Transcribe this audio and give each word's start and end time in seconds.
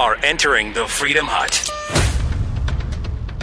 are 0.00 0.16
entering 0.22 0.72
the 0.72 0.86
Freedom 0.86 1.26
Hut. 1.28 1.68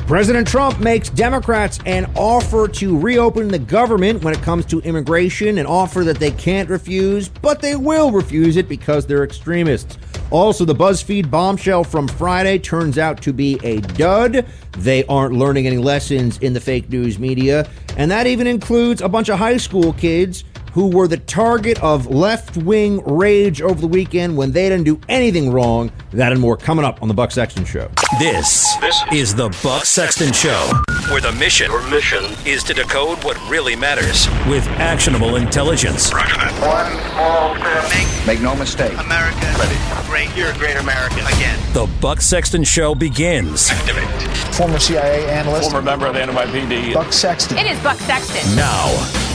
President 0.08 0.48
Trump 0.48 0.80
makes 0.80 1.08
Democrats 1.10 1.78
an 1.86 2.10
offer 2.16 2.68
to 2.68 2.98
reopen 2.98 3.48
the 3.48 3.60
government 3.60 4.24
when 4.24 4.34
it 4.34 4.42
comes 4.42 4.66
to 4.66 4.80
immigration, 4.80 5.60
an 5.60 5.68
offer 5.68 6.04
that 6.04 6.18
they 6.18 6.32
can't 6.32 6.68
refuse, 6.68 7.30
but 7.30 7.62
they 7.62 7.76
will 7.76 8.10
refuse 8.10 8.58
it 8.58 8.68
because 8.68 9.06
they're 9.06 9.24
extremists. 9.24 10.00
Also, 10.32 10.66
the 10.66 10.74
BuzzFeed 10.74 11.30
bombshell 11.30 11.84
from 11.84 12.08
Friday 12.08 12.58
turns 12.58 12.98
out 12.98 13.22
to 13.22 13.32
be 13.32 13.60
a 13.64 13.80
dud. 13.82 14.44
They 14.80 15.06
aren't 15.06 15.36
learning 15.36 15.68
any 15.68 15.78
lessons 15.78 16.40
in 16.40 16.54
the 16.54 16.60
fake 16.60 16.90
news 16.90 17.20
media, 17.20 17.70
and 17.98 18.10
that 18.10 18.26
even 18.26 18.48
includes 18.48 19.02
a 19.02 19.10
bunch 19.10 19.30
of 19.30 19.38
high 19.38 19.58
school 19.58 19.94
kids 19.94 20.44
who 20.74 20.88
were 20.88 21.08
the 21.08 21.18
target 21.18 21.82
of 21.82 22.08
left 22.08 22.58
wing 22.58 23.02
rage 23.06 23.62
over 23.62 23.80
the 23.80 23.88
weekend 23.88 24.38
when 24.38 24.52
they 24.52 24.70
didn't 24.70 24.86
do 24.86 25.00
anything 25.10 25.52
wrong. 25.52 25.92
That 26.12 26.32
and 26.32 26.42
more 26.42 26.58
coming 26.58 26.86
up 26.86 27.02
on 27.02 27.08
the 27.08 27.14
Buck 27.14 27.32
Sexton 27.32 27.66
Show. 27.66 27.90
This, 28.20 28.76
this 28.78 29.02
is 29.12 29.36
the 29.36 29.50
Buck 29.64 29.86
Sexton 29.86 30.34
Show, 30.34 30.72
where 31.10 31.22
the 31.22 31.32
mission, 31.34 31.72
mission 31.90 32.24
is 32.46 32.64
to 32.66 32.74
decode 32.74 33.24
what 33.24 33.38
really 33.50 33.76
matters 33.76 34.28
with 34.48 34.66
actionable 34.80 35.36
intelligence. 35.36 36.12
One 36.12 36.92
small 37.12 37.56
step. 37.56 38.28
Make 38.28 38.42
no 38.42 38.56
mistake. 38.56 38.94
America 38.98 39.38
Ready. 39.58 39.76
great. 40.08 40.36
You're 40.38 40.52
a 40.52 40.58
great 40.58 40.78
American 40.78 41.26
again. 41.28 41.60
The 41.74 41.90
Buck 42.02 42.22
Sexton 42.22 42.64
Show 42.64 42.96
begins. 42.96 43.70
Activate. 43.70 44.08
Former 44.56 44.80
CIA 44.80 45.30
analyst. 45.30 45.72
Former 45.72 45.84
member 45.86 46.08
of 46.08 46.14
the 46.14 46.20
NYPD. 46.22 46.94
Buck 46.94 47.14
Sexton. 47.14 47.58
It 47.58 47.68
is 47.68 47.80
Buck 47.82 47.98
Sexton. 47.98 48.56
Now. 48.56 49.27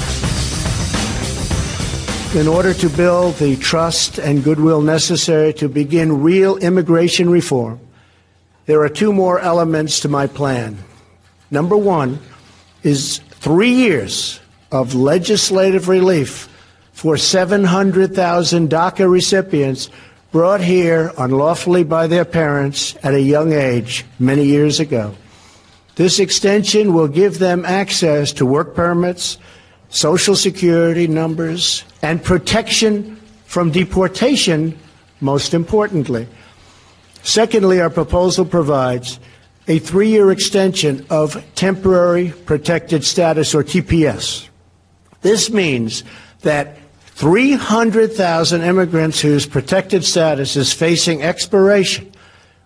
In 2.35 2.49
order 2.49 2.73
to 2.73 2.89
build 2.89 3.35
the 3.37 3.57
trust 3.57 4.19
and 4.19 4.43
goodwill 4.43 4.81
necessary 4.81 5.53
to 5.53 5.69
begin 5.69 6.23
real 6.23 6.57
immigration 6.57 7.29
reform, 7.29 7.79
there 8.65 8.81
are 8.81 8.89
two 8.89 9.13
more 9.13 9.39
elements 9.39 10.01
to 10.01 10.09
my 10.09 10.27
plan. 10.27 10.79
Number 11.51 11.77
one 11.77 12.21
is 12.83 13.19
three 13.33 13.75
years 13.75 14.41
of 14.71 14.95
legislative 14.95 15.89
relief 15.89 16.49
for 16.93 17.19
700,000 17.19 18.71
DACA 18.71 19.11
recipients 19.11 19.91
brought 20.31 20.63
here 20.63 21.13
unlawfully 21.19 21.85
by 21.85 22.07
their 22.07 22.25
parents 22.25 22.97
at 23.03 23.13
a 23.13 23.21
young 23.21 23.53
age 23.53 24.07
many 24.19 24.45
years 24.45 24.81
ago. 24.81 25.15
This 25.97 26.19
extension 26.19 26.95
will 26.95 27.09
give 27.09 27.39
them 27.39 27.67
access 27.67 28.33
to 28.35 28.47
work 28.47 28.75
permits, 28.75 29.37
social 29.93 30.35
security 30.35 31.07
numbers, 31.07 31.85
and 32.01 32.25
protection 32.25 33.17
from 33.45 33.71
deportation, 33.71 34.77
most 35.21 35.53
importantly. 35.53 36.27
Secondly, 37.23 37.81
our 37.81 37.91
proposal 37.91 38.45
provides 38.45 39.21
a 39.69 39.79
three 39.79 40.09
year 40.09 40.33
extension 40.33 41.07
of 41.11 41.45
temporary 41.55 42.33
protected 42.47 43.05
status, 43.05 43.55
or 43.55 43.63
TPS. 43.63 44.49
This 45.21 45.51
means 45.51 46.03
that 46.41 46.79
300,000 47.07 48.63
immigrants 48.63 49.21
whose 49.21 49.47
protected 49.47 50.05
status 50.05 50.57
is 50.57 50.73
facing 50.73 51.23
expiration 51.23 52.11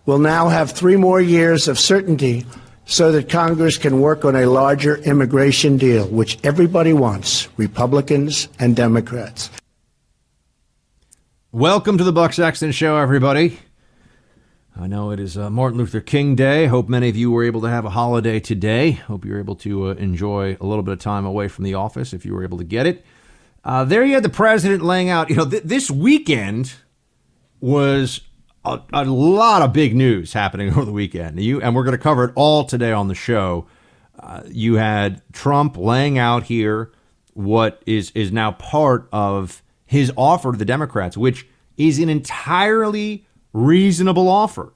will 0.07 0.21
now 0.21 0.49
have 0.49 0.71
three 0.71 0.97
more 0.97 1.21
years 1.21 1.67
of 1.67 1.79
certainty 1.79 2.47
so 2.87 3.12
that 3.12 3.29
Congress 3.29 3.77
can 3.77 4.01
work 4.01 4.25
on 4.25 4.37
a 4.37 4.47
larger 4.47 4.97
immigration 4.98 5.77
deal, 5.77 6.06
which 6.06 6.39
everybody 6.45 6.93
wants, 6.93 7.48
Republicans 7.56 8.48
and 8.59 8.75
Democrats. 8.75 9.51
Welcome 11.50 11.99
to 11.99 12.05
the 12.05 12.12
Buck 12.12 12.33
Sexton 12.33 12.71
Show, 12.71 12.97
everybody. 12.97 13.59
I 14.78 14.87
know 14.87 15.11
it 15.11 15.19
is 15.19 15.37
uh, 15.37 15.50
Martin 15.50 15.78
Luther 15.78 16.00
King 16.00 16.37
Day. 16.37 16.66
Hope 16.66 16.88
many 16.88 17.09
of 17.09 17.16
you 17.16 17.31
were 17.31 17.43
able 17.43 17.62
to 17.62 17.69
have 17.69 17.84
a 17.84 17.91
holiday 17.91 18.38
today. 18.38 18.93
Hope 18.93 19.25
you 19.25 19.32
were 19.32 19.41
able 19.41 19.56
to 19.56 19.88
uh, 19.88 19.94
enjoy 19.94 20.56
a 20.61 20.66
little 20.66 20.82
bit 20.82 20.93
of 20.93 21.00
time 21.00 21.25
away 21.25 21.49
from 21.49 21.65
the 21.65 21.75
office 21.75 22.12
if 22.12 22.25
you 22.25 22.34
were 22.34 22.44
able 22.44 22.59
to 22.59 22.65
get 22.65 22.87
it. 22.87 23.05
Uh, 23.65 23.84
there 23.84 24.05
you 24.05 24.15
had 24.15 24.22
the 24.22 24.28
president 24.28 24.84
laying 24.84 25.09
out. 25.09 25.28
You 25.31 25.37
know, 25.37 25.49
th- 25.49 25.62
this 25.65 25.91
weekend 25.91 26.75
was 27.59 28.21
a, 28.66 28.82
a, 28.93 29.04
lot 29.04 29.62
of 29.62 29.72
big 29.72 29.94
news 29.94 30.32
happening 30.32 30.71
over 30.72 30.84
the 30.84 30.93
weekend. 30.93 31.41
You 31.41 31.60
and 31.60 31.75
we're 31.75 31.84
going 31.84 31.97
to 31.97 32.03
cover 32.03 32.25
it 32.25 32.32
all 32.34 32.65
today 32.65 32.93
on 32.93 33.09
the 33.09 33.15
show. 33.15 33.66
Uh, 34.19 34.43
you 34.49 34.75
had 34.75 35.22
Trump 35.32 35.77
laying 35.77 36.19
out 36.19 36.44
here 36.44 36.93
what 37.34 37.82
is 37.87 38.10
is 38.12 38.32
now 38.32 38.53
part 38.53 39.09
of 39.12 39.62
his 39.84 40.12
offer 40.16 40.53
to 40.53 40.59
the 40.59 40.65
Democrats, 40.65 41.16
which 41.16 41.47
is 41.76 41.99
an 41.99 42.09
entirely 42.09 43.26
reasonable 43.53 44.28
offer. 44.28 44.72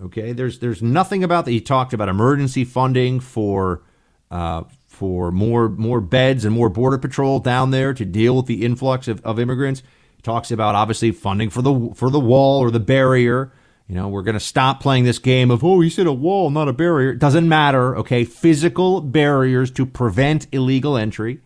Okay, 0.00 0.32
there's 0.32 0.60
there's 0.60 0.82
nothing 0.82 1.24
about 1.24 1.44
that. 1.46 1.50
He 1.50 1.60
talked 1.60 1.92
about 1.92 2.08
emergency 2.08 2.64
funding 2.64 3.20
for 3.20 3.82
uh, 4.30 4.64
for 4.86 5.32
more 5.32 5.68
more 5.68 6.00
beds 6.00 6.44
and 6.44 6.54
more 6.54 6.68
border 6.68 6.98
patrol 6.98 7.40
down 7.40 7.70
there 7.70 7.92
to 7.94 8.04
deal 8.04 8.36
with 8.36 8.46
the 8.46 8.64
influx 8.64 9.08
of, 9.08 9.24
of 9.24 9.40
immigrants. 9.40 9.82
Talks 10.22 10.50
about 10.50 10.74
obviously 10.74 11.12
funding 11.12 11.50
for 11.50 11.62
the 11.62 11.92
for 11.94 12.10
the 12.10 12.20
wall 12.20 12.60
or 12.60 12.70
the 12.70 12.80
barrier. 12.80 13.52
You 13.86 13.94
know, 13.94 14.08
we're 14.08 14.22
going 14.22 14.34
to 14.34 14.40
stop 14.40 14.80
playing 14.80 15.04
this 15.04 15.18
game 15.18 15.50
of 15.50 15.64
oh, 15.64 15.80
he 15.80 15.88
said 15.88 16.06
a 16.06 16.12
wall, 16.12 16.50
not 16.50 16.68
a 16.68 16.72
barrier. 16.72 17.10
It 17.10 17.18
doesn't 17.18 17.48
matter. 17.48 17.96
Okay, 17.96 18.24
physical 18.24 19.00
barriers 19.00 19.70
to 19.72 19.86
prevent 19.86 20.46
illegal 20.52 20.96
entry, 20.96 21.40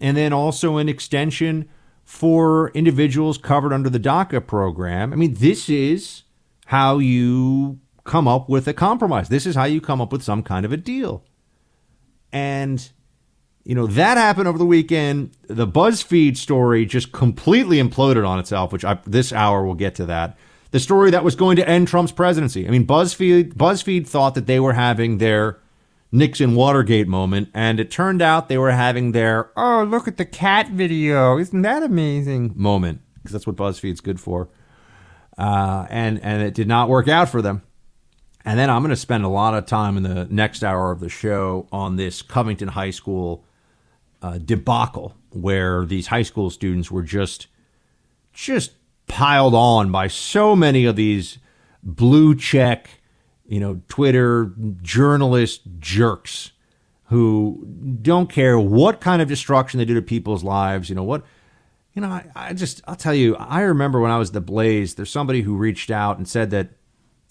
and 0.00 0.16
then 0.16 0.32
also 0.32 0.78
an 0.78 0.88
extension 0.88 1.68
for 2.04 2.70
individuals 2.70 3.36
covered 3.36 3.70
under 3.70 3.90
the 3.90 4.00
DACA 4.00 4.46
program. 4.46 5.12
I 5.12 5.16
mean, 5.16 5.34
this 5.34 5.68
is 5.68 6.22
how 6.64 6.98
you 6.98 7.80
come 8.04 8.26
up 8.26 8.48
with 8.48 8.66
a 8.66 8.72
compromise. 8.72 9.28
This 9.28 9.44
is 9.44 9.54
how 9.54 9.64
you 9.64 9.82
come 9.82 10.00
up 10.00 10.10
with 10.10 10.22
some 10.22 10.42
kind 10.42 10.64
of 10.64 10.72
a 10.72 10.78
deal. 10.78 11.22
And, 12.32 12.90
you 13.68 13.74
know, 13.74 13.86
that 13.86 14.16
happened 14.16 14.48
over 14.48 14.56
the 14.56 14.64
weekend. 14.64 15.30
The 15.46 15.66
BuzzFeed 15.66 16.38
story 16.38 16.86
just 16.86 17.12
completely 17.12 17.76
imploded 17.76 18.26
on 18.26 18.38
itself, 18.38 18.72
which 18.72 18.82
I, 18.82 18.98
this 19.04 19.30
hour 19.30 19.62
we'll 19.62 19.74
get 19.74 19.94
to 19.96 20.06
that. 20.06 20.38
The 20.70 20.80
story 20.80 21.10
that 21.10 21.22
was 21.22 21.36
going 21.36 21.56
to 21.56 21.68
end 21.68 21.86
Trump's 21.86 22.10
presidency. 22.10 22.66
I 22.66 22.70
mean, 22.70 22.86
BuzzFeed, 22.86 23.52
BuzzFeed 23.52 24.06
thought 24.06 24.34
that 24.36 24.46
they 24.46 24.58
were 24.58 24.72
having 24.72 25.18
their 25.18 25.58
Nixon 26.10 26.54
Watergate 26.54 27.08
moment, 27.08 27.50
and 27.52 27.78
it 27.78 27.90
turned 27.90 28.22
out 28.22 28.48
they 28.48 28.56
were 28.56 28.70
having 28.70 29.12
their 29.12 29.50
"oh 29.54 29.84
look 29.84 30.08
at 30.08 30.16
the 30.16 30.24
cat 30.24 30.70
video, 30.70 31.36
isn't 31.36 31.60
that 31.60 31.82
amazing?" 31.82 32.54
moment 32.56 33.02
because 33.16 33.32
that's 33.32 33.46
what 33.46 33.56
BuzzFeed's 33.56 34.00
good 34.00 34.18
for, 34.18 34.48
uh, 35.36 35.86
and 35.90 36.18
and 36.22 36.40
it 36.40 36.54
did 36.54 36.68
not 36.68 36.88
work 36.88 37.06
out 37.06 37.28
for 37.28 37.42
them. 37.42 37.60
And 38.46 38.58
then 38.58 38.70
I'm 38.70 38.80
going 38.80 38.90
to 38.90 38.96
spend 38.96 39.24
a 39.24 39.28
lot 39.28 39.52
of 39.52 39.66
time 39.66 39.98
in 39.98 40.04
the 40.04 40.26
next 40.30 40.64
hour 40.64 40.90
of 40.90 41.00
the 41.00 41.10
show 41.10 41.68
on 41.70 41.96
this 41.96 42.22
Covington 42.22 42.68
High 42.68 42.92
School 42.92 43.44
uh, 44.22 44.38
debacle, 44.38 45.14
where 45.30 45.84
these 45.84 46.08
high 46.08 46.22
school 46.22 46.50
students 46.50 46.90
were 46.90 47.02
just 47.02 47.46
just 48.32 48.72
piled 49.06 49.54
on 49.54 49.90
by 49.90 50.06
so 50.06 50.54
many 50.54 50.84
of 50.84 50.96
these 50.96 51.38
blue 51.82 52.34
check 52.34 52.90
you 53.48 53.58
know, 53.58 53.80
Twitter 53.88 54.52
journalist 54.82 55.62
jerks 55.78 56.52
who 57.04 57.66
don't 58.02 58.30
care 58.30 58.60
what 58.60 59.00
kind 59.00 59.22
of 59.22 59.28
destruction 59.28 59.78
they 59.78 59.86
do 59.86 59.94
to 59.94 60.02
people's 60.02 60.44
lives. 60.44 60.90
You 60.90 60.94
know 60.94 61.02
what? 61.02 61.24
You 61.94 62.02
know, 62.02 62.08
I, 62.08 62.26
I 62.36 62.52
just 62.52 62.82
I'll 62.86 62.94
tell 62.94 63.14
you. 63.14 63.34
I 63.36 63.62
remember 63.62 64.00
when 64.00 64.10
I 64.10 64.18
was 64.18 64.32
the 64.32 64.42
Blaze. 64.42 64.94
There's 64.94 65.10
somebody 65.10 65.40
who 65.40 65.56
reached 65.56 65.90
out 65.90 66.18
and 66.18 66.28
said 66.28 66.50
that 66.50 66.68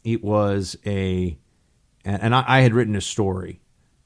it 0.04 0.24
was 0.24 0.76
a, 0.86 1.38
and, 2.04 2.22
and 2.22 2.36
I, 2.36 2.44
I 2.48 2.62
had 2.62 2.74
written 2.74 2.96
a 2.96 3.02
story, 3.02 3.62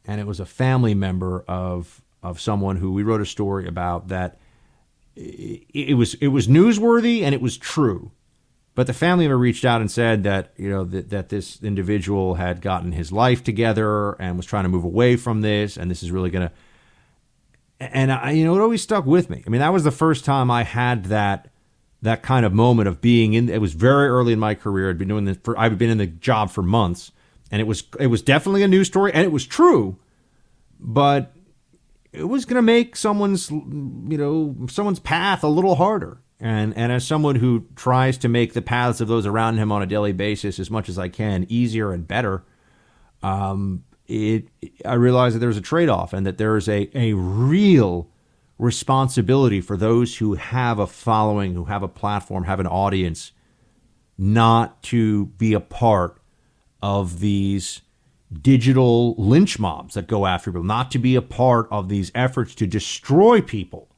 and 0.05 0.19
it 0.19 0.27
was 0.27 0.41
a 0.41 0.45
family 0.45 0.93
member 0.93 1.45
of 1.47 2.00
of 2.23 2.39
someone 2.39 2.77
who 2.77 2.91
we 2.91 3.03
wrote 3.03 3.21
a 3.21 3.25
story 3.25 3.67
about 3.67 4.09
that. 4.09 4.39
It, 5.13 5.97
was 5.97 6.13
it 6.15 6.29
was 6.29 6.47
newsworthy 6.47 7.21
and 7.21 7.35
it 7.35 7.41
was 7.41 7.57
true 7.57 8.11
but 8.73 8.87
the 8.87 8.93
family 8.93 9.25
member 9.25 9.37
reached 9.37 9.65
out 9.65 9.81
and 9.81 9.91
said 9.91 10.23
that 10.23 10.53
you 10.55 10.69
know 10.69 10.83
that, 10.85 11.09
that 11.09 11.29
this 11.29 11.61
individual 11.61 12.35
had 12.35 12.61
gotten 12.61 12.93
his 12.93 13.11
life 13.11 13.43
together 13.43 14.13
and 14.13 14.37
was 14.37 14.45
trying 14.45 14.63
to 14.63 14.69
move 14.69 14.85
away 14.85 15.17
from 15.17 15.41
this, 15.41 15.77
and 15.77 15.91
this 15.91 16.01
is 16.03 16.11
really 16.11 16.29
going 16.29 16.47
to. 16.47 16.53
And 17.79 18.11
I, 18.11 18.31
you 18.31 18.45
know, 18.45 18.55
it 18.55 18.61
always 18.61 18.81
stuck 18.81 19.05
with 19.05 19.29
me. 19.29 19.43
I 19.45 19.49
mean, 19.49 19.59
that 19.59 19.73
was 19.73 19.83
the 19.83 19.91
first 19.91 20.23
time 20.23 20.49
I 20.49 20.63
had 20.63 21.05
that 21.05 21.49
that 22.01 22.21
kind 22.23 22.45
of 22.45 22.53
moment 22.53 22.87
of 22.87 23.01
being 23.01 23.33
in. 23.33 23.49
It 23.49 23.59
was 23.59 23.73
very 23.73 24.07
early 24.07 24.33
in 24.33 24.39
my 24.39 24.55
career. 24.55 24.89
I'd 24.89 24.97
been 24.97 25.09
doing 25.09 25.25
this 25.25 25.37
for. 25.43 25.57
I've 25.59 25.77
been 25.77 25.89
in 25.89 25.97
the 25.97 26.07
job 26.07 26.49
for 26.49 26.61
months, 26.61 27.11
and 27.51 27.59
it 27.59 27.65
was 27.65 27.83
it 27.99 28.07
was 28.07 28.21
definitely 28.21 28.63
a 28.63 28.67
news 28.69 28.87
story, 28.87 29.11
and 29.13 29.25
it 29.25 29.31
was 29.33 29.45
true, 29.45 29.97
but 30.79 31.33
it 32.13 32.27
was 32.27 32.45
going 32.45 32.55
to 32.55 32.61
make 32.61 32.95
someone's 32.95 33.49
you 33.51 34.17
know 34.17 34.55
someone's 34.69 34.99
path 34.99 35.43
a 35.43 35.47
little 35.47 35.75
harder. 35.75 36.21
And 36.39 36.75
and 36.75 36.91
as 36.91 37.05
someone 37.05 37.35
who 37.35 37.67
tries 37.75 38.17
to 38.19 38.27
make 38.27 38.53
the 38.53 38.61
paths 38.61 38.99
of 38.99 39.07
those 39.07 39.25
around 39.25 39.57
him 39.57 39.71
on 39.71 39.81
a 39.81 39.85
daily 39.85 40.11
basis 40.11 40.59
as 40.59 40.71
much 40.71 40.89
as 40.89 40.97
I 40.97 41.07
can 41.07 41.45
easier 41.49 41.91
and 41.91 42.07
better, 42.07 42.43
um, 43.21 43.83
it 44.07 44.47
I 44.83 44.95
realize 44.95 45.33
that 45.33 45.39
there's 45.39 45.57
a 45.57 45.61
trade 45.61 45.89
off 45.89 46.13
and 46.13 46.25
that 46.25 46.37
there 46.37 46.57
is 46.57 46.67
a 46.67 46.89
a 46.95 47.13
real 47.13 48.09
responsibility 48.57 49.61
for 49.61 49.77
those 49.77 50.17
who 50.17 50.33
have 50.35 50.79
a 50.79 50.87
following, 50.87 51.53
who 51.53 51.65
have 51.65 51.83
a 51.83 51.87
platform, 51.87 52.43
have 52.43 52.59
an 52.59 52.67
audience, 52.67 53.31
not 54.17 54.81
to 54.83 55.27
be 55.27 55.53
a 55.53 55.59
part 55.59 56.19
of 56.81 57.19
these 57.19 57.81
digital 58.31 59.15
lynch 59.15 59.59
mobs 59.59 59.95
that 59.95 60.07
go 60.07 60.25
after 60.25 60.51
people, 60.51 60.63
not 60.63 60.91
to 60.91 60.99
be 60.99 61.15
a 61.15 61.21
part 61.21 61.67
of 61.71 61.89
these 61.89 62.11
efforts 62.15 62.55
to 62.55 62.67
destroy 62.67 63.41
people 63.41 63.89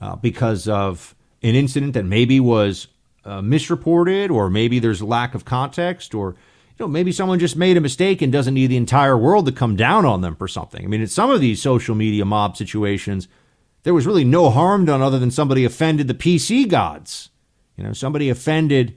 uh, 0.00 0.16
because 0.16 0.68
of 0.68 1.14
an 1.42 1.54
incident 1.54 1.94
that 1.94 2.04
maybe 2.04 2.38
was 2.38 2.88
uh, 3.24 3.42
misreported 3.42 4.30
or 4.30 4.50
maybe 4.50 4.78
there's 4.78 5.02
lack 5.02 5.34
of 5.34 5.44
context 5.44 6.14
or 6.14 6.30
you 6.30 6.76
know 6.80 6.88
maybe 6.88 7.12
someone 7.12 7.38
just 7.38 7.56
made 7.56 7.76
a 7.76 7.80
mistake 7.80 8.22
and 8.22 8.32
doesn't 8.32 8.54
need 8.54 8.68
the 8.68 8.76
entire 8.76 9.16
world 9.16 9.46
to 9.46 9.52
come 9.52 9.76
down 9.76 10.04
on 10.04 10.20
them 10.20 10.36
for 10.36 10.48
something. 10.48 10.84
I 10.84 10.88
mean, 10.88 11.00
in 11.00 11.06
some 11.06 11.30
of 11.30 11.40
these 11.40 11.60
social 11.60 11.94
media 11.94 12.24
mob 12.24 12.56
situations, 12.56 13.28
there 13.82 13.94
was 13.94 14.06
really 14.06 14.24
no 14.24 14.50
harm 14.50 14.84
done 14.84 15.02
other 15.02 15.18
than 15.18 15.30
somebody 15.30 15.64
offended 15.64 16.08
the 16.08 16.14
PC 16.14 16.68
gods. 16.68 17.30
You 17.76 17.84
know, 17.84 17.92
somebody 17.92 18.28
offended 18.28 18.96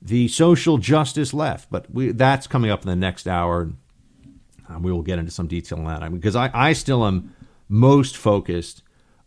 the 0.00 0.28
social 0.28 0.78
justice 0.78 1.34
left. 1.34 1.70
But 1.70 1.92
we, 1.92 2.12
that's 2.12 2.46
coming 2.46 2.70
up 2.70 2.82
in 2.82 2.88
the 2.88 2.96
next 2.96 3.26
hour. 3.26 3.72
And 4.68 4.84
we 4.84 4.90
will 4.90 5.02
get 5.02 5.18
into 5.18 5.30
some 5.30 5.46
detail 5.46 5.78
on 5.78 5.84
that. 5.84 6.02
I 6.02 6.08
mean, 6.08 6.18
because 6.18 6.36
I, 6.36 6.50
I 6.52 6.72
still 6.72 7.06
am 7.06 7.34
most 7.68 8.16
focused 8.16 8.82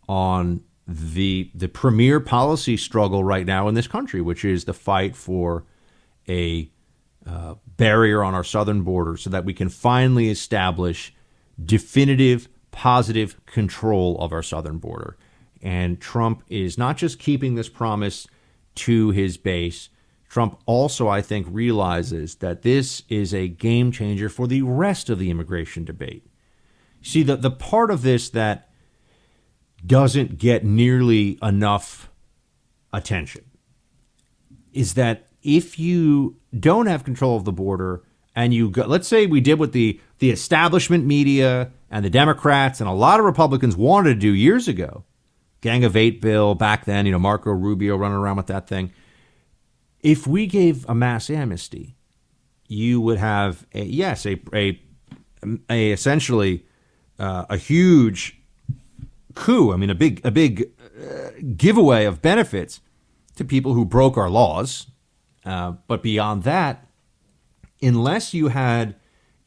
on 0.08 0.62
the 0.88 1.52
the 1.54 1.68
premier 1.68 2.20
policy 2.20 2.76
struggle 2.76 3.24
right 3.24 3.46
now 3.46 3.68
in 3.68 3.76
this 3.76 3.88
country, 3.88 4.22
which 4.22 4.44
is 4.44 4.66
the 4.66 4.74
fight 4.74 5.16
for 5.16 5.66
a 6.28 6.70
uh, 7.26 7.56
barrier 7.78 8.24
on 8.24 8.34
our 8.34 8.44
southern 8.44 8.82
border 8.82 9.16
so 9.16 9.30
that 9.30 9.46
we 9.46 9.54
can 9.54 9.70
finally 9.70 10.30
establish 10.30 11.14
definitive 11.64 12.50
positive 12.72 13.46
control 13.46 14.18
of 14.20 14.32
our 14.32 14.44
southern 14.44 14.78
border. 14.78 15.18
And 15.62 16.00
Trump 16.00 16.44
is 16.50 16.78
not 16.78 16.98
just 16.98 17.20
keeping 17.20 17.56
this 17.56 17.70
promise 17.70 18.28
to 18.76 19.12
his 19.12 19.38
base. 19.38 19.90
Trump 20.30 20.62
also, 20.68 21.08
I 21.08 21.22
think, 21.22 21.48
realizes 21.50 22.36
that 22.36 22.62
this 22.62 23.02
is 23.10 23.34
a 23.34 23.48
game 23.48 23.92
changer 23.92 24.30
for 24.30 24.48
the 24.48 24.62
rest 24.62 25.10
of 25.10 25.18
the 25.18 25.32
immigration 25.32 25.84
debate. 25.84 26.26
See, 27.02 27.24
the, 27.24 27.36
the 27.36 27.52
part 27.52 27.90
of 27.90 28.04
this 28.04 28.30
that 28.30 28.70
doesn't 29.86 30.38
get 30.38 30.64
nearly 30.64 31.40
enough 31.42 32.12
attention 32.94 33.44
is 34.72 34.94
that 34.94 35.28
if 35.42 35.80
you 35.80 36.38
don't 36.58 36.86
have 36.86 37.04
control 37.04 37.36
of 37.36 37.46
the 37.46 37.52
border 37.52 38.04
and 38.36 38.54
you 38.54 38.70
go, 38.70 38.86
let's 38.86 39.08
say 39.08 39.26
we 39.26 39.42
did 39.42 39.58
what 39.58 39.72
the, 39.72 40.00
the 40.20 40.30
establishment 40.30 41.06
media 41.06 41.72
and 41.90 42.06
the 42.06 42.10
Democrats 42.10 42.80
and 42.80 42.90
a 42.90 42.94
lot 42.94 43.20
of 43.20 43.26
Republicans 43.26 43.76
wanted 43.76 44.14
to 44.14 44.20
do 44.20 44.34
years 44.34 44.68
ago, 44.68 45.06
Gang 45.62 45.84
of 45.84 45.96
Eight 45.96 46.22
bill 46.22 46.54
back 46.56 46.86
then, 46.86 47.06
you 47.06 47.12
know, 47.12 47.20
Marco 47.20 47.52
Rubio 47.52 47.96
running 47.96 48.18
around 48.18 48.38
with 48.38 48.48
that 48.48 48.68
thing. 48.68 48.92
If 50.02 50.26
we 50.26 50.48
gave 50.48 50.88
a 50.88 50.96
mass 50.96 51.30
amnesty, 51.30 51.96
you 52.68 53.02
would 53.02 53.18
have 53.18 53.66
a, 53.74 53.84
yes, 53.84 54.26
a, 54.26 54.40
a, 54.54 54.82
a 55.70 55.92
essentially 55.92 56.66
uh, 57.18 57.46
a 57.50 57.58
huge 57.58 58.40
coup. 59.36 59.74
I 59.74 59.78
mean, 59.78 59.90
a 59.90 59.96
big 59.96 60.26
a 60.26 60.32
big 60.32 60.72
uh, 61.00 61.30
giveaway 61.56 62.06
of 62.06 62.22
benefits 62.22 62.82
to 63.36 63.44
people 63.44 63.74
who 63.74 63.86
broke 63.86 64.18
our 64.18 64.30
laws. 64.30 64.88
Uh, 65.46 65.74
but 65.88 66.04
beyond 66.04 66.44
that, 66.44 66.88
unless 67.82 68.34
you 68.34 68.50
had 68.50 68.96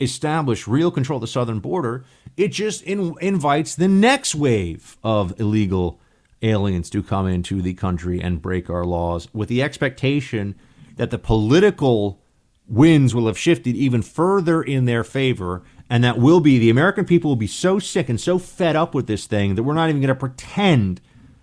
established 0.00 0.66
real 0.66 0.90
control 0.90 1.19
of 1.19 1.20
the 1.20 1.26
southern 1.26 1.60
border, 1.60 2.05
it 2.37 2.48
just 2.48 2.82
in, 2.82 3.14
invites 3.20 3.75
the 3.75 3.88
next 3.88 4.34
wave 4.34 4.96
of 5.05 5.38
illegal 5.38 6.00
aliens 6.42 6.90
to 6.90 7.02
come 7.02 7.26
into 7.26 7.62
the 7.62 7.74
country 7.74 8.20
and 8.20 8.42
break 8.42 8.68
our 8.68 8.84
laws 8.84 9.28
with 9.32 9.48
the 9.48 9.62
expectation 9.62 10.54
that 10.96 11.10
the 11.10 11.18
political 11.18 12.20
winds 12.66 13.14
will 13.14 13.26
have 13.26 13.38
shifted 13.38 13.76
even 13.76 14.02
further 14.02 14.62
in 14.62 14.84
their 14.84 15.04
favor 15.04 15.62
and 15.90 16.02
that 16.02 16.18
will 16.18 16.40
be 16.40 16.58
the 16.58 16.70
American 16.70 17.04
people 17.04 17.30
will 17.30 17.36
be 17.36 17.46
so 17.46 17.78
sick 17.78 18.08
and 18.08 18.20
so 18.20 18.38
fed 18.38 18.76
up 18.76 18.94
with 18.94 19.06
this 19.06 19.26
thing 19.26 19.54
that 19.54 19.62
we're 19.62 19.74
not 19.74 19.88
even 19.88 20.00
going 20.00 20.08
to 20.08 20.14
pretend 20.14 21.00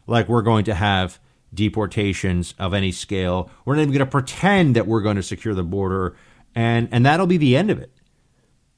like 0.07 0.28
we're 0.28 0.42
going 0.42 0.66
to 0.66 0.74
have 0.74 1.19
deportations 1.54 2.56
of 2.57 2.74
any 2.74 2.92
scale. 2.92 3.50
We're 3.66 3.75
not 3.75 3.84
even 3.84 3.94
going 3.94 4.06
to 4.06 4.12
pretend 4.12 4.75
that 4.75 4.88
we're 4.88 5.02
going 5.02 5.18
to 5.18 5.24
secure 5.24 5.54
the 5.54 5.63
border 5.63 6.16
and 6.56 6.90
and 6.92 7.06
that'll 7.06 7.28
be 7.28 7.38
the 7.38 7.56
end 7.56 7.69
of 7.69 7.80
it. 7.80 7.92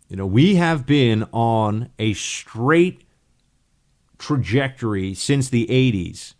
You 0.09 0.17
know, 0.17 0.25
we 0.25 0.55
have 0.55 0.85
been 0.85 1.25
on 1.31 1.89
a 1.97 2.13
straight 2.13 3.05
trajectory 4.21 5.15
since 5.15 5.49
the 5.49 5.65
80s 5.65 6.35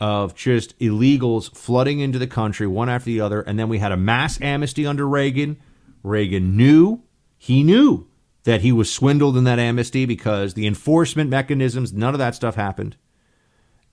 of 0.00 0.34
just 0.34 0.76
illegals 0.78 1.54
flooding 1.54 2.00
into 2.00 2.18
the 2.18 2.26
country 2.26 2.66
one 2.66 2.88
after 2.88 3.04
the 3.06 3.20
other. 3.20 3.42
And 3.42 3.58
then 3.58 3.68
we 3.68 3.78
had 3.78 3.92
a 3.92 3.96
mass 3.96 4.40
amnesty 4.40 4.86
under 4.86 5.06
Reagan. 5.06 5.58
Reagan 6.02 6.56
knew, 6.56 7.02
he 7.36 7.62
knew 7.62 8.08
that 8.44 8.62
he 8.62 8.72
was 8.72 8.90
swindled 8.90 9.36
in 9.36 9.44
that 9.44 9.58
amnesty 9.58 10.06
because 10.06 10.54
the 10.54 10.66
enforcement 10.66 11.28
mechanisms, 11.28 11.92
none 11.92 12.14
of 12.14 12.18
that 12.18 12.34
stuff 12.34 12.54
happened. 12.54 12.96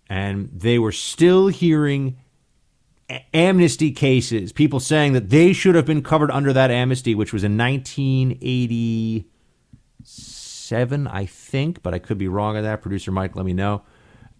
And 0.10 0.50
they 0.54 0.80
were 0.80 0.92
still 0.94 1.48
hearing 1.48 2.18
amnesty 3.34 3.92
cases, 3.92 4.54
people 4.54 4.80
saying 4.80 5.12
that 5.14 5.30
they 5.30 5.52
should 5.52 5.76
have 5.76 5.86
been 5.86 6.02
covered 6.02 6.32
under 6.32 6.54
that 6.54 6.72
amnesty, 6.72 7.14
which 7.14 7.34
was 7.34 7.44
in 7.44 7.58
1987, 10.74 11.08
I 11.08 11.26
think, 11.26 11.84
but 11.84 11.94
I 11.94 12.00
could 12.00 12.18
be 12.18 12.28
wrong 12.28 12.58
on 12.58 12.64
that. 12.64 12.82
Producer 12.82 13.12
Mike, 13.12 13.36
let 13.36 13.46
me 13.46 13.54
know. 13.54 13.84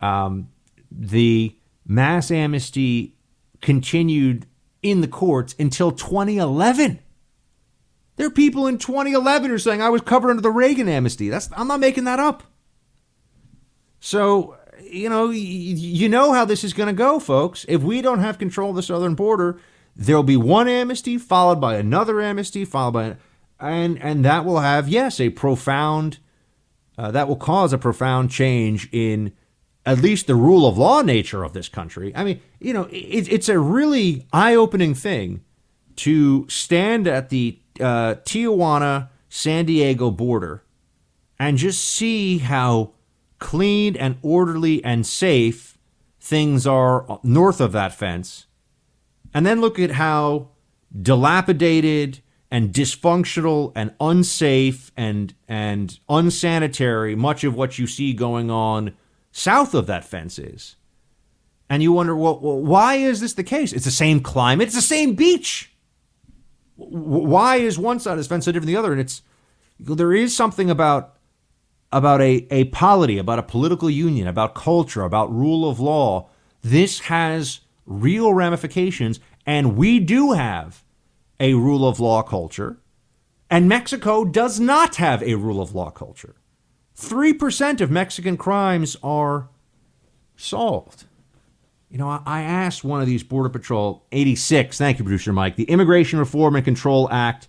Um, 0.02 0.50
the 0.92 1.56
mass 1.86 2.32
amnesty 2.32 3.16
continued 3.62 4.46
in 4.82 5.02
the 5.02 5.08
courts 5.08 5.56
until 5.58 5.92
2011. 5.92 7.00
There 8.16 8.28
are 8.28 8.32
people 8.32 8.68
in 8.68 8.78
2011 8.78 9.50
who 9.50 9.56
are 9.56 9.60
saying 9.60 9.82
I 9.82 9.90
was 9.90 10.02
covered 10.02 10.30
under 10.30 10.42
the 10.42 10.52
Reagan 10.52 10.88
amnesty. 10.88 11.30
That's 11.30 11.50
I'm 11.56 11.68
not 11.68 11.80
making 11.80 12.04
that 12.04 12.20
up. 12.20 12.44
So 14.00 14.58
you 14.82 15.10
know, 15.10 15.30
you 15.30 16.10
know 16.10 16.34
how 16.34 16.46
this 16.46 16.64
is 16.64 16.74
going 16.74 16.88
to 16.88 16.94
go, 16.94 17.20
folks. 17.20 17.66
If 17.68 17.82
we 17.82 18.02
don't 18.02 18.20
have 18.20 18.38
control 18.38 18.72
of 18.72 18.76
the 18.76 18.84
southern 18.84 19.16
border, 19.16 19.60
there'll 19.96 20.24
be 20.24 20.38
one 20.38 20.68
amnesty 20.68 21.18
followed 21.18 21.60
by 21.60 21.76
another 21.76 22.22
amnesty 22.22 22.66
followed 22.66 22.92
by 22.92 23.16
and 23.60 24.02
and 24.02 24.26
that 24.26 24.46
will 24.46 24.60
have 24.60 24.90
yes 24.90 25.20
a 25.20 25.30
profound 25.30 26.18
uh, 26.98 27.12
that 27.12 27.28
will 27.28 27.36
cause 27.36 27.74
a 27.74 27.78
profound 27.78 28.32
change 28.32 28.90
in 28.92 29.34
at 29.86 30.00
least 30.00 30.28
the 30.28 30.36
rule 30.36 30.66
of 30.66 30.78
law 30.78 31.02
nature 31.02 31.44
of 31.44 31.54
this 31.54 31.70
country. 31.70 32.14
I 32.16 32.24
mean, 32.24 32.42
you 32.60 32.74
know, 32.74 32.84
it, 32.92 33.32
it's 33.32 33.50
a 33.50 33.60
really 33.60 34.28
eye-opening 34.32 34.96
thing 34.96 35.44
to 35.98 36.48
stand 36.50 37.08
at 37.08 37.30
the 37.30 37.60
uh, 37.80 38.16
Tijuana 38.24 39.10
San 39.30 39.66
Diego 39.66 40.12
border 40.12 40.64
and 41.40 41.58
just 41.58 41.84
see 41.84 42.38
how 42.38 42.94
clean 43.40 43.98
and 43.98 44.18
orderly 44.22 44.82
and 44.84 45.06
safe 45.06 45.78
things 46.20 46.66
are 46.66 47.20
north 47.24 47.60
of 47.60 47.74
that 47.74 47.94
fence, 47.94 48.46
and 49.34 49.46
then 49.46 49.60
look 49.60 49.78
at 49.78 49.92
how 49.92 50.48
dilapidated 51.02 52.22
and 52.54 52.72
dysfunctional 52.72 53.72
and 53.76 53.96
unsafe 54.00 54.92
and 54.96 55.34
and 55.48 56.00
unsanitary 56.08 57.16
much 57.16 57.44
of 57.44 57.56
what 57.56 57.80
you 57.80 57.88
see 57.88 58.14
going 58.14 58.52
on 58.52 58.94
south 59.32 59.74
of 59.74 59.88
that 59.88 60.06
fence 60.06 60.38
is. 60.38 60.76
And 61.68 61.82
you 61.82 61.92
wonder, 61.92 62.16
well, 62.16 62.40
why 62.40 62.96
is 62.96 63.20
this 63.20 63.34
the 63.34 63.44
case? 63.44 63.74
It's 63.74 63.86
the 63.86 63.92
same 63.92 64.20
climate, 64.20 64.68
it's 64.68 64.76
the 64.76 64.82
same 64.82 65.16
beach. 65.16 65.72
Why 66.76 67.56
is 67.56 67.80
one 67.80 68.00
side 68.00 68.12
of 68.12 68.18
this 68.20 68.28
fence 68.28 68.46
so 68.46 68.52
different 68.52 68.68
than 68.68 68.76
the 68.76 68.80
other? 68.80 68.92
And 68.92 69.02
it's 69.02 69.24
there 69.80 70.14
is 70.14 70.38
something 70.38 70.70
about 70.70 71.16
about 71.92 72.22
a, 72.22 72.48
a 72.52 72.66
polity, 72.66 73.18
about 73.18 73.40
a 73.40 73.44
political 73.44 73.90
union, 73.90 74.28
about 74.28 74.54
culture, 74.54 75.02
about 75.02 75.34
rule 75.34 75.68
of 75.68 75.80
law. 75.80 76.30
This 76.62 77.00
has 77.02 77.62
real 77.88 78.34
ramifications, 78.34 79.20
and 79.46 79.76
we 79.76 80.00
do 80.00 80.34
have 80.34 80.84
a 81.40 81.54
rule 81.54 81.88
of 81.88 82.00
law 82.00 82.22
culture, 82.22 82.78
and 83.50 83.68
Mexico 83.68 84.26
does 84.26 84.60
not 84.60 84.96
have 84.96 85.22
a 85.24 85.36
rule 85.36 85.62
of 85.62 85.76
law 85.76 85.90
culture. 85.90 86.36
3% 86.98 87.82
of 87.82 87.92
Mexican 87.92 88.38
crimes 88.38 88.96
are 89.04 89.50
solved. 90.36 91.06
You 91.90 91.98
know, 91.98 92.22
I 92.26 92.42
asked 92.42 92.84
one 92.84 93.02
of 93.02 93.08
these 93.08 93.24
Border 93.24 93.50
Patrol 93.50 94.06
86, 94.12 94.78
thank 94.78 94.98
you, 94.98 95.04
producer 95.04 95.34
Mike, 95.34 95.56
the 95.56 95.66
Immigration 95.66 96.18
Reform 96.18 96.56
and 96.56 96.66
Control 96.66 97.08
Act 97.12 97.48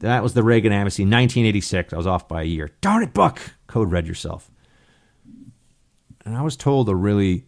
that 0.00 0.22
was 0.22 0.34
the 0.34 0.42
Reagan 0.42 0.72
amnesty, 0.72 1.02
1986. 1.02 1.92
I 1.92 1.96
was 1.96 2.06
off 2.06 2.26
by 2.26 2.42
a 2.42 2.46
year. 2.46 2.70
Darn 2.80 3.02
it, 3.02 3.12
Buck. 3.12 3.38
Code 3.66 3.92
red 3.92 4.06
yourself. 4.06 4.50
And 6.24 6.36
I 6.36 6.42
was 6.42 6.56
told 6.56 6.88
a 6.88 6.94
really, 6.94 7.44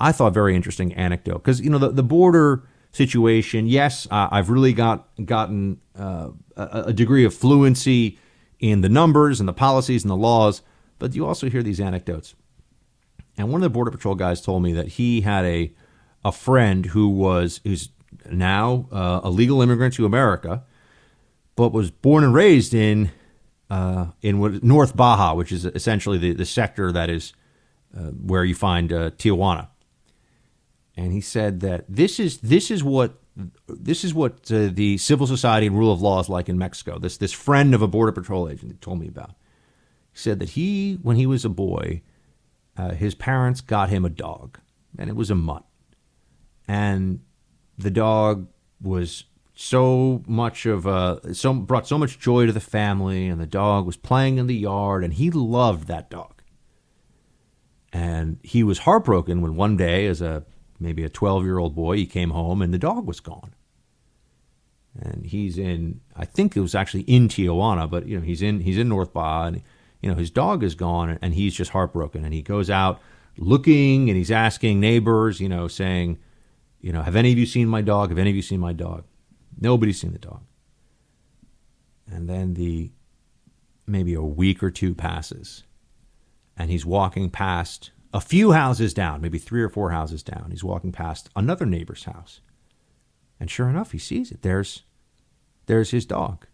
I 0.00 0.10
thought, 0.12 0.34
very 0.34 0.56
interesting 0.56 0.92
anecdote. 0.94 1.38
Because, 1.38 1.60
you 1.60 1.70
know, 1.70 1.78
the, 1.78 1.90
the 1.90 2.02
border 2.02 2.68
situation, 2.94 3.66
yes, 3.66 4.06
uh, 4.10 4.28
I've 4.30 4.50
really 4.50 4.72
got 4.72 5.08
gotten 5.24 5.80
uh, 5.98 6.30
a, 6.56 6.92
degree 6.92 7.24
of 7.24 7.34
fluency 7.34 8.18
in 8.60 8.80
the 8.80 8.88
numbers 8.88 9.40
and 9.40 9.48
the 9.48 9.52
policies 9.52 10.04
and 10.04 10.10
the 10.10 10.16
laws, 10.16 10.62
but 10.98 11.14
you 11.14 11.26
also 11.26 11.50
hear 11.50 11.62
these 11.62 11.80
anecdotes. 11.80 12.34
And 13.36 13.50
one 13.50 13.60
of 13.60 13.62
the 13.62 13.70
Border 13.70 13.90
Patrol 13.90 14.14
guys 14.14 14.40
told 14.40 14.62
me 14.62 14.72
that 14.74 14.88
he 14.88 15.22
had 15.22 15.44
a, 15.44 15.72
a 16.24 16.30
friend 16.30 16.86
who 16.86 17.08
was, 17.08 17.60
who's 17.64 17.88
now 18.30 18.86
uh, 18.92 19.20
a 19.24 19.30
legal 19.30 19.60
immigrant 19.60 19.94
to 19.94 20.06
America, 20.06 20.62
but 21.56 21.72
was 21.72 21.90
born 21.90 22.22
and 22.22 22.32
raised 22.32 22.74
in 22.74 23.10
uh, 23.70 24.06
in 24.22 24.38
what, 24.38 24.62
North 24.62 24.96
Baja, 24.96 25.34
which 25.34 25.50
is 25.50 25.64
essentially 25.64 26.18
the, 26.18 26.32
the 26.32 26.44
sector 26.44 26.92
that 26.92 27.10
is 27.10 27.32
uh, 27.96 28.10
where 28.10 28.44
you 28.44 28.54
find 28.54 28.92
uh, 28.92 29.10
Tijuana. 29.10 29.68
And 30.96 31.12
he 31.12 31.20
said 31.20 31.60
that 31.60 31.84
this 31.88 32.20
is 32.20 32.38
this 32.38 32.70
is 32.70 32.84
what 32.84 33.20
this 33.66 34.04
is 34.04 34.14
what 34.14 34.50
uh, 34.52 34.68
the 34.72 34.96
civil 34.98 35.26
society 35.26 35.66
and 35.66 35.76
rule 35.76 35.92
of 35.92 36.00
law 36.00 36.20
is 36.20 36.28
like 36.28 36.48
in 36.48 36.56
Mexico. 36.56 36.98
This 36.98 37.16
this 37.16 37.32
friend 37.32 37.74
of 37.74 37.82
a 37.82 37.88
border 37.88 38.12
patrol 38.12 38.48
agent 38.48 38.80
told 38.80 39.00
me 39.00 39.08
about. 39.08 39.30
He 40.12 40.18
said 40.18 40.38
that 40.38 40.50
he, 40.50 40.94
when 41.02 41.16
he 41.16 41.26
was 41.26 41.44
a 41.44 41.48
boy, 41.48 42.02
uh, 42.76 42.92
his 42.92 43.16
parents 43.16 43.60
got 43.60 43.88
him 43.88 44.04
a 44.04 44.08
dog, 44.10 44.60
and 44.96 45.10
it 45.10 45.16
was 45.16 45.30
a 45.30 45.34
mutt, 45.34 45.64
and 46.68 47.20
the 47.76 47.90
dog 47.90 48.46
was 48.80 49.24
so 49.56 50.22
much 50.26 50.66
of 50.66 50.86
a 50.86 51.34
so 51.34 51.54
brought 51.54 51.88
so 51.88 51.98
much 51.98 52.20
joy 52.20 52.46
to 52.46 52.52
the 52.52 52.60
family, 52.60 53.26
and 53.26 53.40
the 53.40 53.46
dog 53.46 53.86
was 53.86 53.96
playing 53.96 54.38
in 54.38 54.46
the 54.46 54.54
yard, 54.54 55.02
and 55.02 55.14
he 55.14 55.30
loved 55.30 55.88
that 55.88 56.10
dog. 56.10 56.42
And 57.92 58.38
he 58.42 58.64
was 58.64 58.80
heartbroken 58.80 59.40
when 59.40 59.54
one 59.54 59.76
day, 59.76 60.06
as 60.06 60.20
a 60.20 60.44
maybe 60.78 61.04
a 61.04 61.08
12 61.08 61.44
year 61.44 61.58
old 61.58 61.74
boy. 61.74 61.96
He 61.96 62.06
came 62.06 62.30
home 62.30 62.62
and 62.62 62.72
the 62.72 62.78
dog 62.78 63.06
was 63.06 63.20
gone. 63.20 63.54
And 64.98 65.26
he's 65.26 65.58
in, 65.58 66.00
I 66.14 66.24
think 66.24 66.56
it 66.56 66.60
was 66.60 66.74
actually 66.74 67.02
in 67.02 67.28
Tijuana, 67.28 67.90
but 67.90 68.06
you 68.06 68.16
know, 68.16 68.24
he's 68.24 68.42
in, 68.42 68.60
he's 68.60 68.78
in 68.78 68.88
North 68.88 69.12
Baja 69.12 69.48
and, 69.48 69.62
you 70.00 70.08
know, 70.08 70.16
his 70.16 70.30
dog 70.30 70.62
is 70.62 70.74
gone 70.74 71.18
and 71.20 71.34
he's 71.34 71.54
just 71.54 71.72
heartbroken. 71.72 72.24
And 72.24 72.32
he 72.32 72.42
goes 72.42 72.70
out 72.70 73.00
looking 73.36 74.08
and 74.08 74.16
he's 74.16 74.30
asking 74.30 74.78
neighbors, 74.78 75.40
you 75.40 75.48
know, 75.48 75.66
saying, 75.66 76.18
you 76.80 76.92
know, 76.92 77.02
have 77.02 77.16
any 77.16 77.32
of 77.32 77.38
you 77.38 77.46
seen 77.46 77.68
my 77.68 77.82
dog? 77.82 78.10
Have 78.10 78.18
any 78.18 78.30
of 78.30 78.36
you 78.36 78.42
seen 78.42 78.60
my 78.60 78.72
dog? 78.72 79.04
Nobody's 79.58 80.00
seen 80.00 80.12
the 80.12 80.18
dog. 80.18 80.42
And 82.08 82.28
then 82.28 82.54
the, 82.54 82.92
maybe 83.86 84.14
a 84.14 84.22
week 84.22 84.62
or 84.62 84.70
two 84.70 84.94
passes 84.94 85.64
and 86.56 86.70
he's 86.70 86.86
walking 86.86 87.30
past 87.30 87.90
a 88.14 88.20
few 88.20 88.52
houses 88.52 88.94
down, 88.94 89.20
maybe 89.20 89.38
three 89.38 89.60
or 89.60 89.68
four 89.68 89.90
houses 89.90 90.22
down, 90.22 90.52
he's 90.52 90.62
walking 90.62 90.92
past 90.92 91.28
another 91.34 91.66
neighbor's 91.66 92.04
house. 92.04 92.40
And 93.40 93.50
sure 93.50 93.68
enough, 93.68 93.90
he 93.90 93.98
sees 93.98 94.30
it. 94.30 94.42
There's 94.42 94.84
there's 95.66 95.90
his 95.90 96.06
dog. 96.06 96.46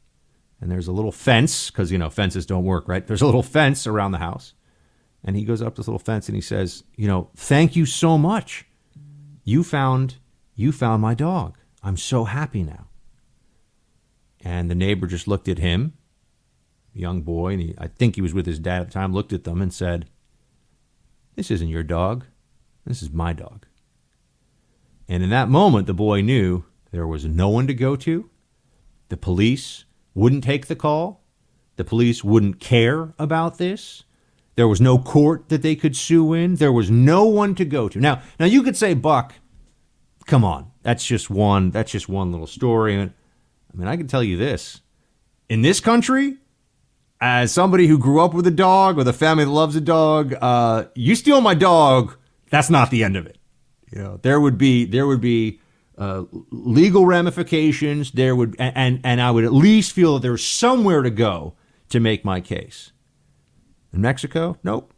And 0.61 0.71
there's 0.71 0.89
a 0.89 0.93
little 0.93 1.13
fence, 1.13 1.71
because 1.71 1.93
you 1.93 1.99
know, 1.99 2.11
fences 2.11 2.47
don't 2.47 2.65
work, 2.65 2.89
right? 2.89 3.07
There's 3.07 3.23
a 3.23 3.27
little 3.27 3.43
fence 3.43 3.87
around 3.87 4.13
the 4.13 4.19
house. 4.19 4.55
And 5.23 5.37
he 5.37 5.45
goes 5.45 5.61
up 5.61 5.77
this 5.77 5.87
little 5.87 5.99
fence 5.99 6.29
and 6.29 6.35
he 6.35 6.41
says, 6.41 6.83
you 6.97 7.07
know, 7.07 7.31
thank 7.37 7.77
you 7.77 7.85
so 7.85 8.17
much. 8.17 8.67
You 9.45 9.63
found 9.63 10.17
you 10.55 10.73
found 10.73 11.03
my 11.03 11.15
dog. 11.15 11.59
I'm 11.83 11.99
so 11.99 12.25
happy 12.25 12.63
now. 12.63 12.89
And 14.43 14.71
the 14.71 14.75
neighbor 14.75 15.07
just 15.07 15.29
looked 15.29 15.49
at 15.49 15.59
him, 15.59 15.93
young 16.95 17.21
boy, 17.21 17.53
and 17.53 17.61
he, 17.61 17.75
I 17.77 17.89
think 17.89 18.15
he 18.15 18.23
was 18.23 18.33
with 18.33 18.47
his 18.47 18.59
dad 18.59 18.81
at 18.81 18.87
the 18.89 18.93
time, 18.95 19.13
looked 19.13 19.35
at 19.35 19.45
them 19.45 19.61
and 19.61 19.73
said, 19.73 20.09
this 21.41 21.51
isn't 21.51 21.69
your 21.69 21.83
dog. 21.83 22.27
This 22.85 23.01
is 23.01 23.11
my 23.13 23.33
dog. 23.33 23.65
And 25.09 25.23
in 25.23 25.31
that 25.31 25.49
moment, 25.49 25.87
the 25.87 25.95
boy 25.95 26.21
knew 26.21 26.67
there 26.91 27.07
was 27.07 27.25
no 27.25 27.49
one 27.49 27.67
to 27.67 27.73
go 27.73 27.97
to. 27.97 28.29
The 29.09 29.17
police 29.17 29.87
wouldn't 30.13 30.45
take 30.45 30.67
the 30.67 30.77
call. 30.77 31.25
The 31.77 31.85
police 31.85 32.23
wouldn't 32.23 32.61
care 32.61 33.15
about 33.19 33.57
this. 33.57 34.03
There 34.57 34.69
was 34.69 34.83
no 34.83 34.99
court 34.99 35.49
that 35.49 35.63
they 35.63 35.75
could 35.77 35.97
sue 35.97 36.35
in. 36.35 36.57
There 36.57 36.75
was 36.75 36.91
no 36.91 37.25
one 37.25 37.55
to 37.55 37.65
go 37.65 37.89
to. 37.89 37.99
Now, 37.99 38.21
now 38.39 38.45
you 38.45 38.63
could 38.63 38.77
say, 38.77 38.93
Buck, 38.93 39.33
come 40.27 40.45
on, 40.45 40.71
that's 40.83 41.07
just 41.07 41.31
one. 41.31 41.71
That's 41.71 41.91
just 41.91 42.07
one 42.07 42.33
little 42.33 42.47
story. 42.47 43.01
I 43.01 43.11
mean, 43.73 43.89
I 43.89 43.97
can 43.97 44.09
tell 44.09 44.23
you 44.23 44.37
this: 44.37 44.83
in 45.49 45.63
this 45.63 45.81
country, 45.81 46.37
as 47.21 47.53
somebody 47.53 47.87
who 47.87 47.99
grew 47.99 48.21
up 48.21 48.33
with 48.33 48.47
a 48.47 48.53
dog, 48.53 48.97
with 48.97 49.07
a 49.07 49.13
family 49.13 49.45
that 49.45 49.51
loves 49.51 49.77
a 49.77 49.81
dog, 49.81 50.35
uh, 50.41 50.85
you 50.95 51.15
steal 51.15 51.41
my 51.41 51.55
dog, 51.55 52.17
that's 52.51 52.71
not 52.71 52.91
the 52.91 53.05
end 53.05 53.17
of 53.17 53.27
it. 53.27 53.39
You 53.93 53.99
know, 53.99 54.21
there 54.23 54.41
would 54.41 54.57
be 54.57 54.85
there 54.85 55.07
would 55.07 55.21
be 55.21 55.61
uh, 55.99 56.25
legal 56.51 57.05
ramifications. 57.07 58.13
There 58.13 58.35
would 58.35 58.57
and 58.59 59.01
and 59.05 59.21
I 59.21 59.31
would 59.31 59.45
at 59.45 59.53
least 59.53 59.93
feel 59.93 60.15
that 60.15 60.23
there's 60.23 60.45
somewhere 60.45 61.03
to 61.03 61.11
go 61.11 61.55
to 61.91 62.01
make 62.01 62.25
my 62.25 62.41
case. 62.41 62.93
In 63.93 64.01
Mexico, 64.01 64.57
nope, 64.63 64.95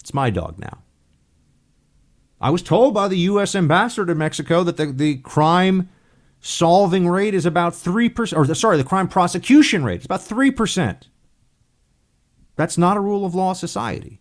it's 0.00 0.12
my 0.12 0.30
dog 0.30 0.58
now. 0.58 0.82
I 2.40 2.50
was 2.50 2.62
told 2.62 2.92
by 2.92 3.08
the 3.08 3.18
U.S. 3.18 3.54
ambassador 3.54 4.04
to 4.06 4.14
Mexico 4.14 4.64
that 4.64 4.76
the, 4.76 4.86
the 4.86 5.16
crime 5.18 5.88
solving 6.40 7.08
rate 7.08 7.32
is 7.32 7.46
about 7.46 7.72
3%, 7.72 8.36
or 8.36 8.44
the, 8.44 8.54
sorry, 8.54 8.76
the 8.76 8.84
crime 8.84 9.08
prosecution 9.08 9.82
rate 9.82 10.00
is 10.00 10.04
about 10.04 10.20
3%. 10.20 11.04
That's 12.56 12.78
not 12.78 12.96
a 12.96 13.00
rule 13.00 13.24
of 13.24 13.34
law 13.34 13.52
society. 13.52 14.20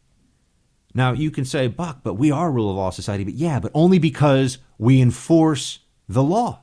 Now, 0.94 1.12
you 1.12 1.32
can 1.32 1.46
say, 1.46 1.68
Buck, 1.68 2.00
but 2.04 2.16
we 2.16 2.32
are 2.32 2.48
a 2.48 2.52
rule 2.52 2.70
of 2.70 2.75
law 2.75 2.92
society. 2.92 3.24
But 3.24 3.34
yeah, 3.34 3.60
but 3.60 3.72
only 3.74 4.00
because 4.00 4.60
we 4.78 5.02
enforce 5.02 5.80
the 6.08 6.24
law. 6.24 6.62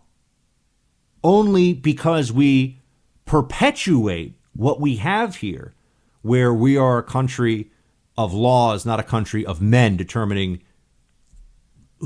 Only 1.23 1.75
because 1.75 2.33
we 2.33 2.81
perpetuate 3.25 4.35
what 4.55 4.81
we 4.81 4.97
have 4.97 5.37
here, 5.37 5.75
where 6.23 6.55
we 6.55 6.77
are 6.77 6.99
a 6.99 7.03
country 7.03 7.71
of 8.17 8.33
laws, 8.33 8.87
not 8.87 9.01
a 9.01 9.05
country 9.05 9.45
of 9.45 9.61
men 9.61 9.97
determining 9.97 10.63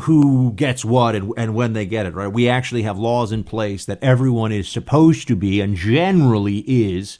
who 0.02 0.52
gets 0.52 0.84
what 0.84 1.14
and, 1.14 1.32
and 1.36 1.54
when 1.54 1.72
they 1.72 1.86
get 1.86 2.06
it, 2.06 2.14
right? 2.14 2.28
We 2.28 2.48
actually 2.48 2.82
have 2.82 2.98
laws 2.98 3.32
in 3.32 3.44
place 3.44 3.84
that 3.84 4.02
everyone 4.02 4.50
is 4.50 4.68
supposed 4.68 5.28
to 5.28 5.36
be 5.36 5.60
and 5.60 5.76
generally 5.76 6.64
is 6.66 7.18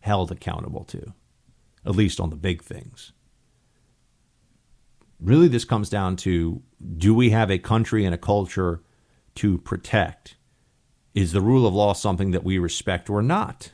held 0.00 0.30
accountable 0.30 0.84
to 0.84 1.12
at 1.84 1.96
least 1.96 2.20
on 2.20 2.30
the 2.30 2.36
big 2.36 2.62
things. 2.62 3.12
Really, 5.20 5.48
this 5.48 5.64
comes 5.64 5.88
down 5.88 6.16
to 6.16 6.62
do 6.98 7.14
we 7.14 7.30
have 7.30 7.50
a 7.50 7.58
country 7.58 8.04
and 8.04 8.14
a 8.14 8.18
culture 8.18 8.82
to 9.36 9.58
protect? 9.58 10.36
Is 11.14 11.32
the 11.32 11.40
rule 11.40 11.66
of 11.66 11.74
law 11.74 11.92
something 11.92 12.32
that 12.32 12.44
we 12.44 12.58
respect 12.58 13.08
or 13.08 13.22
not? 13.22 13.72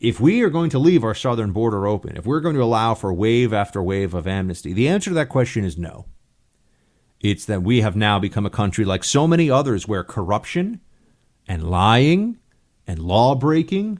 If 0.00 0.20
we 0.20 0.42
are 0.42 0.50
going 0.50 0.70
to 0.70 0.78
leave 0.78 1.02
our 1.02 1.14
southern 1.14 1.52
border 1.52 1.86
open, 1.86 2.16
if 2.16 2.24
we're 2.24 2.40
going 2.40 2.54
to 2.54 2.62
allow 2.62 2.94
for 2.94 3.12
wave 3.12 3.52
after 3.52 3.82
wave 3.82 4.14
of 4.14 4.28
amnesty, 4.28 4.72
the 4.72 4.88
answer 4.88 5.10
to 5.10 5.14
that 5.14 5.28
question 5.28 5.64
is 5.64 5.76
no. 5.76 6.06
It's 7.20 7.44
that 7.46 7.64
we 7.64 7.80
have 7.80 7.96
now 7.96 8.20
become 8.20 8.46
a 8.46 8.50
country 8.50 8.84
like 8.84 9.02
so 9.02 9.26
many 9.26 9.50
others 9.50 9.88
where 9.88 10.04
corruption 10.04 10.80
and 11.48 11.68
lying 11.68 12.38
and 12.86 13.00
law 13.00 13.34
breaking 13.34 13.98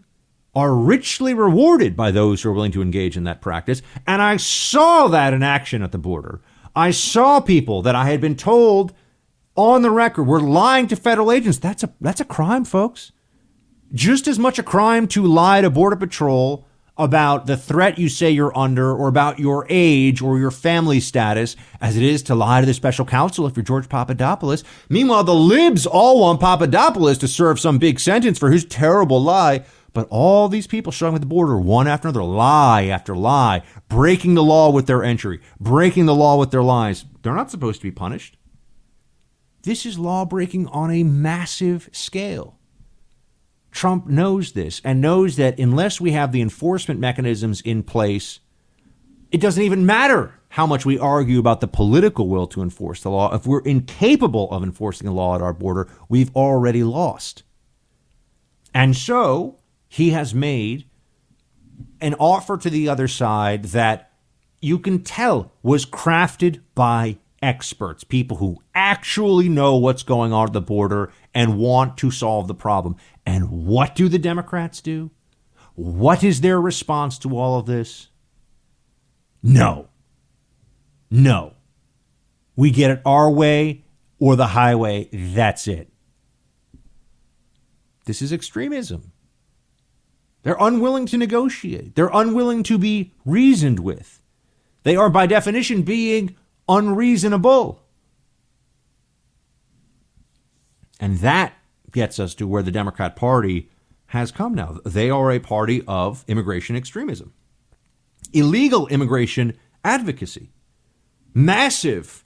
are 0.58 0.74
richly 0.74 1.34
rewarded 1.34 1.96
by 1.96 2.10
those 2.10 2.42
who 2.42 2.50
are 2.50 2.52
willing 2.52 2.72
to 2.72 2.82
engage 2.82 3.16
in 3.16 3.22
that 3.24 3.40
practice. 3.40 3.80
And 4.08 4.20
I 4.20 4.38
saw 4.38 5.06
that 5.06 5.32
in 5.32 5.44
action 5.44 5.82
at 5.82 5.92
the 5.92 5.98
border. 5.98 6.40
I 6.74 6.90
saw 6.90 7.38
people 7.38 7.80
that 7.82 7.94
I 7.94 8.10
had 8.10 8.20
been 8.20 8.34
told 8.34 8.92
on 9.56 9.82
the 9.82 9.90
record 9.92 10.24
were 10.24 10.40
lying 10.40 10.88
to 10.88 10.96
federal 10.96 11.30
agents. 11.30 11.58
That's 11.58 11.84
a 11.84 11.94
that's 12.00 12.20
a 12.20 12.24
crime, 12.24 12.64
folks. 12.64 13.12
Just 13.92 14.26
as 14.26 14.36
much 14.38 14.58
a 14.58 14.64
crime 14.64 15.06
to 15.08 15.24
lie 15.24 15.60
to 15.60 15.70
Border 15.70 15.96
Patrol 15.96 16.66
about 16.98 17.46
the 17.46 17.56
threat 17.56 17.96
you 17.96 18.08
say 18.08 18.28
you're 18.28 18.56
under 18.58 18.92
or 18.92 19.06
about 19.06 19.38
your 19.38 19.64
age 19.68 20.20
or 20.20 20.38
your 20.38 20.50
family 20.50 20.98
status 20.98 21.54
as 21.80 21.96
it 21.96 22.02
is 22.02 22.24
to 22.24 22.34
lie 22.34 22.60
to 22.60 22.66
the 22.66 22.74
special 22.74 23.04
counsel 23.04 23.46
if 23.46 23.56
you're 23.56 23.62
George 23.62 23.88
Papadopoulos. 23.88 24.64
Meanwhile, 24.88 25.22
the 25.22 25.34
libs 25.34 25.86
all 25.86 26.20
want 26.20 26.40
Papadopoulos 26.40 27.18
to 27.18 27.28
serve 27.28 27.60
some 27.60 27.78
big 27.78 28.00
sentence 28.00 28.38
for 28.38 28.50
his 28.50 28.64
terrible 28.64 29.22
lie. 29.22 29.64
But 29.98 30.06
all 30.10 30.48
these 30.48 30.68
people 30.68 30.92
showing 30.92 31.16
at 31.16 31.20
the 31.20 31.26
border, 31.26 31.58
one 31.58 31.88
after 31.88 32.06
another, 32.06 32.22
lie 32.22 32.84
after 32.84 33.16
lie, 33.16 33.64
breaking 33.88 34.34
the 34.34 34.44
law 34.44 34.70
with 34.70 34.86
their 34.86 35.02
entry, 35.02 35.40
breaking 35.58 36.06
the 36.06 36.14
law 36.14 36.38
with 36.38 36.52
their 36.52 36.62
lies, 36.62 37.04
they're 37.22 37.34
not 37.34 37.50
supposed 37.50 37.80
to 37.80 37.88
be 37.88 37.90
punished. 37.90 38.36
This 39.62 39.84
is 39.84 39.98
law 39.98 40.24
breaking 40.24 40.68
on 40.68 40.92
a 40.92 41.02
massive 41.02 41.88
scale. 41.90 42.60
Trump 43.72 44.06
knows 44.06 44.52
this 44.52 44.80
and 44.84 45.00
knows 45.00 45.34
that 45.34 45.58
unless 45.58 46.00
we 46.00 46.12
have 46.12 46.30
the 46.30 46.42
enforcement 46.42 47.00
mechanisms 47.00 47.60
in 47.62 47.82
place, 47.82 48.38
it 49.32 49.40
doesn't 49.40 49.64
even 49.64 49.84
matter 49.84 50.32
how 50.50 50.64
much 50.64 50.86
we 50.86 50.96
argue 50.96 51.40
about 51.40 51.60
the 51.60 51.66
political 51.66 52.28
will 52.28 52.46
to 52.46 52.62
enforce 52.62 53.02
the 53.02 53.10
law. 53.10 53.34
If 53.34 53.48
we're 53.48 53.62
incapable 53.62 54.48
of 54.52 54.62
enforcing 54.62 55.06
the 55.06 55.12
law 55.12 55.34
at 55.34 55.42
our 55.42 55.52
border, 55.52 55.88
we've 56.08 56.30
already 56.36 56.84
lost. 56.84 57.42
And 58.72 58.96
so, 58.96 59.58
he 59.88 60.10
has 60.10 60.34
made 60.34 60.88
an 62.00 62.14
offer 62.14 62.56
to 62.58 62.70
the 62.70 62.88
other 62.88 63.08
side 63.08 63.64
that 63.64 64.12
you 64.60 64.78
can 64.78 65.02
tell 65.02 65.52
was 65.62 65.86
crafted 65.86 66.60
by 66.74 67.18
experts, 67.40 68.04
people 68.04 68.38
who 68.38 68.62
actually 68.74 69.48
know 69.48 69.76
what's 69.76 70.02
going 70.02 70.32
on 70.32 70.48
at 70.48 70.52
the 70.52 70.60
border 70.60 71.12
and 71.34 71.58
want 71.58 71.96
to 71.98 72.10
solve 72.10 72.48
the 72.48 72.54
problem. 72.54 72.96
And 73.24 73.66
what 73.66 73.94
do 73.94 74.08
the 74.08 74.18
Democrats 74.18 74.80
do? 74.80 75.10
What 75.74 76.24
is 76.24 76.40
their 76.40 76.60
response 76.60 77.18
to 77.20 77.36
all 77.36 77.58
of 77.58 77.66
this? 77.66 78.08
No. 79.42 79.88
No. 81.10 81.54
We 82.56 82.70
get 82.72 82.90
it 82.90 83.02
our 83.06 83.30
way 83.30 83.84
or 84.18 84.34
the 84.34 84.48
highway. 84.48 85.08
That's 85.12 85.68
it. 85.68 85.92
This 88.06 88.20
is 88.20 88.32
extremism. 88.32 89.12
They're 90.42 90.56
unwilling 90.58 91.06
to 91.06 91.16
negotiate. 91.16 91.94
They're 91.94 92.10
unwilling 92.12 92.62
to 92.64 92.78
be 92.78 93.12
reasoned 93.24 93.80
with. 93.80 94.22
They 94.82 94.96
are, 94.96 95.10
by 95.10 95.26
definition, 95.26 95.82
being 95.82 96.36
unreasonable. 96.68 97.82
And 101.00 101.18
that 101.18 101.54
gets 101.90 102.18
us 102.18 102.34
to 102.36 102.46
where 102.46 102.62
the 102.62 102.70
Democrat 102.70 103.16
Party 103.16 103.68
has 104.06 104.30
come 104.30 104.54
now. 104.54 104.78
They 104.84 105.10
are 105.10 105.30
a 105.30 105.38
party 105.38 105.82
of 105.86 106.24
immigration 106.28 106.76
extremism, 106.76 107.34
illegal 108.32 108.86
immigration 108.88 109.58
advocacy, 109.84 110.50
massive 111.34 112.24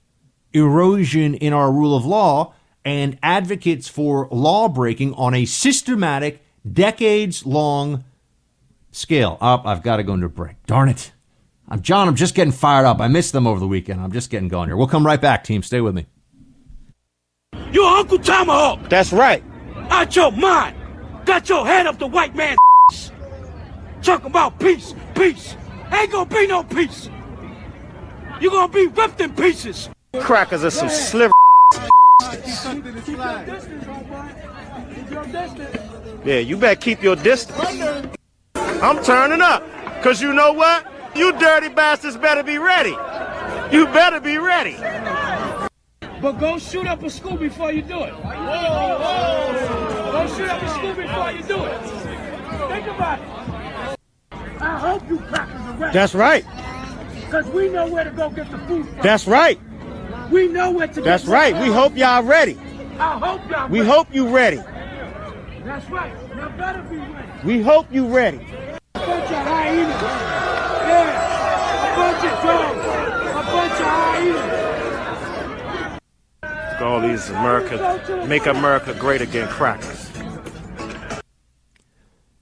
erosion 0.52 1.34
in 1.34 1.52
our 1.52 1.72
rule 1.72 1.96
of 1.96 2.04
law, 2.04 2.54
and 2.84 3.18
advocates 3.22 3.88
for 3.88 4.28
law 4.30 4.68
breaking 4.68 5.14
on 5.14 5.34
a 5.34 5.44
systematic, 5.44 6.44
decades 6.70 7.44
long 7.46 8.04
scale. 8.90 9.38
Up, 9.40 9.62
oh, 9.64 9.68
I've 9.68 9.82
got 9.82 9.96
to 9.96 10.02
go 10.02 10.14
into 10.14 10.26
a 10.26 10.30
break. 10.30 10.56
Darn 10.66 10.88
it. 10.88 11.12
I'm 11.68 11.82
John. 11.82 12.08
I'm 12.08 12.16
just 12.16 12.34
getting 12.34 12.52
fired 12.52 12.84
up. 12.84 13.00
I 13.00 13.08
missed 13.08 13.32
them 13.32 13.46
over 13.46 13.58
the 13.58 13.68
weekend. 13.68 14.00
I'm 14.00 14.12
just 14.12 14.30
getting 14.30 14.48
going 14.48 14.68
here. 14.68 14.76
We'll 14.76 14.86
come 14.86 15.06
right 15.06 15.20
back, 15.20 15.44
team. 15.44 15.62
Stay 15.62 15.80
with 15.80 15.94
me. 15.94 16.06
You're 17.72 17.86
Uncle 17.86 18.18
Tomahawk. 18.18 18.88
That's 18.88 19.12
right. 19.12 19.42
Out 19.90 20.14
your 20.14 20.32
mind. 20.32 20.76
Got 21.24 21.48
your 21.48 21.64
head 21.64 21.86
up 21.86 21.98
the 21.98 22.06
white 22.06 22.34
man's 22.34 22.58
Talking 24.02 24.26
about 24.26 24.58
peace, 24.58 24.94
peace. 25.14 25.56
Ain't 25.92 26.10
gonna 26.10 26.28
be 26.28 26.48
no 26.48 26.64
peace. 26.64 27.08
You're 28.40 28.50
gonna 28.50 28.72
be 28.72 28.88
ripped 28.88 29.20
in 29.20 29.32
pieces. 29.32 29.88
Crackers 30.20 30.64
are 30.64 30.70
some 30.70 30.88
sliver. 30.88 31.32
Yeah, 36.24 36.38
you 36.38 36.56
better 36.56 36.80
keep 36.80 37.02
your 37.02 37.16
distance. 37.16 37.58
I'm 38.54 39.02
turning 39.02 39.40
up. 39.40 39.64
Cause 40.02 40.22
you 40.22 40.32
know 40.32 40.52
what? 40.52 40.86
You 41.16 41.32
dirty 41.38 41.68
bastards 41.68 42.16
better 42.16 42.42
be 42.42 42.58
ready. 42.58 42.96
You 43.74 43.86
better 43.86 44.20
be 44.20 44.38
ready. 44.38 44.76
But 46.20 46.32
go 46.38 46.58
shoot 46.58 46.86
up 46.86 47.02
a 47.02 47.10
school 47.10 47.36
before 47.36 47.72
you 47.72 47.82
do 47.82 48.04
it. 48.04 48.12
Whoa, 48.12 48.98
whoa. 49.02 50.12
Go 50.12 50.36
shoot 50.36 50.48
up 50.48 50.62
a 50.62 50.68
school 50.68 50.94
before 50.94 51.32
you 51.32 51.42
do 51.42 51.64
it. 51.64 51.80
Think 52.70 52.86
about 52.86 53.18
it. 53.18 53.98
I 54.60 54.78
hope 54.78 55.08
you 55.08 55.18
crackers 55.18 55.60
are 55.60 55.76
ready. 55.76 55.92
That's 55.92 56.14
right. 56.14 56.44
Because 57.16 57.46
we 57.48 57.68
know 57.68 57.88
where 57.88 58.04
to 58.04 58.10
go 58.10 58.30
get 58.30 58.48
the 58.50 58.58
food 58.58 58.86
from. 58.86 58.98
That's 59.02 59.26
right. 59.26 59.58
We 60.30 60.46
know 60.46 60.70
where 60.70 60.86
to 60.86 61.00
That's 61.00 61.24
right. 61.26 61.54
We 61.60 61.66
hope 61.72 61.96
y'all 61.96 62.22
ready. 62.22 62.56
I 62.98 63.18
hope 63.18 63.50
y'all 63.50 63.68
We 63.68 63.80
ready. 63.80 63.90
hope 63.90 64.14
you 64.14 64.28
ready. 64.28 64.60
That's 65.64 65.88
right. 65.90 66.12
Y'all 66.36 66.50
better 66.58 66.82
be 66.82 66.96
ready. 66.96 67.28
We 67.44 67.62
hope 67.62 67.86
you 67.92 68.08
ready. 68.08 68.38
A 68.38 68.98
bunch 68.98 69.30
of 69.30 69.46
hyenas. 69.46 70.02
Yeah. 70.88 71.92
A 71.92 71.96
bunch 71.96 72.24
of 72.24 72.42
dogs. 72.42 72.84
A 73.30 73.42
bunch 73.52 73.72
of 73.72 73.86
hyenas. 73.86 74.62
All 76.82 77.00
these 77.00 77.30
America, 77.30 78.26
make 78.26 78.46
America 78.46 78.92
great 78.94 79.20
again 79.20 79.46
crackers. 79.48 80.10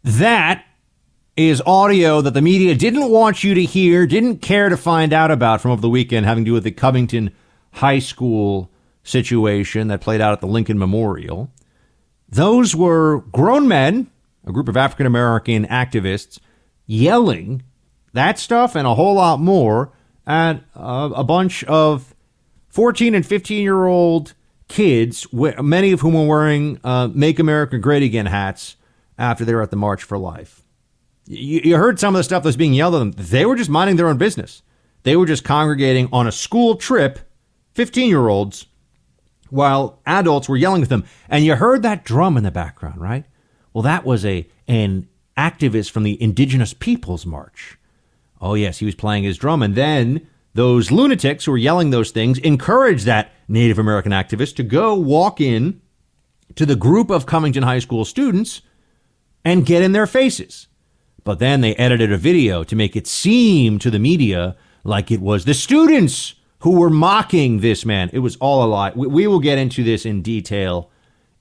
That 0.02 0.64
is 1.36 1.62
audio 1.66 2.22
that 2.22 2.32
the 2.32 2.40
media 2.40 2.74
didn't 2.74 3.10
want 3.10 3.44
you 3.44 3.52
to 3.52 3.62
hear, 3.62 4.06
didn't 4.06 4.38
care 4.38 4.70
to 4.70 4.78
find 4.78 5.12
out 5.12 5.30
about 5.30 5.60
from 5.60 5.72
over 5.72 5.82
the 5.82 5.90
weekend, 5.90 6.24
having 6.24 6.46
to 6.46 6.48
do 6.48 6.54
with 6.54 6.64
the 6.64 6.70
Covington 6.70 7.34
High 7.72 7.98
School 7.98 8.70
situation 9.02 9.88
that 9.88 10.00
played 10.00 10.22
out 10.22 10.32
at 10.32 10.40
the 10.40 10.46
Lincoln 10.46 10.78
Memorial. 10.78 11.50
Those 12.30 12.76
were 12.76 13.20
grown 13.32 13.68
men, 13.68 14.10
a 14.46 14.52
group 14.52 14.68
of 14.68 14.76
African 14.76 15.06
American 15.06 15.66
activists, 15.66 16.38
yelling 16.86 17.62
that 18.12 18.38
stuff 18.38 18.74
and 18.74 18.86
a 18.86 18.94
whole 18.94 19.14
lot 19.14 19.40
more 19.40 19.92
at 20.26 20.62
uh, 20.76 21.10
a 21.14 21.24
bunch 21.24 21.64
of 21.64 22.14
14 22.68 23.14
and 23.14 23.26
15 23.26 23.62
year 23.62 23.86
old 23.86 24.34
kids, 24.68 25.26
many 25.32 25.92
of 25.92 26.00
whom 26.00 26.14
were 26.14 26.26
wearing 26.26 26.80
uh, 26.84 27.08
Make 27.12 27.38
America 27.38 27.78
Great 27.78 28.02
Again 28.02 28.26
hats 28.26 28.76
after 29.18 29.44
they 29.44 29.54
were 29.54 29.62
at 29.62 29.70
the 29.70 29.76
March 29.76 30.02
for 30.04 30.16
Life. 30.16 30.62
You, 31.26 31.60
you 31.62 31.76
heard 31.76 31.98
some 31.98 32.14
of 32.14 32.20
the 32.20 32.24
stuff 32.24 32.42
that 32.44 32.48
was 32.48 32.56
being 32.56 32.74
yelled 32.74 32.94
at 32.94 32.98
them. 32.98 33.12
They 33.12 33.44
were 33.44 33.56
just 33.56 33.70
minding 33.70 33.96
their 33.96 34.08
own 34.08 34.18
business. 34.18 34.62
They 35.02 35.16
were 35.16 35.26
just 35.26 35.44
congregating 35.44 36.08
on 36.12 36.26
a 36.26 36.32
school 36.32 36.76
trip, 36.76 37.18
15 37.74 38.08
year 38.08 38.28
olds, 38.28 38.66
while 39.50 40.00
adults 40.06 40.48
were 40.48 40.56
yelling 40.56 40.82
at 40.82 40.88
them. 40.88 41.04
And 41.28 41.44
you 41.44 41.56
heard 41.56 41.82
that 41.82 42.04
drum 42.04 42.36
in 42.36 42.44
the 42.44 42.50
background, 42.50 43.00
right? 43.00 43.24
Well, 43.72 43.82
that 43.82 44.04
was 44.04 44.24
a 44.24 44.48
an 44.66 45.08
activist 45.36 45.90
from 45.90 46.02
the 46.02 46.20
Indigenous 46.22 46.74
Peoples 46.74 47.26
March. 47.26 47.78
Oh, 48.40 48.54
yes, 48.54 48.78
he 48.78 48.86
was 48.86 48.94
playing 48.94 49.24
his 49.24 49.38
drum. 49.38 49.62
And 49.62 49.74
then 49.74 50.26
those 50.54 50.90
lunatics 50.90 51.44
who 51.44 51.52
were 51.52 51.58
yelling 51.58 51.90
those 51.90 52.10
things 52.10 52.38
encouraged 52.38 53.06
that 53.06 53.32
Native 53.48 53.78
American 53.78 54.12
activist 54.12 54.56
to 54.56 54.62
go 54.62 54.94
walk 54.94 55.40
in 55.40 55.80
to 56.56 56.66
the 56.66 56.76
group 56.76 57.10
of 57.10 57.26
Covington 57.26 57.62
High 57.62 57.78
School 57.78 58.04
students 58.04 58.62
and 59.44 59.66
get 59.66 59.82
in 59.82 59.92
their 59.92 60.06
faces. 60.06 60.66
But 61.24 61.38
then 61.38 61.60
they 61.60 61.74
edited 61.76 62.12
a 62.12 62.16
video 62.16 62.64
to 62.64 62.76
make 62.76 62.96
it 62.96 63.06
seem 63.06 63.78
to 63.80 63.90
the 63.90 63.98
media 63.98 64.56
like 64.84 65.10
it 65.10 65.20
was 65.20 65.44
the 65.44 65.54
students 65.54 66.34
who 66.60 66.78
were 66.78 66.90
mocking 66.90 67.60
this 67.60 67.84
man. 67.84 68.10
It 68.12 68.20
was 68.20 68.36
all 68.36 68.64
a 68.64 68.66
lie. 68.66 68.92
We, 68.94 69.06
we 69.06 69.26
will 69.26 69.40
get 69.40 69.58
into 69.58 69.82
this 69.82 70.06
in 70.06 70.22
detail 70.22 70.90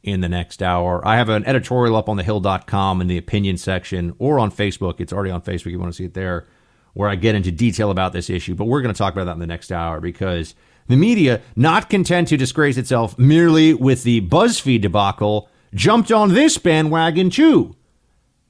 in 0.02 0.22
the 0.22 0.30
next 0.30 0.64
hour. 0.64 1.06
I 1.06 1.18
have 1.18 1.30
an 1.30 1.46
editorial 1.46 1.96
up 1.96 2.10
on 2.10 2.18
thehill.com 2.18 3.02
in 3.02 3.08
the 3.08 3.18
opinion 3.18 3.58
section 3.58 4.16
or 4.18 4.40
on 4.40 4.52
Facebook. 4.52 5.00
It's 5.00 5.14
already 5.14 5.32
on 5.32 5.42
Facebook. 5.42 5.72
You 5.72 5.80
want 5.80 5.92
to 5.92 5.98
see 5.98 6.06
it 6.06 6.14
there, 6.14 6.48
where 6.94 7.10
I 7.10 7.16
get 7.16 7.36
into 7.36 7.52
detail 7.52 7.92
about 7.92 8.14
this 8.14 8.30
issue. 8.30 8.56
But 8.56 8.66
we're 8.66 8.82
going 8.82 8.94
to 8.94 8.98
talk 8.98 9.14
about 9.14 9.26
that 9.26 9.34
in 9.34 9.40
the 9.40 9.48
next 9.48 9.72
hour 9.72 10.00
because 10.00 10.56
the 10.88 10.96
media, 10.96 11.42
not 11.56 11.90
content 11.90 12.30
to 12.30 12.38
disgrace 12.38 12.78
itself 12.78 13.18
merely 13.20 13.74
with 13.74 14.04
the 14.04 14.22
BuzzFeed 14.22 14.82
debacle, 14.82 15.50
jumped 15.74 16.12
on 16.12 16.34
this 16.34 16.58
bandwagon 16.58 17.30
too. 17.30 17.76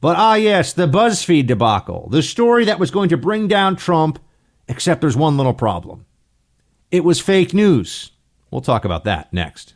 But 0.02 0.18
ah, 0.18 0.36
yes, 0.36 0.72
the 0.72 0.88
BuzzFeed 0.88 1.48
debacle, 1.48 2.10
the 2.10 2.22
story 2.22 2.64
that 2.66 2.80
was 2.80 2.92
going 2.92 3.10
to 3.10 3.18
bring 3.18 3.48
down 3.48 3.76
Trump, 3.76 4.20
except 4.68 5.02
there's 5.02 5.18
one 5.18 5.36
little 5.36 5.54
problem. 5.54 6.06
It 6.92 7.04
was 7.04 7.20
fake 7.20 7.54
news. 7.54 8.12
We'll 8.50 8.62
talk 8.62 8.84
about 8.84 9.04
that 9.04 9.32
next. 9.32 9.76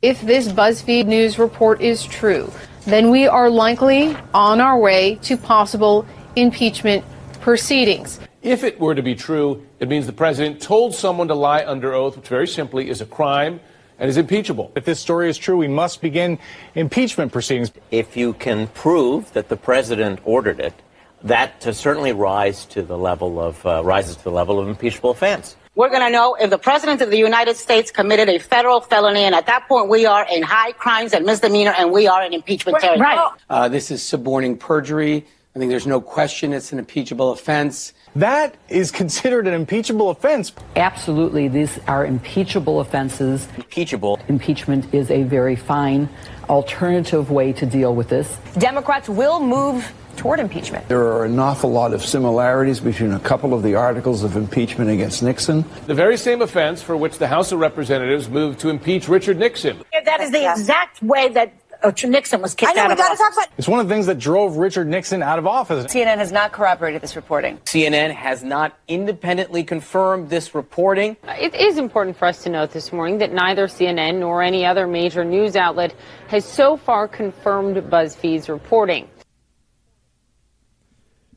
If 0.00 0.22
this 0.22 0.48
BuzzFeed 0.48 1.06
News 1.06 1.38
report 1.38 1.82
is 1.82 2.04
true, 2.04 2.50
then 2.86 3.10
we 3.10 3.26
are 3.26 3.50
likely 3.50 4.16
on 4.32 4.60
our 4.60 4.78
way 4.78 5.16
to 5.16 5.36
possible 5.36 6.06
impeachment 6.34 7.04
proceedings. 7.42 8.20
If 8.40 8.64
it 8.64 8.80
were 8.80 8.94
to 8.94 9.02
be 9.02 9.14
true, 9.14 9.64
it 9.80 9.88
means 9.88 10.06
the 10.06 10.14
president 10.14 10.62
told 10.62 10.94
someone 10.94 11.28
to 11.28 11.34
lie 11.34 11.64
under 11.64 11.92
oath, 11.92 12.16
which 12.16 12.28
very 12.28 12.48
simply 12.48 12.88
is 12.88 13.02
a 13.02 13.06
crime 13.06 13.60
and 13.98 14.08
is 14.08 14.16
impeachable. 14.16 14.72
If 14.74 14.86
this 14.86 14.98
story 14.98 15.28
is 15.28 15.36
true, 15.36 15.58
we 15.58 15.68
must 15.68 16.00
begin 16.00 16.38
impeachment 16.74 17.32
proceedings. 17.32 17.70
If 17.90 18.16
you 18.16 18.32
can 18.32 18.66
prove 18.68 19.30
that 19.34 19.50
the 19.50 19.58
president 19.58 20.20
ordered 20.24 20.58
it, 20.58 20.74
that 21.24 21.60
to 21.62 21.72
certainly 21.72 22.12
rise 22.12 22.64
to 22.66 22.82
the 22.82 22.98
level 22.98 23.40
of 23.40 23.64
uh, 23.64 23.82
rises 23.84 24.16
to 24.16 24.24
the 24.24 24.30
level 24.30 24.58
of 24.58 24.68
impeachable 24.68 25.10
offense. 25.10 25.56
We're 25.74 25.88
going 25.88 26.02
to 26.02 26.10
know 26.10 26.34
if 26.34 26.50
the 26.50 26.58
president 26.58 27.00
of 27.00 27.10
the 27.10 27.16
United 27.16 27.56
States 27.56 27.90
committed 27.90 28.28
a 28.28 28.38
federal 28.38 28.82
felony, 28.82 29.22
and 29.22 29.34
at 29.34 29.46
that 29.46 29.66
point, 29.68 29.88
we 29.88 30.04
are 30.04 30.26
in 30.30 30.42
high 30.42 30.72
crimes 30.72 31.14
and 31.14 31.24
misdemeanor, 31.24 31.72
and 31.78 31.90
we 31.90 32.06
are 32.06 32.22
in 32.22 32.34
impeachment 32.34 32.78
territory. 32.78 33.08
Right. 33.08 33.32
Uh, 33.48 33.68
this 33.70 33.90
is 33.90 34.02
suborning 34.02 34.58
perjury. 34.58 35.24
I 35.54 35.58
think 35.58 35.70
there's 35.70 35.86
no 35.86 36.00
question 36.00 36.52
it's 36.52 36.72
an 36.72 36.78
impeachable 36.78 37.32
offense. 37.32 37.94
That 38.16 38.54
is 38.68 38.90
considered 38.90 39.46
an 39.46 39.54
impeachable 39.54 40.10
offense. 40.10 40.52
Absolutely. 40.76 41.48
These 41.48 41.78
are 41.88 42.04
impeachable 42.04 42.80
offenses. 42.80 43.48
Impeachable. 43.56 44.20
Impeachment 44.28 44.92
is 44.92 45.10
a 45.10 45.22
very 45.22 45.56
fine 45.56 46.08
alternative 46.50 47.30
way 47.30 47.52
to 47.54 47.64
deal 47.64 47.94
with 47.94 48.10
this. 48.10 48.36
Democrats 48.58 49.08
will 49.08 49.40
move 49.40 49.90
toward 50.16 50.40
impeachment. 50.40 50.88
There 50.88 51.02
are 51.02 51.24
an 51.24 51.38
awful 51.38 51.70
lot 51.70 51.92
of 51.92 52.04
similarities 52.04 52.80
between 52.80 53.12
a 53.12 53.20
couple 53.20 53.54
of 53.54 53.62
the 53.62 53.74
articles 53.74 54.22
of 54.22 54.36
impeachment 54.36 54.90
against 54.90 55.22
Nixon. 55.22 55.64
The 55.86 55.94
very 55.94 56.16
same 56.16 56.42
offense 56.42 56.82
for 56.82 56.96
which 56.96 57.18
the 57.18 57.28
House 57.28 57.52
of 57.52 57.60
Representatives 57.60 58.28
moved 58.28 58.60
to 58.60 58.68
impeach 58.68 59.08
Richard 59.08 59.38
Nixon. 59.38 59.82
That 60.04 60.20
is 60.20 60.30
the 60.30 60.50
exact 60.50 61.02
way 61.02 61.28
that 61.30 61.52
uh, 61.82 61.92
Nixon 62.04 62.40
was 62.40 62.54
kicked 62.54 62.76
know, 62.76 62.82
out 62.82 62.92
of 62.92 63.00
office. 63.00 63.20
About- 63.20 63.48
it's 63.58 63.68
one 63.68 63.80
of 63.80 63.88
the 63.88 63.94
things 63.94 64.06
that 64.06 64.18
drove 64.18 64.56
Richard 64.56 64.86
Nixon 64.86 65.22
out 65.22 65.38
of 65.38 65.46
office. 65.46 65.92
CNN 65.92 66.18
has 66.18 66.32
not 66.32 66.52
corroborated 66.52 67.02
this 67.02 67.16
reporting. 67.16 67.58
CNN 67.64 68.14
has 68.14 68.42
not 68.42 68.78
independently 68.88 69.64
confirmed 69.64 70.30
this 70.30 70.54
reporting. 70.54 71.16
It 71.24 71.54
is 71.54 71.78
important 71.78 72.16
for 72.16 72.26
us 72.26 72.42
to 72.44 72.50
note 72.50 72.70
this 72.70 72.92
morning 72.92 73.18
that 73.18 73.32
neither 73.32 73.66
CNN 73.66 74.18
nor 74.20 74.42
any 74.42 74.64
other 74.64 74.86
major 74.86 75.24
news 75.24 75.56
outlet 75.56 75.94
has 76.28 76.44
so 76.44 76.76
far 76.76 77.08
confirmed 77.08 77.76
BuzzFeed's 77.76 78.48
reporting. 78.48 79.08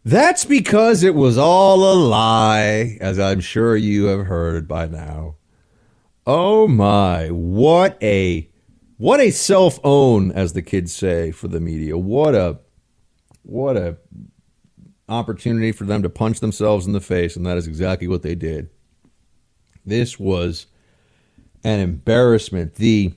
That's 0.05 0.45
because 0.45 1.03
it 1.03 1.15
was 1.15 1.37
all 1.37 1.91
a 1.91 1.95
lie, 1.95 2.97
as 3.01 3.19
I'm 3.19 3.39
sure 3.41 3.75
you 3.75 4.05
have 4.05 4.27
heard 4.27 4.67
by 4.67 4.87
now. 4.87 5.35
Oh 6.27 6.67
my, 6.67 7.29
what 7.29 7.97
a 8.03 8.49
What 8.97 9.19
a 9.19 9.31
self 9.31 9.79
own, 9.83 10.31
as 10.31 10.53
the 10.53 10.61
kids 10.61 10.93
say, 10.93 11.31
for 11.31 11.47
the 11.49 11.59
media. 11.59 11.97
What 11.97 12.35
a 12.35 12.59
what 13.43 13.77
a 13.77 13.97
opportunity 15.09 15.71
for 15.71 15.83
them 15.85 16.01
to 16.03 16.09
punch 16.09 16.39
themselves 16.39 16.87
in 16.87 16.93
the 16.93 17.01
face, 17.01 17.35
and 17.35 17.45
that 17.45 17.57
is 17.57 17.67
exactly 17.67 18.07
what 18.07 18.21
they 18.23 18.35
did. 18.35 18.69
This 19.85 20.19
was 20.19 20.67
an 21.63 21.79
embarrassment. 21.79 22.75
The 22.75 23.13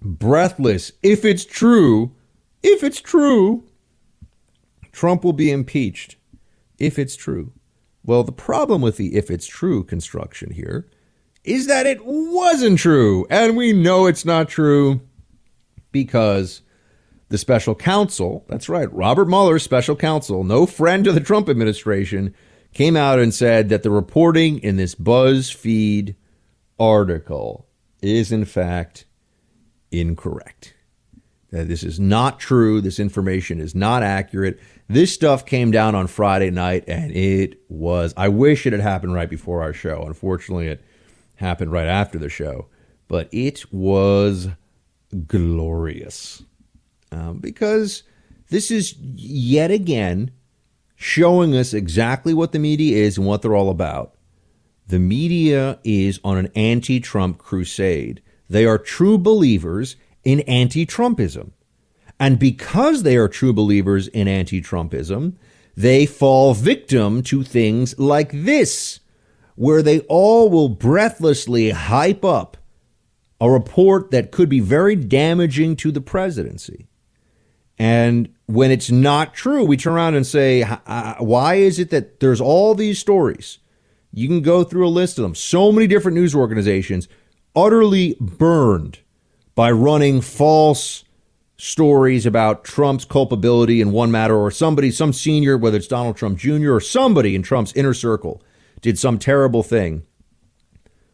breathless, 0.00 0.92
if 1.02 1.24
it's 1.24 1.44
true, 1.44 2.14
if 2.62 2.84
it's 2.84 3.00
true, 3.00 3.64
Trump 4.92 5.24
will 5.24 5.32
be 5.32 5.50
impeached. 5.50 6.16
If 6.78 6.98
it's 6.98 7.16
true. 7.16 7.52
Well, 8.04 8.24
the 8.24 8.32
problem 8.32 8.80
with 8.80 8.96
the 8.96 9.16
if 9.16 9.30
it's 9.30 9.46
true 9.46 9.84
construction 9.84 10.52
here 10.52 10.88
is 11.44 11.66
that 11.66 11.86
it 11.86 12.04
wasn't 12.04 12.78
true. 12.78 13.26
And 13.30 13.56
we 13.56 13.72
know 13.72 14.06
it's 14.06 14.24
not 14.24 14.48
true 14.48 15.02
because 15.92 16.62
the 17.28 17.38
special 17.38 17.74
counsel, 17.74 18.44
that's 18.48 18.68
right, 18.68 18.92
Robert 18.92 19.28
Mueller's 19.28 19.62
special 19.62 19.96
counsel, 19.96 20.44
no 20.44 20.66
friend 20.66 21.04
to 21.04 21.12
the 21.12 21.20
Trump 21.20 21.48
administration, 21.48 22.34
came 22.74 22.96
out 22.96 23.18
and 23.18 23.32
said 23.34 23.68
that 23.68 23.82
the 23.82 23.90
reporting 23.90 24.58
in 24.58 24.76
this 24.76 24.94
BuzzFeed 24.94 26.14
article 26.78 27.66
is 28.02 28.32
in 28.32 28.44
fact 28.44 29.06
incorrect. 29.90 30.74
That 31.50 31.68
this 31.68 31.82
is 31.82 31.98
not 31.98 32.38
true. 32.38 32.80
This 32.80 33.00
information 33.00 33.60
is 33.60 33.74
not 33.74 34.02
accurate. 34.02 34.60
This 34.88 35.12
stuff 35.12 35.44
came 35.44 35.70
down 35.70 35.94
on 35.94 36.06
Friday 36.06 36.50
night 36.50 36.84
and 36.86 37.10
it 37.12 37.60
was, 37.68 38.14
I 38.16 38.28
wish 38.28 38.66
it 38.66 38.72
had 38.72 38.82
happened 38.82 39.14
right 39.14 39.28
before 39.28 39.62
our 39.62 39.72
show. 39.72 40.04
Unfortunately, 40.06 40.68
it 40.68 40.84
happened 41.36 41.72
right 41.72 41.86
after 41.86 42.18
the 42.18 42.28
show, 42.28 42.66
but 43.08 43.28
it 43.32 43.64
was 43.72 44.48
glorious 45.26 46.42
um, 47.12 47.38
because 47.38 48.04
this 48.50 48.70
is 48.70 48.94
yet 48.98 49.70
again 49.70 50.30
showing 50.96 51.56
us 51.56 51.72
exactly 51.72 52.34
what 52.34 52.52
the 52.52 52.58
media 52.58 52.96
is 52.96 53.16
and 53.16 53.26
what 53.26 53.42
they're 53.42 53.56
all 53.56 53.70
about. 53.70 54.14
The 54.86 54.98
media 54.98 55.78
is 55.84 56.20
on 56.24 56.36
an 56.36 56.50
anti 56.54 57.00
Trump 57.00 57.38
crusade. 57.38 58.22
They 58.48 58.66
are 58.66 58.78
true 58.78 59.18
believers 59.18 59.96
in 60.24 60.40
anti 60.40 60.86
Trumpism. 60.86 61.50
And 62.18 62.38
because 62.38 63.02
they 63.02 63.16
are 63.16 63.28
true 63.28 63.52
believers 63.52 64.08
in 64.08 64.28
anti 64.28 64.60
Trumpism, 64.60 65.34
they 65.76 66.04
fall 66.06 66.52
victim 66.54 67.22
to 67.24 67.42
things 67.42 67.98
like 67.98 68.30
this, 68.32 69.00
where 69.54 69.82
they 69.82 70.00
all 70.00 70.50
will 70.50 70.68
breathlessly 70.68 71.70
hype 71.70 72.24
up 72.24 72.56
a 73.40 73.50
report 73.50 74.10
that 74.10 74.30
could 74.30 74.48
be 74.48 74.60
very 74.60 74.94
damaging 74.94 75.76
to 75.76 75.90
the 75.90 76.00
presidency. 76.00 76.86
And 77.78 78.34
when 78.44 78.70
it's 78.70 78.90
not 78.90 79.32
true, 79.32 79.64
we 79.64 79.78
turn 79.78 79.94
around 79.94 80.14
and 80.14 80.26
say, 80.26 80.62
uh, 80.62 81.14
why 81.18 81.54
is 81.54 81.78
it 81.78 81.88
that 81.90 82.20
there's 82.20 82.40
all 82.40 82.74
these 82.74 82.98
stories? 82.98 83.58
You 84.12 84.28
can 84.28 84.42
go 84.42 84.64
through 84.64 84.86
a 84.86 84.90
list 84.90 85.18
of 85.18 85.22
them. 85.22 85.34
So 85.34 85.72
many 85.72 85.86
different 85.86 86.16
news 86.16 86.34
organizations 86.34 87.08
utterly 87.56 88.16
burned 88.20 88.98
by 89.54 89.70
running 89.70 90.20
false 90.20 91.04
stories 91.56 92.24
about 92.24 92.64
Trump's 92.64 93.04
culpability 93.04 93.80
in 93.80 93.92
one 93.92 94.10
matter 94.10 94.36
or 94.36 94.50
somebody, 94.50 94.90
some 94.90 95.12
senior, 95.12 95.58
whether 95.58 95.76
it's 95.76 95.86
Donald 95.86 96.16
Trump 96.16 96.38
Jr. 96.38 96.72
or 96.72 96.80
somebody 96.80 97.34
in 97.34 97.42
Trump's 97.42 97.72
inner 97.74 97.92
circle, 97.92 98.42
did 98.80 98.98
some 98.98 99.18
terrible 99.18 99.62
thing. 99.62 100.02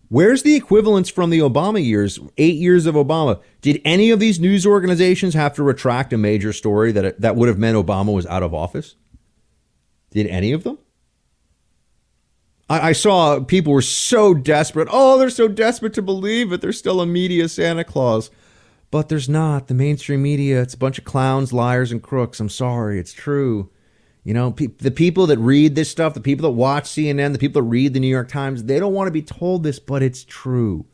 Where's 0.08 0.44
the 0.44 0.54
equivalence 0.54 1.08
from 1.08 1.30
the 1.30 1.40
Obama 1.40 1.84
years, 1.84 2.20
eight 2.38 2.54
years 2.54 2.86
of 2.86 2.94
Obama? 2.94 3.40
Did 3.60 3.80
any 3.84 4.10
of 4.10 4.20
these 4.20 4.38
news 4.38 4.64
organizations 4.64 5.34
have 5.34 5.54
to 5.54 5.64
retract 5.64 6.12
a 6.12 6.18
major 6.18 6.52
story 6.52 6.92
that, 6.92 7.20
that 7.20 7.34
would 7.34 7.48
have 7.48 7.58
meant 7.58 7.76
Obama 7.76 8.14
was 8.14 8.26
out 8.26 8.44
of 8.44 8.54
office? 8.54 8.94
Did 10.10 10.28
any 10.28 10.52
of 10.52 10.62
them? 10.62 10.78
I, 12.68 12.88
I 12.88 12.92
saw 12.92 13.40
people 13.40 13.72
were 13.72 13.82
so 13.82 14.34
desperate. 14.34 14.88
Oh, 14.90 15.18
they're 15.18 15.30
so 15.30 15.48
desperate 15.48 15.94
to 15.94 16.02
believe 16.02 16.52
it. 16.52 16.60
There's 16.60 16.78
still 16.78 17.00
a 17.00 17.06
media 17.06 17.48
Santa 17.48 17.84
Claus. 17.84 18.30
But 18.90 19.08
there's 19.08 19.28
not. 19.28 19.66
The 19.66 19.74
mainstream 19.74 20.22
media, 20.22 20.62
it's 20.62 20.74
a 20.74 20.78
bunch 20.78 20.98
of 20.98 21.04
clowns, 21.04 21.52
liars, 21.52 21.90
and 21.90 22.02
crooks. 22.02 22.40
I'm 22.40 22.48
sorry. 22.48 22.98
It's 22.98 23.12
true. 23.12 23.70
You 24.22 24.34
know, 24.34 24.52
pe- 24.52 24.66
the 24.66 24.90
people 24.90 25.26
that 25.26 25.38
read 25.38 25.74
this 25.74 25.90
stuff, 25.90 26.14
the 26.14 26.20
people 26.20 26.44
that 26.44 26.56
watch 26.56 26.84
CNN, 26.84 27.32
the 27.32 27.38
people 27.38 27.62
that 27.62 27.68
read 27.68 27.94
the 27.94 28.00
New 28.00 28.08
York 28.08 28.28
Times, 28.28 28.64
they 28.64 28.78
don't 28.78 28.92
want 28.92 29.06
to 29.08 29.12
be 29.12 29.22
told 29.22 29.62
this, 29.62 29.78
but 29.78 30.02
it's 30.02 30.24
true. 30.24 30.86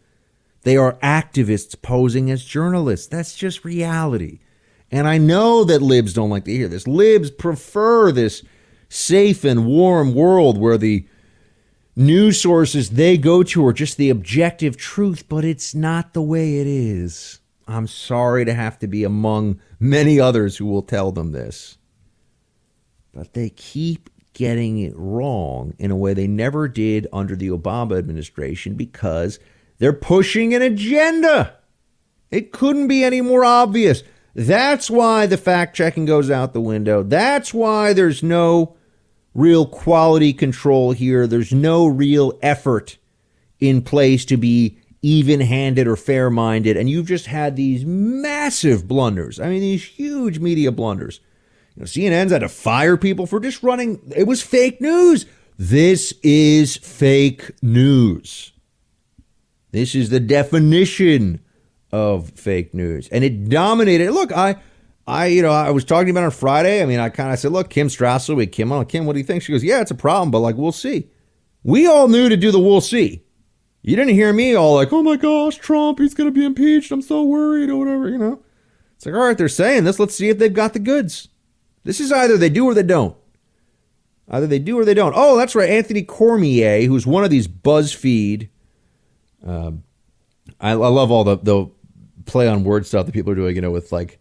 They 0.62 0.76
are 0.76 0.94
activists 1.02 1.80
posing 1.80 2.30
as 2.30 2.44
journalists. 2.44 3.06
That's 3.06 3.34
just 3.34 3.64
reality. 3.64 4.40
And 4.90 5.08
I 5.08 5.18
know 5.18 5.64
that 5.64 5.80
libs 5.80 6.12
don't 6.12 6.30
like 6.30 6.44
to 6.44 6.52
hear 6.52 6.68
this. 6.68 6.86
Libs 6.86 7.30
prefer 7.30 8.12
this 8.12 8.42
safe 8.88 9.44
and 9.44 9.66
warm 9.66 10.14
world 10.14 10.58
where 10.58 10.76
the 10.76 11.06
news 11.94 12.40
sources 12.40 12.90
they 12.90 13.18
go 13.18 13.42
to 13.42 13.66
are 13.66 13.72
just 13.72 13.96
the 13.96 14.10
objective 14.10 14.76
truth, 14.76 15.28
but 15.28 15.44
it's 15.44 15.74
not 15.74 16.12
the 16.12 16.22
way 16.22 16.58
it 16.58 16.66
is. 16.66 17.40
I'm 17.66 17.86
sorry 17.86 18.44
to 18.44 18.54
have 18.54 18.78
to 18.80 18.86
be 18.86 19.04
among 19.04 19.60
many 19.78 20.18
others 20.18 20.56
who 20.56 20.66
will 20.66 20.82
tell 20.82 21.12
them 21.12 21.32
this. 21.32 21.78
But 23.12 23.34
they 23.34 23.50
keep 23.50 24.10
getting 24.32 24.78
it 24.78 24.94
wrong 24.96 25.74
in 25.78 25.90
a 25.90 25.96
way 25.96 26.14
they 26.14 26.26
never 26.26 26.66
did 26.66 27.06
under 27.12 27.36
the 27.36 27.48
Obama 27.48 27.98
administration 27.98 28.74
because 28.74 29.38
they're 29.78 29.92
pushing 29.92 30.54
an 30.54 30.62
agenda. 30.62 31.56
It 32.30 32.52
couldn't 32.52 32.88
be 32.88 33.04
any 33.04 33.20
more 33.20 33.44
obvious. 33.44 34.02
That's 34.34 34.90
why 34.90 35.26
the 35.26 35.36
fact 35.36 35.76
checking 35.76 36.06
goes 36.06 36.30
out 36.30 36.54
the 36.54 36.60
window. 36.60 37.02
That's 37.02 37.52
why 37.52 37.92
there's 37.92 38.22
no 38.22 38.76
real 39.34 39.66
quality 39.66 40.32
control 40.32 40.92
here. 40.92 41.26
There's 41.26 41.52
no 41.52 41.86
real 41.86 42.38
effort 42.42 42.98
in 43.60 43.82
place 43.82 44.24
to 44.26 44.36
be 44.36 44.78
even 45.02 45.40
handed 45.40 45.86
or 45.86 45.96
fair 45.96 46.30
minded. 46.30 46.76
And 46.76 46.88
you've 46.88 47.06
just 47.06 47.26
had 47.26 47.56
these 47.56 47.84
massive 47.84 48.86
blunders. 48.86 49.40
I 49.40 49.48
mean, 49.48 49.60
these 49.60 49.84
huge 49.84 50.38
media 50.38 50.70
blunders 50.70 51.20
you 51.76 51.80
know, 51.80 51.86
CNN's 51.86 52.32
had 52.32 52.40
to 52.40 52.48
fire 52.48 52.96
people 52.96 53.26
for 53.26 53.40
just 53.40 53.62
running. 53.62 54.00
It 54.14 54.26
was 54.26 54.42
fake 54.42 54.80
news. 54.80 55.26
This 55.58 56.12
is 56.22 56.76
fake 56.76 57.50
news. 57.62 58.52
This 59.70 59.94
is 59.94 60.10
the 60.10 60.20
definition 60.20 61.40
of 61.90 62.30
fake 62.30 62.74
news, 62.74 63.08
and 63.08 63.24
it 63.24 63.48
dominated. 63.48 64.10
Look, 64.12 64.32
I, 64.32 64.56
I, 65.06 65.26
you 65.26 65.42
know, 65.42 65.50
I 65.50 65.70
was 65.70 65.84
talking 65.84 66.10
about 66.10 66.24
on 66.24 66.30
Friday. 66.30 66.82
I 66.82 66.86
mean, 66.86 67.00
I 67.00 67.08
kind 67.08 67.32
of 67.32 67.38
said, 67.38 67.52
"Look, 67.52 67.70
Kim 67.70 67.88
Strassel, 67.88 68.36
we 68.36 68.46
Kim 68.46 68.70
on 68.70 68.86
Kim. 68.86 69.04
What 69.04 69.14
do 69.14 69.18
you 69.18 69.24
think?" 69.24 69.42
She 69.42 69.52
goes, 69.52 69.64
"Yeah, 69.64 69.80
it's 69.80 69.90
a 69.90 69.96
problem, 69.96 70.30
but 70.30 70.40
like 70.40 70.56
we'll 70.56 70.72
see." 70.72 71.08
We 71.64 71.86
all 71.86 72.08
knew 72.08 72.28
to 72.28 72.36
do 72.36 72.50
the 72.50 72.58
we'll 72.58 72.80
see. 72.80 73.24
You 73.82 73.96
didn't 73.96 74.14
hear 74.14 74.32
me 74.32 74.54
all 74.54 74.74
like, 74.74 74.92
"Oh 74.92 75.02
my 75.02 75.16
gosh, 75.16 75.56
Trump, 75.56 75.98
he's 75.98 76.14
going 76.14 76.32
to 76.32 76.38
be 76.38 76.44
impeached. 76.44 76.92
I'm 76.92 77.02
so 77.02 77.24
worried," 77.24 77.68
or 77.68 77.76
whatever. 77.76 78.08
You 78.08 78.18
know, 78.18 78.42
it's 78.94 79.06
like, 79.06 79.14
all 79.14 79.26
right, 79.26 79.36
they're 79.36 79.48
saying 79.48 79.84
this. 79.84 79.98
Let's 79.98 80.16
see 80.16 80.28
if 80.28 80.38
they've 80.38 80.52
got 80.52 80.72
the 80.72 80.78
goods. 80.78 81.28
This 81.82 81.98
is 81.98 82.12
either 82.12 82.36
they 82.36 82.50
do 82.50 82.66
or 82.66 82.74
they 82.74 82.84
don't. 82.84 83.16
Either 84.28 84.46
they 84.46 84.60
do 84.60 84.78
or 84.78 84.84
they 84.84 84.94
don't. 84.94 85.14
Oh, 85.16 85.36
that's 85.36 85.56
right. 85.56 85.68
Anthony 85.68 86.02
Cormier, 86.02 86.86
who's 86.86 87.06
one 87.06 87.24
of 87.24 87.30
these 87.30 87.48
BuzzFeed. 87.48 88.48
Uh, 89.44 89.72
I, 90.60 90.70
I, 90.70 90.74
love 90.74 91.10
all 91.10 91.24
the, 91.24 91.36
the 91.38 91.68
play 92.24 92.46
on 92.46 92.62
word 92.62 92.86
stuff 92.86 93.06
that 93.06 93.12
people 93.12 93.32
are 93.32 93.34
doing, 93.34 93.56
you 93.56 93.60
know, 93.60 93.72
with 93.72 93.90
like 93.90 94.20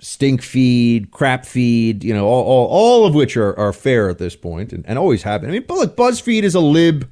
stink 0.00 0.42
feed, 0.42 1.10
crap 1.10 1.44
feed, 1.44 2.04
you 2.04 2.14
know, 2.14 2.26
all, 2.26 2.44
all, 2.44 2.66
all 2.66 3.06
of 3.06 3.14
which 3.14 3.36
are, 3.36 3.58
are 3.58 3.72
fair 3.72 4.08
at 4.08 4.18
this 4.18 4.36
point 4.36 4.72
and, 4.72 4.86
and 4.86 4.98
always 4.98 5.22
have 5.22 5.40
been. 5.40 5.50
I 5.50 5.54
mean, 5.54 5.64
but 5.66 5.76
look, 5.76 5.96
BuzzFeed 5.96 6.42
is 6.42 6.54
a 6.54 6.60
lib 6.60 7.08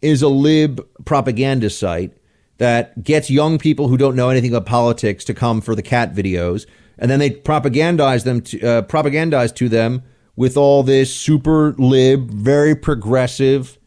is 0.00 0.20
a 0.20 0.28
lib 0.28 0.86
propaganda 1.06 1.70
site 1.70 2.12
that 2.58 3.02
gets 3.02 3.30
young 3.30 3.58
people 3.58 3.88
who 3.88 3.96
don't 3.96 4.14
know 4.14 4.28
anything 4.28 4.54
about 4.54 4.66
politics 4.66 5.24
to 5.24 5.34
come 5.34 5.60
for 5.60 5.74
the 5.74 5.82
cat 5.82 6.14
videos 6.14 6.66
and 6.98 7.10
then 7.10 7.18
they 7.18 7.30
propagandize 7.30 8.24
them 8.24 8.40
to, 8.40 8.60
uh, 8.60 8.82
propagandize 8.82 9.54
to 9.54 9.68
them 9.68 10.02
with 10.36 10.56
all 10.56 10.82
this 10.82 11.14
super 11.14 11.72
lib, 11.78 12.30
very 12.30 12.74
progressive 12.74 13.78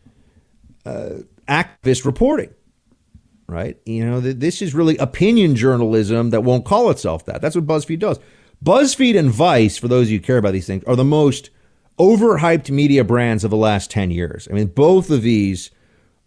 uh, 0.86 1.10
activist 1.48 2.06
reporting. 2.06 2.54
Right? 3.48 3.78
You 3.86 4.06
know, 4.06 4.20
this 4.20 4.62
is 4.62 4.74
really 4.74 4.98
opinion 4.98 5.56
journalism 5.56 6.32
that 6.32 6.44
won't 6.44 6.66
call 6.66 6.90
itself 6.90 7.26
that. 7.26 7.42
That's 7.42 7.56
what 7.56 7.66
BuzzFeed 7.66 8.00
does. 8.00 8.20
BuzzFeed 8.64 9.18
and 9.18 9.30
Vice, 9.30 9.78
for 9.78 9.88
those 9.88 10.08
of 10.08 10.12
you 10.12 10.18
who 10.20 10.24
care 10.24 10.38
about 10.38 10.52
these 10.52 10.68
things, 10.68 10.84
are 10.84 10.98
the 10.98 11.06
most 11.06 11.50
overhyped 11.98 12.70
media 12.70 13.04
brands 13.04 13.44
of 13.44 13.52
the 13.52 13.58
last 13.58 13.90
10 13.90 14.12
years. 14.12 14.48
I 14.52 14.54
mean, 14.54 14.68
both 14.68 15.10
of 15.10 15.22
these 15.22 15.72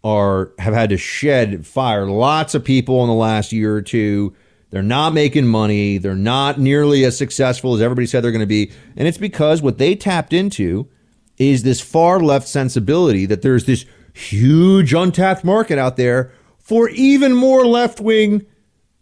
are 0.03 0.51
have 0.57 0.73
had 0.73 0.89
to 0.89 0.97
shed 0.97 1.67
fire 1.67 2.07
lots 2.07 2.55
of 2.55 2.63
people 2.63 3.03
in 3.03 3.07
the 3.07 3.13
last 3.13 3.51
year 3.51 3.75
or 3.75 3.83
two 3.83 4.35
they're 4.71 4.81
not 4.81 5.13
making 5.13 5.47
money. 5.47 5.97
They're 5.97 6.15
not 6.15 6.57
nearly 6.57 7.03
as 7.03 7.17
successful 7.17 7.75
as 7.75 7.81
everybody 7.81 8.07
said 8.07 8.23
they're 8.23 8.31
going 8.31 8.39
to 8.39 8.47
be. 8.47 8.71
And 8.95 9.07
it's 9.07 9.17
because 9.17 9.61
what 9.61 9.77
they 9.77 9.95
tapped 9.95 10.31
into 10.33 10.87
is 11.37 11.63
this 11.63 11.81
far 11.81 12.21
left 12.21 12.47
sensibility 12.47 13.25
that 13.25 13.41
there's 13.41 13.65
this 13.65 13.85
huge 14.13 14.93
untapped 14.93 15.43
market 15.43 15.77
out 15.77 15.97
there 15.97 16.31
for 16.71 16.87
even 16.91 17.33
more 17.33 17.67
left 17.67 17.99
wing 17.99 18.45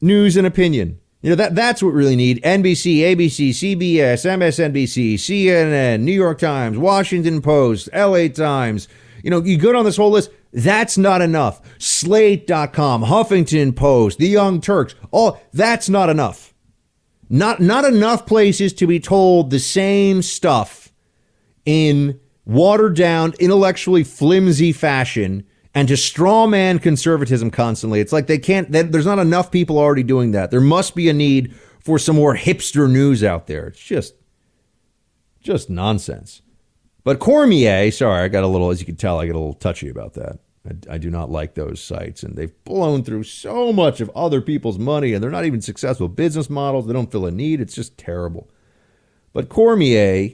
news 0.02 0.36
and 0.36 0.48
opinion. 0.48 1.00
You 1.22 1.30
know, 1.30 1.36
that 1.36 1.54
that's 1.54 1.84
what 1.84 1.94
we 1.94 2.00
really 2.00 2.16
need. 2.16 2.42
NBC, 2.42 3.02
ABC, 3.02 3.52
CBS, 3.52 4.26
MSNBC, 4.26 5.14
CNN, 5.14 6.00
New 6.00 6.12
York 6.12 6.40
Times, 6.40 6.80
Washington 6.80 7.44
Post, 7.44 7.88
LA 7.94 8.28
Times. 8.30 8.88
You 9.24 9.30
know, 9.30 9.44
you 9.44 9.56
go 9.56 9.72
down 9.72 9.86
this 9.86 9.98
whole 9.98 10.10
list. 10.10 10.32
That's 10.52 10.98
not 10.98 11.22
enough. 11.22 11.62
Slate.com, 11.78 13.04
Huffington 13.04 13.76
Post, 13.76 14.18
The 14.18 14.30
Young 14.30 14.62
Turks, 14.62 14.96
all 15.12 15.40
that's 15.54 15.90
not 15.90 16.10
enough. 16.10 16.56
Not 17.30 17.60
not 17.60 17.86
enough 17.86 18.26
places 18.26 18.74
to 18.74 18.88
be 18.88 19.00
told 19.00 19.52
the 19.52 19.60
same 19.60 20.24
stuff 20.24 20.92
in 21.68 22.20
watered 22.48 22.96
down, 22.96 23.36
intellectually 23.40 24.04
flimsy 24.04 24.72
fashion 24.74 25.46
and 25.74 25.88
to 25.88 25.94
strawman 25.94 26.82
conservatism 26.82 27.52
constantly. 27.52 28.00
It's 28.00 28.14
like 28.14 28.28
they 28.28 28.40
can't, 28.40 28.72
they, 28.72 28.82
there's 28.82 29.06
not 29.06 29.20
enough 29.20 29.52
people 29.52 29.78
already 29.78 30.04
doing 30.04 30.32
that. 30.32 30.52
There 30.52 30.62
must 30.62 30.96
be 30.96 31.10
a 31.10 31.14
need 31.14 31.56
for 31.80 32.00
some 32.00 32.16
more 32.16 32.36
hipster 32.36 32.90
news 32.90 33.24
out 33.24 33.48
there. 33.48 33.68
It's 33.68 33.80
just, 33.80 34.16
just 35.42 35.70
nonsense. 35.70 36.42
But 37.04 37.20
Cormier, 37.20 37.92
sorry, 37.92 38.24
I 38.24 38.28
got 38.28 38.44
a 38.44 38.48
little, 38.48 38.72
as 38.72 38.80
you 38.80 38.86
can 38.86 38.96
tell, 38.96 39.20
I 39.20 39.26
get 39.26 39.36
a 39.36 39.40
little 39.40 39.54
touchy 39.54 39.90
about 39.90 40.14
that. 40.16 40.40
I, 40.68 40.96
I, 40.96 40.98
do 40.98 41.10
not 41.10 41.32
like 41.32 41.56
those 41.56 41.82
sites, 41.82 42.22
and 42.22 42.36
they've 42.36 42.64
blown 42.66 43.04
through 43.04 43.24
so 43.24 43.72
much 43.72 44.02
of 44.02 44.12
other 44.14 44.42
people's 44.42 44.78
money, 44.78 45.14
and 45.14 45.24
they're 45.24 45.32
not 45.32 45.46
even 45.46 45.62
successful 45.62 46.10
business 46.10 46.50
models. 46.50 46.86
They 46.86 46.94
don't 46.94 47.12
fill 47.12 47.26
a 47.26 47.32
need. 47.32 47.62
It's 47.62 47.76
just 47.76 47.98
terrible. 47.98 48.50
But 49.32 49.48
Cormier, 49.48 50.32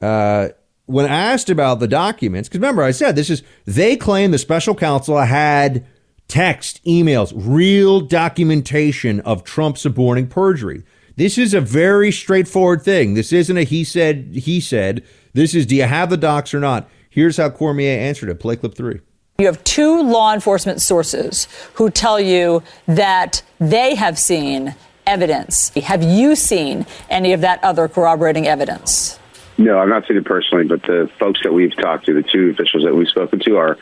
uh, 0.00 0.50
when 0.86 1.06
asked 1.06 1.48
about 1.48 1.80
the 1.80 1.88
documents, 1.88 2.48
because 2.48 2.60
remember, 2.60 2.82
I 2.82 2.90
said 2.90 3.16
this 3.16 3.30
is, 3.30 3.42
they 3.64 3.96
claim 3.96 4.30
the 4.30 4.38
special 4.38 4.74
counsel 4.74 5.18
had 5.18 5.86
text, 6.28 6.84
emails, 6.84 7.32
real 7.34 8.00
documentation 8.00 9.20
of 9.20 9.44
Trump 9.44 9.78
suborning 9.78 10.26
perjury. 10.26 10.82
This 11.16 11.36
is 11.36 11.52
a 11.52 11.60
very 11.60 12.10
straightforward 12.10 12.82
thing. 12.82 13.14
This 13.14 13.32
isn't 13.32 13.56
a 13.56 13.64
he 13.64 13.84
said, 13.84 14.30
he 14.32 14.60
said. 14.60 15.04
This 15.34 15.54
is, 15.54 15.66
do 15.66 15.76
you 15.76 15.84
have 15.84 16.10
the 16.10 16.16
docs 16.16 16.54
or 16.54 16.60
not? 16.60 16.88
Here's 17.10 17.36
how 17.36 17.50
Cormier 17.50 17.98
answered 17.98 18.30
it. 18.30 18.40
Play 18.40 18.56
clip 18.56 18.74
three. 18.74 19.00
You 19.38 19.46
have 19.46 19.62
two 19.64 20.02
law 20.02 20.32
enforcement 20.32 20.80
sources 20.80 21.48
who 21.74 21.90
tell 21.90 22.18
you 22.18 22.62
that 22.86 23.42
they 23.58 23.94
have 23.94 24.18
seen 24.18 24.74
evidence. 25.06 25.70
Have 25.70 26.02
you 26.02 26.34
seen 26.34 26.86
any 27.10 27.32
of 27.32 27.40
that 27.42 27.62
other 27.62 27.88
corroborating 27.88 28.46
evidence? 28.46 29.18
No, 29.62 29.78
I've 29.78 29.88
not 29.88 30.08
seen 30.08 30.16
it 30.16 30.24
personally, 30.24 30.64
but 30.64 30.82
the 30.82 31.08
folks 31.20 31.40
that 31.44 31.52
we've 31.52 31.74
talked 31.76 32.06
to, 32.06 32.14
the 32.14 32.24
two 32.24 32.50
officials 32.50 32.82
that 32.82 32.96
we've 32.96 33.06
spoken 33.06 33.38
to, 33.40 33.56
are 33.56 33.78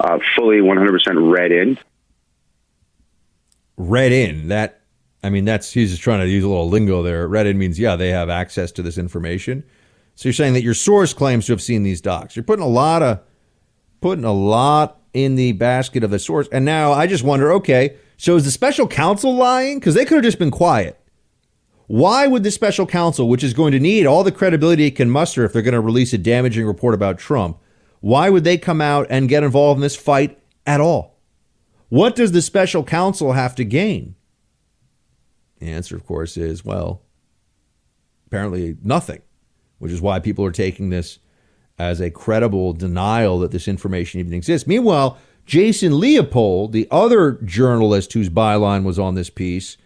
uh, 0.00 0.18
fully 0.34 0.60
100% 0.60 1.30
read 1.30 1.52
in. 1.52 1.78
Read 3.76 4.12
in. 4.12 4.48
That, 4.48 4.80
I 5.22 5.28
mean, 5.28 5.44
that's, 5.44 5.72
he's 5.72 5.90
just 5.90 6.02
trying 6.02 6.20
to 6.20 6.26
use 6.28 6.42
a 6.42 6.48
little 6.48 6.70
lingo 6.70 7.02
there. 7.02 7.28
Read 7.28 7.46
in 7.46 7.58
means, 7.58 7.78
yeah, 7.78 7.96
they 7.96 8.08
have 8.08 8.30
access 8.30 8.72
to 8.72 8.82
this 8.82 8.96
information. 8.96 9.62
So 10.14 10.30
you're 10.30 10.34
saying 10.34 10.54
that 10.54 10.62
your 10.62 10.72
source 10.72 11.12
claims 11.12 11.44
to 11.46 11.52
have 11.52 11.60
seen 11.60 11.82
these 11.82 12.00
docs. 12.00 12.34
You're 12.34 12.42
putting 12.42 12.64
a 12.64 12.68
lot 12.68 13.02
of, 13.02 13.20
putting 14.00 14.24
a 14.24 14.32
lot 14.32 15.00
in 15.12 15.34
the 15.34 15.52
basket 15.52 16.02
of 16.02 16.10
the 16.10 16.18
source. 16.18 16.48
And 16.50 16.64
now 16.64 16.92
I 16.92 17.06
just 17.06 17.24
wonder, 17.24 17.52
okay, 17.52 17.96
so 18.16 18.36
is 18.36 18.44
the 18.46 18.50
special 18.50 18.88
counsel 18.88 19.34
lying? 19.34 19.80
Because 19.80 19.94
they 19.94 20.06
could 20.06 20.16
have 20.16 20.24
just 20.24 20.38
been 20.38 20.50
quiet. 20.50 20.99
Why 21.90 22.28
would 22.28 22.44
the 22.44 22.52
special 22.52 22.86
counsel, 22.86 23.28
which 23.28 23.42
is 23.42 23.52
going 23.52 23.72
to 23.72 23.80
need 23.80 24.06
all 24.06 24.22
the 24.22 24.30
credibility 24.30 24.86
it 24.86 24.94
can 24.94 25.10
muster 25.10 25.44
if 25.44 25.52
they're 25.52 25.60
going 25.60 25.74
to 25.74 25.80
release 25.80 26.12
a 26.12 26.18
damaging 26.18 26.64
report 26.64 26.94
about 26.94 27.18
Trump, 27.18 27.58
why 27.98 28.30
would 28.30 28.44
they 28.44 28.58
come 28.58 28.80
out 28.80 29.08
and 29.10 29.28
get 29.28 29.42
involved 29.42 29.78
in 29.78 29.82
this 29.82 29.96
fight 29.96 30.38
at 30.64 30.80
all? 30.80 31.18
What 31.88 32.14
does 32.14 32.30
the 32.30 32.42
special 32.42 32.84
counsel 32.84 33.32
have 33.32 33.56
to 33.56 33.64
gain? 33.64 34.14
The 35.58 35.72
answer, 35.72 35.96
of 35.96 36.06
course, 36.06 36.36
is 36.36 36.64
well, 36.64 37.02
apparently 38.28 38.76
nothing, 38.84 39.22
which 39.80 39.90
is 39.90 40.00
why 40.00 40.20
people 40.20 40.44
are 40.44 40.52
taking 40.52 40.90
this 40.90 41.18
as 41.76 42.00
a 42.00 42.08
credible 42.08 42.72
denial 42.72 43.40
that 43.40 43.50
this 43.50 43.66
information 43.66 44.20
even 44.20 44.32
exists. 44.32 44.68
Meanwhile, 44.68 45.18
Jason 45.44 45.98
Leopold, 45.98 46.70
the 46.70 46.86
other 46.92 47.32
journalist 47.44 48.12
whose 48.12 48.30
byline 48.30 48.84
was 48.84 49.00
on 49.00 49.16
this 49.16 49.28
piece, 49.28 49.76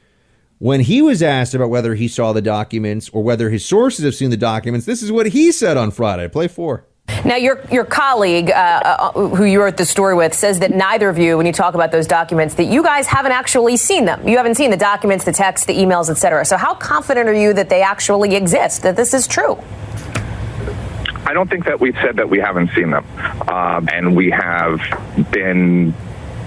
when 0.58 0.80
he 0.80 1.02
was 1.02 1.22
asked 1.22 1.54
about 1.54 1.70
whether 1.70 1.94
he 1.94 2.08
saw 2.08 2.32
the 2.32 2.42
documents 2.42 3.08
or 3.10 3.22
whether 3.22 3.50
his 3.50 3.64
sources 3.64 4.04
have 4.04 4.14
seen 4.14 4.30
the 4.30 4.36
documents, 4.36 4.86
this 4.86 5.02
is 5.02 5.10
what 5.10 5.26
he 5.26 5.52
said 5.52 5.76
on 5.76 5.90
Friday. 5.90 6.28
Play 6.28 6.48
four. 6.48 6.86
Now, 7.24 7.36
your 7.36 7.62
your 7.70 7.84
colleague, 7.84 8.50
uh, 8.50 8.54
uh, 8.54 9.12
who 9.12 9.44
you 9.44 9.60
wrote 9.60 9.76
the 9.76 9.84
story 9.84 10.14
with, 10.14 10.32
says 10.32 10.60
that 10.60 10.70
neither 10.70 11.10
of 11.10 11.18
you, 11.18 11.36
when 11.36 11.44
you 11.44 11.52
talk 11.52 11.74
about 11.74 11.92
those 11.92 12.06
documents, 12.06 12.54
that 12.54 12.64
you 12.64 12.82
guys 12.82 13.06
haven't 13.06 13.32
actually 13.32 13.76
seen 13.76 14.06
them. 14.06 14.26
You 14.26 14.38
haven't 14.38 14.54
seen 14.54 14.70
the 14.70 14.76
documents, 14.76 15.24
the 15.24 15.32
texts, 15.32 15.66
the 15.66 15.74
emails, 15.74 16.08
etc. 16.08 16.46
So, 16.46 16.56
how 16.56 16.74
confident 16.74 17.28
are 17.28 17.34
you 17.34 17.52
that 17.54 17.68
they 17.68 17.82
actually 17.82 18.34
exist? 18.34 18.82
That 18.82 18.96
this 18.96 19.12
is 19.12 19.26
true? 19.26 19.58
I 21.26 21.32
don't 21.34 21.48
think 21.48 21.66
that 21.66 21.80
we've 21.80 21.96
said 22.02 22.16
that 22.16 22.28
we 22.28 22.38
haven't 22.38 22.70
seen 22.74 22.90
them, 22.90 23.06
um, 23.48 23.88
and 23.92 24.16
we 24.16 24.30
have 24.30 24.80
been 25.30 25.94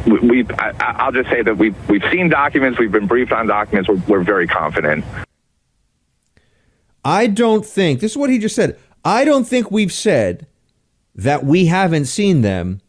we, 0.07 0.45
I, 0.57 1.05
will 1.05 1.11
just 1.11 1.29
say 1.29 1.41
that 1.41 1.57
we've 1.57 1.89
we've 1.89 2.03
seen 2.11 2.29
documents, 2.29 2.79
we've 2.79 2.91
been 2.91 3.07
briefed 3.07 3.31
on 3.31 3.47
documents. 3.47 3.89
We're, 3.89 4.01
we're 4.07 4.23
very 4.23 4.47
confident. 4.47 5.05
I 7.05 7.27
don't 7.27 7.65
think 7.65 7.99
this 7.99 8.11
is 8.11 8.17
what 8.17 8.29
he 8.29 8.39
just 8.39 8.55
said. 8.55 8.77
I 9.05 9.23
don't 9.23 9.45
think 9.45 9.71
we've 9.71 9.93
said 9.93 10.47
that 11.15 11.45
we 11.45 11.67
haven't 11.67 12.05
seen 12.05 12.41
them. 12.41 12.81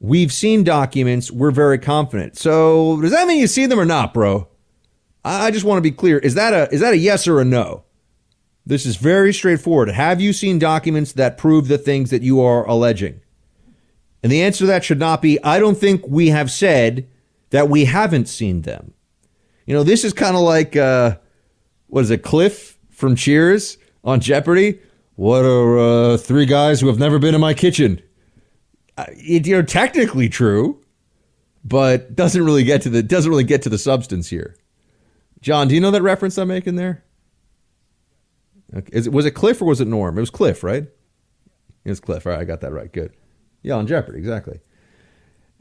We've 0.00 0.32
seen 0.32 0.64
documents. 0.64 1.30
We're 1.30 1.50
very 1.50 1.78
confident. 1.78 2.36
So 2.36 3.00
does 3.00 3.12
that 3.12 3.26
mean 3.26 3.40
you 3.40 3.46
see 3.46 3.66
them 3.66 3.80
or 3.80 3.84
not, 3.84 4.12
bro? 4.12 4.48
I 5.24 5.50
just 5.50 5.64
want 5.64 5.78
to 5.78 5.82
be 5.82 5.92
clear. 5.92 6.18
Is 6.18 6.34
that 6.34 6.52
a 6.52 6.72
is 6.74 6.80
that 6.80 6.92
a 6.92 6.98
yes 6.98 7.26
or 7.26 7.40
a 7.40 7.44
no? 7.44 7.84
This 8.66 8.84
is 8.84 8.96
very 8.96 9.32
straightforward. 9.32 9.88
Have 9.90 10.20
you 10.20 10.32
seen 10.32 10.58
documents 10.58 11.12
that 11.12 11.38
prove 11.38 11.68
the 11.68 11.78
things 11.78 12.10
that 12.10 12.22
you 12.22 12.40
are 12.40 12.68
alleging? 12.68 13.21
And 14.22 14.30
the 14.30 14.42
answer 14.42 14.60
to 14.60 14.66
that 14.66 14.84
should 14.84 14.98
not 14.98 15.20
be, 15.20 15.42
I 15.42 15.58
don't 15.58 15.76
think 15.76 16.06
we 16.06 16.28
have 16.28 16.50
said 16.50 17.08
that 17.50 17.68
we 17.68 17.86
haven't 17.86 18.28
seen 18.28 18.62
them. 18.62 18.94
You 19.66 19.74
know, 19.74 19.82
this 19.82 20.04
is 20.04 20.12
kind 20.12 20.36
of 20.36 20.42
like, 20.42 20.76
uh, 20.76 21.16
what 21.88 22.04
is 22.04 22.10
it, 22.10 22.22
Cliff 22.22 22.78
from 22.90 23.16
Cheers 23.16 23.78
on 24.04 24.20
Jeopardy? 24.20 24.80
What 25.16 25.44
are 25.44 25.78
uh, 25.78 26.16
three 26.16 26.46
guys 26.46 26.80
who 26.80 26.86
have 26.88 26.98
never 26.98 27.18
been 27.18 27.34
in 27.34 27.40
my 27.40 27.54
kitchen? 27.54 28.02
Uh, 28.96 29.06
it, 29.08 29.46
you 29.46 29.56
know, 29.56 29.62
technically 29.62 30.28
true, 30.28 30.82
but 31.64 32.14
doesn't 32.14 32.44
really 32.44 32.64
get 32.64 32.82
to 32.82 32.90
the 32.90 33.02
doesn't 33.02 33.30
really 33.30 33.44
get 33.44 33.62
to 33.62 33.68
the 33.68 33.78
substance 33.78 34.28
here. 34.28 34.56
John, 35.40 35.68
do 35.68 35.74
you 35.74 35.80
know 35.80 35.90
that 35.90 36.02
reference 36.02 36.38
I'm 36.38 36.48
making 36.48 36.76
there? 36.76 37.04
Okay. 38.74 38.90
Is 38.92 39.06
it, 39.06 39.12
was 39.12 39.26
it 39.26 39.32
Cliff 39.32 39.60
or 39.60 39.66
was 39.66 39.80
it 39.80 39.88
Norm? 39.88 40.16
It 40.16 40.20
was 40.20 40.30
Cliff, 40.30 40.62
right? 40.62 40.84
It 41.84 41.88
was 41.88 42.00
Cliff. 42.00 42.26
All 42.26 42.32
right, 42.32 42.40
I 42.40 42.44
got 42.44 42.60
that 42.60 42.72
right. 42.72 42.90
Good. 42.92 43.12
Yeah, 43.62 43.74
on 43.74 43.86
Jeopardy, 43.86 44.18
exactly. 44.18 44.60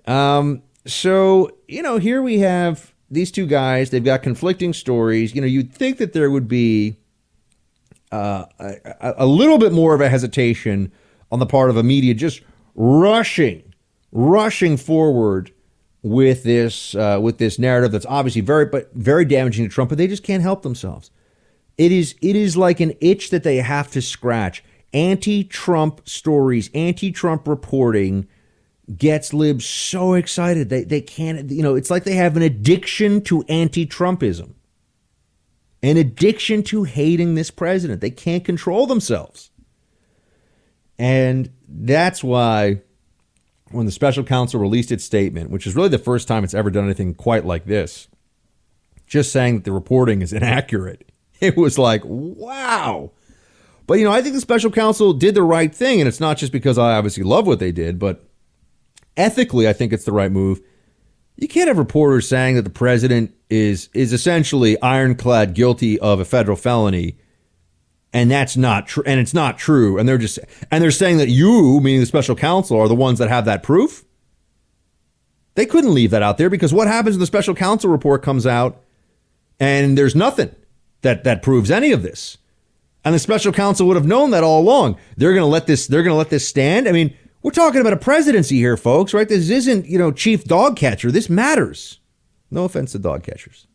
Um, 0.05 0.63
so, 0.85 1.51
you 1.67 1.81
know, 1.81 1.97
here 1.97 2.21
we 2.21 2.39
have 2.39 2.93
these 3.09 3.31
two 3.31 3.45
guys. 3.45 3.89
They've 3.89 4.03
got 4.03 4.23
conflicting 4.23 4.73
stories. 4.73 5.35
You 5.35 5.41
know, 5.41 5.47
you'd 5.47 5.73
think 5.73 5.97
that 5.97 6.13
there 6.13 6.31
would 6.31 6.47
be 6.47 6.97
uh, 8.11 8.45
a, 8.59 9.13
a 9.17 9.25
little 9.25 9.57
bit 9.57 9.71
more 9.71 9.93
of 9.93 10.01
a 10.01 10.09
hesitation 10.09 10.91
on 11.31 11.39
the 11.39 11.45
part 11.45 11.69
of 11.69 11.77
a 11.77 11.83
media 11.83 12.13
just 12.13 12.41
rushing, 12.75 13.73
rushing 14.11 14.77
forward 14.77 15.51
with 16.03 16.43
this 16.43 16.95
uh, 16.95 17.19
with 17.21 17.37
this 17.37 17.59
narrative 17.59 17.91
that's 17.91 18.07
obviously 18.07 18.41
very 18.41 18.65
but 18.65 18.91
very 18.93 19.23
damaging 19.23 19.67
to 19.67 19.73
Trump, 19.73 19.89
but 19.89 19.97
they 19.97 20.07
just 20.07 20.23
can't 20.23 20.41
help 20.41 20.63
themselves. 20.63 21.11
It 21.77 21.91
is 21.91 22.15
it 22.21 22.35
is 22.35 22.57
like 22.57 22.79
an 22.79 22.93
itch 23.01 23.29
that 23.29 23.43
they 23.43 23.57
have 23.57 23.91
to 23.91 24.01
scratch 24.01 24.63
anti 24.93 25.43
Trump 25.43 26.07
stories, 26.07 26.69
anti 26.73 27.11
Trump 27.11 27.47
reporting 27.47 28.27
gets 28.97 29.33
libs 29.33 29.65
so 29.65 30.13
excited. 30.13 30.69
They, 30.69 30.83
they 30.83 31.01
can't, 31.01 31.49
you 31.49 31.63
know, 31.63 31.75
it's 31.75 31.89
like 31.89 32.03
they 32.03 32.15
have 32.15 32.35
an 32.35 32.43
addiction 32.43 33.21
to 33.23 33.43
anti 33.43 33.85
Trumpism, 33.85 34.53
an 35.81 35.97
addiction 35.97 36.63
to 36.63 36.83
hating 36.83 37.35
this 37.35 37.51
president. 37.51 38.01
They 38.01 38.11
can't 38.11 38.43
control 38.43 38.87
themselves. 38.87 39.51
And 40.99 41.51
that's 41.67 42.23
why 42.23 42.81
when 43.71 43.85
the 43.85 43.91
special 43.91 44.23
counsel 44.23 44.59
released 44.59 44.91
its 44.91 45.03
statement, 45.03 45.49
which 45.49 45.65
is 45.65 45.75
really 45.75 45.89
the 45.89 45.97
first 45.97 46.27
time 46.27 46.43
it's 46.43 46.53
ever 46.53 46.69
done 46.69 46.85
anything 46.85 47.13
quite 47.13 47.45
like 47.45 47.65
this, 47.65 48.07
just 49.07 49.31
saying 49.31 49.55
that 49.55 49.63
the 49.63 49.71
reporting 49.71 50.21
is 50.21 50.33
inaccurate, 50.33 51.11
it 51.39 51.57
was 51.57 51.77
like, 51.77 52.01
wow. 52.05 53.11
But, 53.91 53.99
you 53.99 54.05
know, 54.05 54.13
I 54.13 54.21
think 54.21 54.35
the 54.35 54.39
special 54.39 54.71
counsel 54.71 55.11
did 55.11 55.35
the 55.35 55.43
right 55.43 55.75
thing. 55.75 55.99
And 55.99 56.07
it's 56.07 56.21
not 56.21 56.37
just 56.37 56.53
because 56.53 56.77
I 56.77 56.93
obviously 56.93 57.25
love 57.25 57.45
what 57.45 57.59
they 57.59 57.73
did, 57.73 57.99
but 57.99 58.23
ethically, 59.17 59.67
I 59.67 59.73
think 59.73 59.91
it's 59.91 60.05
the 60.05 60.13
right 60.13 60.31
move. 60.31 60.61
You 61.35 61.49
can't 61.49 61.67
have 61.67 61.77
reporters 61.77 62.25
saying 62.25 62.55
that 62.55 62.61
the 62.61 62.69
president 62.69 63.35
is 63.49 63.89
is 63.93 64.13
essentially 64.13 64.81
ironclad 64.81 65.53
guilty 65.55 65.99
of 65.99 66.21
a 66.21 66.23
federal 66.23 66.55
felony, 66.55 67.17
and 68.13 68.31
that's 68.31 68.55
not 68.55 68.87
true. 68.87 69.03
And 69.05 69.19
it's 69.19 69.33
not 69.33 69.57
true. 69.57 69.97
And 69.97 70.07
they're 70.07 70.17
just 70.17 70.39
and 70.71 70.81
they're 70.81 70.89
saying 70.89 71.17
that 71.17 71.27
you, 71.27 71.81
meaning 71.81 71.99
the 71.99 72.05
special 72.05 72.37
counsel, 72.37 72.79
are 72.79 72.87
the 72.87 72.95
ones 72.95 73.19
that 73.19 73.27
have 73.27 73.43
that 73.43 73.61
proof. 73.61 74.05
They 75.55 75.65
couldn't 75.65 75.93
leave 75.93 76.11
that 76.11 76.23
out 76.23 76.37
there 76.37 76.49
because 76.49 76.73
what 76.73 76.87
happens 76.87 77.17
when 77.17 77.19
the 77.19 77.25
special 77.25 77.55
counsel 77.55 77.89
report 77.89 78.23
comes 78.23 78.47
out 78.47 78.85
And 79.59 79.97
there's 79.97 80.15
nothing 80.15 80.55
that, 81.01 81.25
that 81.25 81.43
proves 81.43 81.69
any 81.69 81.91
of 81.91 82.03
this. 82.03 82.37
And 83.03 83.15
the 83.15 83.19
special 83.19 83.51
counsel 83.51 83.87
would 83.87 83.95
have 83.95 84.05
known 84.05 84.29
that 84.31 84.43
all 84.43 84.61
along. 84.61 84.97
They're 85.17 85.33
going 85.33 85.41
to 85.41 85.47
let 85.47 85.67
this, 85.67 85.87
they're 85.87 86.03
going 86.03 86.13
to 86.13 86.17
let 86.17 86.29
this 86.29 86.47
stand. 86.47 86.87
I 86.87 86.91
mean, 86.91 87.15
we're 87.41 87.51
talking 87.51 87.81
about 87.81 87.93
a 87.93 87.97
presidency 87.97 88.57
here, 88.57 88.77
folks, 88.77 89.13
right? 89.13 89.27
This 89.27 89.49
isn't, 89.49 89.87
you 89.87 89.97
know, 89.97 90.11
chief 90.11 90.43
dog 90.43 90.75
catcher. 90.75 91.11
This 91.11 91.29
matters. 91.29 91.99
No 92.51 92.65
offense 92.65 92.91
to 92.91 92.99
dog 92.99 93.23
catchers. 93.23 93.65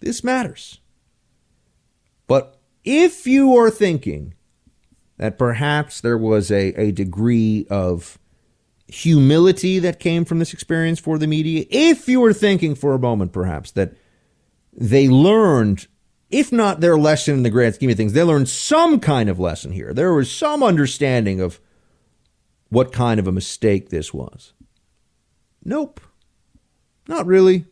This 0.00 0.22
matters. 0.22 0.80
But 2.28 2.58
if 2.84 3.26
you 3.26 3.56
are 3.56 3.70
thinking 3.70 4.34
that 5.16 5.38
perhaps 5.38 6.00
there 6.00 6.18
was 6.18 6.50
a, 6.50 6.68
a 6.80 6.92
degree 6.92 7.66
of 7.70 8.18
humility 8.88 9.78
that 9.78 9.98
came 9.98 10.24
from 10.24 10.38
this 10.38 10.52
experience 10.52 11.00
for 11.00 11.18
the 11.18 11.26
media, 11.26 11.64
if 11.70 12.08
you 12.08 12.20
were 12.20 12.32
thinking 12.32 12.74
for 12.74 12.94
a 12.94 12.98
moment 12.98 13.32
perhaps 13.32 13.72
that 13.72 13.94
they 14.72 15.08
learned, 15.08 15.86
if 16.32 16.50
not 16.50 16.80
their 16.80 16.96
lesson 16.96 17.34
in 17.34 17.42
the 17.42 17.50
grand 17.50 17.74
scheme 17.74 17.90
of 17.90 17.96
things, 17.96 18.14
they 18.14 18.22
learned 18.22 18.48
some 18.48 18.98
kind 18.98 19.28
of 19.28 19.38
lesson 19.38 19.70
here. 19.70 19.92
There 19.92 20.14
was 20.14 20.30
some 20.30 20.62
understanding 20.62 21.40
of 21.40 21.60
what 22.70 22.90
kind 22.90 23.20
of 23.20 23.28
a 23.28 23.32
mistake 23.32 23.90
this 23.90 24.14
was. 24.14 24.54
Nope. 25.62 26.00
Not 27.06 27.26
really. 27.26 27.66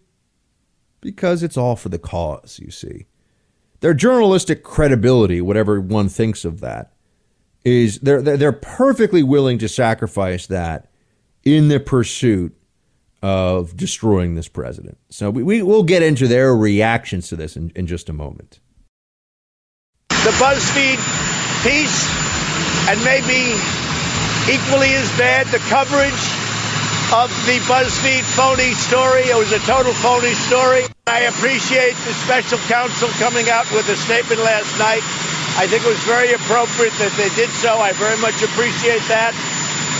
Because 1.00 1.42
it's 1.42 1.56
all 1.56 1.74
for 1.74 1.88
the 1.88 1.98
cause, 1.98 2.60
you 2.62 2.70
see. 2.70 3.06
Their 3.80 3.94
journalistic 3.94 4.62
credibility, 4.62 5.40
whatever 5.40 5.80
one 5.80 6.10
thinks 6.10 6.44
of 6.44 6.60
that, 6.60 6.92
is 7.64 7.98
they're 8.00 8.20
they're 8.20 8.52
perfectly 8.52 9.22
willing 9.22 9.58
to 9.58 9.68
sacrifice 9.68 10.46
that 10.46 10.90
in 11.44 11.68
the 11.68 11.80
pursuit 11.80 12.56
of 13.22 13.76
destroying 13.76 14.34
this 14.34 14.48
president. 14.48 14.98
So 15.10 15.30
we, 15.30 15.42
we 15.42 15.62
will 15.62 15.82
get 15.82 16.02
into 16.02 16.26
their 16.26 16.54
reactions 16.54 17.28
to 17.28 17.36
this 17.36 17.56
in, 17.56 17.70
in 17.76 17.86
just 17.86 18.08
a 18.08 18.12
moment. 18.12 18.60
The 20.08 20.32
BuzzFeed 20.36 21.00
piece, 21.64 22.08
and 22.88 23.02
maybe 23.04 23.56
equally 24.48 24.92
as 24.96 25.08
bad, 25.16 25.46
the 25.48 25.60
coverage 25.68 26.24
of 27.12 27.28
the 27.44 27.58
BuzzFeed 27.66 28.22
phony 28.22 28.72
story. 28.74 29.26
It 29.26 29.36
was 29.36 29.52
a 29.52 29.58
total 29.66 29.92
phony 29.92 30.32
story. 30.46 30.84
I 31.06 31.26
appreciate 31.26 31.98
the 32.06 32.14
special 32.22 32.58
counsel 32.70 33.08
coming 33.18 33.50
out 33.50 33.66
with 33.72 33.88
a 33.90 33.96
statement 33.96 34.40
last 34.40 34.70
night. 34.78 35.02
I 35.58 35.66
think 35.66 35.82
it 35.84 35.90
was 35.90 36.04
very 36.06 36.32
appropriate 36.32 36.94
that 37.02 37.12
they 37.18 37.28
did 37.34 37.50
so. 37.50 37.82
I 37.82 37.92
very 37.98 38.16
much 38.22 38.38
appreciate 38.46 39.02
that. 39.10 39.34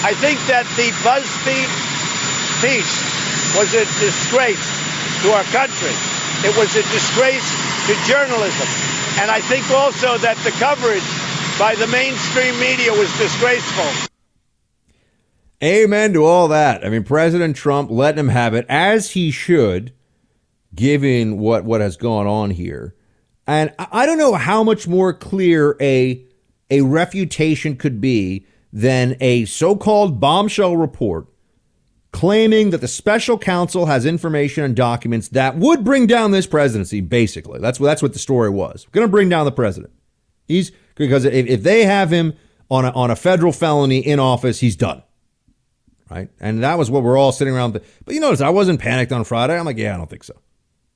I 0.06 0.14
think 0.14 0.38
that 0.46 0.64
the 0.78 0.94
BuzzFeed 1.02 1.89
piece 2.60 3.56
was 3.56 3.74
a 3.74 3.84
disgrace 3.98 4.62
to 5.22 5.32
our 5.32 5.44
country. 5.44 5.96
It 6.44 6.56
was 6.56 6.74
a 6.76 6.82
disgrace 6.92 7.48
to 7.86 7.94
journalism. 8.06 8.68
And 9.18 9.30
I 9.30 9.40
think 9.40 9.68
also 9.70 10.16
that 10.18 10.36
the 10.44 10.50
coverage 10.52 11.04
by 11.58 11.74
the 11.74 11.86
mainstream 11.88 12.58
media 12.60 12.92
was 12.92 13.10
disgraceful. 13.18 14.08
Amen 15.62 16.14
to 16.14 16.24
all 16.24 16.48
that. 16.48 16.84
I 16.84 16.88
mean, 16.88 17.04
President 17.04 17.56
Trump 17.56 17.90
letting 17.90 18.20
him 18.20 18.28
have 18.28 18.54
it 18.54 18.64
as 18.68 19.10
he 19.10 19.30
should, 19.30 19.92
given 20.74 21.38
what, 21.38 21.64
what 21.64 21.82
has 21.82 21.96
gone 21.96 22.26
on 22.26 22.50
here. 22.50 22.94
And 23.46 23.74
I 23.78 24.06
don't 24.06 24.16
know 24.16 24.34
how 24.34 24.62
much 24.62 24.88
more 24.88 25.12
clear 25.12 25.76
a, 25.80 26.24
a 26.70 26.80
refutation 26.82 27.76
could 27.76 28.00
be 28.00 28.46
than 28.72 29.16
a 29.20 29.44
so 29.44 29.76
called 29.76 30.20
bombshell 30.20 30.76
report 30.76 31.26
claiming 32.12 32.70
that 32.70 32.80
the 32.80 32.88
special 32.88 33.38
counsel 33.38 33.86
has 33.86 34.04
information 34.04 34.64
and 34.64 34.74
documents 34.74 35.28
that 35.28 35.56
would 35.56 35.84
bring 35.84 36.06
down 36.06 36.32
this 36.32 36.46
presidency, 36.46 37.00
basically. 37.00 37.60
That's, 37.60 37.78
that's 37.78 38.02
what 38.02 38.12
the 38.12 38.18
story 38.18 38.50
was. 38.50 38.86
Going 38.92 39.06
to 39.06 39.10
bring 39.10 39.28
down 39.28 39.44
the 39.44 39.52
president. 39.52 39.92
He's 40.46 40.72
because 40.96 41.24
if, 41.24 41.46
if 41.46 41.62
they 41.62 41.84
have 41.84 42.10
him 42.10 42.34
on 42.70 42.84
a, 42.84 42.90
on 42.90 43.10
a 43.10 43.16
federal 43.16 43.52
felony 43.52 43.98
in 43.98 44.18
office, 44.18 44.60
he's 44.60 44.76
done 44.76 45.02
right? 46.10 46.28
And 46.40 46.62
that 46.62 46.76
was 46.76 46.90
what 46.90 47.02
we're 47.02 47.16
all 47.16 47.32
sitting 47.32 47.54
around. 47.54 47.72
But 47.72 48.14
you 48.14 48.20
notice 48.20 48.40
I 48.40 48.50
wasn't 48.50 48.80
panicked 48.80 49.12
on 49.12 49.24
Friday. 49.24 49.56
I'm 49.56 49.64
like, 49.64 49.78
yeah, 49.78 49.94
I 49.94 49.96
don't 49.96 50.10
think 50.10 50.24
so. 50.24 50.34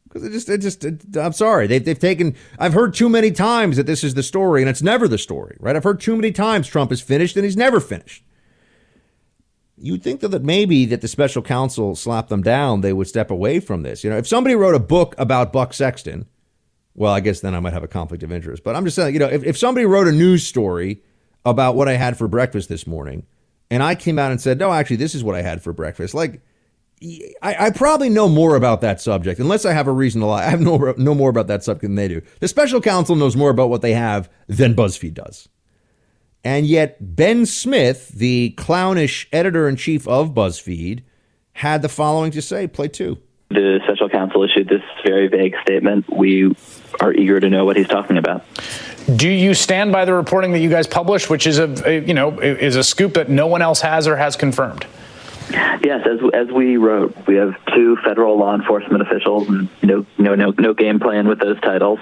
Because 0.09 0.25
it 0.25 0.31
just, 0.31 0.49
it 0.49 0.59
just, 0.59 0.85
it, 0.85 1.17
I'm 1.17 1.33
sorry. 1.33 1.67
They've, 1.67 1.85
they've 1.85 1.99
taken, 1.99 2.37
I've 2.59 2.75
heard 2.75 2.95
too 2.95 3.09
many 3.09 3.31
times 3.31 3.77
that 3.77 3.87
this 3.87 4.05
is 4.05 4.15
the 4.15 4.23
story, 4.23 4.61
and 4.61 4.69
it's 4.69 4.83
never 4.83 5.09
the 5.09 5.19
story, 5.19 5.57
right? 5.61 5.75
I've 5.75 5.85
heard 5.85 6.01
too 6.01 6.17
many 6.17 6.31
times 6.31 6.69
Trump 6.69 6.93
is 6.93 7.01
finished, 7.01 7.37
and 7.37 7.45
he's 7.45 7.57
never 7.57 7.81
finished. 7.81 8.25
You'd 9.77 10.03
think 10.03 10.21
that, 10.21 10.43
maybe 10.43 10.87
that 10.87 11.01
the 11.01 11.09
special 11.09 11.43
counsel 11.43 11.97
slapped 11.97 12.29
them 12.29 12.43
down, 12.43 12.81
they 12.81 12.93
would 12.93 13.09
step 13.09 13.31
away 13.31 13.59
from 13.59 13.83
this. 13.83 14.05
You 14.05 14.11
know, 14.11 14.17
if 14.17 14.29
somebody 14.29 14.55
wrote 14.55 14.75
a 14.75 14.81
book 14.81 15.15
about 15.19 15.53
Buck 15.53 15.73
Sexton, 15.75 16.27
well, 16.95 17.13
I 17.13 17.21
guess 17.21 17.41
then 17.41 17.55
I 17.55 17.61
might 17.61 17.73
have 17.73 17.83
a 17.83 17.89
conflict 17.89 18.23
of 18.23 18.31
interest. 18.31 18.63
But 18.63 18.77
I'm 18.77 18.85
just 18.85 18.95
saying, 18.95 19.15
you 19.15 19.21
know, 19.21 19.29
if, 19.29 19.43
if 19.43 19.59
somebody 19.59 19.85
wrote 19.85 20.07
a 20.07 20.13
news 20.13 20.47
story 20.47 21.03
about 21.45 21.75
what 21.75 21.89
I 21.89 21.95
had 21.95 22.17
for 22.17 22.29
breakfast 22.29 22.69
this 22.69 22.87
morning, 22.87 23.27
and 23.71 23.83
I 23.83 23.97
came 23.97 24.19
out 24.19 24.31
and 24.31 24.41
said, 24.41 24.59
no, 24.59 24.73
actually, 24.73 24.97
this 24.97 25.15
is 25.15 25.25
what 25.25 25.35
I 25.35 25.43
had 25.43 25.61
for 25.61 25.73
breakfast. 25.73 26.15
Like, 26.15 26.41
I, 27.43 27.67
I, 27.67 27.71
probably 27.71 28.09
know 28.09 28.29
more 28.29 28.57
about 28.57 28.81
that 28.83 29.01
subject, 29.01 29.41
unless 29.41 29.65
I 29.65 29.73
have 29.73 29.89
a 29.89 29.93
reason 29.93 30.21
to 30.21 30.27
lie. 30.27 30.47
I 30.47 30.51
have 30.51 30.61
no, 30.61 30.95
no 30.97 31.15
more 31.15 31.29
about 31.29 31.49
that 31.49 31.65
subject 31.65 31.83
than 31.83 31.97
they 31.97 32.09
do. 32.09 32.23
The 32.41 32.49
special 32.49 32.81
counsel 32.81 33.17
knows 33.17 33.37
more 33.37 33.51
about 33.51 33.69
what 33.69 33.83
they 33.83 33.93
have 33.93 34.31
than 34.47 34.75
BuzzFeed 34.75 35.15
does. 35.15 35.49
And 36.45 36.67
yet, 36.67 37.17
Ben 37.17 37.47
Smith, 37.47 38.09
the 38.09 38.51
clownish 38.59 39.27
editor 39.33 39.67
in 39.69 39.77
chief 39.77 40.07
of 40.07 40.35
BuzzFeed, 40.35 41.03
had 41.55 41.83
the 41.83 41.89
following 41.89 42.31
to 42.33 42.43
say 42.43 42.67
play 42.67 42.89
two. 42.89 43.19
The 43.51 43.81
special 43.85 44.09
counsel 44.09 44.43
issued 44.43 44.69
this 44.69 44.83
very 45.07 45.29
vague 45.29 45.55
statement. 45.63 46.07
We 46.13 46.55
are 47.01 47.13
eager 47.13 47.41
to 47.41 47.49
know 47.49 47.65
what 47.65 47.77
he's 47.77 47.89
talking 47.89 48.19
about. 48.19 48.45
Do 49.17 49.29
you 49.29 49.55
stand 49.55 49.93
by 49.93 50.05
the 50.05 50.13
reporting 50.13 50.53
that 50.53 50.61
you 50.61 50.71
guys 50.71 50.87
published, 50.87 51.31
which 51.31 51.47
is 51.47 51.59
a, 51.59 51.75
a 51.87 52.01
you 52.01 52.15
know 52.15 52.39
is 52.41 52.77
a 52.77 52.83
scoop 52.83 53.15
that 53.15 53.29
no 53.29 53.47
one 53.47 53.63
else 53.63 53.81
has 53.83 54.07
or 54.07 54.17
has 54.17 54.35
confirmed? 54.35 54.87
Yes, 55.51 56.07
as 56.07 56.19
as 56.33 56.49
we 56.49 56.79
wrote, 56.79 57.15
we 57.27 57.37
have 57.37 57.55
two 57.75 57.97
federal 58.05 58.39
law 58.39 58.55
enforcement 58.55 59.03
officials, 59.03 59.49
and 59.49 59.69
no 59.83 60.07
no 60.19 60.35
no 60.35 60.55
no 60.59 60.75
game 60.75 60.99
plan 61.01 61.29
with 61.29 61.39
those 61.39 61.61
titles, 61.61 62.01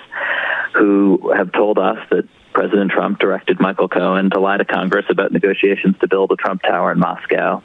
who 0.75 1.33
have 1.37 1.53
told 1.53 1.79
us 1.79 1.99
that 2.11 2.27
President 2.53 2.91
Trump 2.91 3.19
directed 3.19 3.61
Michael 3.61 3.89
Cohen 3.89 4.31
to 4.31 4.41
lie 4.41 4.57
to 4.57 4.65
Congress 4.65 5.07
about 5.09 5.33
negotiations 5.33 5.97
to 6.01 6.09
build 6.09 6.31
a 6.33 6.37
Trump 6.37 6.63
Tower 6.63 6.93
in 6.93 6.99
Moscow. 6.99 7.63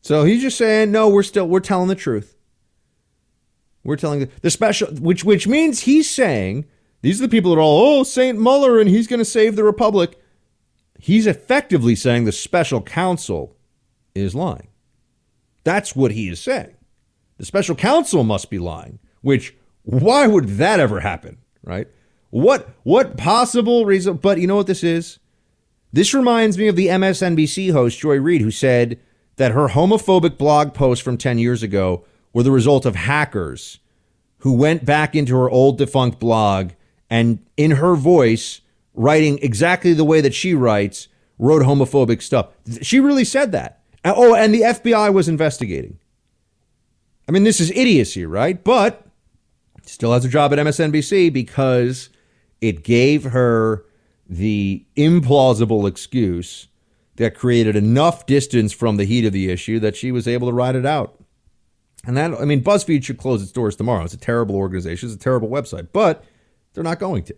So 0.00 0.24
he's 0.24 0.42
just 0.42 0.58
saying, 0.58 0.90
no, 0.90 1.08
we're 1.08 1.22
still 1.22 1.48
we're 1.48 1.60
telling 1.60 1.88
the 1.88 1.94
truth. 1.94 2.36
We're 3.84 3.96
telling 3.96 4.30
the, 4.40 4.50
special, 4.50 4.88
which 4.94 5.24
which 5.24 5.46
means 5.46 5.80
he's 5.80 6.10
saying 6.10 6.66
these 7.02 7.20
are 7.20 7.26
the 7.26 7.30
people 7.30 7.50
that 7.50 7.58
are 7.58 7.62
all, 7.62 8.00
oh, 8.00 8.02
St. 8.02 8.38
Mueller 8.38 8.80
and 8.80 8.88
he's 8.88 9.06
going 9.06 9.18
to 9.18 9.24
save 9.26 9.56
the 9.56 9.64
republic. 9.64 10.18
He's 10.98 11.26
effectively 11.26 11.94
saying 11.94 12.24
the 12.24 12.32
special 12.32 12.80
counsel 12.80 13.56
is 14.14 14.34
lying. 14.34 14.68
That's 15.64 15.94
what 15.94 16.12
he 16.12 16.28
is 16.28 16.40
saying. 16.40 16.74
The 17.36 17.44
special 17.44 17.74
counsel 17.74 18.24
must 18.24 18.48
be 18.48 18.58
lying, 18.58 19.00
which 19.20 19.54
why 19.82 20.26
would 20.26 20.48
that 20.56 20.80
ever 20.80 21.00
happen, 21.00 21.38
right? 21.62 21.88
What 22.34 22.68
what 22.82 23.16
possible 23.16 23.86
reason 23.86 24.16
but 24.16 24.40
you 24.40 24.48
know 24.48 24.56
what 24.56 24.66
this 24.66 24.82
is? 24.82 25.20
This 25.92 26.12
reminds 26.12 26.58
me 26.58 26.66
of 26.66 26.74
the 26.74 26.88
MSNBC 26.88 27.70
host 27.70 28.00
Joy 28.00 28.16
Reid 28.16 28.40
who 28.40 28.50
said 28.50 28.98
that 29.36 29.52
her 29.52 29.68
homophobic 29.68 30.36
blog 30.36 30.74
posts 30.74 31.04
from 31.04 31.16
10 31.16 31.38
years 31.38 31.62
ago 31.62 32.04
were 32.32 32.42
the 32.42 32.50
result 32.50 32.86
of 32.86 32.96
hackers 32.96 33.78
who 34.38 34.52
went 34.52 34.84
back 34.84 35.14
into 35.14 35.36
her 35.36 35.48
old 35.48 35.78
defunct 35.78 36.18
blog 36.18 36.72
and 37.08 37.38
in 37.56 37.70
her 37.70 37.94
voice, 37.94 38.62
writing 38.94 39.38
exactly 39.40 39.92
the 39.92 40.02
way 40.04 40.20
that 40.20 40.34
she 40.34 40.54
writes, 40.54 41.06
wrote 41.38 41.62
homophobic 41.62 42.20
stuff. 42.20 42.48
She 42.82 42.98
really 42.98 43.24
said 43.24 43.52
that. 43.52 43.78
Oh, 44.04 44.34
and 44.34 44.52
the 44.52 44.62
FBI 44.62 45.14
was 45.14 45.28
investigating. 45.28 46.00
I 47.28 47.32
mean, 47.32 47.44
this 47.44 47.60
is 47.60 47.70
idiocy, 47.70 48.26
right? 48.26 48.64
But 48.64 49.06
still 49.84 50.12
has 50.12 50.24
a 50.24 50.28
job 50.28 50.52
at 50.52 50.58
MSNBC 50.58 51.32
because 51.32 52.10
it 52.64 52.82
gave 52.82 53.24
her 53.24 53.84
the 54.26 54.86
implausible 54.96 55.86
excuse 55.86 56.68
that 57.16 57.34
created 57.34 57.76
enough 57.76 58.24
distance 58.24 58.72
from 58.72 58.96
the 58.96 59.04
heat 59.04 59.26
of 59.26 59.34
the 59.34 59.50
issue 59.50 59.78
that 59.80 59.94
she 59.94 60.10
was 60.10 60.26
able 60.26 60.48
to 60.48 60.54
ride 60.54 60.74
it 60.74 60.86
out. 60.86 61.22
And 62.06 62.16
that, 62.16 62.32
I 62.32 62.46
mean, 62.46 62.62
BuzzFeed 62.64 63.04
should 63.04 63.18
close 63.18 63.42
its 63.42 63.52
doors 63.52 63.76
tomorrow. 63.76 64.02
It's 64.02 64.14
a 64.14 64.18
terrible 64.18 64.56
organization. 64.56 65.08
It's 65.08 65.16
a 65.16 65.18
terrible 65.18 65.48
website. 65.48 65.88
But 65.92 66.24
they're 66.72 66.82
not 66.82 66.98
going 66.98 67.24
to. 67.24 67.34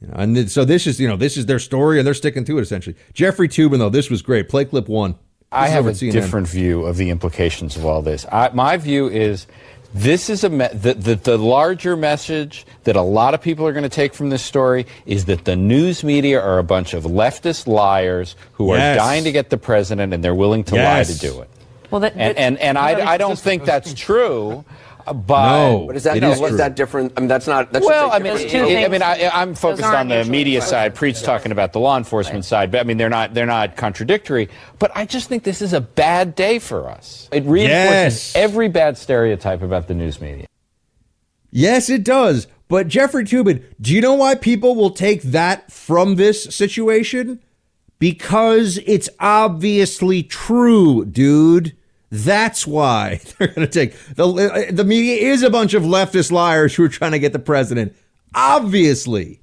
You 0.00 0.08
know, 0.08 0.14
and 0.14 0.50
so 0.50 0.64
this 0.64 0.86
is, 0.86 0.98
you 0.98 1.06
know, 1.06 1.16
this 1.16 1.36
is 1.36 1.44
their 1.44 1.58
story 1.58 1.98
and 1.98 2.06
they're 2.06 2.14
sticking 2.14 2.44
to 2.46 2.58
it 2.58 2.62
essentially. 2.62 2.96
Jeffrey 3.12 3.48
Toobin, 3.48 3.78
though, 3.78 3.90
this 3.90 4.08
was 4.08 4.22
great. 4.22 4.48
Play 4.48 4.64
clip 4.64 4.88
one. 4.88 5.12
This 5.12 5.18
I 5.52 5.68
have 5.68 5.86
a 5.86 5.90
CNN. 5.90 6.12
different 6.12 6.48
view 6.48 6.84
of 6.86 6.96
the 6.96 7.10
implications 7.10 7.76
of 7.76 7.84
all 7.84 8.00
this. 8.00 8.24
I, 8.32 8.48
my 8.54 8.78
view 8.78 9.08
is 9.08 9.46
this 9.94 10.30
is 10.30 10.44
a 10.44 10.48
me- 10.48 10.68
the, 10.72 10.94
the, 10.94 11.14
the, 11.16 11.38
larger 11.38 11.96
message 11.96 12.66
that 12.84 12.96
a 12.96 13.02
lot 13.02 13.34
of 13.34 13.42
people 13.42 13.66
are 13.66 13.72
going 13.72 13.82
to 13.82 13.88
take 13.88 14.14
from 14.14 14.30
this 14.30 14.42
story 14.42 14.86
is 15.06 15.26
that 15.26 15.44
the 15.44 15.56
news 15.56 16.02
media 16.02 16.40
are 16.40 16.58
a 16.58 16.64
bunch 16.64 16.94
of 16.94 17.04
leftist 17.04 17.66
liars 17.66 18.36
who 18.54 18.74
yes. 18.74 18.96
are 18.96 18.98
dying 18.98 19.24
to 19.24 19.32
get 19.32 19.50
the 19.50 19.58
president 19.58 20.14
and 20.14 20.24
they're 20.24 20.34
willing 20.34 20.64
to 20.64 20.76
yes. 20.76 21.08
lie 21.08 21.14
to 21.14 21.20
do 21.20 21.40
it. 21.42 21.50
Well, 21.90 22.00
that, 22.00 22.14
and, 22.16 22.38
and, 22.38 22.58
and 22.58 22.78
I, 22.78 23.12
I 23.12 23.16
don't 23.18 23.38
think 23.38 23.64
that's 23.64 23.92
true. 23.92 24.64
But 25.06 25.16
No, 25.50 25.84
But 25.86 25.96
is 25.96 26.04
that 26.04 26.16
it 26.16 26.20
no, 26.20 26.30
is 26.32 26.38
what's 26.40 26.50
true. 26.50 26.58
that 26.58 26.76
different? 26.76 27.12
I 27.16 27.20
mean, 27.20 27.28
that's 27.28 27.46
not. 27.46 27.72
That's 27.72 27.84
well, 27.86 28.06
just 28.08 28.14
I 28.14 28.16
a 28.16 28.20
mean, 28.20 28.32
different- 28.48 28.70
it- 28.70 28.84
I 28.84 28.88
mean, 28.88 29.02
I, 29.02 29.28
I'm 29.32 29.54
focused 29.54 29.84
on 29.84 30.08
the 30.08 30.24
media 30.24 30.58
exclusive. 30.58 30.68
side. 30.70 30.94
Preet's 30.94 31.22
talking 31.22 31.52
about 31.52 31.72
the 31.72 31.80
law 31.80 31.96
enforcement 31.96 32.44
side, 32.44 32.70
but 32.70 32.80
I 32.80 32.84
mean, 32.84 32.96
they're 32.96 33.08
not 33.10 33.34
they're 33.34 33.46
not 33.46 33.76
contradictory. 33.76 34.48
But 34.78 34.92
I 34.94 35.04
just 35.06 35.28
think 35.28 35.42
this 35.44 35.62
is 35.62 35.72
a 35.72 35.80
bad 35.80 36.34
day 36.34 36.58
for 36.58 36.88
us. 36.88 37.28
It 37.32 37.44
reinforces 37.44 37.62
Yes. 37.68 38.32
every 38.36 38.68
bad 38.68 38.96
stereotype 38.98 39.62
about 39.62 39.88
the 39.88 39.94
news 39.94 40.20
media. 40.20 40.46
Yes, 41.50 41.90
it 41.90 42.04
does. 42.04 42.46
But 42.68 42.88
Jeffrey 42.88 43.24
Toobin, 43.24 43.62
do 43.80 43.94
you 43.94 44.00
know 44.00 44.14
why 44.14 44.34
people 44.34 44.74
will 44.74 44.90
take 44.90 45.20
that 45.22 45.70
from 45.70 46.16
this 46.16 46.44
situation? 46.44 47.40
Because 47.98 48.78
it's 48.86 49.08
obviously 49.20 50.22
true, 50.22 51.04
dude. 51.04 51.76
That's 52.12 52.66
why 52.66 53.22
they're 53.38 53.48
going 53.48 53.66
to 53.66 53.72
take 53.72 53.96
the 54.14 54.26
uh, 54.28 54.70
the 54.70 54.84
media 54.84 55.32
is 55.32 55.42
a 55.42 55.48
bunch 55.48 55.72
of 55.72 55.82
leftist 55.82 56.30
liars 56.30 56.74
who 56.74 56.84
are 56.84 56.88
trying 56.90 57.12
to 57.12 57.18
get 57.18 57.32
the 57.32 57.38
president. 57.38 57.96
Obviously. 58.34 59.40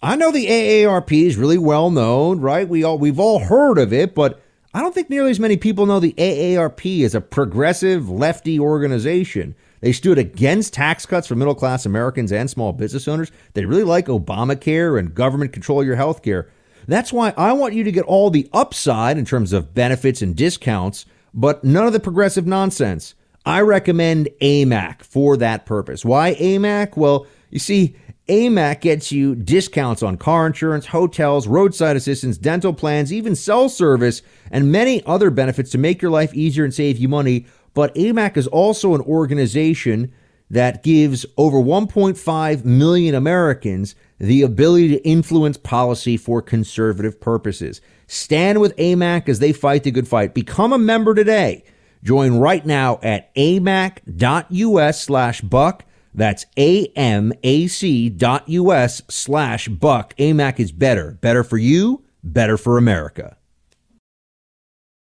I 0.00 0.14
know 0.14 0.30
the 0.30 0.46
AARP 0.46 1.26
is 1.26 1.36
really 1.36 1.58
well 1.58 1.90
known, 1.90 2.40
right? 2.40 2.68
We 2.68 2.84
all 2.84 2.98
we've 2.98 3.18
all 3.18 3.40
heard 3.40 3.78
of 3.78 3.92
it, 3.92 4.14
but 4.14 4.40
I 4.74 4.80
don't 4.80 4.94
think 4.94 5.08
nearly 5.08 5.30
as 5.30 5.40
many 5.40 5.56
people 5.56 5.86
know 5.86 5.98
the 5.98 6.12
AARP 6.12 7.00
is 7.00 7.14
a 7.14 7.22
progressive 7.22 8.10
lefty 8.10 8.60
organization. 8.60 9.56
They 9.80 9.92
stood 9.92 10.18
against 10.18 10.74
tax 10.74 11.06
cuts 11.06 11.26
for 11.26 11.34
middle 11.36 11.54
class 11.54 11.86
Americans 11.86 12.32
and 12.32 12.50
small 12.50 12.74
business 12.74 13.08
owners. 13.08 13.32
They 13.54 13.64
really 13.64 13.82
like 13.82 14.06
Obamacare 14.06 14.98
and 14.98 15.14
government 15.14 15.52
control 15.54 15.82
your 15.82 15.96
health 15.96 16.22
care. 16.22 16.50
That's 16.88 17.12
why 17.12 17.34
I 17.36 17.52
want 17.52 17.74
you 17.74 17.84
to 17.84 17.92
get 17.92 18.06
all 18.06 18.30
the 18.30 18.48
upside 18.52 19.18
in 19.18 19.26
terms 19.26 19.52
of 19.52 19.74
benefits 19.74 20.22
and 20.22 20.34
discounts, 20.34 21.04
but 21.34 21.62
none 21.62 21.86
of 21.86 21.92
the 21.92 22.00
progressive 22.00 22.46
nonsense. 22.46 23.14
I 23.44 23.60
recommend 23.60 24.30
AMAC 24.40 25.02
for 25.02 25.36
that 25.36 25.66
purpose. 25.66 26.02
Why 26.02 26.34
AMAC? 26.34 26.96
Well, 26.96 27.26
you 27.50 27.58
see, 27.58 27.94
AMAC 28.28 28.80
gets 28.80 29.12
you 29.12 29.34
discounts 29.34 30.02
on 30.02 30.16
car 30.16 30.46
insurance, 30.46 30.86
hotels, 30.86 31.46
roadside 31.46 31.96
assistance, 31.96 32.38
dental 32.38 32.72
plans, 32.72 33.12
even 33.12 33.36
cell 33.36 33.68
service, 33.68 34.22
and 34.50 34.72
many 34.72 35.04
other 35.04 35.30
benefits 35.30 35.70
to 35.72 35.78
make 35.78 36.00
your 36.00 36.10
life 36.10 36.34
easier 36.34 36.64
and 36.64 36.72
save 36.72 36.96
you 36.96 37.08
money. 37.08 37.44
But 37.74 37.94
AMAC 37.96 38.38
is 38.38 38.46
also 38.46 38.94
an 38.94 39.02
organization 39.02 40.12
that 40.50 40.82
gives 40.82 41.26
over 41.36 41.58
1.5 41.58 42.64
million 42.64 43.14
Americans 43.14 43.94
the 44.18 44.42
ability 44.42 44.88
to 44.88 45.06
influence 45.06 45.56
policy 45.56 46.16
for 46.16 46.42
conservative 46.42 47.20
purposes. 47.20 47.80
Stand 48.06 48.60
with 48.60 48.74
AMAC 48.76 49.28
as 49.28 49.38
they 49.38 49.52
fight 49.52 49.84
the 49.84 49.90
good 49.90 50.08
fight. 50.08 50.34
Become 50.34 50.72
a 50.72 50.78
member 50.78 51.14
today. 51.14 51.64
Join 52.02 52.38
right 52.38 52.64
now 52.64 52.98
at 53.02 53.34
amac.us 53.34 55.02
slash 55.02 55.40
buck. 55.40 55.84
That's 56.14 56.46
A-M-A-C 56.56 58.08
dot 58.10 58.48
U-S 58.48 59.02
slash 59.08 59.68
buck. 59.68 60.16
AMAC 60.16 60.58
is 60.58 60.72
better. 60.72 61.12
Better 61.20 61.44
for 61.44 61.58
you, 61.58 62.04
better 62.24 62.56
for 62.56 62.78
America. 62.78 63.37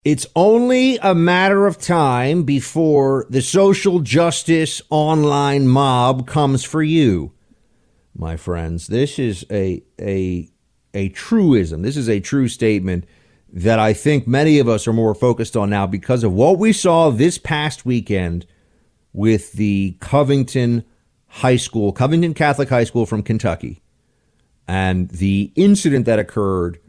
It's 0.06 0.28
only 0.36 0.98
a 0.98 1.16
matter 1.16 1.66
of 1.66 1.80
time 1.80 2.44
before 2.44 3.26
the 3.28 3.42
social 3.42 4.02
justice 4.02 4.80
online 4.92 5.68
mob 5.68 6.28
comes 6.28 6.64
for 6.64 6.84
you, 6.84 7.34
my 8.16 8.38
friends. 8.38 8.86
This 8.86 9.18
is 9.18 9.48
a 9.50 9.82
a 10.00 10.48
a 10.94 11.10
truism. 11.10 11.82
This 11.82 11.98
is 11.98 12.08
a 12.08 12.20
true 12.20 12.48
statement 12.48 13.06
that 13.52 13.80
I 13.80 13.94
think 13.94 14.28
many 14.28 14.60
of 14.60 14.70
us 14.70 14.88
are 14.88 14.94
more 14.94 15.16
focused 15.16 15.58
on 15.58 15.72
now 15.72 15.88
because 15.88 16.24
of 16.24 16.32
what 16.34 16.60
we 16.60 16.72
saw 16.72 17.10
this 17.10 17.40
past 17.40 17.84
weekend 17.84 18.46
with 19.12 19.54
the 19.54 19.98
Covington 20.02 20.86
High 21.28 21.58
School, 21.58 21.92
Covington 21.92 22.36
Catholic 22.36 22.70
High 22.70 22.84
School 22.84 23.08
from 23.08 23.24
Kentucky, 23.24 23.82
and 24.68 25.10
the 25.10 25.52
incident 25.56 26.06
that 26.06 26.20
occurred 26.20 26.80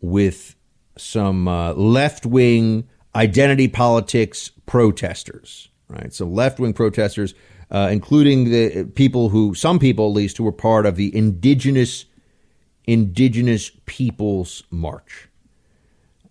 with 0.00 0.53
some 0.96 1.48
uh, 1.48 1.72
left 1.74 2.26
wing 2.26 2.88
identity 3.14 3.68
politics 3.68 4.50
protesters, 4.66 5.68
right? 5.88 6.12
Some 6.12 6.34
left 6.34 6.58
wing 6.58 6.72
protesters, 6.72 7.34
uh, 7.70 7.88
including 7.90 8.50
the 8.50 8.84
people 8.94 9.28
who, 9.28 9.54
some 9.54 9.78
people 9.78 10.08
at 10.08 10.14
least, 10.14 10.36
who 10.36 10.44
were 10.44 10.52
part 10.52 10.86
of 10.86 10.96
the 10.96 11.14
indigenous 11.16 12.06
indigenous 12.86 13.70
peoples 13.86 14.62
march. 14.70 15.28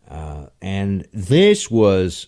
Uh, 0.08 0.48
and 0.62 1.08
this 1.12 1.72
was 1.72 2.28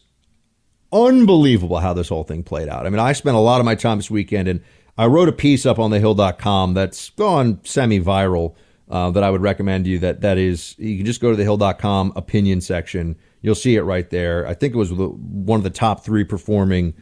unbelievable 0.92 1.78
how 1.78 1.94
this 1.94 2.10
whole 2.10 2.24
thing 2.24 2.42
played 2.42 2.68
out. 2.68 2.88
I 2.88 2.90
mean, 2.90 3.00
I 3.00 3.14
spent 3.14 3.36
a 3.36 3.40
lot 3.40 3.60
of 3.60 3.66
my 3.66 3.76
time 3.76 3.98
this 3.98 4.10
weekend 4.10 4.48
and 4.48 4.64
I 4.98 5.06
wrote 5.06 5.30
a 5.30 5.34
piece 5.34 5.66
up 5.66 5.78
on 5.78 5.92
thehill.com 5.92 6.74
that's 6.74 7.10
gone 7.12 7.60
semi 7.64 8.00
viral 8.00 8.56
uh, 8.90 9.12
that 9.12 9.24
I 9.24 9.30
would 9.30 9.42
recommend 9.42 9.88
you. 9.88 10.00
That 10.00 10.22
that 10.22 10.38
is, 10.38 10.76
you 10.78 10.98
can 10.98 11.06
just 11.06 11.22
go 11.22 11.36
to 11.36 11.42
thehill.com 11.42 12.14
opinion 12.16 12.62
section. 12.62 13.16
You'll 13.42 13.56
see 13.56 13.76
it 13.76 13.82
right 13.82 14.10
there. 14.10 14.48
I 14.48 14.54
think 14.54 14.74
it 14.74 14.78
was 14.78 14.92
one 14.92 15.60
of 15.60 15.64
the 15.64 15.70
top 15.70 16.04
three 16.04 16.24
performing 16.24 16.94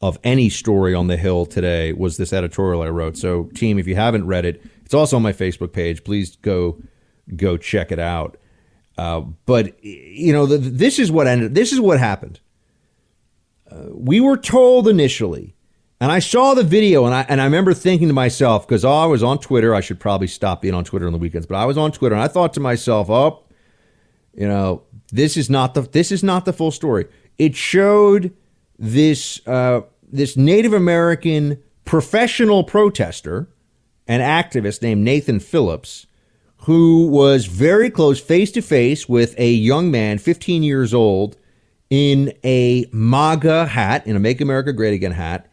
of 0.00 0.18
any 0.22 0.50
story 0.50 0.94
on 0.94 1.06
the 1.06 1.16
Hill 1.16 1.46
today 1.46 1.92
was 1.92 2.16
this 2.16 2.32
editorial 2.32 2.82
I 2.82 2.88
wrote. 2.88 3.16
So, 3.16 3.44
team, 3.54 3.78
if 3.78 3.86
you 3.86 3.94
haven't 3.94 4.26
read 4.26 4.44
it, 4.44 4.62
it's 4.84 4.92
also 4.92 5.16
on 5.16 5.22
my 5.22 5.32
Facebook 5.32 5.72
page. 5.72 6.04
Please 6.04 6.36
go 6.36 6.78
go 7.36 7.56
check 7.56 7.90
it 7.90 7.98
out. 7.98 8.36
Uh, 8.98 9.20
but 9.46 9.82
you 9.82 10.32
know, 10.32 10.46
the, 10.46 10.58
this 10.58 10.98
is 10.98 11.10
what 11.10 11.26
ended. 11.26 11.54
This 11.54 11.72
is 11.72 11.80
what 11.80 11.98
happened. 11.98 12.40
Uh, 13.70 13.86
we 13.92 14.20
were 14.20 14.36
told 14.36 14.86
initially, 14.88 15.54
and 16.00 16.10
I 16.10 16.18
saw 16.18 16.54
the 16.54 16.64
video, 16.64 17.04
and 17.06 17.14
I 17.14 17.24
and 17.28 17.40
I 17.40 17.44
remember 17.44 17.72
thinking 17.72 18.08
to 18.08 18.14
myself 18.14 18.66
because 18.66 18.84
I 18.84 19.06
was 19.06 19.22
on 19.22 19.38
Twitter. 19.38 19.74
I 19.74 19.80
should 19.80 20.00
probably 20.00 20.26
stop 20.26 20.62
being 20.62 20.74
on 20.74 20.84
Twitter 20.84 21.06
on 21.06 21.12
the 21.12 21.18
weekends, 21.18 21.46
but 21.46 21.56
I 21.56 21.64
was 21.64 21.78
on 21.78 21.92
Twitter, 21.92 22.14
and 22.14 22.22
I 22.22 22.28
thought 22.28 22.52
to 22.54 22.60
myself, 22.60 23.08
"Oh, 23.08 23.44
you 24.34 24.48
know, 24.48 24.82
this 25.12 25.36
is 25.36 25.48
not 25.48 25.74
the 25.74 25.82
this 25.82 26.10
is 26.10 26.22
not 26.22 26.44
the 26.44 26.52
full 26.52 26.70
story." 26.70 27.06
It 27.38 27.54
showed 27.54 28.32
this 28.78 29.40
uh, 29.46 29.82
this 30.10 30.36
Native 30.36 30.72
American 30.72 31.62
professional 31.84 32.64
protester, 32.64 33.48
an 34.06 34.20
activist 34.20 34.82
named 34.82 35.02
Nathan 35.02 35.38
Phillips, 35.40 36.06
who 36.58 37.06
was 37.06 37.46
very 37.46 37.90
close 37.90 38.20
face 38.20 38.50
to 38.52 38.62
face 38.62 39.08
with 39.08 39.34
a 39.38 39.50
young 39.50 39.90
man, 39.90 40.18
15 40.18 40.62
years 40.62 40.94
old, 40.94 41.36
in 41.90 42.32
a 42.42 42.86
MAGA 42.92 43.66
hat, 43.66 44.06
in 44.06 44.16
a 44.16 44.20
Make 44.20 44.40
America 44.40 44.72
Great 44.72 44.94
Again 44.94 45.12
hat. 45.12 45.48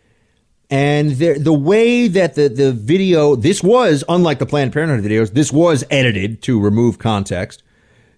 And 0.71 1.11
the, 1.11 1.37
the 1.37 1.53
way 1.53 2.07
that 2.07 2.35
the, 2.35 2.47
the 2.47 2.71
video, 2.71 3.35
this 3.35 3.61
was, 3.61 4.03
unlike 4.09 4.39
the 4.39 4.45
Planned 4.45 4.73
Parenthood 4.73 5.03
videos, 5.03 5.33
this 5.33 5.51
was 5.51 5.83
edited 5.91 6.41
to 6.43 6.59
remove 6.59 6.97
context. 6.97 7.61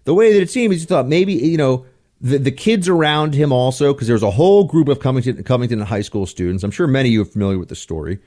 The 0.05 0.13
way 0.13 0.31
that 0.31 0.41
it 0.41 0.49
seemed 0.49 0.73
is 0.73 0.81
you 0.81 0.87
thought 0.87 1.07
maybe, 1.07 1.33
you 1.33 1.57
know, 1.57 1.85
the, 2.21 2.37
the 2.37 2.51
kids 2.51 2.87
around 2.87 3.33
him 3.33 3.51
also, 3.51 3.91
because 3.91 4.07
there 4.07 4.13
was 4.13 4.23
a 4.23 4.31
whole 4.31 4.63
group 4.63 4.87
of 4.87 4.99
Covington, 4.99 5.43
Covington 5.43 5.79
high 5.81 6.01
school 6.01 6.25
students. 6.25 6.63
I'm 6.63 6.71
sure 6.71 6.87
many 6.87 7.09
of 7.09 7.13
you 7.13 7.21
are 7.23 7.25
familiar 7.25 7.57
with 7.57 7.69
the 7.69 7.75
story 7.75 8.19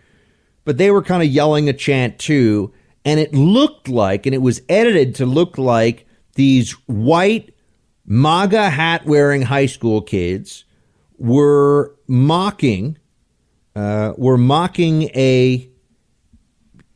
but 0.67 0.77
they 0.79 0.91
were 0.91 1.01
kind 1.01 1.23
of 1.23 1.31
yelling 1.31 1.71
a 1.71 1.73
chant 1.73 2.19
too. 2.19 2.75
And 3.07 3.19
it 3.19 3.33
looked 3.33 3.89
like, 3.89 4.27
and 4.27 4.35
it 4.35 4.43
was 4.43 4.61
edited 4.69 5.15
to 5.15 5.25
look 5.25 5.57
like 5.57 6.07
these 6.35 6.73
white 6.87 7.55
MAGA 8.05 8.69
hat 8.69 9.07
wearing 9.07 9.43
high 9.43 9.67
school 9.67 10.03
kids 10.03 10.65
were 11.17 11.95
mocking, 12.09 12.99
uh, 13.77 14.15
were 14.17 14.39
mocking 14.39 15.05
a 15.15 15.71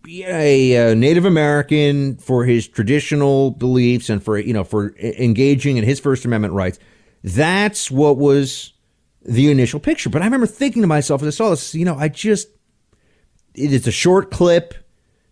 a, 0.08 0.90
uh 0.90 0.94
Native 0.94 1.24
American 1.24 2.16
for 2.16 2.44
his 2.44 2.66
traditional 2.66 3.52
beliefs 3.52 4.08
and 4.08 4.22
for 4.22 4.38
you 4.38 4.52
know 4.52 4.64
for 4.64 4.96
engaging 4.98 5.76
in 5.76 5.84
his 5.84 6.00
First 6.00 6.24
Amendment 6.24 6.54
rights. 6.54 6.78
That's 7.22 7.90
what 7.90 8.16
was 8.16 8.72
the 9.22 9.50
initial 9.50 9.78
picture. 9.78 10.08
But 10.08 10.22
I 10.22 10.24
remember 10.24 10.46
thinking 10.46 10.82
to 10.82 10.88
myself 10.88 11.22
as 11.22 11.28
I 11.28 11.36
saw 11.36 11.50
this, 11.50 11.74
you 11.74 11.84
know, 11.84 11.96
I 11.96 12.08
just 12.08 12.48
it's 13.54 13.86
a 13.86 13.92
short 13.92 14.30
clip. 14.30 14.74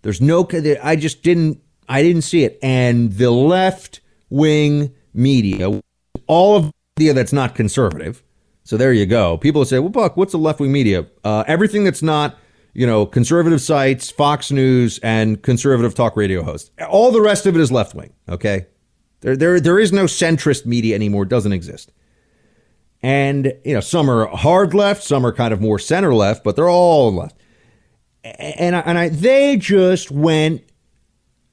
There's 0.03 0.20
no. 0.20 0.46
I 0.82 0.96
just 0.96 1.22
didn't. 1.22 1.61
I 1.88 2.03
didn't 2.03 2.22
see 2.22 2.44
it. 2.44 2.59
And 2.62 3.12
the 3.12 3.30
left 3.30 4.01
wing 4.28 4.94
media, 5.14 5.80
all 6.26 6.57
of 6.57 6.64
the 6.64 6.72
media 6.99 7.14
that's 7.14 7.32
not 7.32 7.55
conservative. 7.55 8.22
So 8.69 8.77
there 8.77 8.93
you 8.93 9.07
go. 9.07 9.39
People 9.39 9.64
say, 9.64 9.79
"Well, 9.79 9.89
Buck, 9.89 10.16
what's 10.19 10.33
the 10.33 10.39
left 10.39 10.61
wing 10.61 10.73
media?" 10.73 11.07
Uh, 11.25 11.43
everything 11.47 11.85
that's 11.85 12.03
not, 12.03 12.37
you 12.75 12.87
know, 12.87 13.07
conservative 13.07 13.62
sites, 13.62 14.11
Fox 14.11 14.51
News, 14.51 14.99
and 15.03 15.43
conservative 15.43 15.95
talk 15.95 16.16
radio 16.16 16.43
hosts. 16.43 16.71
All 16.89 17.11
the 17.11 17.23
rest 17.23 17.47
of 17.47 17.57
it 17.57 17.61
is 17.62 17.73
left 17.73 17.95
wing. 17.95 18.12
Okay, 18.29 18.66
there, 19.23 19.37
there, 19.37 19.59
there 19.59 19.79
is 19.79 19.91
no 19.91 20.05
centrist 20.05 20.66
media 20.66 20.95
anymore. 20.95 21.23
It 21.23 21.31
doesn't 21.31 21.53
exist. 21.53 21.93
And 23.03 23.55
you 23.64 23.73
know, 23.73 23.81
some 23.81 24.11
are 24.11 24.27
hard 24.27 24.75
left, 24.75 25.03
some 25.03 25.25
are 25.25 25.33
kind 25.33 25.55
of 25.55 25.62
more 25.62 25.79
center 25.79 26.12
left, 26.12 26.45
but 26.45 26.55
they're 26.55 26.69
all 26.69 27.14
left 27.14 27.39
and 28.25 28.77
I, 28.77 28.81
and 28.81 28.99
I, 28.99 29.09
they 29.09 29.57
just 29.57 30.11
went 30.11 30.62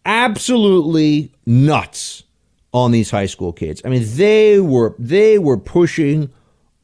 absolutely 0.05 1.33
nuts 1.45 2.23
on 2.73 2.91
these 2.91 3.11
high 3.11 3.25
school 3.25 3.53
kids. 3.53 3.81
I 3.85 3.89
mean, 3.89 4.03
they 4.05 4.59
were 4.59 4.95
they 4.99 5.39
were 5.39 5.57
pushing 5.57 6.31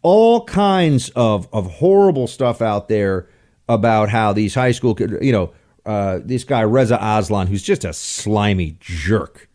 all 0.01 0.45
kinds 0.45 1.09
of, 1.15 1.47
of 1.53 1.69
horrible 1.73 2.27
stuff 2.27 2.61
out 2.61 2.87
there 2.87 3.27
about 3.69 4.09
how 4.09 4.33
these 4.33 4.55
high 4.55 4.71
school, 4.71 4.95
you 5.21 5.31
know, 5.31 5.53
uh, 5.85 6.19
this 6.23 6.43
guy 6.43 6.61
Reza 6.61 6.97
Aslan, 7.01 7.47
who's 7.47 7.63
just 7.63 7.83
a 7.85 7.93
slimy 7.93 8.77
jerk, 8.79 9.49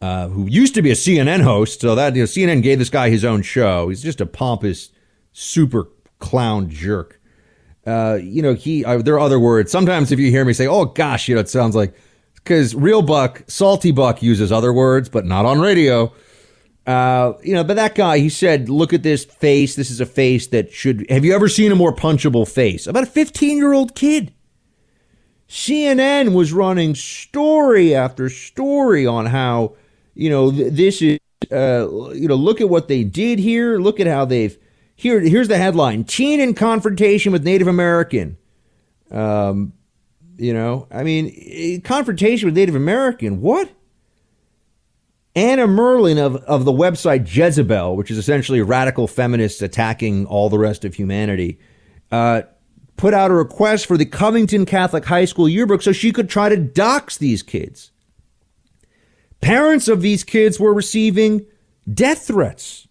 uh, 0.00 0.28
who 0.28 0.46
used 0.46 0.74
to 0.74 0.82
be 0.82 0.90
a 0.90 0.94
CNN 0.94 1.42
host. 1.42 1.80
So 1.80 1.94
that 1.94 2.14
you 2.14 2.22
know, 2.22 2.26
CNN 2.26 2.62
gave 2.62 2.78
this 2.78 2.90
guy 2.90 3.10
his 3.10 3.24
own 3.24 3.42
show. 3.42 3.88
He's 3.88 4.02
just 4.02 4.20
a 4.20 4.26
pompous, 4.26 4.90
super 5.32 5.88
clown 6.18 6.70
jerk. 6.70 7.20
Uh, 7.86 8.18
you 8.20 8.42
know, 8.42 8.54
he 8.54 8.84
uh, 8.84 8.98
there 8.98 9.14
are 9.14 9.20
other 9.20 9.38
words. 9.38 9.70
Sometimes 9.70 10.12
if 10.12 10.18
you 10.18 10.30
hear 10.30 10.44
me 10.44 10.52
say, 10.52 10.66
"Oh 10.66 10.86
gosh," 10.86 11.28
you 11.28 11.34
know, 11.34 11.40
it 11.40 11.48
sounds 11.48 11.76
like 11.76 11.94
because 12.34 12.74
real 12.74 13.02
Buck, 13.02 13.42
salty 13.46 13.92
Buck 13.92 14.22
uses 14.22 14.50
other 14.50 14.72
words, 14.72 15.08
but 15.08 15.24
not 15.24 15.44
on 15.44 15.60
radio. 15.60 16.12
Uh, 16.86 17.32
you 17.42 17.52
know, 17.52 17.64
but 17.64 17.74
that 17.74 17.94
guy, 17.94 18.18
he 18.18 18.28
said, 18.28 18.68
"Look 18.68 18.92
at 18.92 19.02
this 19.02 19.24
face. 19.24 19.74
This 19.74 19.90
is 19.90 20.00
a 20.00 20.06
face 20.06 20.46
that 20.48 20.72
should." 20.72 21.04
Have 21.10 21.24
you 21.24 21.34
ever 21.34 21.48
seen 21.48 21.72
a 21.72 21.76
more 21.76 21.94
punchable 21.94 22.48
face? 22.48 22.86
About 22.86 23.02
a 23.02 23.06
15 23.06 23.56
year 23.56 23.72
old 23.72 23.94
kid. 23.94 24.32
CNN 25.48 26.34
was 26.34 26.52
running 26.52 26.94
story 26.94 27.94
after 27.94 28.28
story 28.28 29.06
on 29.06 29.26
how, 29.26 29.76
you 30.14 30.28
know, 30.28 30.50
th- 30.50 30.72
this 30.72 31.00
is, 31.00 31.18
uh, 31.52 32.10
you 32.12 32.26
know, 32.26 32.34
look 32.34 32.60
at 32.60 32.68
what 32.68 32.88
they 32.88 33.04
did 33.04 33.38
here. 33.38 33.78
Look 33.78 34.00
at 34.00 34.06
how 34.06 34.24
they've, 34.24 34.56
here, 34.96 35.20
here's 35.20 35.48
the 35.48 35.58
headline 35.58 36.04
Teen 36.04 36.40
in 36.40 36.54
confrontation 36.54 37.32
with 37.32 37.44
Native 37.44 37.68
American. 37.68 38.36
Um, 39.10 39.72
you 40.36 40.52
know, 40.52 40.88
I 40.90 41.04
mean, 41.04 41.80
confrontation 41.82 42.46
with 42.46 42.56
Native 42.56 42.74
American, 42.74 43.40
what? 43.40 43.70
Anna 45.36 45.68
Merlan 45.68 46.16
of, 46.16 46.36
of 46.36 46.64
the 46.64 46.72
website 46.72 47.28
Jezebel, 47.32 47.94
which 47.94 48.10
is 48.10 48.16
essentially 48.16 48.62
radical 48.62 49.06
feminists 49.06 49.60
attacking 49.60 50.24
all 50.26 50.48
the 50.48 50.58
rest 50.58 50.86
of 50.86 50.94
humanity, 50.94 51.60
uh, 52.10 52.42
put 52.96 53.12
out 53.12 53.30
a 53.30 53.34
request 53.34 53.84
for 53.84 53.98
the 53.98 54.06
Covington 54.06 54.64
Catholic 54.64 55.04
High 55.04 55.26
School 55.26 55.46
yearbook 55.46 55.82
so 55.82 55.92
she 55.92 56.10
could 56.10 56.30
try 56.30 56.48
to 56.48 56.56
dox 56.56 57.18
these 57.18 57.42
kids. 57.42 57.92
Parents 59.42 59.88
of 59.88 60.00
these 60.00 60.24
kids 60.24 60.58
were 60.58 60.72
receiving 60.72 61.44
death 61.92 62.26
threats. 62.26 62.88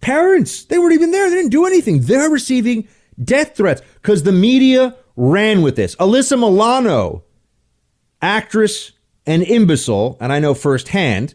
Parents, 0.00 0.64
they 0.66 0.78
weren't 0.78 0.94
even 0.94 1.10
there. 1.10 1.28
They 1.28 1.34
didn't 1.34 1.50
do 1.50 1.66
anything. 1.66 2.02
They're 2.02 2.30
receiving 2.30 2.86
death 3.22 3.56
threats 3.56 3.82
because 3.94 4.22
the 4.22 4.30
media 4.30 4.94
ran 5.16 5.62
with 5.62 5.74
this. 5.74 5.96
Alyssa 5.96 6.38
Milano, 6.38 7.24
actress 8.22 8.92
and 9.26 9.42
imbecile, 9.42 10.16
and 10.20 10.32
I 10.32 10.38
know 10.38 10.54
firsthand, 10.54 11.34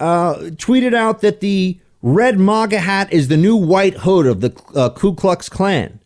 uh, 0.00 0.34
tweeted 0.56 0.94
out 0.94 1.20
that 1.20 1.40
the 1.40 1.78
red 2.02 2.38
MAGA 2.38 2.80
hat 2.80 3.12
is 3.12 3.28
the 3.28 3.36
new 3.36 3.56
white 3.56 3.98
hood 3.98 4.26
of 4.26 4.40
the 4.40 4.60
uh, 4.74 4.90
Ku 4.90 5.14
Klux 5.14 5.48
Klan 5.48 6.00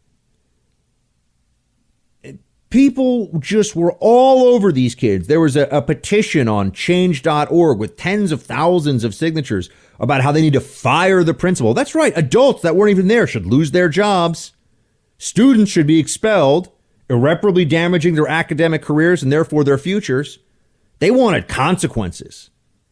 people 2.70 3.30
just 3.40 3.76
were 3.76 3.92
all 4.00 4.44
over 4.44 4.72
these 4.72 4.94
kids. 4.94 5.26
There 5.26 5.40
was 5.40 5.56
a, 5.56 5.66
a, 5.66 5.82
petition 5.82 6.48
on 6.48 6.72
change.org 6.72 7.78
with 7.78 7.96
tens 7.96 8.32
of 8.32 8.42
thousands 8.42 9.04
of 9.04 9.14
signatures 9.14 9.68
about 9.98 10.22
how 10.22 10.32
they 10.32 10.40
need 10.40 10.54
to 10.54 10.60
fire 10.60 11.22
the 11.22 11.34
principal. 11.34 11.74
That's 11.74 11.94
right. 11.94 12.16
Adults 12.16 12.62
that 12.62 12.76
weren't 12.76 12.92
even 12.92 13.08
there 13.08 13.26
should 13.26 13.44
lose 13.44 13.72
their 13.72 13.88
jobs. 13.88 14.52
Students 15.18 15.70
should 15.70 15.86
be 15.86 15.98
expelled, 15.98 16.70
irreparably 17.10 17.64
damaging 17.64 18.14
their 18.14 18.28
academic 18.28 18.82
careers 18.82 19.22
and 19.22 19.30
therefore 19.30 19.64
their 19.64 19.76
futures. 19.76 20.38
They 21.00 21.10
wanted 21.10 21.48
consequences. 21.48 22.49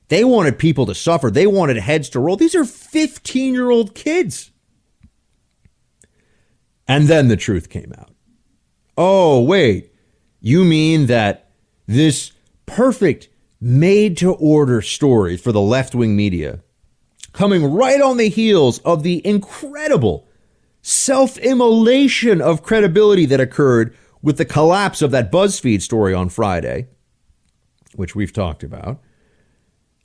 They 0.08 0.24
wanted 0.24 0.58
people 0.58 0.86
to 0.86 0.94
suffer. 0.94 1.30
They 1.30 1.46
wanted 1.46 1.76
heads 1.76 2.08
to 2.10 2.20
roll. 2.20 2.36
These 2.36 2.54
are 2.54 2.64
15 2.64 3.54
year 3.54 3.70
old 3.70 3.94
kids. 3.94 4.50
And 6.86 7.06
then 7.06 7.28
the 7.28 7.36
truth 7.36 7.68
came 7.68 7.92
out. 7.98 8.10
Oh, 8.96 9.42
wait. 9.42 9.92
You 10.40 10.64
mean 10.64 11.06
that 11.06 11.50
this 11.86 12.32
perfect 12.64 13.28
made 13.60 14.16
to 14.18 14.32
order 14.34 14.80
story 14.80 15.36
for 15.36 15.52
the 15.52 15.60
left 15.60 15.94
wing 15.94 16.16
media, 16.16 16.60
coming 17.32 17.64
right 17.72 18.00
on 18.00 18.16
the 18.16 18.28
heels 18.28 18.78
of 18.80 19.02
the 19.02 19.24
incredible 19.26 20.28
self 20.80 21.36
immolation 21.38 22.40
of 22.40 22.62
credibility 22.62 23.26
that 23.26 23.40
occurred 23.40 23.94
with 24.22 24.38
the 24.38 24.44
collapse 24.44 25.02
of 25.02 25.10
that 25.10 25.30
BuzzFeed 25.30 25.82
story 25.82 26.14
on 26.14 26.28
Friday, 26.28 26.88
which 27.94 28.14
we've 28.14 28.32
talked 28.32 28.62
about, 28.62 29.00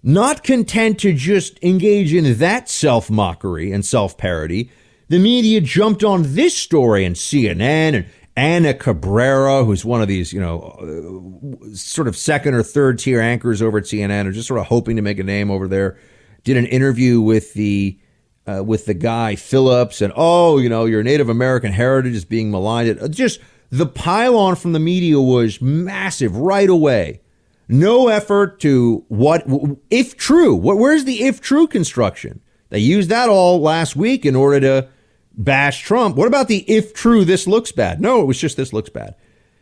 not 0.04 0.44
content 0.44 1.00
to 1.00 1.14
just 1.14 1.58
engage 1.64 2.14
in 2.14 2.38
that 2.38 2.70
self 2.70 3.10
mockery 3.10 3.72
and 3.72 3.86
self 3.86 4.18
parody, 4.18 4.70
the 5.08 5.20
media 5.20 5.62
jumped 5.62 6.04
on 6.04 6.36
this 6.36 6.58
story 6.58 7.06
and 7.06 7.16
CNN 7.16 7.96
and 7.96 8.06
Ana 8.36 8.74
Cabrera, 8.74 9.64
who's 9.64 9.86
one 9.86 10.02
of 10.02 10.08
these, 10.08 10.34
you 10.34 10.42
know, 10.42 11.60
uh, 11.62 11.76
sort 11.76 12.08
of 12.08 12.18
second 12.18 12.56
or 12.56 12.64
third 12.64 12.98
tier 12.98 13.22
anchors 13.22 13.62
over 13.62 13.78
at 13.78 13.84
CNN, 13.84 14.26
or 14.26 14.32
just 14.32 14.48
sort 14.48 14.60
of 14.60 14.66
hoping 14.66 14.96
to 14.96 15.02
make 15.04 15.20
a 15.20 15.24
name 15.24 15.52
over 15.52 15.68
there, 15.68 16.00
did 16.44 16.58
an 16.58 16.66
interview 16.66 17.22
with 17.22 17.54
the 17.54 18.00
uh, 18.46 18.64
with 18.66 18.86
the 18.86 18.94
guy 18.94 19.36
Phillips, 19.36 20.02
and 20.02 20.12
oh, 20.16 20.58
you 20.58 20.68
know, 20.68 20.86
your 20.86 21.04
Native 21.04 21.30
American 21.30 21.72
heritage 21.72 22.16
is 22.16 22.26
being 22.26 22.50
maligned. 22.52 23.14
Just 23.14 23.40
the 23.70 23.86
pile-on 23.86 24.56
from 24.56 24.74
the 24.74 24.80
media 24.80 25.20
was 25.20 25.62
massive 25.62 26.36
right 26.36 26.70
away. 26.70 27.22
No 27.68 28.08
effort 28.08 28.60
to 28.62 29.06
what 29.08 29.46
if 29.90 30.18
true. 30.18 30.56
What 30.56 30.78
where's 30.78 31.06
the 31.06 31.24
if 31.24 31.42
true 31.42 31.68
construction? 31.68 32.42
They 32.70 32.80
used 32.80 33.10
that 33.10 33.30
all 33.30 33.62
last 33.62 33.96
week 33.96 34.26
in 34.26 34.36
order 34.36 34.60
to 34.60 34.90
bash 35.34 35.84
Trump. 35.84 36.16
What 36.16 36.28
about 36.28 36.48
the 36.48 36.60
if 36.70 36.94
true 36.94 37.26
this 37.26 37.48
looks 37.48 37.72
bad? 37.72 38.02
No, 38.02 38.22
it 38.22 38.26
was 38.26 38.40
just 38.40 38.58
this 38.58 38.74
looks 38.74 38.90
bad. 38.90 39.16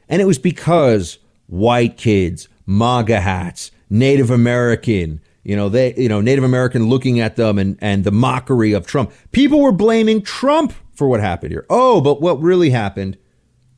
And 0.10 0.22
it 0.22 0.26
was 0.26 0.40
because 0.40 1.20
white 1.48 1.98
kids, 1.98 2.50
MAGA 2.66 3.22
hats, 3.22 3.72
Native 3.90 4.30
American, 4.30 5.22
you 5.44 5.56
know, 5.56 5.70
they 5.70 5.94
you 5.96 6.10
know, 6.10 6.22
Native 6.22 6.44
American 6.44 6.88
looking 6.88 7.20
at 7.20 7.36
them 7.36 7.58
and 7.58 7.78
and 7.82 8.04
the 8.04 8.12
mockery 8.12 8.74
of 8.74 8.88
Trump. 8.88 9.12
People 9.32 9.62
were 9.62 9.72
blaming 9.72 10.22
Trump 10.22 10.74
for 10.94 11.08
what 11.08 11.20
happened 11.20 11.52
here. 11.52 11.66
Oh, 11.70 12.02
but 12.02 12.22
what 12.22 12.42
really 12.42 12.70
happened 12.70 13.18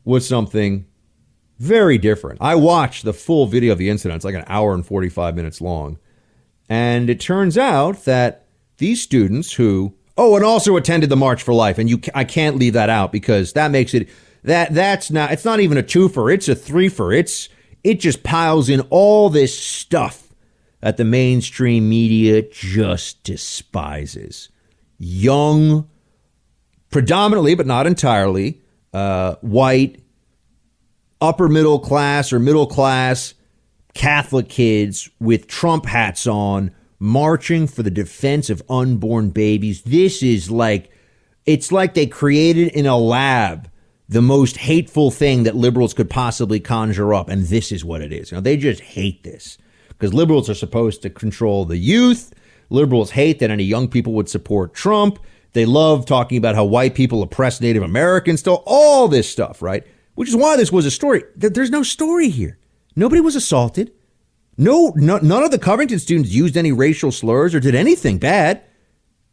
was 0.03 0.27
something 0.27 0.85
very 1.63 1.97
different. 1.97 2.41
I 2.41 2.55
watched 2.55 3.03
the 3.03 3.13
full 3.13 3.47
video 3.47 3.71
of 3.71 3.77
the 3.77 3.89
incident. 3.89 4.17
It's 4.17 4.25
like 4.25 4.35
an 4.35 4.45
hour 4.47 4.73
and 4.73 4.85
45 4.85 5.35
minutes 5.35 5.61
long. 5.61 5.97
And 6.69 7.09
it 7.09 7.19
turns 7.19 7.57
out 7.57 8.05
that 8.05 8.45
these 8.77 9.01
students 9.01 9.53
who 9.53 9.95
Oh, 10.17 10.35
and 10.35 10.45
also 10.45 10.77
attended 10.77 11.09
the 11.09 11.15
March 11.15 11.41
for 11.41 11.53
Life, 11.53 11.79
and 11.79 11.89
you 11.89 11.99
I 12.13 12.23
can't 12.23 12.57
leave 12.57 12.73
that 12.73 12.89
out 12.89 13.11
because 13.11 13.53
that 13.53 13.71
makes 13.71 13.93
it 13.93 14.09
that 14.43 14.73
that's 14.73 15.09
not 15.09 15.31
it's 15.31 15.45
not 15.45 15.59
even 15.59 15.77
a 15.77 15.83
two 15.83 16.07
for 16.07 16.29
it's 16.29 16.47
a 16.47 16.55
three 16.55 16.89
for 16.89 17.11
it's 17.11 17.49
it 17.83 17.99
just 17.99 18.23
piles 18.23 18.69
in 18.69 18.81
all 18.91 19.29
this 19.29 19.57
stuff 19.57 20.33
that 20.81 20.97
the 20.97 21.03
mainstream 21.03 21.89
media 21.89 22.43
just 22.43 23.23
despises. 23.23 24.49
Young, 24.99 25.89
predominantly 26.91 27.55
but 27.55 27.65
not 27.65 27.87
entirely, 27.87 28.61
uh, 28.93 29.35
white, 29.41 30.02
upper 31.23 31.47
middle 31.47 31.79
class 31.79 32.33
or 32.33 32.39
middle 32.39 32.67
class 32.67 33.33
Catholic 33.93 34.49
kids 34.49 35.09
with 35.21 35.47
Trump 35.47 35.85
hats 35.85 36.27
on 36.27 36.75
marching 36.99 37.65
for 37.65 37.81
the 37.81 37.89
defense 37.89 38.49
of 38.49 38.61
unborn 38.69 39.29
babies. 39.29 39.83
This 39.83 40.21
is 40.21 40.51
like, 40.51 40.91
it's 41.45 41.71
like 41.71 41.93
they 41.93 42.07
created 42.07 42.73
in 42.73 42.85
a 42.85 42.97
lab 42.97 43.69
the 44.09 44.21
most 44.21 44.57
hateful 44.57 45.11
thing 45.11 45.43
that 45.43 45.55
liberals 45.55 45.93
could 45.93 46.09
possibly 46.09 46.59
conjure 46.59 47.13
up. 47.13 47.29
And 47.29 47.43
this 47.43 47.71
is 47.71 47.85
what 47.85 48.01
it 48.01 48.11
is. 48.11 48.29
You 48.29 48.37
know, 48.37 48.41
they 48.41 48.57
just 48.57 48.81
hate 48.81 49.23
this 49.23 49.57
because 49.89 50.13
liberals 50.13 50.49
are 50.49 50.55
supposed 50.55 51.01
to 51.03 51.09
control 51.09 51.63
the 51.63 51.77
youth. 51.77 52.33
Liberals 52.69 53.11
hate 53.11 53.39
that 53.39 53.49
any 53.49 53.63
young 53.63 53.87
people 53.87 54.11
would 54.13 54.27
support 54.27 54.73
Trump. 54.73 55.19
They 55.53 55.65
love 55.65 56.05
talking 56.05 56.37
about 56.37 56.55
how 56.55 56.65
white 56.65 56.95
people 56.95 57.21
oppress 57.21 57.61
Native 57.61 57.83
Americans, 57.83 58.41
still 58.41 58.61
all 58.65 59.07
this 59.07 59.29
stuff, 59.29 59.61
right? 59.61 59.85
Which 60.15 60.29
is 60.29 60.35
why 60.35 60.57
this 60.57 60.71
was 60.71 60.85
a 60.85 60.91
story. 60.91 61.23
There's 61.35 61.71
no 61.71 61.83
story 61.83 62.29
here. 62.29 62.57
Nobody 62.95 63.21
was 63.21 63.35
assaulted. 63.35 63.91
No, 64.57 64.93
no, 64.95 65.17
none 65.17 65.43
of 65.43 65.51
the 65.51 65.57
Covington 65.57 65.99
students 65.99 66.31
used 66.31 66.55
any 66.55 66.71
racial 66.71 67.11
slurs 67.11 67.55
or 67.55 67.59
did 67.59 67.73
anything 67.73 68.19
bad. 68.19 68.63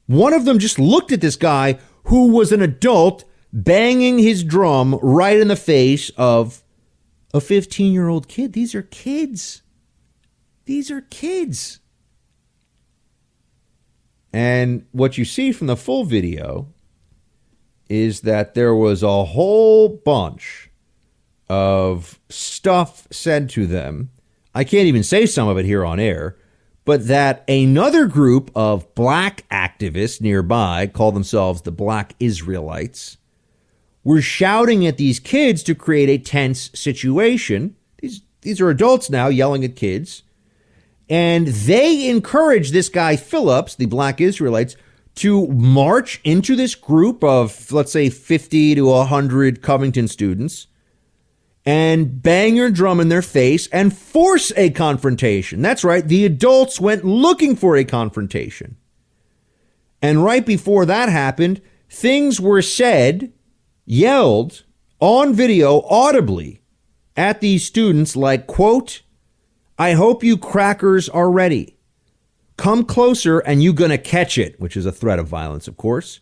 One 0.06 0.32
of 0.32 0.44
them 0.44 0.58
just 0.58 0.78
looked 0.78 1.12
at 1.12 1.20
this 1.20 1.36
guy 1.36 1.78
who 2.04 2.28
was 2.28 2.52
an 2.52 2.62
adult 2.62 3.24
banging 3.52 4.18
his 4.18 4.42
drum 4.42 4.98
right 5.02 5.38
in 5.38 5.48
the 5.48 5.56
face 5.56 6.10
of 6.16 6.62
a 7.34 7.40
15 7.40 7.92
year 7.92 8.08
old 8.08 8.28
kid. 8.28 8.54
These 8.54 8.74
are 8.74 8.82
kids. 8.82 9.62
These 10.64 10.90
are 10.90 11.02
kids. 11.02 11.80
And 14.32 14.86
what 14.92 15.18
you 15.18 15.24
see 15.24 15.52
from 15.52 15.66
the 15.66 15.76
full 15.76 16.04
video 16.04 16.68
is 17.88 18.20
that 18.20 18.54
there 18.54 18.74
was 18.74 19.02
a 19.02 19.24
whole 19.24 19.88
bunch 19.88 20.69
of 21.50 22.20
stuff 22.28 23.08
said 23.10 23.50
to 23.50 23.66
them 23.66 24.10
I 24.54 24.64
can't 24.64 24.86
even 24.86 25.02
say 25.02 25.26
some 25.26 25.48
of 25.48 25.58
it 25.58 25.64
here 25.64 25.84
on 25.84 26.00
air, 26.00 26.36
but 26.84 27.06
that 27.06 27.44
another 27.48 28.06
group 28.06 28.50
of 28.54 28.92
black 28.94 29.44
activists 29.48 30.20
nearby, 30.20 30.86
call 30.86 31.12
themselves 31.12 31.62
the 31.62 31.70
Black 31.70 32.14
Israelites, 32.18 33.16
were 34.02 34.20
shouting 34.20 34.86
at 34.86 34.96
these 34.96 35.20
kids 35.20 35.62
to 35.64 35.74
create 35.74 36.08
a 36.08 36.18
tense 36.18 36.70
situation. 36.74 37.76
These, 38.00 38.22
these 38.40 38.60
are 38.60 38.70
adults 38.70 39.08
now 39.10 39.28
yelling 39.28 39.64
at 39.64 39.76
kids. 39.76 40.22
And 41.08 41.48
they 41.48 42.08
encouraged 42.08 42.72
this 42.72 42.88
guy, 42.88 43.16
Phillips, 43.16 43.74
the 43.74 43.86
Black 43.86 44.20
Israelites, 44.20 44.74
to 45.16 45.46
march 45.48 46.20
into 46.24 46.56
this 46.56 46.74
group 46.74 47.22
of, 47.22 47.70
let's 47.72 47.92
say, 47.92 48.10
50 48.10 48.76
to 48.76 48.86
100 48.86 49.62
Covington 49.62 50.08
students 50.08 50.66
and 51.70 52.20
bang 52.20 52.56
your 52.56 52.68
drum 52.68 52.98
in 52.98 53.10
their 53.10 53.22
face 53.22 53.68
and 53.68 53.96
force 53.96 54.50
a 54.56 54.70
confrontation. 54.70 55.62
That's 55.62 55.84
right, 55.84 56.04
the 56.04 56.24
adults 56.24 56.80
went 56.80 57.04
looking 57.04 57.54
for 57.54 57.76
a 57.76 57.84
confrontation. 57.84 58.76
And 60.02 60.24
right 60.24 60.44
before 60.44 60.84
that 60.86 61.08
happened, 61.08 61.60
things 61.88 62.40
were 62.40 62.60
said, 62.60 63.32
yelled 63.86 64.64
on 64.98 65.32
video 65.32 65.82
audibly 65.82 66.60
at 67.16 67.40
these 67.40 67.64
students 67.64 68.16
like, 68.16 68.48
quote, 68.48 69.02
I 69.78 69.92
hope 69.92 70.24
you 70.24 70.36
crackers 70.36 71.08
are 71.08 71.30
ready. 71.30 71.76
Come 72.56 72.84
closer 72.84 73.38
and 73.38 73.62
you 73.62 73.72
gonna 73.72 73.96
catch 73.96 74.38
it, 74.38 74.58
which 74.58 74.76
is 74.76 74.86
a 74.86 74.92
threat 74.92 75.20
of 75.20 75.28
violence, 75.28 75.68
of 75.68 75.76
course. 75.76 76.18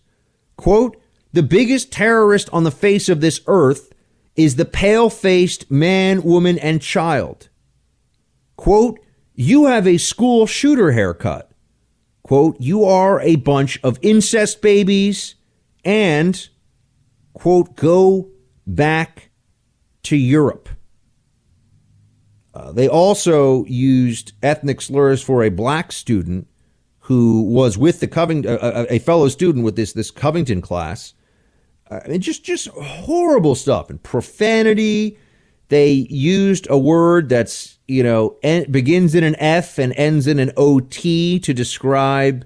Quote, 0.59 1.01
the 1.33 1.43
biggest 1.43 1.91
terrorist 1.91 2.51
on 2.53 2.65
the 2.65 2.71
face 2.71 3.09
of 3.09 3.23
this 3.23 3.41
earth 3.47 3.95
is 4.39 4.57
the 4.57 4.65
pale 4.65 5.11
faced 5.11 5.71
man, 5.71 6.23
woman, 6.23 6.59
and 6.61 6.81
child. 6.81 7.49
Quote, 8.57 9.01
you 9.35 9.67
have 9.67 9.87
a 9.87 9.99
school 9.99 10.47
shooter 10.47 10.93
haircut. 10.93 11.51
Quote, 12.23 12.57
you 12.61 12.85
are 12.85 13.21
a 13.21 13.37
bunch 13.37 13.81
of 13.83 13.99
incest 14.01 14.63
babies 14.63 15.35
and, 15.85 16.49
quote, 17.33 17.75
go 17.75 18.31
back 18.67 19.31
to 20.05 20.17
Europe. 20.17 20.69
Uh, 22.55 22.73
they 22.73 22.89
also 22.89 23.65
used 23.65 24.33
ethnic 24.43 24.81
slurs 24.81 25.23
for 25.23 25.43
a 25.43 25.49
black 25.51 25.91
student 25.91 26.47
who 27.01 27.43
was 27.43 27.77
with 27.77 28.01
the 28.01 28.07
Covington, 28.07 28.59
uh, 28.61 28.87
a 28.89 28.99
fellow 28.99 29.29
student 29.29 29.65
with 29.65 29.77
this 29.77 29.93
this 29.95 30.11
Covington 30.11 30.61
class, 30.61 31.15
I 31.91 32.09
mean, 32.09 32.21
just 32.21 32.45
just 32.45 32.69
horrible 32.69 33.55
stuff 33.55 33.91
and 33.91 34.03
profanity. 34.03 35.19
They 35.69 35.91
used 35.93 36.67
a 36.71 36.79
word 36.79 37.29
that's 37.29 37.79
you 37.87 38.03
know 38.03 38.37
en- 38.43 38.71
begins 38.71 39.15
in 39.15 39.25
an 39.25 39.37
F 39.37 39.79
and 39.79 39.93
ends 39.97 40.27
in 40.27 40.39
an 40.39 40.53
OT 40.57 41.39
to 41.41 41.55
describe 41.55 42.45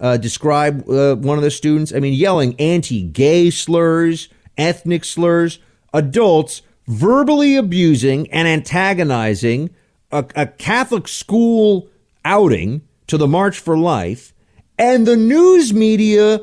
uh, 0.00 0.16
describe 0.16 0.88
uh, 0.88 1.16
one 1.16 1.38
of 1.38 1.44
the 1.44 1.50
students. 1.50 1.92
I 1.92 2.00
mean, 2.00 2.14
yelling 2.14 2.54
anti-gay 2.58 3.50
slurs, 3.50 4.28
ethnic 4.56 5.04
slurs, 5.04 5.58
adults 5.92 6.62
verbally 6.86 7.56
abusing 7.56 8.30
and 8.32 8.48
antagonizing 8.48 9.70
a, 10.10 10.24
a 10.34 10.46
Catholic 10.46 11.06
school 11.06 11.88
outing 12.24 12.82
to 13.06 13.18
the 13.18 13.28
March 13.28 13.58
for 13.58 13.76
Life, 13.76 14.32
and 14.78 15.06
the 15.06 15.16
news 15.16 15.74
media 15.74 16.40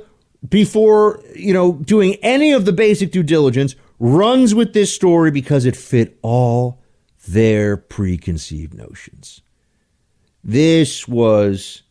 before, 0.49 1.21
you 1.35 1.53
know, 1.53 1.73
doing 1.73 2.15
any 2.21 2.51
of 2.51 2.65
the 2.65 2.73
basic 2.73 3.11
due 3.11 3.23
diligence, 3.23 3.75
runs 3.99 4.53
with 4.53 4.73
this 4.73 4.93
story 4.93 5.31
because 5.31 5.65
it 5.65 5.75
fit 5.75 6.17
all 6.21 6.81
their 7.27 7.77
preconceived 7.77 8.73
notions. 8.73 9.41
This 10.43 11.07
was 11.07 11.81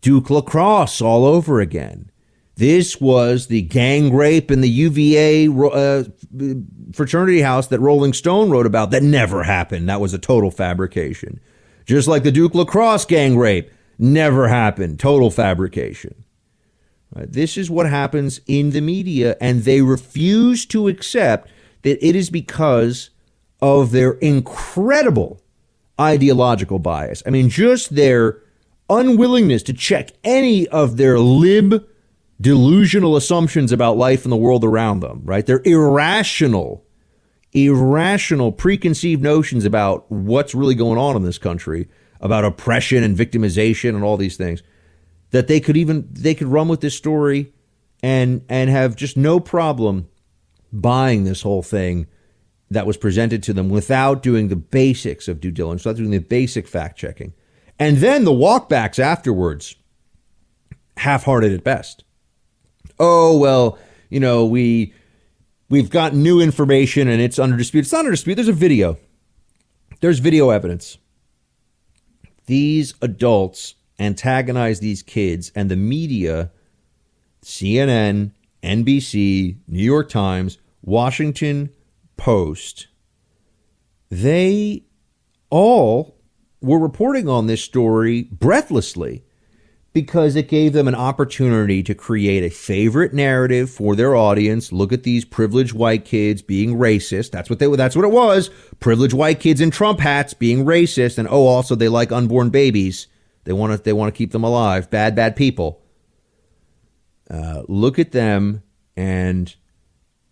Duke 0.00 0.30
Lacrosse 0.30 1.00
all 1.00 1.24
over 1.24 1.60
again. 1.60 2.10
This 2.56 3.00
was 3.00 3.48
the 3.48 3.62
gang 3.62 4.14
rape 4.14 4.50
in 4.50 4.60
the 4.60 4.68
UVA 4.68 5.48
uh, 5.48 6.04
fraternity 6.92 7.40
house 7.40 7.66
that 7.68 7.80
Rolling 7.80 8.12
Stone 8.12 8.50
wrote 8.50 8.66
about 8.66 8.90
that 8.92 9.02
never 9.02 9.42
happened. 9.42 9.88
That 9.88 10.00
was 10.00 10.14
a 10.14 10.18
total 10.18 10.50
fabrication. 10.50 11.40
Just 11.84 12.06
like 12.06 12.22
the 12.22 12.32
Duke 12.32 12.54
Lacrosse 12.54 13.04
gang 13.04 13.36
rape 13.36 13.70
never 13.98 14.48
happened. 14.48 15.00
Total 15.00 15.30
fabrication. 15.30 16.23
This 17.16 17.56
is 17.56 17.70
what 17.70 17.88
happens 17.88 18.40
in 18.46 18.70
the 18.70 18.80
media, 18.80 19.36
and 19.40 19.62
they 19.62 19.82
refuse 19.82 20.66
to 20.66 20.88
accept 20.88 21.48
that 21.82 22.04
it 22.06 22.16
is 22.16 22.30
because 22.30 23.10
of 23.62 23.92
their 23.92 24.12
incredible 24.14 25.40
ideological 26.00 26.78
bias. 26.78 27.22
I 27.24 27.30
mean, 27.30 27.48
just 27.48 27.94
their 27.94 28.42
unwillingness 28.90 29.62
to 29.64 29.72
check 29.72 30.10
any 30.24 30.66
of 30.68 30.96
their 30.96 31.18
lib 31.18 31.86
delusional 32.40 33.16
assumptions 33.16 33.70
about 33.70 33.96
life 33.96 34.24
and 34.24 34.32
the 34.32 34.36
world 34.36 34.64
around 34.64 35.00
them, 35.00 35.22
right? 35.24 35.46
Their 35.46 35.62
irrational, 35.64 36.84
irrational 37.52 38.50
preconceived 38.50 39.22
notions 39.22 39.64
about 39.64 40.10
what's 40.10 40.54
really 40.54 40.74
going 40.74 40.98
on 40.98 41.14
in 41.14 41.22
this 41.22 41.38
country, 41.38 41.88
about 42.20 42.44
oppression 42.44 43.04
and 43.04 43.16
victimization 43.16 43.90
and 43.90 44.02
all 44.02 44.16
these 44.16 44.36
things 44.36 44.62
that 45.34 45.48
they 45.48 45.58
could 45.58 45.76
even 45.76 46.06
they 46.12 46.32
could 46.32 46.46
run 46.46 46.68
with 46.68 46.80
this 46.80 46.96
story 46.96 47.52
and 48.04 48.44
and 48.48 48.70
have 48.70 48.94
just 48.94 49.16
no 49.16 49.40
problem 49.40 50.08
buying 50.72 51.24
this 51.24 51.42
whole 51.42 51.62
thing 51.62 52.06
that 52.70 52.86
was 52.86 52.96
presented 52.96 53.42
to 53.42 53.52
them 53.52 53.68
without 53.68 54.22
doing 54.22 54.46
the 54.46 54.54
basics 54.54 55.26
of 55.26 55.40
due 55.40 55.50
diligence, 55.50 55.84
without 55.84 55.98
doing 55.98 56.12
the 56.12 56.18
basic 56.18 56.68
fact 56.68 56.96
checking. 56.96 57.32
And 57.80 57.96
then 57.96 58.22
the 58.22 58.30
walkbacks 58.30 59.00
afterwards, 59.00 59.74
half 60.98 61.24
hearted 61.24 61.52
at 61.52 61.64
best. 61.64 62.04
Oh, 63.00 63.36
well, 63.36 63.76
you 64.10 64.20
know, 64.20 64.44
we 64.44 64.94
we've 65.68 65.90
got 65.90 66.14
new 66.14 66.40
information 66.40 67.08
and 67.08 67.20
it's 67.20 67.40
under 67.40 67.56
dispute. 67.56 67.80
It's 67.80 67.92
not 67.92 68.00
under 68.00 68.12
dispute. 68.12 68.36
There's 68.36 68.46
a 68.46 68.52
video. 68.52 68.98
There's 70.00 70.20
video 70.20 70.50
evidence. 70.50 70.96
These 72.46 72.94
adults 73.02 73.74
antagonize 73.98 74.80
these 74.80 75.02
kids, 75.02 75.52
and 75.54 75.70
the 75.70 75.76
media, 75.76 76.50
CNN, 77.42 78.32
NBC, 78.62 79.58
New 79.68 79.82
York 79.82 80.08
Times, 80.08 80.58
Washington 80.82 81.70
Post, 82.16 82.88
they 84.10 84.84
all 85.50 86.16
were 86.60 86.78
reporting 86.78 87.28
on 87.28 87.46
this 87.46 87.62
story 87.62 88.22
breathlessly 88.22 89.24
because 89.92 90.34
it 90.34 90.48
gave 90.48 90.72
them 90.72 90.88
an 90.88 90.94
opportunity 90.94 91.82
to 91.82 91.94
create 91.94 92.42
a 92.42 92.50
favorite 92.50 93.14
narrative 93.14 93.70
for 93.70 93.94
their 93.94 94.16
audience. 94.16 94.72
Look 94.72 94.92
at 94.92 95.04
these 95.04 95.24
privileged 95.24 95.72
white 95.72 96.04
kids 96.04 96.42
being 96.42 96.76
racist. 96.76 97.30
That's 97.30 97.48
what 97.48 97.60
they 97.60 97.66
that's 97.76 97.94
what 97.94 98.04
it 98.04 98.10
was. 98.10 98.50
Privileged 98.80 99.14
white 99.14 99.40
kids 99.40 99.60
in 99.60 99.70
Trump 99.70 100.00
hats 100.00 100.34
being 100.34 100.64
racist 100.64 101.16
and 101.16 101.28
oh 101.28 101.46
also 101.46 101.74
they 101.74 101.88
like 101.88 102.10
unborn 102.10 102.50
babies. 102.50 103.06
They 103.44 103.52
want 103.52 103.72
to 103.72 103.82
they 103.82 103.92
want 103.92 104.12
to 104.12 104.16
keep 104.16 104.32
them 104.32 104.44
alive. 104.44 104.90
Bad 104.90 105.14
bad 105.14 105.36
people. 105.36 105.82
Uh, 107.30 107.62
look 107.68 107.98
at 107.98 108.12
them 108.12 108.62
and 108.96 109.54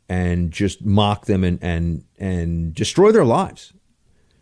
and 0.08 0.50
just 0.50 0.84
mock 0.84 1.26
them 1.26 1.44
and 1.44 1.58
and 1.62 2.04
and 2.18 2.74
destroy 2.74 3.12
their 3.12 3.24
lives. 3.24 3.72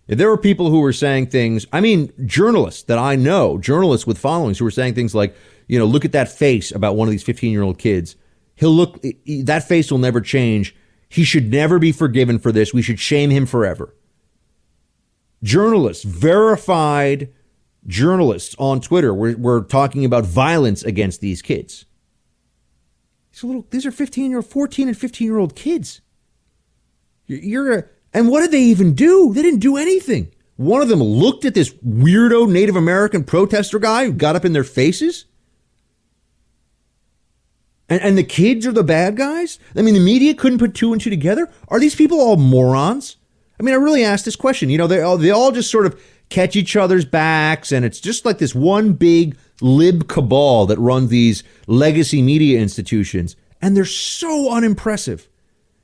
There 0.06 0.28
were 0.28 0.36
people 0.36 0.70
who 0.70 0.80
were 0.80 0.92
saying 0.92 1.28
things, 1.28 1.66
I 1.72 1.80
mean, 1.80 2.12
journalists 2.26 2.82
that 2.84 2.98
I 2.98 3.14
know, 3.14 3.58
journalists 3.58 4.08
with 4.08 4.18
followings 4.18 4.58
who 4.58 4.64
were 4.64 4.72
saying 4.72 4.94
things 4.94 5.14
like, 5.14 5.36
you 5.68 5.78
know, 5.78 5.84
look 5.84 6.04
at 6.04 6.10
that 6.12 6.28
face 6.28 6.72
about 6.72 6.96
one 6.96 7.06
of 7.06 7.12
these 7.12 7.22
15 7.22 7.52
year 7.52 7.62
old 7.62 7.78
kids. 7.78 8.16
He'll 8.56 8.72
look, 8.72 9.00
that 9.44 9.68
face 9.68 9.90
will 9.90 9.98
never 9.98 10.20
change. 10.20 10.74
He 11.08 11.22
should 11.22 11.50
never 11.50 11.78
be 11.78 11.92
forgiven 11.92 12.40
for 12.40 12.50
this. 12.50 12.74
We 12.74 12.82
should 12.82 12.98
shame 12.98 13.30
him 13.30 13.46
forever. 13.46 13.94
Journalists, 15.44 16.02
verified 16.04 17.32
journalists 17.86 18.54
on 18.58 18.80
Twitter 18.80 19.14
were, 19.14 19.36
were 19.36 19.62
talking 19.62 20.04
about 20.04 20.24
violence 20.24 20.82
against 20.82 21.20
these 21.20 21.42
kids. 21.42 21.84
These, 23.32 23.44
little, 23.44 23.66
these 23.70 23.86
are 23.86 23.92
15 23.92 24.34
or 24.34 24.42
14 24.42 24.88
and 24.88 24.96
15 24.96 25.26
year 25.26 25.38
old 25.38 25.54
kids. 25.54 26.00
You're 27.26 27.72
a, 27.72 27.84
and 28.12 28.28
what 28.28 28.40
did 28.40 28.50
they 28.50 28.62
even 28.62 28.94
do? 28.94 29.32
They 29.32 29.42
didn't 29.42 29.60
do 29.60 29.76
anything. 29.76 30.32
One 30.56 30.82
of 30.82 30.88
them 30.88 31.02
looked 31.02 31.44
at 31.44 31.54
this 31.54 31.72
weirdo 31.74 32.50
Native 32.50 32.76
American 32.76 33.24
protester 33.24 33.78
guy 33.78 34.04
who 34.04 34.12
got 34.12 34.36
up 34.36 34.44
in 34.44 34.52
their 34.52 34.64
faces. 34.64 35.24
And, 37.88 38.02
and 38.02 38.18
the 38.18 38.24
kids 38.24 38.66
are 38.66 38.72
the 38.72 38.84
bad 38.84 39.16
guys? 39.16 39.58
I 39.74 39.82
mean, 39.82 39.94
the 39.94 40.00
media 40.00 40.34
couldn't 40.34 40.58
put 40.58 40.74
two 40.74 40.92
and 40.92 41.00
two 41.00 41.10
together? 41.10 41.50
Are 41.68 41.80
these 41.80 41.94
people 41.94 42.20
all 42.20 42.36
morons? 42.36 43.16
I 43.58 43.62
mean, 43.62 43.74
I 43.74 43.78
really 43.78 44.04
asked 44.04 44.24
this 44.24 44.36
question. 44.36 44.70
You 44.70 44.78
know, 44.78 44.86
they 44.86 45.00
all, 45.00 45.16
they 45.16 45.30
all 45.30 45.52
just 45.52 45.70
sort 45.70 45.86
of 45.86 46.00
catch 46.30 46.56
each 46.56 46.76
other's 46.76 47.04
backs, 47.04 47.70
and 47.72 47.84
it's 47.84 48.00
just 48.00 48.24
like 48.24 48.38
this 48.38 48.54
one 48.54 48.94
big 48.94 49.36
lib 49.60 50.08
cabal 50.08 50.64
that 50.66 50.78
runs 50.78 51.10
these 51.10 51.44
legacy 51.66 52.22
media 52.22 52.58
institutions, 52.58 53.36
and 53.60 53.76
they're 53.76 53.84
so 53.84 54.50
unimpressive. 54.50 55.28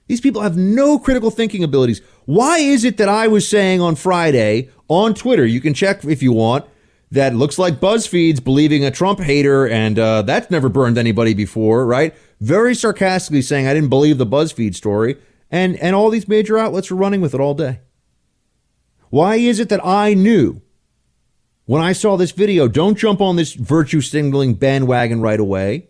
These 0.07 0.21
people 0.21 0.43
have 0.43 0.57
no 0.57 0.99
critical 0.99 1.31
thinking 1.31 1.65
abilities. 1.65 2.01
Why 2.25 2.59
is 2.59 2.85
it 2.85 2.97
that 2.97 3.09
I 3.09 3.29
was 3.29 3.47
saying 3.47 3.81
on 3.81 3.97
Friday 3.97 4.71
on 4.89 5.15
Twitter, 5.15 5.45
you 5.45 5.61
can 5.61 5.75
check 5.75 6.05
if 6.05 6.23
you 6.23 6.33
want, 6.33 6.65
that 7.11 7.35
looks 7.35 7.59
like 7.59 7.81
BuzzFeed's 7.81 8.41
believing 8.41 8.85
a 8.85 8.91
Trump 8.91 9.21
hater, 9.21 9.69
and 9.69 9.99
uh, 9.99 10.23
that's 10.23 10.51
never 10.51 10.69
burned 10.69 10.99
anybody 10.99 11.35
before, 11.35 11.87
right? 11.87 12.15
Very 12.41 12.75
sarcastically 12.75 13.43
saying, 13.43 13.67
I 13.67 13.75
didn't 13.75 13.91
believe 13.91 14.19
the 14.19 14.27
BuzzFeed 14.27 14.75
story. 14.75 15.17
And, 15.51 15.77
and 15.77 15.95
all 15.95 16.11
these 16.11 16.27
major 16.27 16.59
outlets 16.59 16.91
are 16.91 16.97
running 16.97 17.21
with 17.21 17.33
it 17.33 17.41
all 17.41 17.55
day. 17.55 17.81
Why 19.17 19.37
is 19.37 19.61
it 19.61 19.71
that 19.71 19.83
I 19.83 20.13
knew 20.13 20.61
when 21.65 21.81
I 21.81 21.95
saw 21.95 22.19
this 22.19 22.33
video, 22.33 22.69
don't 22.69 22.99
jump 22.99 23.23
on 23.23 23.37
this 23.37 23.55
virtue 23.55 24.03
signaling 24.03 24.53
bandwagon 24.53 25.23
right 25.23 25.41
away? 25.41 25.89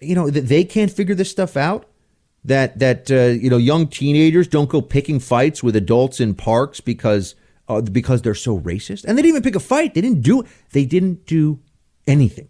You 0.00 0.14
know, 0.14 0.30
that 0.30 0.46
they 0.46 0.62
can't 0.62 0.92
figure 0.92 1.16
this 1.16 1.28
stuff 1.28 1.56
out? 1.56 1.88
That, 2.44 2.78
that 2.78 3.10
uh, 3.10 3.36
you 3.42 3.50
know, 3.50 3.56
young 3.56 3.88
teenagers 3.88 4.46
don't 4.46 4.68
go 4.68 4.80
picking 4.80 5.18
fights 5.18 5.60
with 5.60 5.74
adults 5.74 6.20
in 6.20 6.36
parks 6.36 6.80
because 6.80 7.34
uh, 7.66 7.80
because 7.80 8.22
they're 8.22 8.36
so 8.36 8.60
racist. 8.60 9.04
And 9.04 9.18
they 9.18 9.22
didn't 9.22 9.38
even 9.38 9.42
pick 9.42 9.56
a 9.56 9.60
fight. 9.60 9.94
They 9.94 10.00
didn't 10.00 10.22
do 10.22 10.44
they 10.70 10.84
didn't 10.84 11.26
do 11.26 11.58
anything. 12.06 12.48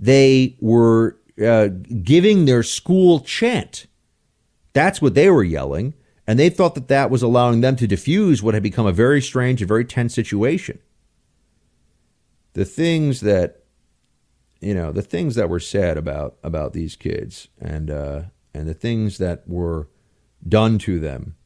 They 0.00 0.56
were 0.58 1.18
uh, 1.44 1.68
giving 2.02 2.46
their 2.46 2.62
school 2.62 3.20
chant. 3.20 3.88
That's 4.72 5.02
what 5.02 5.12
they 5.12 5.28
were 5.28 5.44
yelling, 5.44 5.92
and 6.26 6.38
they 6.38 6.50
thought 6.50 6.74
that 6.74 6.88
that 6.88 7.10
was 7.10 7.22
allowing 7.22 7.60
them 7.60 7.76
to 7.76 7.86
diffuse 7.86 8.42
what 8.42 8.54
had 8.54 8.62
become 8.62 8.86
a 8.86 8.92
very 8.92 9.22
strange 9.22 9.60
and 9.60 9.68
very 9.68 9.84
tense 9.84 10.14
situation. 10.14 10.78
The 12.54 12.64
things 12.64 13.20
that 13.20 13.62
you 14.60 14.74
know, 14.74 14.90
the 14.90 15.02
things 15.02 15.34
that 15.34 15.50
were 15.50 15.60
said 15.60 15.98
about 15.98 16.36
about 16.42 16.72
these 16.72 16.96
kids 16.96 17.48
and 17.60 17.90
uh, 17.90 18.22
and 18.54 18.66
the 18.66 18.74
things 18.74 19.18
that 19.18 19.46
were 19.46 19.88
done 20.46 20.78
to 20.78 20.98
them 20.98 21.36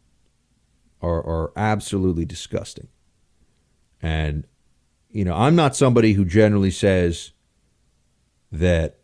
are, 1.02 1.24
are 1.24 1.52
absolutely 1.56 2.24
disgusting. 2.24 2.88
And, 4.02 4.46
you 5.10 5.24
know, 5.24 5.34
I'm 5.34 5.56
not 5.56 5.76
somebody 5.76 6.12
who 6.12 6.24
generally 6.24 6.70
says 6.70 7.32
that 8.52 8.98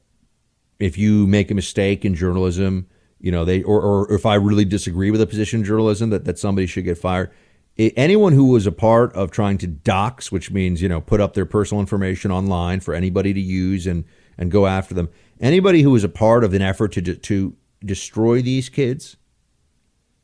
if 0.78 0.96
you 0.98 1.26
make 1.26 1.50
a 1.50 1.54
mistake 1.54 2.04
in 2.04 2.14
journalism, 2.14 2.86
you 3.20 3.32
know, 3.32 3.44
they 3.44 3.62
or, 3.62 3.80
or 3.80 4.12
if 4.12 4.26
I 4.26 4.34
really 4.34 4.64
disagree 4.64 5.10
with 5.10 5.20
a 5.20 5.26
position 5.26 5.60
in 5.60 5.64
journalism 5.64 6.10
that, 6.10 6.24
that 6.24 6.38
somebody 6.38 6.66
should 6.66 6.84
get 6.84 6.98
fired. 6.98 7.30
Anyone 7.78 8.32
who 8.32 8.46
was 8.46 8.66
a 8.66 8.72
part 8.72 9.12
of 9.12 9.30
trying 9.30 9.58
to 9.58 9.66
dox, 9.66 10.32
which 10.32 10.50
means, 10.50 10.80
you 10.80 10.88
know, 10.88 11.00
put 11.00 11.20
up 11.20 11.34
their 11.34 11.44
personal 11.44 11.80
information 11.80 12.30
online 12.30 12.80
for 12.80 12.94
anybody 12.94 13.34
to 13.34 13.40
use 13.40 13.86
and, 13.86 14.04
and 14.38 14.50
go 14.50 14.66
after 14.66 14.94
them, 14.94 15.10
anybody 15.40 15.82
who 15.82 15.90
was 15.90 16.02
a 16.02 16.08
part 16.08 16.42
of 16.42 16.54
an 16.54 16.62
effort 16.62 16.92
to, 16.92 17.02
to 17.02 17.54
destroy 17.84 18.40
these 18.40 18.70
kids, 18.70 19.16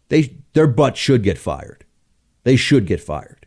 they 0.08 0.36
their 0.54 0.66
butt 0.66 0.96
should 0.96 1.22
get 1.22 1.38
fired. 1.38 1.84
They 2.44 2.56
should 2.56 2.86
get 2.86 3.00
fired. 3.00 3.46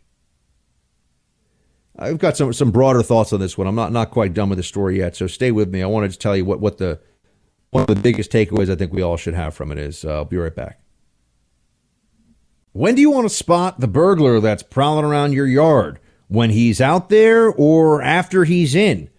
I've 1.98 2.18
got 2.18 2.36
some 2.36 2.52
some 2.54 2.72
broader 2.72 3.02
thoughts 3.02 3.32
on 3.34 3.40
this 3.40 3.58
one. 3.58 3.68
I'm 3.68 3.76
not 3.76 3.92
not 3.92 4.12
quite 4.12 4.34
done 4.34 4.50
with 4.50 4.58
the 4.58 4.64
story 4.64 4.98
yet, 4.98 5.16
so 5.16 5.28
stay 5.28 5.52
with 5.52 5.70
me. 5.70 5.82
I 5.82 5.88
wanted 5.88 6.12
to 6.12 6.20
tell 6.20 6.36
you 6.36 6.46
what 6.46 6.60
what 6.60 6.78
the 6.78 7.00
one 7.76 7.82
of 7.82 7.88
the 7.94 8.02
biggest 8.02 8.32
takeaways 8.32 8.72
I 8.72 8.76
think 8.76 8.94
we 8.94 9.02
all 9.02 9.18
should 9.18 9.34
have 9.34 9.54
from 9.54 9.70
it 9.70 9.78
is. 9.78 10.06
Uh, 10.06 10.14
I'll 10.14 10.26
be 10.26 10.38
right 10.38 10.56
back. 10.56 10.80
When 12.72 12.96
do 12.96 13.02
you 13.02 13.12
want 13.12 13.28
to 13.28 13.36
spot 13.36 13.82
the 13.82 13.88
burglar 13.88 14.40
that's 14.40 14.64
prowling 14.64 15.04
around 15.04 15.34
your 15.34 15.46
yard? 15.46 16.00
When 16.30 16.52
he's 16.52 16.80
out 16.80 17.10
there 17.10 17.50
or 17.50 18.02
after 18.02 18.46
he's 18.46 18.76
in? 18.76 19.10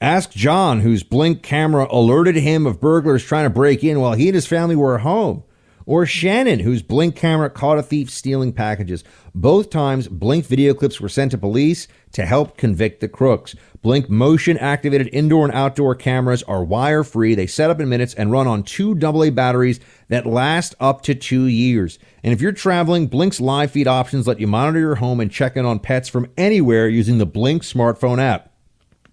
Ask 0.00 0.32
John, 0.32 0.80
whose 0.80 1.04
Blink 1.04 1.44
camera 1.44 1.86
alerted 1.88 2.34
him 2.34 2.66
of 2.66 2.80
burglars 2.80 3.22
trying 3.22 3.44
to 3.44 3.50
break 3.50 3.84
in 3.84 4.00
while 4.00 4.14
he 4.14 4.26
and 4.26 4.34
his 4.34 4.46
family 4.46 4.74
were 4.74 4.96
at 4.96 5.02
home 5.02 5.44
or 5.90 6.06
Shannon, 6.06 6.60
whose 6.60 6.82
Blink 6.82 7.16
camera 7.16 7.50
caught 7.50 7.76
a 7.76 7.82
thief 7.82 8.10
stealing 8.10 8.52
packages. 8.52 9.02
Both 9.34 9.70
times, 9.70 10.06
Blink 10.06 10.46
video 10.46 10.72
clips 10.72 11.00
were 11.00 11.08
sent 11.08 11.32
to 11.32 11.38
police 11.38 11.88
to 12.12 12.24
help 12.24 12.56
convict 12.56 13.00
the 13.00 13.08
crooks. 13.08 13.56
Blink 13.82 14.08
motion 14.08 14.56
activated 14.58 15.08
indoor 15.12 15.44
and 15.44 15.52
outdoor 15.52 15.96
cameras 15.96 16.44
are 16.44 16.62
wire 16.62 17.02
free. 17.02 17.34
They 17.34 17.48
set 17.48 17.70
up 17.70 17.80
in 17.80 17.88
minutes 17.88 18.14
and 18.14 18.30
run 18.30 18.46
on 18.46 18.62
two 18.62 18.96
AA 18.96 19.30
batteries 19.30 19.80
that 20.06 20.26
last 20.26 20.76
up 20.78 21.02
to 21.02 21.14
two 21.16 21.46
years. 21.46 21.98
And 22.22 22.32
if 22.32 22.40
you're 22.40 22.52
traveling, 22.52 23.08
Blink's 23.08 23.40
live 23.40 23.72
feed 23.72 23.88
options 23.88 24.28
let 24.28 24.38
you 24.38 24.46
monitor 24.46 24.78
your 24.78 24.94
home 24.94 25.18
and 25.18 25.28
check 25.28 25.56
in 25.56 25.66
on 25.66 25.80
pets 25.80 26.08
from 26.08 26.30
anywhere 26.38 26.88
using 26.88 27.18
the 27.18 27.26
Blink 27.26 27.64
smartphone 27.64 28.20
app. 28.20 28.52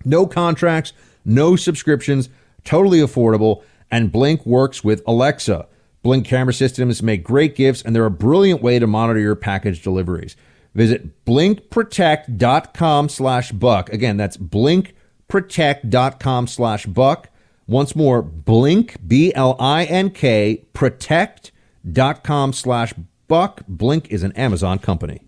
No 0.06 0.28
contracts, 0.28 0.94
no 1.26 1.56
subscriptions, 1.56 2.30
totally 2.64 3.00
affordable, 3.00 3.64
and 3.90 4.12
Blink 4.12 4.46
works 4.46 4.84
with 4.84 5.02
Alexa. 5.08 5.68
Blink 6.04 6.26
camera 6.26 6.54
systems 6.54 7.04
make 7.04 7.24
great 7.24 7.56
gifts, 7.56 7.82
and 7.82 7.96
they're 7.96 8.06
a 8.06 8.12
brilliant 8.12 8.62
way 8.62 8.80
to 8.80 8.88
monitor 8.88 9.20
your 9.20 9.36
package 9.36 9.82
deliveries. 9.82 10.38
Visit 10.74 11.26
blinkprotect.com 11.26 13.10
slash 13.10 13.52
buck. 13.52 13.90
Again, 13.90 14.16
that's 14.18 14.38
blinkprotect.com 14.38 16.48
slash 16.48 16.86
buck. 16.86 17.30
Once 17.66 17.96
more, 17.96 18.22
blink, 18.22 18.98
B-L-I-N-K, 19.06 20.66
protect.com 20.74 22.54
slash 22.54 22.94
buck. 23.28 23.62
Blink 23.68 24.08
is 24.10 24.24
an 24.24 24.32
Amazon 24.34 24.80
company. 24.80 25.22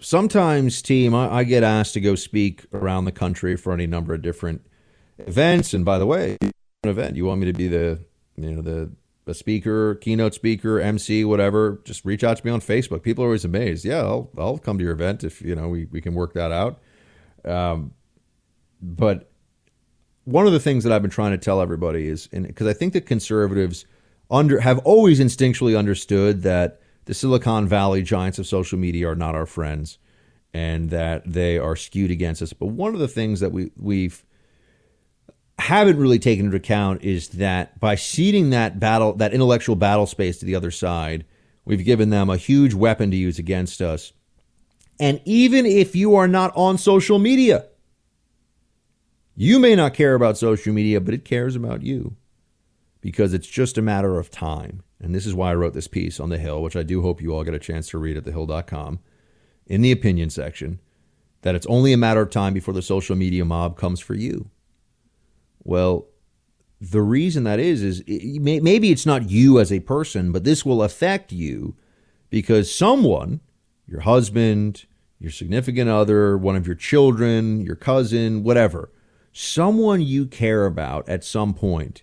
Sometimes, 0.00 0.80
team, 0.80 1.12
I, 1.14 1.38
I 1.38 1.44
get 1.44 1.64
asked 1.64 1.94
to 1.94 2.00
go 2.00 2.14
speak 2.14 2.66
around 2.72 3.06
the 3.06 3.12
country 3.12 3.56
for 3.56 3.72
any 3.72 3.86
number 3.86 4.14
of 4.14 4.22
different 4.22 4.64
events. 5.18 5.74
And 5.74 5.84
by 5.84 5.98
the 5.98 6.06
way, 6.06 6.36
event, 6.84 7.16
you 7.16 7.24
want 7.24 7.40
me 7.40 7.46
to 7.46 7.52
be 7.52 7.66
the, 7.66 8.04
you 8.36 8.52
know, 8.52 8.62
the 8.62 8.92
a 9.28 9.34
speaker, 9.34 9.94
keynote 9.96 10.34
speaker, 10.34 10.80
MC, 10.80 11.24
whatever, 11.24 11.80
just 11.84 12.04
reach 12.04 12.24
out 12.24 12.38
to 12.38 12.46
me 12.46 12.50
on 12.50 12.60
Facebook. 12.60 13.02
People 13.02 13.24
are 13.24 13.28
always 13.28 13.44
amazed. 13.44 13.84
Yeah, 13.84 13.98
I'll, 13.98 14.30
I'll 14.36 14.58
come 14.58 14.78
to 14.78 14.84
your 14.84 14.92
event 14.92 15.22
if, 15.24 15.42
you 15.42 15.54
know, 15.54 15.68
we, 15.68 15.86
we 15.86 16.00
can 16.00 16.14
work 16.14 16.32
that 16.34 16.50
out. 16.50 16.80
Um, 17.44 17.92
but 18.80 19.30
one 20.24 20.46
of 20.46 20.52
the 20.52 20.60
things 20.60 20.84
that 20.84 20.92
I've 20.92 21.02
been 21.02 21.10
trying 21.10 21.32
to 21.32 21.38
tell 21.38 21.60
everybody 21.60 22.08
is, 22.08 22.26
because 22.28 22.66
I 22.66 22.72
think 22.72 22.92
that 22.94 23.06
conservatives 23.06 23.86
under 24.30 24.60
have 24.60 24.78
always 24.80 25.20
instinctually 25.20 25.78
understood 25.78 26.42
that 26.42 26.80
the 27.06 27.14
Silicon 27.14 27.66
Valley 27.66 28.02
giants 28.02 28.38
of 28.38 28.46
social 28.46 28.78
media 28.78 29.08
are 29.08 29.14
not 29.14 29.34
our 29.34 29.46
friends 29.46 29.98
and 30.52 30.90
that 30.90 31.22
they 31.30 31.58
are 31.58 31.76
skewed 31.76 32.10
against 32.10 32.42
us. 32.42 32.52
But 32.52 32.66
one 32.66 32.94
of 32.94 33.00
the 33.00 33.08
things 33.08 33.40
that 33.40 33.52
we, 33.52 33.70
we've 33.76 34.24
haven't 35.58 35.98
really 35.98 36.18
taken 36.18 36.46
into 36.46 36.56
account 36.56 37.02
is 37.02 37.28
that 37.30 37.78
by 37.80 37.94
ceding 37.94 38.50
that 38.50 38.78
battle, 38.78 39.14
that 39.14 39.34
intellectual 39.34 39.76
battle 39.76 40.06
space 40.06 40.38
to 40.38 40.46
the 40.46 40.54
other 40.54 40.70
side, 40.70 41.24
we've 41.64 41.84
given 41.84 42.10
them 42.10 42.30
a 42.30 42.36
huge 42.36 42.74
weapon 42.74 43.10
to 43.10 43.16
use 43.16 43.38
against 43.38 43.80
us. 43.80 44.12
And 45.00 45.20
even 45.24 45.66
if 45.66 45.94
you 45.94 46.14
are 46.14 46.28
not 46.28 46.52
on 46.56 46.78
social 46.78 47.18
media, 47.18 47.66
you 49.36 49.58
may 49.58 49.76
not 49.76 49.94
care 49.94 50.14
about 50.14 50.38
social 50.38 50.72
media, 50.72 51.00
but 51.00 51.14
it 51.14 51.24
cares 51.24 51.54
about 51.54 51.82
you 51.82 52.16
because 53.00 53.32
it's 53.32 53.46
just 53.46 53.78
a 53.78 53.82
matter 53.82 54.18
of 54.18 54.30
time. 54.30 54.82
And 55.00 55.14
this 55.14 55.26
is 55.26 55.34
why 55.34 55.52
I 55.52 55.54
wrote 55.54 55.74
this 55.74 55.86
piece 55.86 56.18
on 56.18 56.28
The 56.28 56.38
Hill, 56.38 56.60
which 56.60 56.74
I 56.74 56.82
do 56.82 57.02
hope 57.02 57.22
you 57.22 57.32
all 57.32 57.44
get 57.44 57.54
a 57.54 57.60
chance 57.60 57.88
to 57.90 57.98
read 57.98 58.16
at 58.16 58.24
thehill.com 58.24 58.98
in 59.66 59.82
the 59.82 59.92
opinion 59.92 60.30
section, 60.30 60.80
that 61.42 61.54
it's 61.54 61.66
only 61.66 61.92
a 61.92 61.96
matter 61.96 62.20
of 62.20 62.30
time 62.30 62.52
before 62.52 62.74
the 62.74 62.82
social 62.82 63.14
media 63.14 63.44
mob 63.44 63.76
comes 63.76 64.00
for 64.00 64.14
you. 64.14 64.50
Well, 65.68 66.06
the 66.80 67.02
reason 67.02 67.44
that 67.44 67.60
is 67.60 67.82
is 67.82 68.02
it, 68.06 68.40
maybe 68.40 68.90
it's 68.90 69.04
not 69.04 69.28
you 69.28 69.60
as 69.60 69.70
a 69.70 69.80
person, 69.80 70.32
but 70.32 70.42
this 70.42 70.64
will 70.64 70.82
affect 70.82 71.30
you 71.30 71.76
because 72.30 72.74
someone, 72.74 73.40
your 73.86 74.00
husband, 74.00 74.86
your 75.18 75.30
significant 75.30 75.90
other, 75.90 76.38
one 76.38 76.56
of 76.56 76.66
your 76.66 76.74
children, 76.74 77.60
your 77.60 77.76
cousin, 77.76 78.44
whatever, 78.44 78.90
someone 79.34 80.00
you 80.00 80.24
care 80.24 80.64
about 80.64 81.06
at 81.06 81.22
some 81.22 81.52
point 81.52 82.02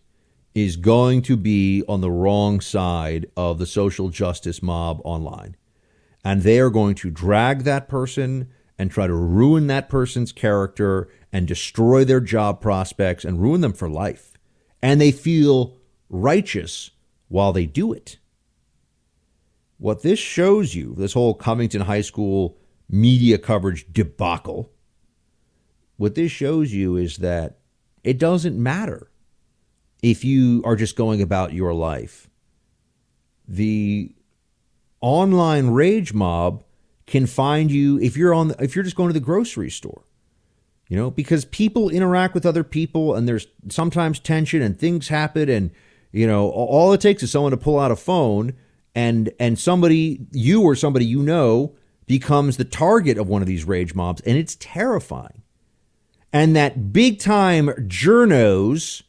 is 0.53 0.75
going 0.75 1.23
to 1.23 1.35
be 1.35 1.83
on 1.89 2.01
the 2.01 2.11
wrong 2.11 2.61
side 2.61 3.25
of 3.35 3.57
the 3.57 3.65
social 3.65 4.09
justice 4.09 4.61
mob 4.61 5.01
online. 5.03 5.55
And 6.23 6.43
they 6.43 6.59
are 6.59 6.69
going 6.69 6.93
to 6.95 7.09
drag 7.09 7.63
that 7.63 7.89
person 7.89 8.47
and 8.77 8.91
try 8.91 9.07
to 9.07 9.15
ruin 9.15 9.65
that 9.67 9.89
person's 9.89 10.31
character 10.31 11.07
and 11.35 11.49
destroy 11.49 12.05
their 12.05 12.21
job 12.21 12.61
prospects 12.61 13.25
and 13.25 13.41
ruin 13.41 13.59
them 13.59 13.73
for 13.73 13.89
life. 13.89 14.37
And 14.81 15.01
they 15.01 15.11
feel 15.11 15.75
righteous 16.07 16.91
while 17.27 17.51
they 17.51 17.65
do 17.65 17.91
it. 17.91 18.19
What 19.77 20.01
this 20.01 20.17
shows 20.17 20.75
you, 20.75 20.95
this 20.95 21.11
whole 21.11 21.33
Covington 21.33 21.81
High 21.81 21.99
School 21.99 22.57
media 22.89 23.37
coverage 23.37 23.85
debacle, 23.91 24.71
what 25.97 26.15
this 26.15 26.31
shows 26.31 26.71
you 26.71 26.95
is 26.95 27.17
that 27.17 27.57
it 28.01 28.17
doesn't 28.17 28.57
matter 28.57 29.11
if 30.01 30.23
you 30.23 30.61
are 30.63 30.77
just 30.77 30.95
going 30.95 31.21
about 31.21 31.51
your 31.51 31.73
life. 31.73 32.29
The 33.45 34.15
online 35.01 35.71
rage 35.71 36.13
mob 36.13 36.63
can 37.05 37.25
find 37.25 37.69
you 37.69 37.99
if 37.99 38.15
you're 38.15 38.33
on 38.33 38.53
if 38.57 38.73
you're 38.73 38.85
just 38.85 38.95
going 38.95 39.09
to 39.09 39.13
the 39.13 39.19
grocery 39.19 39.69
store 39.69 40.04
you 40.87 40.95
know, 40.97 41.09
because 41.09 41.45
people 41.45 41.89
interact 41.89 42.33
with 42.33 42.45
other 42.45 42.63
people 42.63 43.15
and 43.15 43.27
there's 43.27 43.47
sometimes 43.69 44.19
tension 44.19 44.61
and 44.61 44.79
things 44.79 45.07
happen 45.07 45.49
and 45.49 45.71
you 46.11 46.25
know, 46.25 46.49
all 46.49 46.93
it 46.93 47.01
takes 47.01 47.23
is 47.23 47.31
someone 47.31 47.51
to 47.51 47.57
pull 47.57 47.77
out 47.77 47.91
a 47.91 47.95
phone 47.97 48.53
and 48.95 49.31
and 49.37 49.59
somebody 49.59 50.25
you 50.31 50.61
or 50.61 50.73
somebody 50.73 51.05
you 51.05 51.21
know 51.21 51.75
becomes 52.05 52.55
the 52.55 52.63
target 52.63 53.17
of 53.17 53.27
one 53.27 53.41
of 53.41 53.47
these 53.47 53.65
rage 53.65 53.93
mobs, 53.93 54.21
and 54.21 54.37
it's 54.37 54.55
terrifying. 54.59 55.41
And 56.31 56.55
that 56.55 56.93
big 56.93 57.19
time 57.19 57.67
journos 57.87 59.03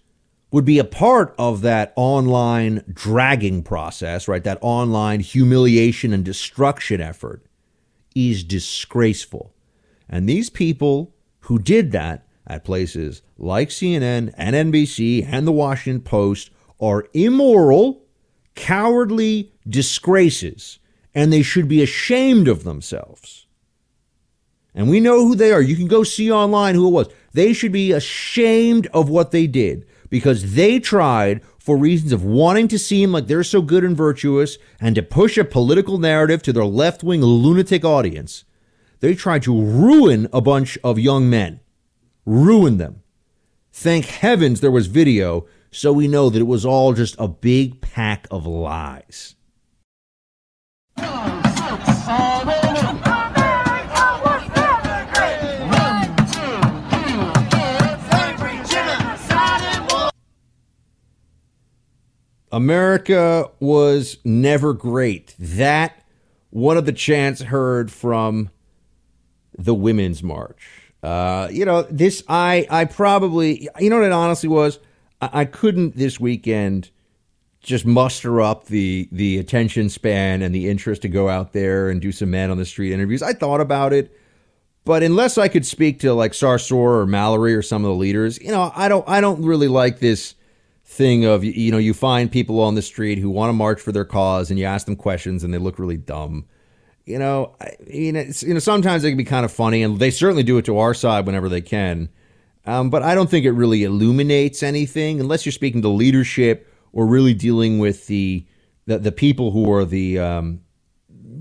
would 0.50 0.64
be 0.64 0.78
a 0.78 0.84
part 0.84 1.34
of 1.38 1.60
that 1.62 1.92
online 1.96 2.82
dragging 2.92 3.62
process, 3.62 4.26
right? 4.26 4.42
That 4.42 4.58
online 4.60 5.20
humiliation 5.20 6.12
and 6.12 6.24
destruction 6.24 7.00
effort 7.00 7.46
is 8.14 8.42
disgraceful. 8.42 9.54
And 10.08 10.28
these 10.28 10.50
people 10.50 11.14
who 11.46 11.58
did 11.58 11.92
that 11.92 12.26
at 12.46 12.64
places 12.64 13.22
like 13.38 13.68
CNN 13.68 14.32
and 14.36 14.72
NBC 14.72 15.26
and 15.28 15.46
the 15.46 15.52
Washington 15.52 16.02
Post 16.02 16.50
are 16.80 17.08
immoral, 17.12 18.02
cowardly 18.54 19.52
disgraces, 19.68 20.78
and 21.14 21.32
they 21.32 21.42
should 21.42 21.68
be 21.68 21.82
ashamed 21.82 22.48
of 22.48 22.64
themselves. 22.64 23.46
And 24.74 24.90
we 24.90 25.00
know 25.00 25.26
who 25.26 25.34
they 25.34 25.52
are. 25.52 25.62
You 25.62 25.76
can 25.76 25.86
go 25.86 26.02
see 26.02 26.30
online 26.30 26.74
who 26.74 26.88
it 26.88 26.92
was. 26.92 27.08
They 27.32 27.52
should 27.52 27.72
be 27.72 27.92
ashamed 27.92 28.88
of 28.88 29.08
what 29.08 29.30
they 29.30 29.46
did 29.46 29.86
because 30.10 30.54
they 30.54 30.78
tried 30.80 31.42
for 31.58 31.76
reasons 31.76 32.12
of 32.12 32.24
wanting 32.24 32.68
to 32.68 32.78
seem 32.78 33.12
like 33.12 33.26
they're 33.26 33.44
so 33.44 33.62
good 33.62 33.84
and 33.84 33.96
virtuous 33.96 34.58
and 34.80 34.94
to 34.94 35.02
push 35.02 35.38
a 35.38 35.44
political 35.44 35.98
narrative 35.98 36.42
to 36.42 36.52
their 36.52 36.64
left 36.64 37.02
wing 37.02 37.22
lunatic 37.22 37.84
audience. 37.84 38.44
They 39.00 39.14
tried 39.14 39.42
to 39.42 39.62
ruin 39.62 40.28
a 40.32 40.40
bunch 40.40 40.78
of 40.82 40.98
young 40.98 41.28
men, 41.28 41.60
ruin 42.24 42.78
them. 42.78 43.02
Thank 43.72 44.06
heavens 44.06 44.60
there 44.60 44.70
was 44.70 44.86
video 44.86 45.46
so 45.70 45.92
we 45.92 46.08
know 46.08 46.30
that 46.30 46.40
it 46.40 46.46
was 46.46 46.64
all 46.64 46.94
just 46.94 47.14
a 47.18 47.28
big 47.28 47.82
pack 47.82 48.26
of 48.30 48.46
lies. 48.46 49.34
America 62.50 63.50
was 63.60 64.16
never 64.24 64.72
great. 64.72 65.34
That 65.38 66.02
one 66.48 66.78
of 66.78 66.86
the 66.86 66.92
chants 66.92 67.42
heard 67.42 67.90
from 67.90 68.48
the 69.58 69.74
Women's 69.74 70.22
March. 70.22 70.68
Uh, 71.02 71.48
you 71.50 71.64
know, 71.64 71.82
this 71.82 72.22
I 72.28 72.66
I 72.70 72.84
probably 72.84 73.68
you 73.78 73.90
know 73.90 73.96
what 73.96 74.06
it 74.06 74.12
honestly 74.12 74.48
was. 74.48 74.78
I, 75.20 75.30
I 75.32 75.44
couldn't 75.44 75.96
this 75.96 76.18
weekend 76.18 76.90
just 77.60 77.84
muster 77.84 78.40
up 78.40 78.66
the 78.66 79.08
the 79.12 79.38
attention 79.38 79.88
span 79.88 80.42
and 80.42 80.54
the 80.54 80.68
interest 80.68 81.02
to 81.02 81.08
go 81.08 81.28
out 81.28 81.52
there 81.52 81.90
and 81.90 82.00
do 82.00 82.12
some 82.12 82.30
man 82.30 82.50
on 82.50 82.58
the 82.58 82.64
street 82.64 82.92
interviews. 82.92 83.22
I 83.22 83.32
thought 83.32 83.60
about 83.60 83.92
it, 83.92 84.16
but 84.84 85.02
unless 85.02 85.36
I 85.36 85.48
could 85.48 85.66
speak 85.66 86.00
to 86.00 86.14
like 86.14 86.32
Sarsour 86.32 86.72
or 86.72 87.06
Mallory 87.06 87.54
or 87.54 87.62
some 87.62 87.84
of 87.84 87.88
the 87.88 87.96
leaders, 87.96 88.40
you 88.40 88.50
know, 88.50 88.72
I 88.74 88.88
don't 88.88 89.06
I 89.08 89.20
don't 89.20 89.42
really 89.42 89.68
like 89.68 89.98
this 89.98 90.34
thing 90.84 91.24
of 91.24 91.42
you 91.42 91.72
know 91.72 91.78
you 91.78 91.92
find 91.92 92.30
people 92.30 92.60
on 92.60 92.76
the 92.76 92.82
street 92.82 93.18
who 93.18 93.28
want 93.28 93.48
to 93.48 93.52
march 93.52 93.80
for 93.80 93.90
their 93.90 94.04
cause 94.04 94.50
and 94.50 94.58
you 94.58 94.64
ask 94.64 94.86
them 94.86 94.94
questions 94.94 95.42
and 95.42 95.52
they 95.52 95.58
look 95.58 95.80
really 95.80 95.96
dumb 95.96 96.46
you 97.06 97.18
know 97.18 97.54
I, 97.60 97.76
you 97.86 98.12
know, 98.12 98.24
you 98.40 98.54
know 98.54 98.60
sometimes 98.60 99.02
they 99.02 99.10
can 99.10 99.16
be 99.16 99.24
kind 99.24 99.44
of 99.44 99.52
funny 99.52 99.82
and 99.82 99.98
they 99.98 100.10
certainly 100.10 100.42
do 100.42 100.58
it 100.58 100.66
to 100.66 100.78
our 100.78 100.94
side 100.94 101.26
whenever 101.26 101.48
they 101.48 101.62
can 101.62 102.08
um, 102.66 102.90
but 102.90 103.02
i 103.02 103.14
don't 103.14 103.30
think 103.30 103.46
it 103.46 103.52
really 103.52 103.84
illuminates 103.84 104.62
anything 104.62 105.20
unless 105.20 105.46
you're 105.46 105.52
speaking 105.52 105.82
to 105.82 105.88
leadership 105.88 106.72
or 106.92 107.06
really 107.06 107.34
dealing 107.34 107.78
with 107.78 108.06
the 108.08 108.46
the, 108.86 108.98
the 108.98 109.12
people 109.12 109.50
who 109.52 109.72
are 109.72 109.84
the 109.84 110.18
um, 110.18 110.60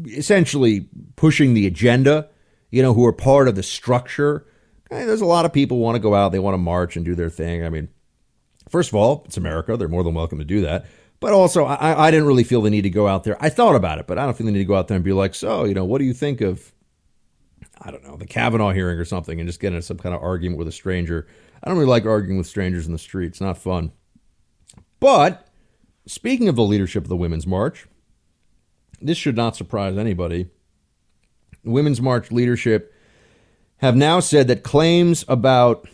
essentially 0.08 0.88
pushing 1.16 1.54
the 1.54 1.68
agenda 1.68 2.30
you 2.72 2.82
know 2.82 2.94
who 2.94 3.06
are 3.06 3.14
part 3.14 3.48
of 3.48 3.56
the 3.56 3.64
structure 3.64 4.46
there's 4.90 5.22
a 5.22 5.26
lot 5.26 5.46
of 5.46 5.52
people 5.52 5.80
want 5.80 5.96
to 5.96 6.00
go 6.00 6.16
out 6.16 6.32
they 6.32 6.40
want 6.40 6.54
to 6.54 6.60
march 6.60 6.96
and 6.96 7.04
do 7.06 7.16
their 7.16 7.30
thing 7.30 7.66
i 7.66 7.70
mean 7.70 7.90
First 8.70 8.90
of 8.90 8.96
all, 8.96 9.24
it's 9.26 9.38
America. 9.38 9.78
They're 9.78 9.88
more 9.88 10.04
than 10.04 10.14
welcome 10.16 10.40
to 10.40 10.46
do 10.46 10.62
that. 10.62 10.86
But 11.20 11.34
also, 11.34 11.66
I, 11.66 12.08
I 12.08 12.12
didn't 12.12 12.28
really 12.28 12.44
feel 12.44 12.62
the 12.62 12.70
need 12.70 12.82
to 12.82 12.90
go 12.90 13.08
out 13.08 13.24
there. 13.24 13.38
I 13.40 13.50
thought 13.50 13.76
about 13.76 14.00
it, 14.00 14.08
but 14.08 14.20
I 14.20 14.26
don't 14.26 14.38
feel 14.38 14.46
the 14.46 14.52
need 14.52 14.60
to 14.60 14.66
go 14.66 14.76
out 14.76 14.88
there 14.88 14.96
and 14.96 15.04
be 15.04 15.14
like, 15.14 15.34
so, 15.34 15.64
you 15.64 15.74
know, 15.74 15.86
what 15.86 16.00
do 16.00 16.06
you 16.06 16.14
think 16.14 16.42
of, 16.42 16.74
I 17.82 17.90
don't 17.90 18.04
know, 18.04 18.18
the 18.18 18.26
Kavanaugh 18.26 18.72
hearing 18.72 19.00
or 19.00 19.06
something 19.06 19.40
and 19.40 19.48
just 19.48 19.60
get 19.60 19.70
into 19.70 19.82
some 19.82 19.98
kind 19.98 20.14
of 20.14 20.22
argument 20.22 20.60
with 20.60 20.68
a 20.68 20.74
stranger. 20.74 21.28
I 21.64 21.70
don't 21.70 21.78
really 21.78 21.90
like 21.90 22.06
arguing 22.06 22.38
with 22.38 22.48
strangers 22.48 22.86
in 22.86 22.92
the 22.92 23.00
street. 23.00 23.28
It's 23.28 23.42
not 23.42 23.58
fun. 23.58 23.92
But 25.00 25.48
speaking 26.06 26.48
of 26.48 26.56
the 26.56 26.64
leadership 26.64 27.04
of 27.04 27.10
the 27.10 27.16
Women's 27.16 27.48
March, 27.48 27.88
this 29.02 29.18
should 29.18 29.36
not 29.36 29.56
surprise 29.56 29.98
anybody. 29.98 30.48
Women's 31.64 32.02
March 32.02 32.32
leadership 32.32 32.94
have 33.78 33.96
now 33.96 34.20
said 34.20 34.48
that 34.48 34.64
claims 34.64 35.26
about 35.28 35.88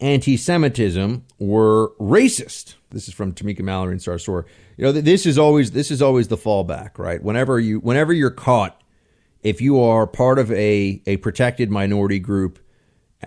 anti 0.00 0.36
Semitism 0.36 1.24
were 1.38 1.90
racist. 2.00 2.74
This 2.94 3.08
is 3.08 3.14
from 3.14 3.32
Tamika 3.32 3.60
Mallory 3.60 3.92
and 3.92 4.00
Sarsour. 4.00 4.44
You 4.76 4.84
know, 4.84 4.92
this 4.92 5.26
is 5.26 5.36
always 5.36 5.72
this 5.72 5.90
is 5.90 6.00
always 6.00 6.28
the 6.28 6.36
fallback, 6.36 6.98
right? 6.98 7.22
Whenever 7.22 7.58
you 7.60 7.80
whenever 7.80 8.12
you're 8.12 8.30
caught, 8.30 8.80
if 9.42 9.60
you 9.60 9.80
are 9.80 10.06
part 10.06 10.38
of 10.38 10.50
a 10.52 11.02
a 11.06 11.18
protected 11.18 11.70
minority 11.70 12.18
group 12.18 12.58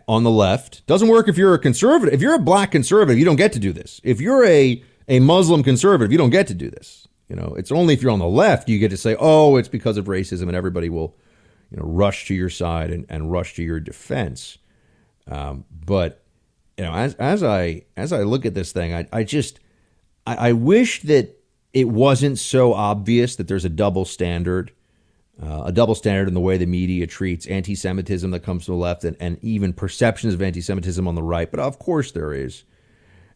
on 0.07 0.23
the 0.23 0.31
left, 0.31 0.85
doesn't 0.87 1.07
work 1.09 1.27
if 1.27 1.37
you're 1.37 1.53
a 1.53 1.59
conservative. 1.59 2.13
If 2.13 2.21
you're 2.21 2.35
a 2.35 2.39
black 2.39 2.71
conservative, 2.71 3.19
you 3.19 3.25
don't 3.25 3.35
get 3.35 3.53
to 3.53 3.59
do 3.59 3.73
this. 3.73 4.01
If 4.03 4.21
you're 4.21 4.45
a 4.45 4.83
a 5.07 5.19
Muslim 5.19 5.63
conservative, 5.63 6.11
you 6.11 6.17
don't 6.17 6.29
get 6.29 6.47
to 6.47 6.53
do 6.53 6.69
this. 6.69 7.07
You 7.29 7.35
know, 7.35 7.55
it's 7.57 7.71
only 7.71 7.93
if 7.93 8.01
you're 8.01 8.11
on 8.11 8.19
the 8.19 8.27
left 8.27 8.69
you 8.69 8.79
get 8.79 8.89
to 8.89 8.97
say, 8.97 9.15
"Oh, 9.19 9.57
it's 9.57 9.67
because 9.67 9.97
of 9.97 10.05
racism," 10.05 10.43
and 10.43 10.55
everybody 10.55 10.89
will, 10.89 11.15
you 11.69 11.77
know, 11.77 11.83
rush 11.85 12.25
to 12.27 12.33
your 12.33 12.49
side 12.49 12.89
and, 12.89 13.05
and 13.09 13.31
rush 13.31 13.55
to 13.55 13.63
your 13.63 13.79
defense. 13.79 14.57
Um, 15.27 15.65
but 15.85 16.23
you 16.77 16.83
know, 16.83 16.93
as 16.93 17.15
as 17.15 17.43
I 17.43 17.83
as 17.95 18.13
I 18.13 18.23
look 18.23 18.45
at 18.45 18.53
this 18.53 18.71
thing, 18.71 18.93
I 18.93 19.07
I 19.11 19.23
just 19.23 19.59
I, 20.25 20.49
I 20.49 20.51
wish 20.53 21.01
that 21.03 21.37
it 21.73 21.89
wasn't 21.89 22.37
so 22.37 22.73
obvious 22.73 23.35
that 23.35 23.47
there's 23.47 23.65
a 23.65 23.69
double 23.69 24.05
standard, 24.05 24.71
uh, 25.41 25.63
a 25.65 25.71
double 25.71 25.95
standard 25.95 26.27
in 26.27 26.33
the 26.33 26.39
way 26.39 26.57
the 26.57 26.65
media 26.65 27.05
treats 27.07 27.45
anti-Semitism 27.47 28.31
that 28.31 28.39
comes 28.39 28.65
from 28.65 28.75
the 28.75 28.79
left, 28.79 29.03
and, 29.03 29.17
and 29.19 29.37
even 29.43 29.73
perceptions 29.73 30.33
of 30.33 30.41
anti-Semitism 30.41 31.07
on 31.07 31.15
the 31.15 31.23
right. 31.23 31.49
But 31.49 31.59
of 31.59 31.79
course 31.79 32.11
there 32.11 32.33
is, 32.33 32.63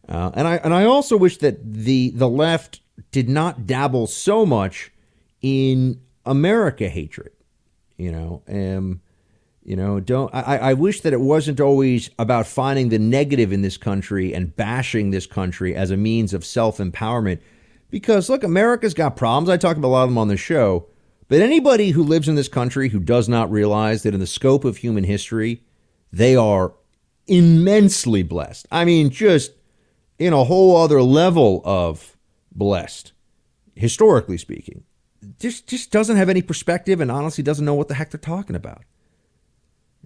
uh, 0.08 0.30
and 0.34 0.46
I 0.46 0.56
and 0.56 0.72
I 0.72 0.84
also 0.84 1.16
wish 1.16 1.38
that 1.38 1.58
the 1.72 2.10
the 2.10 2.28
left 2.28 2.80
did 3.10 3.28
not 3.28 3.66
dabble 3.66 4.06
so 4.06 4.46
much 4.46 4.92
in 5.40 6.00
America 6.24 6.88
hatred. 6.88 7.32
You 7.96 8.12
know, 8.12 8.42
um, 8.48 9.00
you 9.64 9.76
know, 9.76 10.00
don't 10.00 10.34
I, 10.34 10.58
I 10.58 10.74
wish 10.74 11.02
that 11.02 11.12
it 11.12 11.20
wasn't 11.20 11.60
always 11.60 12.10
about 12.18 12.46
finding 12.46 12.88
the 12.88 12.98
negative 12.98 13.52
in 13.52 13.62
this 13.62 13.76
country 13.76 14.34
and 14.34 14.54
bashing 14.56 15.10
this 15.10 15.26
country 15.26 15.74
as 15.74 15.90
a 15.90 15.96
means 15.96 16.34
of 16.34 16.44
self 16.44 16.78
empowerment. 16.78 17.40
Because 17.90 18.28
look, 18.28 18.42
America's 18.42 18.94
got 18.94 19.16
problems. 19.16 19.48
I 19.48 19.56
talk 19.56 19.76
about 19.76 19.88
a 19.88 19.90
lot 19.90 20.04
of 20.04 20.10
them 20.10 20.18
on 20.18 20.28
the 20.28 20.36
show. 20.36 20.86
But 21.28 21.40
anybody 21.40 21.90
who 21.90 22.02
lives 22.02 22.28
in 22.28 22.34
this 22.34 22.48
country 22.48 22.88
who 22.88 22.98
does 22.98 23.28
not 23.28 23.50
realize 23.50 24.02
that 24.02 24.14
in 24.14 24.20
the 24.20 24.26
scope 24.26 24.64
of 24.64 24.78
human 24.78 25.04
history, 25.04 25.62
they 26.12 26.36
are 26.36 26.74
immensely 27.26 28.22
blessed. 28.22 28.66
I 28.70 28.84
mean, 28.84 29.10
just 29.10 29.52
in 30.18 30.32
a 30.32 30.44
whole 30.44 30.76
other 30.76 31.02
level 31.02 31.62
of 31.64 32.16
blessed, 32.50 33.12
historically 33.74 34.38
speaking. 34.38 34.84
Just 35.38 35.68
just 35.68 35.92
doesn't 35.92 36.16
have 36.16 36.28
any 36.28 36.42
perspective 36.42 37.00
and 37.00 37.10
honestly 37.10 37.44
doesn't 37.44 37.64
know 37.64 37.74
what 37.74 37.88
the 37.88 37.94
heck 37.94 38.10
they're 38.10 38.18
talking 38.18 38.56
about. 38.56 38.82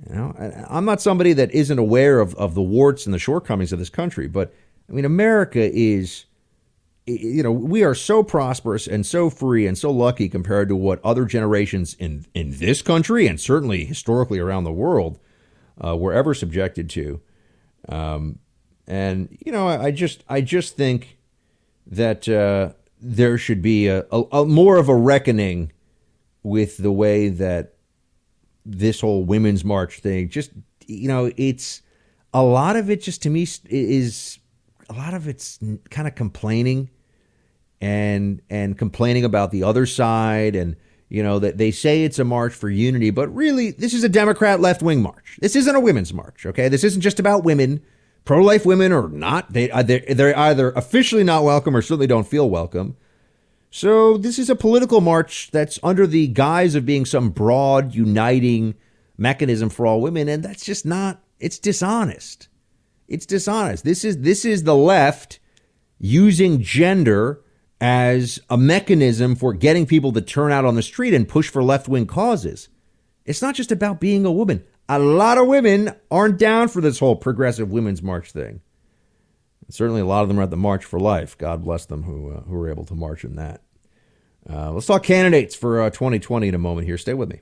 You 0.08 0.14
know, 0.14 0.64
I'm 0.68 0.84
not 0.84 1.00
somebody 1.00 1.32
that 1.32 1.50
isn't 1.52 1.78
aware 1.78 2.20
of, 2.20 2.34
of 2.34 2.54
the 2.54 2.62
warts 2.62 3.06
and 3.06 3.14
the 3.14 3.18
shortcomings 3.18 3.72
of 3.72 3.78
this 3.78 3.88
country, 3.88 4.28
but 4.28 4.52
I 4.88 4.92
mean, 4.92 5.04
America 5.04 5.70
is, 5.72 6.26
you 7.06 7.42
know, 7.42 7.50
we 7.50 7.82
are 7.82 7.94
so 7.94 8.22
prosperous 8.22 8.86
and 8.86 9.06
so 9.06 9.30
free 9.30 9.66
and 9.66 9.76
so 9.76 9.90
lucky 9.90 10.28
compared 10.28 10.68
to 10.68 10.76
what 10.76 11.02
other 11.02 11.24
generations 11.24 11.94
in, 11.98 12.26
in 12.34 12.58
this 12.58 12.82
country 12.82 13.26
and 13.26 13.40
certainly 13.40 13.84
historically 13.84 14.38
around 14.38 14.64
the 14.64 14.72
world 14.72 15.18
uh, 15.82 15.96
were 15.96 16.12
ever 16.12 16.34
subjected 16.34 16.90
to. 16.90 17.20
Um, 17.88 18.38
and 18.86 19.36
you 19.44 19.50
know, 19.50 19.66
I, 19.66 19.84
I, 19.86 19.90
just 19.90 20.24
I 20.28 20.40
just 20.40 20.76
think 20.76 21.18
that 21.86 22.28
uh, 22.28 22.74
there 23.00 23.38
should 23.38 23.62
be 23.62 23.88
a, 23.88 24.04
a, 24.12 24.22
a 24.32 24.44
more 24.44 24.76
of 24.76 24.88
a 24.88 24.94
reckoning 24.94 25.72
with 26.42 26.76
the 26.76 26.92
way 26.92 27.28
that 27.28 27.75
this 28.66 29.00
whole 29.00 29.24
women's 29.24 29.64
march 29.64 30.00
thing 30.00 30.28
just 30.28 30.50
you 30.86 31.08
know 31.08 31.30
it's 31.36 31.82
a 32.34 32.42
lot 32.42 32.76
of 32.76 32.90
it 32.90 33.00
just 33.00 33.22
to 33.22 33.30
me 33.30 33.46
is 33.68 34.38
a 34.90 34.92
lot 34.92 35.14
of 35.14 35.28
it's 35.28 35.58
kind 35.90 36.06
of 36.06 36.14
complaining 36.14 36.90
and 37.80 38.42
and 38.50 38.78
complaining 38.78 39.24
about 39.24 39.50
the 39.50 39.62
other 39.62 39.86
side 39.86 40.56
and 40.56 40.76
you 41.08 41.22
know 41.22 41.38
that 41.38 41.58
they 41.58 41.70
say 41.70 42.02
it's 42.02 42.18
a 42.18 42.24
march 42.24 42.52
for 42.52 42.68
unity 42.68 43.10
but 43.10 43.28
really 43.34 43.70
this 43.70 43.94
is 43.94 44.02
a 44.02 44.08
democrat 44.08 44.60
left 44.60 44.82
wing 44.82 45.02
march. 45.02 45.38
This 45.40 45.56
isn't 45.56 45.74
a 45.74 45.80
women's 45.80 46.12
march 46.12 46.46
okay? 46.46 46.68
This 46.68 46.84
isn't 46.84 47.02
just 47.02 47.20
about 47.20 47.44
women. 47.44 47.82
Pro-life 48.24 48.66
women 48.66 48.90
or 48.90 49.08
not 49.08 49.52
they 49.52 49.70
uh, 49.70 49.84
they're, 49.84 50.02
they're 50.08 50.36
either 50.36 50.72
officially 50.72 51.22
not 51.22 51.44
welcome 51.44 51.76
or 51.76 51.82
certainly 51.82 52.08
don't 52.08 52.26
feel 52.26 52.50
welcome 52.50 52.96
So 53.76 54.16
this 54.16 54.38
is 54.38 54.48
a 54.48 54.56
political 54.56 55.02
march 55.02 55.50
that's 55.50 55.78
under 55.82 56.06
the 56.06 56.28
guise 56.28 56.74
of 56.74 56.86
being 56.86 57.04
some 57.04 57.28
broad 57.28 57.94
uniting 57.94 58.74
mechanism 59.18 59.68
for 59.68 59.86
all 59.86 60.00
women, 60.00 60.30
and 60.30 60.42
that's 60.42 60.64
just 60.64 60.86
not. 60.86 61.22
It's 61.40 61.58
dishonest. 61.58 62.48
It's 63.06 63.26
dishonest. 63.26 63.84
This 63.84 64.02
is 64.02 64.22
this 64.22 64.46
is 64.46 64.62
the 64.62 64.74
left 64.74 65.40
using 65.98 66.62
gender 66.62 67.42
as 67.78 68.40
a 68.48 68.56
mechanism 68.56 69.36
for 69.36 69.52
getting 69.52 69.84
people 69.84 70.10
to 70.14 70.22
turn 70.22 70.52
out 70.52 70.64
on 70.64 70.74
the 70.74 70.82
street 70.82 71.12
and 71.12 71.28
push 71.28 71.50
for 71.50 71.62
left 71.62 71.86
wing 71.86 72.06
causes. 72.06 72.70
It's 73.26 73.42
not 73.42 73.56
just 73.56 73.70
about 73.70 74.00
being 74.00 74.24
a 74.24 74.32
woman. 74.32 74.64
A 74.88 74.98
lot 74.98 75.36
of 75.36 75.48
women 75.48 75.94
aren't 76.10 76.38
down 76.38 76.68
for 76.68 76.80
this 76.80 76.98
whole 76.98 77.16
progressive 77.16 77.70
women's 77.70 78.02
march 78.02 78.32
thing. 78.32 78.62
And 79.66 79.74
certainly, 79.74 80.00
a 80.00 80.06
lot 80.06 80.22
of 80.22 80.28
them 80.28 80.40
are 80.40 80.44
at 80.44 80.50
the 80.50 80.56
March 80.56 80.86
for 80.86 80.98
Life. 80.98 81.36
God 81.36 81.62
bless 81.62 81.84
them 81.84 82.04
who 82.04 82.30
uh, 82.30 82.40
who 82.44 82.54
were 82.54 82.70
able 82.70 82.86
to 82.86 82.94
march 82.94 83.22
in 83.22 83.36
that. 83.36 83.60
Uh, 84.48 84.72
let's 84.72 84.86
talk 84.86 85.02
candidates 85.02 85.56
for 85.56 85.82
uh, 85.82 85.90
2020 85.90 86.48
in 86.48 86.54
a 86.54 86.58
moment. 86.58 86.86
Here, 86.86 86.98
stay 86.98 87.14
with 87.14 87.30
me. 87.30 87.40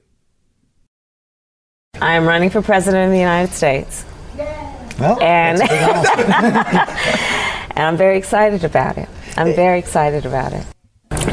I 2.01 2.15
am 2.15 2.27
running 2.27 2.51
for 2.51 2.63
president 2.63 3.07
of 3.07 3.13
the 3.13 3.19
United 3.19 3.53
States. 3.53 4.05
Well, 4.99 5.21
and, 5.21 5.61
and 5.71 5.71
I'm 7.77 7.97
very 7.97 8.17
excited 8.17 8.65
about 8.65 8.97
it. 8.97 9.09
I'm 9.37 9.55
very 9.55 9.79
excited 9.79 10.25
about 10.25 10.53
it. 10.53 10.65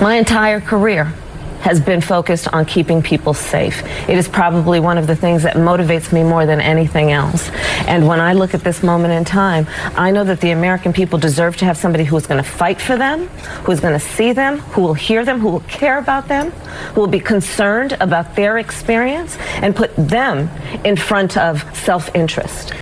My 0.02 0.16
entire 0.16 0.60
career 0.60 1.14
has 1.62 1.80
been 1.80 2.02
focused 2.02 2.48
on 2.54 2.66
keeping 2.66 3.02
people 3.02 3.34
safe. 3.34 3.84
It 4.10 4.18
is 4.18 4.28
probably 4.28 4.80
one 4.80 4.98
of 4.98 5.08
the 5.08 5.16
things 5.16 5.44
that 5.44 5.56
motivates 5.56 6.12
me 6.12 6.24
more 6.24 6.46
than 6.46 6.60
anything 6.60 7.12
else. 7.12 7.50
And 7.88 8.08
when 8.08 8.20
I 8.20 8.34
look 8.34 8.54
at 8.54 8.64
this 8.64 8.84
moment 8.84 9.14
in 9.14 9.26
time, 9.26 9.68
I 9.96 10.12
know 10.12 10.24
that 10.24 10.42
the 10.42 10.52
American 10.52 10.94
people 10.94 11.20
deserve 11.20 11.58
to 11.58 11.66
have 11.66 11.78
somebody 11.78 12.04
who 12.04 12.18
is 12.18 12.28
going 12.28 12.44
to 12.44 12.50
fight 12.50 12.82
for 12.82 12.98
them, 12.98 13.28
who 13.64 13.72
is 13.72 13.80
going 13.80 13.94
to 13.94 14.06
see 14.06 14.34
them, 14.34 14.60
who 14.60 14.82
will 14.82 14.94
hear 14.94 15.24
them, 15.24 15.40
who 15.40 15.50
will 15.50 15.62
care 15.62 15.98
about 15.98 16.28
them, 16.28 16.52
who 16.94 17.02
will 17.02 17.08
be 17.08 17.20
concerned 17.20 17.98
about 18.00 18.36
their 18.36 18.58
experience, 18.58 19.38
and 19.62 19.76
put 19.76 19.96
them 19.96 20.50
in 20.84 20.96
front 20.96 21.38
of 21.38 21.64
self 21.76 22.14
interest. 22.16 22.74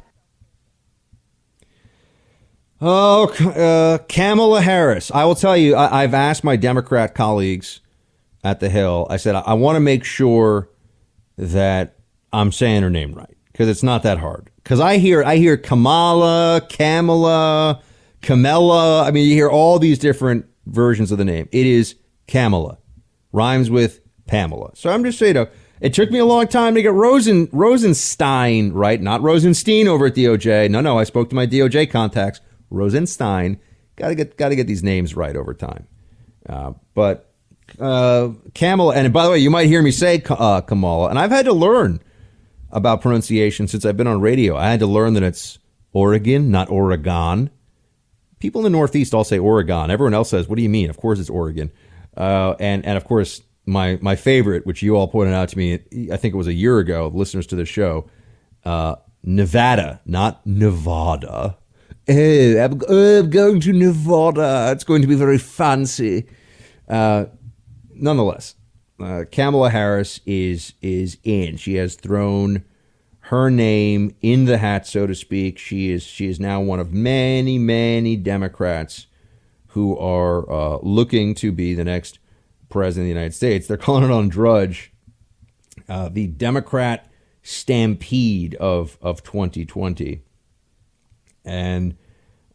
Oh, 2.82 3.28
uh, 3.50 3.98
Kamala 4.08 4.62
Harris. 4.62 5.12
I 5.12 5.26
will 5.26 5.36
tell 5.36 5.58
you, 5.58 5.76
I, 5.76 6.02
have 6.02 6.14
asked 6.14 6.46
my 6.46 6.56
Democrat 6.56 7.14
colleagues 7.14 7.82
at 8.44 8.60
the 8.60 8.70
Hill. 8.70 9.08
I 9.10 9.18
said 9.18 9.36
I, 9.36 9.54
want 9.54 9.76
to 9.76 9.80
make 9.80 10.04
sure 10.04 10.70
that 11.38 11.98
I'm 12.32 12.52
saying 12.52 12.84
her 12.84 12.90
name 12.90 13.14
right 13.14 13.36
because 13.52 13.68
it's 13.68 13.84
not 13.84 14.04
that 14.04 14.20
hard. 14.20 14.50
Because 14.64 14.80
I 14.80 14.98
hear 14.98 15.24
I 15.24 15.38
hear 15.38 15.58
Kamala, 15.58 16.62
Kamala, 16.70 17.82
Kamala. 18.22 19.06
I 19.06 19.12
mean, 19.12 19.28
you 19.28 19.34
hear 19.34 19.50
all 19.50 19.80
these 19.80 20.00
different 20.00 20.46
versions 20.66 21.12
of 21.12 21.18
the 21.18 21.26
name. 21.26 21.50
It 21.52 21.66
is 21.66 21.96
Kamala, 22.28 22.78
rhymes 23.32 23.70
with 23.70 24.02
Pamela. 24.28 24.72
So 24.76 24.90
I'm 24.92 25.04
just 25.04 25.18
saying, 25.18 25.34
know, 25.34 25.48
it 25.82 25.94
took 25.94 26.12
me 26.12 26.20
a 26.20 26.26
long 26.26 26.48
time 26.48 26.76
to 26.76 26.82
get 26.82 26.94
Rosen 26.94 27.50
Rosenstein 27.52 28.72
right, 28.74 29.02
not 29.02 29.22
Rosenstein 29.22 29.88
over 29.88 30.08
at 30.08 30.16
DOJ. 30.16 30.70
No, 30.70 30.82
no, 30.82 31.00
I 31.00 31.04
spoke 31.04 31.30
to 31.30 31.36
my 31.36 31.48
DOJ 31.48 31.90
contacts. 31.90 32.42
Rosenstein. 32.70 33.60
Got 33.96 34.10
to 34.10 34.16
get 34.16 34.38
got 34.38 34.50
to 34.50 34.56
get 34.56 34.68
these 34.68 34.84
names 34.84 35.16
right 35.16 35.36
over 35.36 35.54
time. 35.54 35.88
Uh, 36.48 36.74
but 36.94 37.29
uh, 37.80 38.30
Kamala, 38.54 38.96
and 38.96 39.12
by 39.14 39.26
the 39.26 39.32
way, 39.32 39.40
you 39.40 39.50
might 39.50 39.68
hear 39.68 39.82
me 39.82 39.92
say 39.92 40.22
uh, 40.30 40.62
Kamala, 40.62 41.10
and 41.10 41.20
I've 41.20 41.32
had 41.32 41.46
to 41.46 41.54
learn 41.54 42.00
about 42.72 43.02
pronunciation 43.02 43.68
since 43.68 43.86
I've 43.86 43.98
been 43.98 44.08
on 44.08 44.22
radio. 44.22 44.56
I 44.56 44.70
had 44.70 44.80
to 44.80 44.88
learn 44.88 45.14
that 45.14 45.24
it's 45.24 45.60
Oregon, 45.94 46.52
not 46.52 46.70
Oregon. 46.70 47.50
People 48.40 48.60
in 48.60 48.72
the 48.72 48.78
Northeast 48.78 49.14
all 49.14 49.24
say 49.24 49.40
Oregon. 49.40 49.92
Everyone 49.92 50.14
else 50.14 50.30
says, 50.30 50.48
"What 50.48 50.58
do 50.58 50.62
you 50.62 50.70
mean?" 50.70 50.90
Of 50.90 50.98
course, 50.98 51.20
it's 51.20 51.30
Oregon. 51.30 51.72
Uh, 52.16 52.56
and 52.60 52.86
and 52.86 52.98
of 52.98 53.06
course, 53.06 53.42
my 53.66 53.98
my 54.02 54.16
favorite, 54.16 54.66
which 54.66 54.82
you 54.82 54.96
all 54.96 55.08
pointed 55.08 55.34
out 55.34 55.50
to 55.50 55.58
me, 55.58 55.74
I 56.12 56.18
think 56.18 56.34
it 56.34 56.38
was 56.38 56.48
a 56.48 56.54
year 56.54 56.80
ago, 56.80 57.12
listeners 57.14 57.48
to 57.48 57.56
the 57.56 57.66
show, 57.66 58.10
uh, 58.66 58.96
Nevada, 59.24 60.02
not 60.06 60.46
Nevada. 60.46 61.58
Oh, 62.08 62.14
I'm, 62.64 62.82
oh, 62.88 63.20
I'm, 63.20 63.30
going 63.30 63.60
to 63.62 63.74
Nevada. 63.74 64.70
It's 64.72 64.84
going 64.84 65.02
to 65.02 65.08
be 65.08 65.16
very 65.16 65.38
fancy. 65.38 66.28
Uh, 66.88 67.26
nonetheless, 68.02 68.56
uh, 69.00 69.26
Kamala 69.32 69.70
Harris 69.70 70.20
is 70.26 70.74
is 70.82 71.18
in. 71.24 71.58
She 71.58 71.76
has 71.76 71.96
thrown 71.96 72.64
her 73.22 73.50
name 73.50 74.16
in 74.22 74.46
the 74.46 74.58
hat, 74.58 74.88
so 74.88 75.08
to 75.08 75.16
speak. 75.16 75.58
She 75.58 75.92
is 75.92 76.04
she 76.04 76.28
is 76.28 76.40
now 76.40 76.62
one 76.62 76.80
of 76.80 76.92
many 76.92 77.58
many 77.58 78.16
Democrats 78.16 79.08
who 79.68 79.98
are 79.98 80.50
uh, 80.52 80.80
looking 80.82 81.36
to 81.36 81.52
be 81.52 81.74
the 81.74 81.84
next 81.84 82.20
president 82.70 83.04
of 83.04 83.06
the 83.06 83.20
United 83.20 83.34
States. 83.34 83.68
They're 83.68 83.78
calling 83.78 84.04
it 84.04 84.12
on 84.12 84.30
Drudge 84.30 84.92
uh, 85.88 86.10
the 86.10 86.28
Democrat 86.28 87.12
stampede 87.44 88.56
of 88.56 88.98
of 89.02 89.24
2020. 89.24 90.22
And 91.46 91.96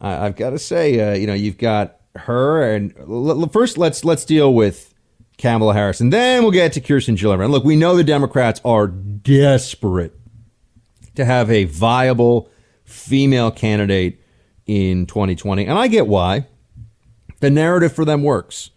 I, 0.01 0.24
have 0.24 0.36
got 0.36 0.51
to 0.51 0.59
say, 0.59 1.01
uh, 1.01 1.14
you 1.14 1.26
know, 1.26 1.34
you've 1.34 1.59
got 1.59 2.01
her, 2.16 2.74
and 2.74 2.95
l- 2.99 3.49
first 3.49 3.78
let's 3.78 4.05
let's 4.05 4.24
deal 4.24 4.55
with 4.55 4.93
Kamala 5.39 5.74
Harris, 5.74 6.01
and 6.01 6.12
then 6.12 6.43
we'll 6.43 6.53
get 6.53 6.72
to 6.74 6.80
Kirsten 6.80 7.16
Gillibrand. 7.16 7.51
Look, 7.51 7.64
we 7.64 7.76
know 7.76 7.97
the 7.97 8.05
Democrats 8.05 8.61
are 8.64 8.87
desperate 8.87 10.14
to 11.16 11.24
have 11.24 11.51
a 11.51 11.64
viable 11.64 12.51
female 12.85 13.51
candidate 13.51 14.20
in 14.66 15.07
2020, 15.07 15.66
and 15.66 15.78
I 15.78 15.89
get 15.89 16.07
why. 16.07 16.47
The 17.41 17.51
narrative 17.51 17.93
for 17.93 18.05
them 18.05 18.22
works. 18.22 18.70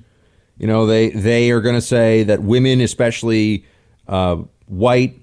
You 0.58 0.68
know, 0.68 0.86
they 0.86 1.10
they 1.10 1.52
are 1.52 1.62
going 1.62 1.76
to 1.76 1.82
say 1.82 2.24
that 2.24 2.42
women, 2.42 2.82
especially 2.82 3.66
uh, 4.08 4.38
white 4.66 5.16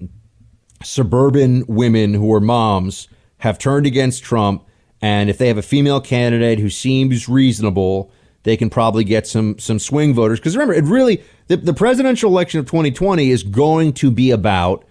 suburban 0.83 1.65
women 1.67 2.13
who 2.13 2.33
are 2.33 2.39
moms, 2.39 3.07
have 3.39 3.59
turned 3.59 3.85
against 3.85 4.23
Trump 4.23 4.65
and 5.01 5.29
if 5.29 5.37
they 5.37 5.47
have 5.49 5.57
a 5.57 5.61
female 5.61 6.01
candidate 6.01 6.57
who 6.57 6.69
seems 6.69 7.29
reasonable, 7.29 8.11
they 8.45 8.55
can 8.55 8.69
probably 8.69 9.03
get 9.03 9.27
some 9.27 9.59
some 9.59 9.79
swing 9.79 10.13
voters. 10.13 10.39
Because 10.39 10.55
remember, 10.55 10.73
it 10.73 10.85
really 10.85 11.21
the, 11.47 11.57
the 11.57 11.73
presidential 11.73 12.31
election 12.31 12.59
of 12.59 12.67
2020 12.67 13.29
is 13.29 13.43
going 13.43 13.91
to 13.93 14.09
be 14.09 14.31
about 14.31 14.85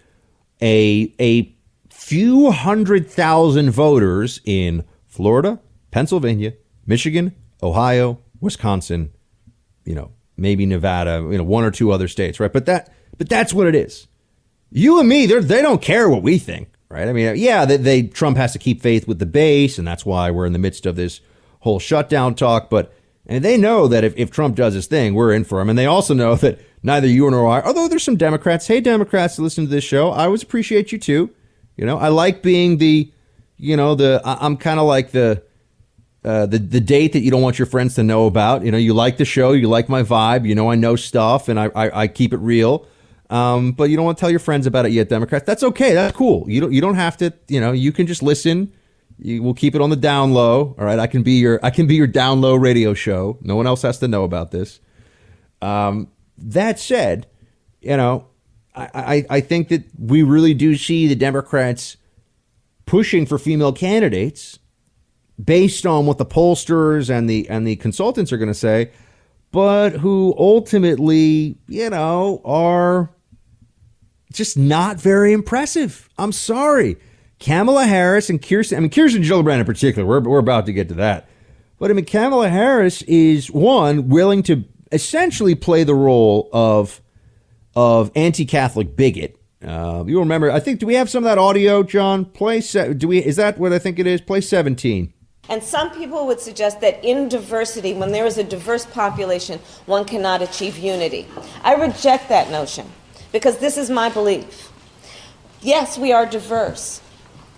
a 0.60 1.14
a 1.18 1.54
few 1.88 2.50
hundred 2.50 3.08
thousand 3.08 3.70
voters 3.70 4.40
in 4.44 4.84
Florida, 5.06 5.60
Pennsylvania, 5.92 6.52
Michigan, 6.84 7.34
Ohio, 7.62 8.18
Wisconsin, 8.40 9.12
you 9.84 9.94
know, 9.94 10.10
maybe 10.36 10.66
Nevada, 10.66 11.26
you 11.30 11.38
know, 11.38 11.44
one 11.44 11.64
or 11.64 11.70
two 11.70 11.92
other 11.92 12.08
states, 12.08 12.40
right? 12.40 12.52
But 12.52 12.66
that 12.66 12.92
but 13.16 13.28
that's 13.28 13.54
what 13.54 13.68
it 13.68 13.76
is. 13.76 14.08
You 14.70 14.98
and 14.98 15.08
me, 15.08 15.26
they 15.26 15.38
they 15.38 15.62
don't 15.62 15.80
care 15.80 16.10
what 16.10 16.22
we 16.22 16.38
think 16.38 16.68
right? 16.90 17.08
I 17.08 17.12
mean, 17.12 17.36
yeah, 17.36 17.64
they, 17.64 17.76
they, 17.76 18.02
Trump 18.04 18.36
has 18.36 18.52
to 18.52 18.58
keep 18.58 18.80
faith 18.80 19.08
with 19.08 19.18
the 19.18 19.26
base, 19.26 19.78
and 19.78 19.88
that's 19.88 20.06
why 20.06 20.30
we're 20.30 20.46
in 20.46 20.52
the 20.52 20.60
midst 20.60 20.86
of 20.86 20.94
this 20.94 21.20
whole 21.60 21.80
shutdown 21.80 22.36
talk. 22.36 22.70
But 22.70 22.94
and 23.26 23.44
they 23.44 23.56
know 23.56 23.88
that 23.88 24.04
if, 24.04 24.14
if 24.16 24.30
Trump 24.30 24.56
does 24.56 24.74
his 24.74 24.86
thing, 24.86 25.14
we're 25.14 25.32
in 25.32 25.44
for 25.44 25.60
him, 25.60 25.68
and 25.68 25.78
they 25.78 25.86
also 25.86 26.14
know 26.14 26.34
that 26.36 26.58
neither 26.82 27.06
you 27.06 27.30
nor 27.30 27.48
I, 27.48 27.62
although 27.62 27.88
there's 27.88 28.02
some 28.02 28.16
Democrats, 28.16 28.66
hey 28.66 28.80
Democrats, 28.80 29.38
listen 29.38 29.64
to 29.64 29.70
this 29.70 29.84
show, 29.84 30.10
I 30.10 30.24
always 30.24 30.42
appreciate 30.42 30.92
you 30.92 30.98
too. 30.98 31.30
You 31.76 31.86
know, 31.86 31.98
I 31.98 32.08
like 32.08 32.42
being 32.42 32.78
the, 32.78 33.12
you 33.56 33.76
know, 33.76 33.94
the 33.94 34.20
I'm 34.24 34.56
kind 34.56 34.78
of 34.80 34.86
like 34.86 35.10
the. 35.10 35.42
Uh, 36.26 36.46
the 36.46 36.56
the 36.58 36.80
date 36.80 37.12
that 37.12 37.20
you 37.20 37.30
don't 37.30 37.42
want 37.42 37.58
your 37.58 37.66
friends 37.66 37.96
to 37.96 38.02
know 38.02 38.24
about. 38.24 38.64
You 38.64 38.72
know, 38.72 38.78
you 38.78 38.94
like 38.94 39.18
the 39.18 39.26
show, 39.26 39.52
you 39.52 39.68
like 39.68 39.90
my 39.90 40.02
vibe. 40.02 40.48
You 40.48 40.54
know, 40.54 40.70
I 40.70 40.74
know 40.74 40.96
stuff, 40.96 41.50
and 41.50 41.60
I 41.60 41.66
I, 41.74 42.04
I 42.04 42.08
keep 42.08 42.32
it 42.32 42.38
real. 42.38 42.86
Um, 43.28 43.72
but 43.72 43.90
you 43.90 43.96
don't 43.96 44.06
want 44.06 44.16
to 44.16 44.20
tell 44.20 44.30
your 44.30 44.40
friends 44.40 44.66
about 44.66 44.86
it 44.86 44.92
yet, 44.92 45.10
Democrats. 45.10 45.44
That's 45.44 45.62
okay. 45.62 45.92
That's 45.92 46.16
cool. 46.16 46.48
You 46.48 46.62
don't 46.62 46.72
you 46.72 46.80
don't 46.80 46.94
have 46.94 47.18
to. 47.18 47.34
You 47.48 47.60
know, 47.60 47.72
you 47.72 47.92
can 47.92 48.06
just 48.06 48.22
listen. 48.22 48.72
You 49.18 49.42
will 49.42 49.54
keep 49.54 49.74
it 49.74 49.80
on 49.80 49.90
the 49.90 49.96
down 49.96 50.32
low. 50.32 50.74
All 50.78 50.84
right. 50.84 50.98
I 50.98 51.06
can 51.06 51.22
be 51.22 51.32
your 51.32 51.60
I 51.62 51.70
can 51.70 51.86
be 51.86 51.94
your 51.94 52.06
down 52.06 52.40
low 52.40 52.54
radio 52.54 52.94
show. 52.94 53.38
No 53.42 53.56
one 53.56 53.66
else 53.66 53.82
has 53.82 53.98
to 53.98 54.08
know 54.08 54.24
about 54.24 54.50
this. 54.50 54.80
Um, 55.62 56.08
that 56.36 56.78
said, 56.78 57.26
you 57.80 57.96
know, 57.96 58.26
I, 58.74 58.88
I, 58.94 59.36
I 59.36 59.40
think 59.40 59.68
that 59.68 59.84
we 59.98 60.22
really 60.22 60.54
do 60.54 60.76
see 60.76 61.06
the 61.06 61.14
Democrats 61.14 61.96
pushing 62.86 63.24
for 63.24 63.38
female 63.38 63.72
candidates 63.72 64.58
based 65.42 65.86
on 65.86 66.06
what 66.06 66.18
the 66.18 66.26
pollsters 66.26 67.10
and 67.10 67.28
the 67.28 67.48
and 67.48 67.66
the 67.66 67.76
consultants 67.76 68.32
are 68.32 68.36
going 68.36 68.48
to 68.48 68.54
say, 68.54 68.90
but 69.52 69.90
who 69.90 70.34
ultimately, 70.36 71.56
you 71.68 71.90
know, 71.90 72.42
are 72.44 73.10
just 74.32 74.58
not 74.58 75.00
very 75.00 75.32
impressive. 75.32 76.08
I'm 76.18 76.32
sorry. 76.32 76.96
Kamala 77.38 77.84
Harris 77.86 78.30
and 78.30 78.40
Kirsten, 78.40 78.78
I 78.78 78.80
mean, 78.80 78.90
Kirsten 78.90 79.22
Gillibrand 79.22 79.60
in 79.60 79.66
particular, 79.66 80.06
we're, 80.06 80.20
we're 80.20 80.38
about 80.38 80.66
to 80.66 80.72
get 80.72 80.88
to 80.88 80.94
that. 80.94 81.28
But 81.78 81.90
I 81.90 81.94
mean, 81.94 82.04
Kamala 82.04 82.48
Harris 82.48 83.02
is 83.02 83.50
one 83.50 84.08
willing 84.08 84.42
to 84.44 84.64
essentially 84.92 85.54
play 85.54 85.84
the 85.84 85.94
role 85.94 86.48
of 86.52 87.00
of 87.76 88.12
anti-Catholic 88.14 88.96
bigot. 88.96 89.36
Uh, 89.60 90.04
you 90.06 90.18
remember? 90.18 90.50
I 90.50 90.60
think. 90.60 90.78
Do 90.78 90.86
we 90.86 90.94
have 90.94 91.10
some 91.10 91.24
of 91.24 91.28
that 91.28 91.38
audio, 91.38 91.82
John? 91.82 92.24
Play. 92.24 92.60
Se- 92.60 92.94
do 92.94 93.08
we? 93.08 93.18
Is 93.18 93.36
that 93.36 93.58
what 93.58 93.72
I 93.72 93.78
think 93.78 93.98
it 93.98 94.06
is? 94.06 94.20
Play 94.20 94.40
seventeen. 94.40 95.12
And 95.48 95.62
some 95.62 95.90
people 95.90 96.26
would 96.26 96.40
suggest 96.40 96.80
that 96.80 97.04
in 97.04 97.28
diversity, 97.28 97.92
when 97.92 98.12
there 98.12 98.24
is 98.24 98.38
a 98.38 98.44
diverse 98.44 98.86
population, 98.86 99.58
one 99.84 100.04
cannot 100.04 100.40
achieve 100.40 100.78
unity. 100.78 101.26
I 101.62 101.74
reject 101.74 102.28
that 102.30 102.50
notion 102.50 102.90
because 103.32 103.58
this 103.58 103.76
is 103.76 103.90
my 103.90 104.08
belief. 104.08 104.70
Yes, 105.60 105.98
we 105.98 106.12
are 106.12 106.24
diverse, 106.24 107.00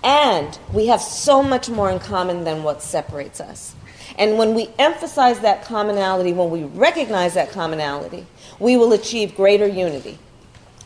and 0.06 0.56
we 0.72 0.86
have 0.86 1.00
so 1.00 1.42
much 1.42 1.68
more 1.68 1.90
in 1.90 1.98
common 1.98 2.44
than 2.44 2.62
what 2.62 2.80
separates 2.80 3.40
us. 3.40 3.74
And 4.16 4.38
when 4.38 4.54
we 4.54 4.70
emphasize 4.78 5.40
that 5.40 5.64
commonality, 5.64 6.32
when 6.32 6.48
we 6.48 6.62
recognize 6.62 7.34
that 7.34 7.50
commonality, 7.50 8.24
we 8.60 8.76
will 8.76 8.92
achieve 8.92 9.34
greater 9.34 9.66
unity. 9.66 10.16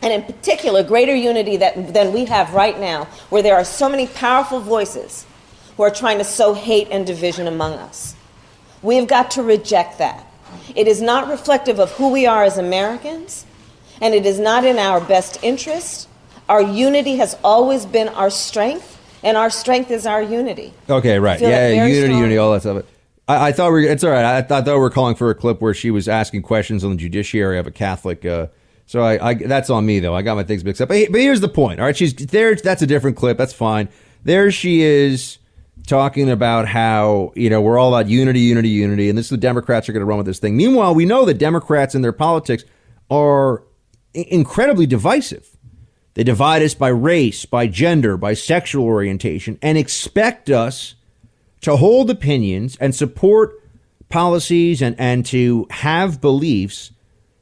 And 0.00 0.10
in 0.10 0.22
particular, 0.22 0.82
greater 0.82 1.14
unity 1.14 1.58
that, 1.58 1.92
than 1.92 2.14
we 2.14 2.24
have 2.24 2.54
right 2.54 2.80
now, 2.80 3.04
where 3.28 3.42
there 3.42 3.56
are 3.56 3.64
so 3.64 3.90
many 3.90 4.06
powerful 4.06 4.58
voices 4.58 5.26
who 5.76 5.82
are 5.82 5.90
trying 5.90 6.16
to 6.16 6.24
sow 6.24 6.54
hate 6.54 6.88
and 6.90 7.06
division 7.06 7.46
among 7.46 7.74
us. 7.74 8.16
We 8.80 8.96
have 8.96 9.06
got 9.06 9.32
to 9.32 9.42
reject 9.42 9.98
that. 9.98 10.26
It 10.74 10.88
is 10.88 11.02
not 11.02 11.28
reflective 11.28 11.78
of 11.78 11.90
who 11.92 12.08
we 12.10 12.26
are 12.26 12.42
as 12.42 12.56
Americans, 12.56 13.44
and 14.00 14.14
it 14.14 14.24
is 14.24 14.40
not 14.40 14.64
in 14.64 14.78
our 14.78 14.98
best 14.98 15.38
interest. 15.42 16.08
Our 16.48 16.62
unity 16.62 17.16
has 17.16 17.36
always 17.44 17.84
been 17.84 18.08
our 18.08 18.30
strength, 18.30 18.96
and 19.22 19.36
our 19.36 19.50
strength 19.50 19.90
is 19.90 20.06
our 20.06 20.22
unity. 20.22 20.72
Okay, 20.88 21.18
right. 21.18 21.40
Yeah, 21.40 21.48
very 21.48 21.74
unity, 21.74 21.94
strongly. 21.94 22.16
unity, 22.16 22.38
all 22.38 22.52
that 22.52 22.60
stuff. 22.60 22.84
I, 23.28 23.48
I 23.48 23.52
thought 23.52 23.72
we 23.72 23.86
are 23.86 23.90
it's 23.90 24.04
all 24.04 24.10
right. 24.10 24.24
I, 24.24 24.42
thought 24.42 24.66
we 24.66 24.72
were 24.72 24.90
calling 24.90 25.14
for 25.14 25.30
a 25.30 25.34
clip 25.34 25.60
where 25.60 25.74
she 25.74 25.90
was 25.90 26.08
asking 26.08 26.42
questions 26.42 26.84
on 26.84 26.90
the 26.90 26.96
judiciary 26.96 27.58
of 27.58 27.66
a 27.66 27.70
Catholic. 27.70 28.24
Uh, 28.24 28.48
so 28.86 29.02
I, 29.02 29.30
I 29.30 29.34
that's 29.34 29.70
on 29.70 29.86
me 29.86 30.00
though. 30.00 30.14
I 30.14 30.22
got 30.22 30.34
my 30.34 30.42
things 30.44 30.64
mixed 30.64 30.80
up. 30.80 30.88
But, 30.88 31.12
but 31.12 31.20
here's 31.20 31.40
the 31.40 31.48
point. 31.48 31.80
All 31.80 31.86
right, 31.86 31.96
she's 31.96 32.14
there. 32.14 32.54
That's 32.54 32.82
a 32.82 32.86
different 32.86 33.16
clip. 33.16 33.38
That's 33.38 33.52
fine. 33.52 33.88
There 34.24 34.50
she 34.50 34.82
is 34.82 35.38
talking 35.86 36.28
about 36.30 36.68
how 36.68 37.32
you 37.36 37.48
know 37.50 37.60
we're 37.60 37.78
all 37.78 37.94
about 37.94 38.10
unity, 38.10 38.40
unity, 38.40 38.68
unity, 38.68 39.08
and 39.08 39.16
this 39.16 39.26
is 39.26 39.30
the 39.30 39.36
Democrats 39.36 39.88
are 39.88 39.92
going 39.92 40.00
to 40.00 40.06
run 40.06 40.18
with 40.18 40.26
this 40.26 40.38
thing. 40.38 40.56
Meanwhile, 40.56 40.94
we 40.94 41.04
know 41.04 41.24
that 41.24 41.34
Democrats 41.38 41.94
and 41.94 42.02
their 42.04 42.12
politics 42.12 42.64
are 43.10 43.62
i- 44.14 44.26
incredibly 44.28 44.86
divisive. 44.86 45.56
They 46.14 46.24
divide 46.24 46.62
us 46.62 46.74
by 46.74 46.88
race, 46.88 47.44
by 47.44 47.66
gender, 47.66 48.16
by 48.16 48.34
sexual 48.34 48.84
orientation, 48.84 49.58
and 49.62 49.78
expect 49.78 50.50
us 50.50 50.94
to 51.60 51.76
hold 51.76 52.10
opinions 52.10 52.76
and 52.80 52.94
support 52.94 53.54
policies 54.08 54.82
and, 54.82 54.98
and 54.98 55.24
to 55.26 55.66
have 55.70 56.20
beliefs 56.20 56.90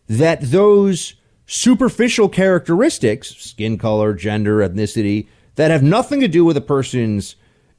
that 0.06 0.40
those 0.40 1.14
superficial 1.46 2.28
characteristics, 2.28 3.34
skin 3.36 3.78
color, 3.78 4.12
gender, 4.12 4.58
ethnicity, 4.58 5.28
that 5.54 5.70
have 5.70 5.82
nothing 5.82 6.20
to 6.20 6.28
do 6.28 6.44
with 6.44 6.56
a 6.56 6.62
person's 6.62 7.36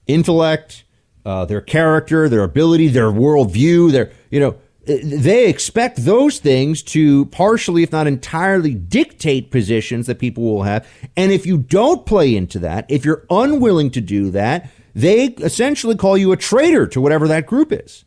intellect, 0.08 0.84
uh, 1.26 1.46
their 1.46 1.62
character, 1.62 2.28
their 2.28 2.44
ability, 2.44 2.88
their 2.88 3.12
worldview, 3.12 3.92
their, 3.92 4.12
you 4.32 4.40
know, 4.40 4.56
they 4.86 5.48
expect 5.48 5.98
those 5.98 6.40
things 6.40 6.82
to 6.82 7.26
partially, 7.26 7.84
if 7.84 7.92
not 7.92 8.08
entirely, 8.08 8.74
dictate 8.74 9.52
positions 9.52 10.08
that 10.08 10.20
people 10.20 10.44
will 10.44 10.64
have. 10.64 10.88
And 11.16 11.32
if 11.32 11.46
you 11.46 11.58
don't 11.60 12.06
play 12.06 12.36
into 12.36 12.60
that, 12.60 12.86
if 12.90 13.06
you're 13.06 13.26
unwilling 13.30 13.92
to 13.92 14.02
do 14.02 14.32
that, 14.32 14.70
they 14.96 15.28
essentially 15.28 15.96
call 15.96 16.18
you 16.18 16.32
a 16.32 16.38
traitor 16.38 16.88
to 16.88 17.02
whatever 17.02 17.28
that 17.28 17.46
group 17.46 17.72
is. 17.72 18.06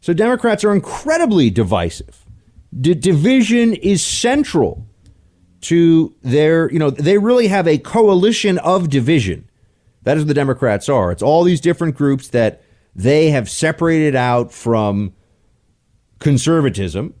So 0.00 0.12
Democrats 0.14 0.64
are 0.64 0.72
incredibly 0.72 1.50
divisive. 1.50 2.24
D- 2.78 2.94
division 2.94 3.74
is 3.74 4.02
central 4.02 4.86
to 5.62 6.14
their, 6.22 6.70
you 6.70 6.78
know, 6.78 6.90
they 6.90 7.18
really 7.18 7.48
have 7.48 7.66
a 7.66 7.78
coalition 7.78 8.58
of 8.58 8.88
division. 8.88 9.48
That 10.04 10.16
is 10.16 10.22
what 10.22 10.28
the 10.28 10.34
Democrats 10.34 10.88
are. 10.88 11.10
It's 11.10 11.22
all 11.22 11.42
these 11.42 11.60
different 11.60 11.96
groups 11.96 12.28
that 12.28 12.62
they 12.94 13.30
have 13.30 13.50
separated 13.50 14.14
out 14.14 14.52
from 14.52 15.12
conservatism 16.18 17.14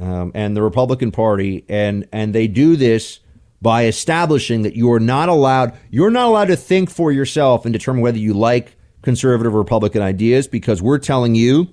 um, 0.00 0.32
and 0.34 0.56
the 0.56 0.62
Republican 0.62 1.10
Party, 1.10 1.64
and 1.68 2.08
and 2.12 2.34
they 2.34 2.48
do 2.48 2.76
this 2.76 3.20
by 3.62 3.84
establishing 3.84 4.62
that 4.62 4.74
you 4.74 4.90
are 4.92 5.00
not 5.00 5.28
allowed 5.28 5.76
you're 5.90 6.10
not 6.10 6.26
allowed 6.26 6.46
to 6.46 6.56
think 6.56 6.90
for 6.90 7.12
yourself 7.12 7.64
and 7.64 7.72
determine 7.72 8.02
whether 8.02 8.18
you 8.18 8.32
like 8.32 8.76
conservative 9.02 9.54
or 9.54 9.58
Republican 9.58 10.02
ideas 10.02 10.46
because 10.46 10.82
we're 10.82 10.98
telling 10.98 11.34
you 11.34 11.72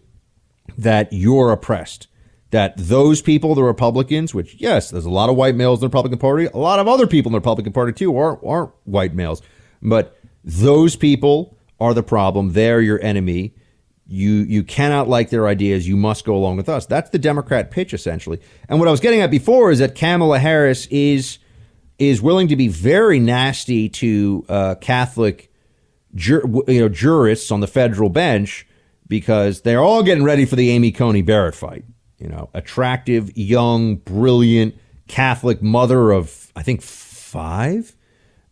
that 0.78 1.12
you're 1.12 1.52
oppressed. 1.52 2.08
That 2.52 2.76
those 2.78 3.22
people, 3.22 3.56
the 3.56 3.64
Republicans, 3.64 4.34
which 4.34 4.56
yes, 4.56 4.90
there's 4.90 5.06
a 5.06 5.10
lot 5.10 5.30
of 5.30 5.36
white 5.36 5.56
males 5.56 5.80
in 5.80 5.82
the 5.82 5.88
Republican 5.88 6.20
Party, 6.20 6.46
a 6.46 6.58
lot 6.58 6.80
of 6.80 6.88
other 6.88 7.06
people 7.06 7.30
in 7.30 7.34
the 7.34 7.40
Republican 7.40 7.74
Party 7.74 7.92
too 7.92 8.16
aren't, 8.16 8.40
aren't 8.44 8.72
white 8.86 9.14
males, 9.14 9.42
but 9.82 10.18
those 10.46 10.96
people 10.96 11.58
are 11.80 11.94
the 11.94 12.04
problem. 12.04 12.54
They're 12.54 12.82
your 12.82 13.02
enemy. 13.04 13.54
You 14.08 14.32
you 14.32 14.64
cannot 14.64 15.10
like 15.10 15.30
their 15.30 15.48
ideas. 15.48 15.88
You 15.88 15.98
must 15.98 16.24
go 16.24 16.36
along 16.36 16.58
with 16.58 16.70
us. 16.70 16.86
That's 16.86 17.10
the 17.10 17.20
Democrat 17.20 17.72
pitch 17.72 17.94
essentially. 17.94 18.40
And 18.70 18.80
what 18.80 18.88
I 18.88 18.92
was 18.92 19.00
getting 19.00 19.20
at 19.22 19.30
before 19.30 19.70
is 19.72 19.80
that 19.80 19.96
Kamala 19.96 20.40
Harris 20.40 20.86
is 20.88 21.40
is 22.00 22.22
willing 22.22 22.48
to 22.48 22.56
be 22.56 22.68
very 22.68 23.20
nasty 23.20 23.90
to 23.90 24.46
uh, 24.48 24.76
Catholic 24.76 25.52
you 26.14 26.42
know 26.68 26.90
jurists 26.90 27.52
on 27.52 27.60
the 27.60 27.68
federal 27.68 28.10
bench 28.10 28.66
because 29.08 29.62
they're 29.62 29.82
all 29.82 30.04
getting 30.04 30.24
ready 30.24 30.46
for 30.46 30.56
the 30.56 30.70
Amy 30.70 30.92
Coney 30.92 31.22
Barrett 31.22 31.56
fight. 31.56 31.86
You 32.18 32.28
know, 32.28 32.50
attractive, 32.54 33.36
young, 33.38 33.98
brilliant 33.98 34.76
Catholic 35.08 35.62
mother 35.62 36.12
of 36.12 36.52
I 36.56 36.64
think 36.64 36.82
five, 36.82 37.96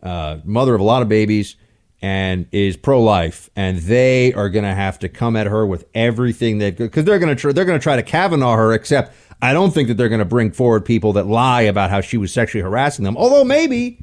uh, 0.03 0.39
mother 0.43 0.75
of 0.75 0.81
a 0.81 0.83
lot 0.83 1.01
of 1.01 1.09
babies, 1.09 1.55
and 2.01 2.47
is 2.51 2.77
pro-life, 2.77 3.49
and 3.55 3.79
they 3.79 4.33
are 4.33 4.49
going 4.49 4.65
to 4.65 4.73
have 4.73 4.99
to 4.99 5.09
come 5.09 5.35
at 5.35 5.47
her 5.47 5.65
with 5.65 5.85
everything 5.95 6.59
that 6.59 6.77
because 6.77 7.05
they're 7.05 7.19
going 7.19 7.35
to 7.35 7.39
try, 7.39 7.51
they're 7.51 7.65
going 7.65 7.79
to 7.79 7.83
try 7.83 7.95
to 7.95 8.03
Kavanaugh 8.03 8.55
her. 8.55 8.73
Except 8.73 9.15
I 9.41 9.53
don't 9.53 9.73
think 9.73 9.87
that 9.87 9.95
they're 9.95 10.09
going 10.09 10.19
to 10.19 10.25
bring 10.25 10.51
forward 10.51 10.85
people 10.85 11.13
that 11.13 11.25
lie 11.25 11.61
about 11.61 11.89
how 11.89 12.01
she 12.01 12.17
was 12.17 12.31
sexually 12.31 12.63
harassing 12.63 13.05
them. 13.05 13.17
Although 13.17 13.43
maybe, 13.43 13.99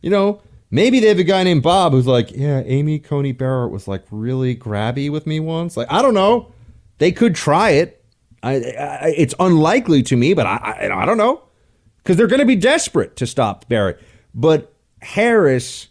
you 0.00 0.10
know, 0.10 0.42
maybe 0.70 1.00
they 1.00 1.08
have 1.08 1.18
a 1.18 1.24
guy 1.24 1.42
named 1.42 1.62
Bob 1.62 1.92
who's 1.92 2.06
like, 2.06 2.32
yeah, 2.32 2.62
Amy 2.66 2.98
Coney 2.98 3.32
Barrett 3.32 3.70
was 3.70 3.88
like 3.88 4.04
really 4.10 4.54
grabby 4.54 5.10
with 5.10 5.26
me 5.26 5.40
once. 5.40 5.76
Like 5.76 5.90
I 5.90 6.02
don't 6.02 6.14
know, 6.14 6.52
they 6.98 7.12
could 7.12 7.34
try 7.34 7.70
it. 7.70 8.04
I, 8.42 8.54
I 8.54 9.14
it's 9.16 9.34
unlikely 9.38 10.02
to 10.04 10.16
me, 10.16 10.34
but 10.34 10.46
I 10.46 10.88
I, 10.90 11.02
I 11.02 11.06
don't 11.06 11.18
know 11.18 11.44
because 11.98 12.16
they're 12.16 12.26
going 12.26 12.40
to 12.40 12.46
be 12.46 12.56
desperate 12.56 13.16
to 13.16 13.26
stop 13.26 13.68
Barrett. 13.68 14.00
But 14.34 14.72
Harris 15.00 15.88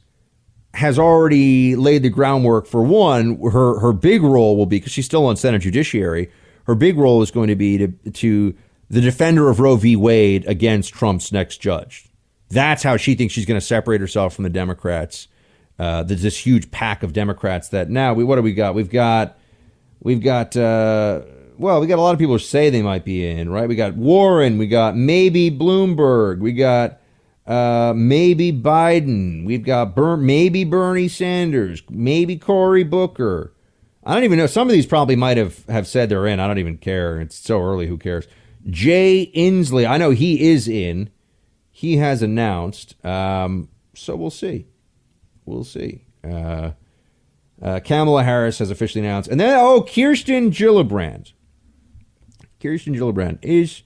has 0.74 0.97
already 0.97 1.76
laid 1.76 2.03
the 2.03 2.09
groundwork 2.09 2.65
for 2.65 2.84
one. 2.84 3.39
Her 3.52 3.80
her 3.80 3.93
big 3.93 4.23
role 4.23 4.56
will 4.56 4.65
be 4.65 4.77
because 4.77 4.91
she's 4.91 5.06
still 5.06 5.26
on 5.26 5.35
Senate 5.35 5.60
Judiciary. 5.60 6.31
Her 6.65 6.76
big 6.76 6.98
role 6.98 7.22
is 7.22 7.31
going 7.31 7.48
to 7.48 7.56
be 7.56 7.77
to 7.77 7.88
to 8.11 8.56
the 8.89 9.02
defender 9.02 9.49
of 9.49 9.60
Roe 9.60 9.76
v. 9.76 9.95
Wade 9.95 10.45
against 10.48 10.93
Trump's 10.93 11.31
next 11.31 11.57
judge. 11.57 12.07
That's 12.49 12.84
how 12.84 12.98
she 12.98 13.15
thinks 13.15 13.34
she's 13.34 13.45
going 13.45 13.60
to 13.60 13.65
separate 13.65 14.02
herself 14.02 14.34
from 14.35 14.43
the 14.43 14.49
Democrats. 14.49 15.27
Uh, 15.80 16.03
there's 16.03 16.22
this 16.22 16.38
huge 16.38 16.69
pack 16.72 17.02
of 17.02 17.14
Democrats 17.14 17.69
that 17.69 17.89
now 17.89 18.14
we 18.14 18.23
what 18.23 18.35
do 18.35 18.41
we 18.41 18.53
got? 18.53 18.76
We've 18.76 18.89
got 18.89 19.38
we've 20.02 20.22
got 20.22 20.56
uh, 20.56 21.22
well, 21.57 21.81
we 21.81 21.88
got 21.88 21.99
a 21.99 22.02
lot 22.02 22.14
of 22.14 22.19
people 22.19 22.35
who 22.35 22.39
say 22.39 22.69
they 22.69 22.81
might 22.81 23.03
be 23.03 23.27
in, 23.27 23.49
right? 23.49 23.68
We 23.68 23.76
got 23.76 23.95
Warren, 23.95 24.57
we 24.57 24.68
got 24.68 24.95
maybe 24.95 25.52
Bloomberg, 25.52 26.39
we 26.39 26.53
got 26.53 27.01
uh, 27.47 27.93
maybe 27.95 28.51
Biden, 28.51 29.45
we've 29.45 29.63
got 29.63 29.95
Ber- 29.95 30.18
maybe 30.18 30.63
Bernie 30.63 31.07
Sanders, 31.07 31.81
maybe 31.89 32.38
Cory 32.38 32.84
Booker. 32.84 33.53
I 34.03 34.13
don't 34.13 34.23
even 34.23 34.39
know. 34.39 34.47
Some 34.47 34.68
of 34.68 34.73
these 34.73 34.85
probably 34.85 35.15
might 35.15 35.38
have, 35.38 35.65
have 35.65 35.88
said 35.88 36.09
they're 36.09 36.27
in. 36.27 36.39
I 36.39 36.47
don't 36.47 36.57
even 36.57 36.77
care. 36.77 37.19
It's 37.19 37.35
so 37.35 37.61
early. 37.61 37.88
Who 37.88 37.97
cares? 37.97 38.27
Jay 38.69 39.31
Inslee. 39.35 39.88
I 39.88 39.97
know 39.97 40.11
he 40.11 40.49
is 40.51 40.68
in. 40.68 41.09
He 41.72 41.97
has 41.97 42.22
announced. 42.22 43.03
Um, 43.05 43.69
so 43.93 44.15
we'll 44.15 44.30
see. 44.30 44.65
We'll 45.45 45.63
see. 45.63 46.05
Uh, 46.23 46.72
uh, 47.61 47.80
Kamala 47.84 48.23
Harris 48.23 48.59
has 48.59 48.72
officially 48.72 49.05
announced. 49.05 49.30
And 49.30 49.39
then, 49.39 49.57
oh, 49.59 49.84
Kirsten 49.84 50.51
Gillibrand. 50.51 51.34
Kirsten 52.59 52.95
Gillibrand 52.95 53.39
is. 53.43 53.84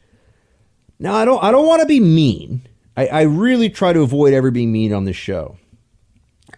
Now, 0.97 1.15
I 1.15 1.25
don't, 1.25 1.43
I 1.43 1.51
don't 1.51 1.67
want 1.67 1.81
to 1.81 1.87
be 1.87 1.99
mean. 1.99 2.67
I, 2.97 3.07
I 3.07 3.21
really 3.23 3.69
try 3.69 3.93
to 3.93 4.01
avoid 4.01 4.33
ever 4.33 4.51
being 4.51 4.71
mean 4.71 4.93
on 4.93 5.05
this 5.05 5.15
show. 5.15 5.57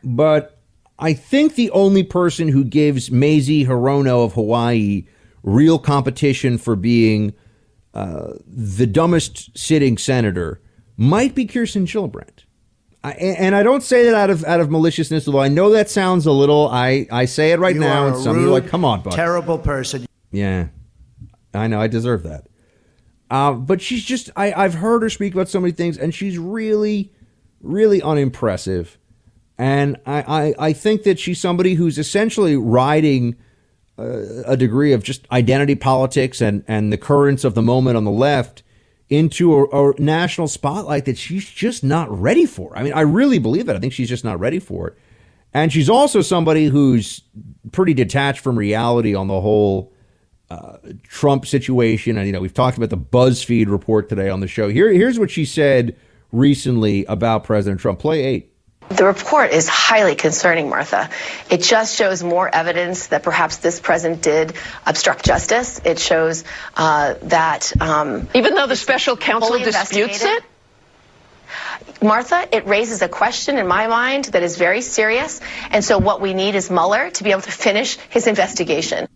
But 0.04 0.60
I 1.00 1.14
think 1.14 1.56
the 1.56 1.72
only 1.72 2.04
person 2.04 2.48
who 2.48 2.64
gives 2.64 3.12
Mazie 3.12 3.66
Hirono 3.66 4.26
of 4.26 4.34
Hawaii 4.34 5.06
real 5.44 5.80
competition 5.80 6.58
for 6.58 6.76
being 6.76 7.34
uh, 7.94 8.34
the 8.46 8.86
dumbest 8.86 9.58
sitting 9.58 9.98
senator 9.98 10.62
might 10.98 11.36
be 11.36 11.46
Kirsten 11.46 11.86
Gillibrand. 11.86 12.44
I, 13.04 13.12
and 13.12 13.56
I 13.56 13.64
don't 13.64 13.84
say 13.84 14.06
that 14.06 14.16
out 14.16 14.30
of 14.30 14.44
out 14.44 14.60
of 14.60 14.70
maliciousness, 14.70 15.28
although 15.28 15.40
I 15.40 15.48
know 15.48 15.70
that 15.70 15.90
sounds 15.90 16.26
a 16.26 16.32
little. 16.32 16.68
I, 16.68 17.08
I 17.12 17.26
say 17.26 17.52
it 17.52 17.60
right 17.60 17.76
You 17.76 17.82
now, 17.82 18.08
and 18.08 18.18
some 18.18 18.36
of 18.36 18.42
you 18.42 18.50
are 18.50 18.52
like, 18.52 18.68
"Come 18.68 18.84
on, 18.84 19.02
Buck." 19.02 19.14
terrible 19.14 19.58
person. 19.58 20.06
Yeah, 20.32 20.68
I 21.54 21.68
know. 21.68 21.80
I 21.80 21.88
deserve 21.88 22.24
that. 22.24 22.48
Uh, 23.30 23.54
but 23.54 23.82
she's 23.82 24.04
just, 24.04 24.30
I, 24.36 24.54
I've 24.54 24.76
heard 24.76 25.02
her 25.02 25.10
speak 25.10 25.34
about 25.34 25.50
so 25.50 25.60
many 25.60 25.74
things, 25.74 25.98
and 25.98 26.14
she's 26.14 26.38
really, 26.38 27.12
really 27.62 28.02
unimpressive. 28.02 28.98
And 29.58 29.98
I, 30.06 30.22
I, 30.22 30.68
I 30.68 30.74
think 30.74 31.04
that 31.04 31.20
she's 31.20 31.42
somebody 31.42 31.74
who's 31.74 31.98
essentially 31.98 32.56
riding 32.56 33.36
uh, 34.00 34.44
a 34.46 34.56
degree 34.56 34.94
of 34.94 35.04
just 35.04 35.30
identity 35.32 35.76
politics 35.76 36.40
and, 36.40 36.64
and 36.68 36.94
the 36.94 36.98
currents 36.98 37.44
of 37.44 37.56
the 37.56 37.62
moment 37.62 37.98
on 37.98 38.04
the 38.04 38.12
left 38.12 38.64
into 39.10 39.56
a, 39.56 39.90
a, 39.90 40.00
national 40.00 40.48
spotlight 40.48 41.06
that 41.06 41.18
she's 41.18 41.50
just 41.50 41.84
not 41.84 42.10
ready 42.12 42.46
for. 42.46 42.78
I 42.78 42.84
mean, 42.84 42.94
I 42.94 43.02
really 43.02 43.40
believe 43.40 43.66
that. 43.66 43.76
I 43.76 43.80
think 43.80 43.94
she's 43.94 44.10
just 44.10 44.24
not 44.24 44.40
ready 44.40 44.60
for 44.60 44.90
it. 44.90 44.98
And 45.54 45.72
she's 45.72 45.90
also 45.90 46.22
somebody 46.22 46.66
who's 46.66 47.22
pretty 47.72 47.94
detached 47.94 48.42
from 48.42 48.58
reality 48.58 49.16
on 49.16 49.28
the 49.28 49.42
whole 49.42 49.92
uh, 50.50 50.78
Trump 51.04 51.46
situation. 51.46 52.18
And, 52.18 52.26
you 52.26 52.34
know, 52.34 52.40
we've 52.40 52.54
talked 52.54 52.78
about 52.78 52.90
the 52.90 52.98
BuzzFeed 52.98 53.68
report 53.68 54.10
today 54.10 54.30
on 54.30 54.40
the 54.40 54.48
show. 54.48 54.70
Here, 54.70 54.92
here's 54.92 55.20
what 55.20 55.32
she 55.32 55.46
said 55.46 55.96
recently 56.32 57.06
about 57.06 57.44
President 57.44 57.82
Trump. 57.82 58.00
Play 58.00 58.24
eight. 58.24 58.54
The 58.90 59.06
report 59.06 59.52
is 59.52 59.68
highly 59.68 60.16
concerning, 60.16 60.70
Martha. 60.70 61.10
It 61.50 61.62
just 61.62 61.98
shows 61.98 62.24
more 62.24 62.48
evidence 62.54 63.08
that 63.08 63.22
perhaps 63.22 63.58
this 63.58 63.82
president 63.82 64.22
did 64.22 64.54
obstruct 64.86 65.26
justice. 65.26 65.82
It 65.84 66.00
shows 66.00 66.46
uh, 66.76 67.16
that. 67.24 67.74
Um, 67.82 68.30
Even 68.34 68.56
though 68.56 68.68
the 68.68 68.78
special 68.78 69.18
counsel 69.18 69.60
disputes 69.60 70.24
it? 70.24 70.44
Martha, 72.02 72.48
it 72.56 72.66
raises 72.66 73.02
a 73.02 73.10
question 73.10 73.58
in 73.58 73.68
my 73.68 73.88
mind 73.88 74.26
that 74.26 74.44
is 74.44 74.58
very 74.58 74.82
serious. 74.82 75.42
And 75.70 75.84
so 75.84 75.98
what 75.98 76.22
we 76.22 76.34
need 76.34 76.56
is 76.56 76.70
Mueller 76.70 77.10
to 77.10 77.24
be 77.24 77.32
able 77.32 77.42
to 77.42 77.52
finish 77.52 77.98
his 78.10 78.28
investigation. 78.28 79.08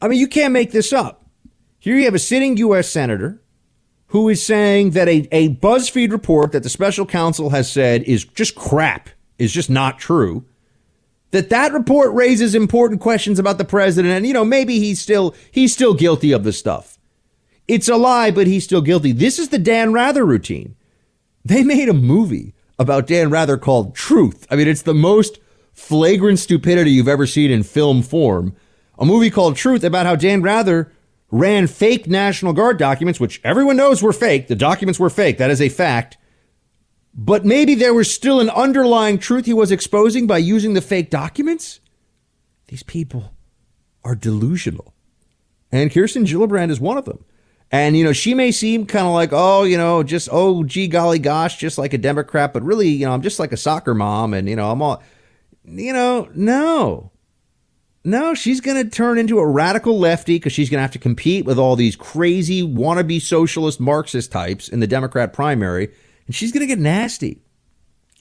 I 0.00 0.08
mean, 0.08 0.18
you 0.18 0.28
can't 0.28 0.52
make 0.52 0.72
this 0.72 0.92
up. 0.92 1.26
Here 1.78 1.96
you 1.96 2.04
have 2.04 2.14
a 2.14 2.18
sitting 2.18 2.56
U.S. 2.58 2.88
senator 2.88 3.42
who 4.08 4.28
is 4.28 4.44
saying 4.44 4.90
that 4.90 5.08
a, 5.08 5.28
a 5.30 5.54
BuzzFeed 5.56 6.10
report 6.10 6.52
that 6.52 6.62
the 6.62 6.68
special 6.68 7.06
counsel 7.06 7.50
has 7.50 7.70
said 7.70 8.02
is 8.04 8.24
just 8.24 8.54
crap, 8.54 9.08
is 9.38 9.52
just 9.52 9.70
not 9.70 9.98
true. 9.98 10.44
That 11.30 11.50
that 11.50 11.72
report 11.72 12.12
raises 12.12 12.54
important 12.54 13.00
questions 13.00 13.38
about 13.38 13.58
the 13.58 13.64
president, 13.64 14.12
and 14.12 14.26
you 14.26 14.32
know 14.32 14.44
maybe 14.44 14.80
he's 14.80 15.00
still 15.00 15.34
he's 15.52 15.72
still 15.72 15.94
guilty 15.94 16.32
of 16.32 16.42
the 16.42 16.52
stuff. 16.52 16.98
It's 17.68 17.88
a 17.88 17.96
lie, 17.96 18.32
but 18.32 18.48
he's 18.48 18.64
still 18.64 18.80
guilty. 18.80 19.12
This 19.12 19.38
is 19.38 19.50
the 19.50 19.58
Dan 19.58 19.92
Rather 19.92 20.26
routine. 20.26 20.74
They 21.44 21.62
made 21.62 21.88
a 21.88 21.94
movie 21.94 22.52
about 22.80 23.06
Dan 23.06 23.30
Rather 23.30 23.56
called 23.56 23.94
Truth. 23.94 24.44
I 24.50 24.56
mean, 24.56 24.66
it's 24.66 24.82
the 24.82 24.92
most 24.92 25.38
flagrant 25.72 26.40
stupidity 26.40 26.90
you've 26.90 27.06
ever 27.06 27.26
seen 27.26 27.50
in 27.52 27.62
film 27.62 28.02
form. 28.02 28.56
A 29.00 29.06
movie 29.06 29.30
called 29.30 29.56
Truth 29.56 29.82
about 29.82 30.06
how 30.06 30.14
Dan 30.14 30.42
Rather 30.42 30.92
ran 31.30 31.66
fake 31.66 32.06
National 32.06 32.52
Guard 32.52 32.78
documents, 32.78 33.18
which 33.18 33.40
everyone 33.42 33.76
knows 33.76 34.02
were 34.02 34.12
fake. 34.12 34.48
The 34.48 34.54
documents 34.54 35.00
were 35.00 35.10
fake. 35.10 35.38
That 35.38 35.50
is 35.50 35.62
a 35.62 35.70
fact. 35.70 36.18
But 37.14 37.44
maybe 37.44 37.74
there 37.74 37.94
was 37.94 38.12
still 38.12 38.40
an 38.40 38.50
underlying 38.50 39.18
truth 39.18 39.46
he 39.46 39.54
was 39.54 39.72
exposing 39.72 40.26
by 40.26 40.38
using 40.38 40.74
the 40.74 40.80
fake 40.80 41.10
documents. 41.10 41.80
These 42.68 42.82
people 42.82 43.34
are 44.04 44.14
delusional. 44.14 44.94
And 45.72 45.92
Kirsten 45.92 46.24
Gillibrand 46.24 46.70
is 46.70 46.80
one 46.80 46.98
of 46.98 47.04
them. 47.04 47.24
And, 47.72 47.96
you 47.96 48.04
know, 48.04 48.12
she 48.12 48.34
may 48.34 48.50
seem 48.50 48.84
kind 48.84 49.06
of 49.06 49.12
like, 49.12 49.30
oh, 49.32 49.62
you 49.62 49.78
know, 49.78 50.02
just, 50.02 50.28
oh, 50.30 50.64
gee, 50.64 50.88
golly 50.88 51.20
gosh, 51.20 51.56
just 51.56 51.78
like 51.78 51.94
a 51.94 51.98
Democrat. 51.98 52.52
But 52.52 52.64
really, 52.64 52.88
you 52.88 53.06
know, 53.06 53.12
I'm 53.12 53.22
just 53.22 53.38
like 53.38 53.52
a 53.52 53.56
soccer 53.56 53.94
mom. 53.94 54.34
And, 54.34 54.48
you 54.48 54.56
know, 54.56 54.70
I'm 54.70 54.82
all, 54.82 55.02
you 55.64 55.92
know, 55.92 56.28
no. 56.34 57.12
No, 58.02 58.32
she's 58.32 58.62
going 58.62 58.82
to 58.82 58.88
turn 58.88 59.18
into 59.18 59.38
a 59.38 59.46
radical 59.46 59.98
lefty 59.98 60.36
because 60.36 60.52
she's 60.52 60.70
going 60.70 60.78
to 60.78 60.82
have 60.82 60.92
to 60.92 60.98
compete 60.98 61.44
with 61.44 61.58
all 61.58 61.76
these 61.76 61.96
crazy 61.96 62.62
wannabe 62.62 63.20
socialist 63.20 63.78
Marxist 63.78 64.32
types 64.32 64.68
in 64.68 64.80
the 64.80 64.86
Democrat 64.86 65.34
primary, 65.34 65.90
and 66.26 66.34
she's 66.34 66.50
going 66.50 66.62
to 66.62 66.66
get 66.66 66.78
nasty. 66.78 67.42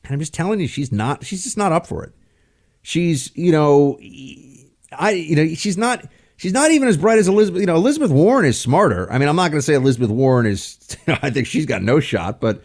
And 0.04 0.14
I'm 0.14 0.20
just 0.20 0.34
telling 0.34 0.60
you, 0.60 0.68
she's 0.68 0.92
not. 0.92 1.26
She's 1.26 1.44
just 1.44 1.58
not 1.58 1.72
up 1.72 1.88
for 1.88 2.04
it. 2.04 2.14
She's, 2.82 3.36
you 3.36 3.52
know, 3.54 3.98
I, 4.92 5.12
you 5.12 5.36
know, 5.36 5.48
she's 5.56 5.78
not. 5.78 6.06
She's 6.36 6.54
not 6.54 6.72
even 6.72 6.88
as 6.88 6.98
bright 6.98 7.20
as 7.20 7.28
Elizabeth. 7.28 7.62
You 7.62 7.68
know, 7.68 7.76
Elizabeth 7.76 8.12
Warren 8.12 8.46
is 8.46 8.60
smarter. 8.60 9.12
I 9.12 9.18
mean, 9.18 9.30
I'm 9.30 9.36
not 9.36 9.50
going 9.52 9.60
to 9.60 9.66
say 9.66 9.76
Elizabeth 9.76 10.10
Warren 10.10 10.46
is. 10.46 10.78
You 11.08 11.14
know, 11.14 11.20
I 11.22 11.30
think 11.30 11.48
she's 11.48 11.66
got 11.66 11.84
no 11.84 12.02
shot, 12.02 12.42
but 12.42 12.64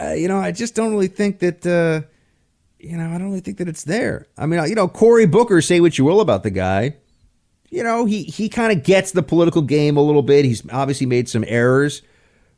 uh, 0.00 0.12
you 0.12 0.26
know, 0.26 0.38
I 0.38 0.50
just 0.50 0.74
don't 0.74 0.90
really 0.90 1.08
think 1.08 1.38
that. 1.38 1.64
Uh, 1.64 2.08
you 2.84 2.96
know, 2.96 3.08
I 3.08 3.18
don't 3.18 3.28
really 3.28 3.40
think 3.40 3.58
that 3.58 3.68
it's 3.68 3.84
there. 3.84 4.26
I 4.36 4.46
mean, 4.46 4.60
uh, 4.60 4.64
you 4.64 4.74
know, 4.74 4.88
Cory 4.88 5.26
Booker, 5.26 5.60
say 5.62 5.80
what 5.80 5.98
you 5.98 6.04
will 6.04 6.20
about 6.20 6.42
the 6.42 6.50
guy. 6.50 6.96
You 7.70 7.82
know, 7.82 8.04
he, 8.04 8.24
he 8.24 8.48
kind 8.48 8.76
of 8.76 8.84
gets 8.84 9.12
the 9.12 9.22
political 9.22 9.62
game 9.62 9.96
a 9.96 10.02
little 10.02 10.22
bit. 10.22 10.44
He's 10.44 10.62
obviously 10.70 11.06
made 11.06 11.28
some 11.28 11.44
errors, 11.48 12.02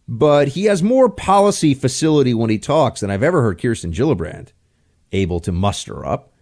but 0.06 0.48
he 0.48 0.64
has 0.64 0.82
more 0.82 1.08
policy 1.08 1.74
facility 1.74 2.34
when 2.34 2.50
he 2.50 2.58
talks 2.58 3.00
than 3.00 3.10
I've 3.10 3.22
ever 3.22 3.40
heard 3.40 3.60
Kirsten 3.60 3.92
Gillibrand 3.92 4.48
able 5.12 5.40
to 5.40 5.52
muster 5.52 6.04
up. 6.04 6.32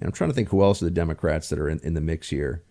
And 0.00 0.08
I'm 0.08 0.12
trying 0.12 0.30
to 0.30 0.34
think 0.34 0.48
who 0.50 0.62
else 0.62 0.82
are 0.82 0.86
the 0.86 0.90
Democrats 0.90 1.48
that 1.48 1.58
are 1.58 1.68
in, 1.68 1.80
in 1.80 1.94
the 1.94 2.00
mix 2.00 2.28
here. 2.28 2.62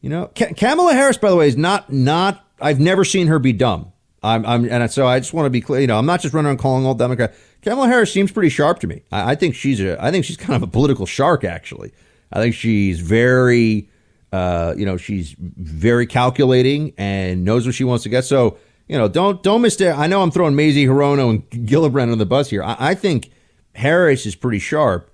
You 0.00 0.10
know, 0.10 0.26
Kamala 0.34 0.94
Harris, 0.94 1.18
by 1.18 1.30
the 1.30 1.36
way, 1.36 1.46
is 1.46 1.56
not 1.56 1.92
not. 1.92 2.44
I've 2.60 2.80
never 2.80 3.04
seen 3.04 3.28
her 3.28 3.38
be 3.38 3.52
dumb. 3.52 3.91
I'm, 4.22 4.46
I'm, 4.46 4.70
and 4.70 4.90
so 4.90 5.06
I 5.06 5.18
just 5.18 5.32
want 5.32 5.46
to 5.46 5.50
be 5.50 5.60
clear. 5.60 5.80
You 5.80 5.86
know, 5.88 5.98
I'm 5.98 6.06
not 6.06 6.20
just 6.20 6.32
running 6.32 6.46
around 6.46 6.58
calling 6.58 6.86
all 6.86 6.94
Democrats. 6.94 7.36
Kamala 7.62 7.88
Harris 7.88 8.12
seems 8.12 8.30
pretty 8.30 8.48
sharp 8.48 8.78
to 8.80 8.86
me. 8.86 9.02
I, 9.10 9.32
I, 9.32 9.34
think 9.34 9.54
she's 9.54 9.80
a, 9.80 10.02
I 10.02 10.10
think 10.10 10.24
she's 10.24 10.36
kind 10.36 10.54
of 10.54 10.62
a 10.62 10.70
political 10.70 11.06
shark. 11.06 11.44
Actually, 11.44 11.92
I 12.32 12.40
think 12.40 12.54
she's 12.54 13.00
very, 13.00 13.88
uh, 14.32 14.74
you 14.76 14.86
know, 14.86 14.96
she's 14.96 15.34
very 15.38 16.06
calculating 16.06 16.92
and 16.96 17.44
knows 17.44 17.66
what 17.66 17.74
she 17.74 17.84
wants 17.84 18.04
to 18.04 18.08
get. 18.08 18.24
So, 18.24 18.58
you 18.88 18.96
know, 18.96 19.08
don't 19.08 19.42
don't 19.42 19.62
mistake. 19.62 19.96
I 19.96 20.06
know 20.06 20.22
I'm 20.22 20.30
throwing 20.30 20.54
Mazie 20.54 20.86
Hirono 20.86 21.30
and 21.30 21.50
Gillibrand 21.50 22.12
on 22.12 22.18
the 22.18 22.26
bus 22.26 22.50
here. 22.50 22.62
I, 22.62 22.76
I 22.78 22.94
think 22.94 23.30
Harris 23.74 24.24
is 24.24 24.36
pretty 24.36 24.58
sharp, 24.60 25.10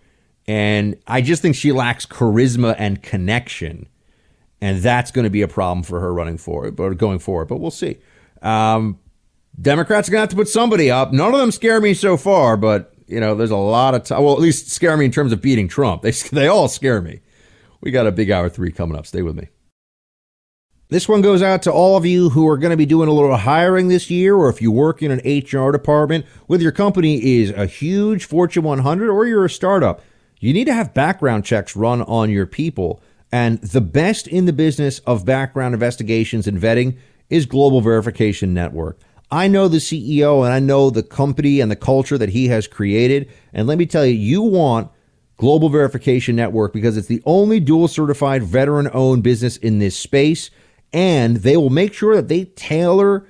and 0.46 0.96
I 1.06 1.22
just 1.22 1.40
think 1.40 1.54
she 1.54 1.72
lacks 1.72 2.04
charisma 2.04 2.74
and 2.78 3.02
connection, 3.02 3.88
and 4.60 4.82
that's 4.82 5.10
going 5.10 5.24
to 5.24 5.30
be 5.30 5.42
a 5.42 5.48
problem 5.48 5.82
for 5.82 6.00
her 6.00 6.12
running 6.12 6.38
forward, 6.38 6.76
but 6.76 6.90
going 6.98 7.20
forward. 7.20 7.48
But 7.48 7.56
we'll 7.56 7.70
see. 7.70 7.98
Um, 8.42 8.98
Democrats 9.60 10.08
are 10.08 10.12
going 10.12 10.18
to 10.18 10.22
have 10.22 10.28
to 10.30 10.36
put 10.36 10.48
somebody 10.48 10.90
up. 10.90 11.12
None 11.12 11.34
of 11.34 11.40
them 11.40 11.50
scare 11.50 11.80
me 11.80 11.94
so 11.94 12.16
far, 12.16 12.56
but 12.56 12.94
you 13.06 13.18
know, 13.18 13.34
there's 13.34 13.50
a 13.50 13.56
lot 13.56 13.94
of 13.94 14.04
time. 14.04 14.22
Well, 14.22 14.34
at 14.34 14.40
least 14.40 14.70
scare 14.70 14.96
me 14.96 15.06
in 15.06 15.10
terms 15.10 15.32
of 15.32 15.40
beating 15.40 15.68
Trump. 15.68 16.02
They 16.02 16.10
they 16.32 16.46
all 16.46 16.68
scare 16.68 17.00
me. 17.00 17.20
We 17.80 17.90
got 17.90 18.06
a 18.06 18.12
big 18.12 18.30
hour 18.30 18.48
three 18.48 18.72
coming 18.72 18.96
up. 18.96 19.06
Stay 19.06 19.22
with 19.22 19.36
me. 19.36 19.48
This 20.90 21.06
one 21.06 21.20
goes 21.20 21.42
out 21.42 21.62
to 21.62 21.72
all 21.72 21.98
of 21.98 22.06
you 22.06 22.30
who 22.30 22.48
are 22.48 22.56
going 22.56 22.70
to 22.70 22.76
be 22.76 22.86
doing 22.86 23.10
a 23.10 23.12
little 23.12 23.36
hiring 23.36 23.88
this 23.88 24.10
year, 24.10 24.34
or 24.34 24.48
if 24.48 24.62
you 24.62 24.72
work 24.72 25.02
in 25.02 25.10
an 25.10 25.18
HR 25.18 25.70
department, 25.70 26.24
whether 26.46 26.62
your 26.62 26.72
company 26.72 27.40
is 27.40 27.50
a 27.50 27.66
huge 27.66 28.24
Fortune 28.24 28.64
100 28.64 29.10
or 29.10 29.26
you're 29.26 29.44
a 29.44 29.50
startup, 29.50 30.00
you 30.40 30.54
need 30.54 30.64
to 30.64 30.72
have 30.72 30.94
background 30.94 31.44
checks 31.44 31.76
run 31.76 32.00
on 32.02 32.30
your 32.30 32.46
people. 32.46 33.02
And 33.30 33.60
the 33.60 33.82
best 33.82 34.26
in 34.26 34.46
the 34.46 34.52
business 34.54 35.00
of 35.00 35.26
background 35.26 35.74
investigations 35.74 36.46
and 36.46 36.58
vetting 36.58 36.96
is 37.30 37.46
Global 37.46 37.80
Verification 37.80 38.54
Network. 38.54 38.98
I 39.30 39.48
know 39.48 39.68
the 39.68 39.78
CEO 39.78 40.44
and 40.44 40.52
I 40.52 40.58
know 40.58 40.90
the 40.90 41.02
company 41.02 41.60
and 41.60 41.70
the 41.70 41.76
culture 41.76 42.16
that 42.16 42.30
he 42.30 42.48
has 42.48 42.66
created. 42.66 43.30
And 43.52 43.66
let 43.66 43.78
me 43.78 43.86
tell 43.86 44.06
you, 44.06 44.14
you 44.14 44.42
want 44.42 44.90
Global 45.36 45.68
Verification 45.68 46.34
Network 46.34 46.72
because 46.72 46.96
it's 46.96 47.08
the 47.08 47.22
only 47.26 47.60
dual 47.60 47.88
certified 47.88 48.42
veteran 48.42 48.88
owned 48.94 49.22
business 49.22 49.56
in 49.58 49.78
this 49.78 49.98
space. 49.98 50.50
And 50.92 51.38
they 51.38 51.56
will 51.56 51.70
make 51.70 51.92
sure 51.92 52.16
that 52.16 52.28
they 52.28 52.46
tailor 52.46 53.26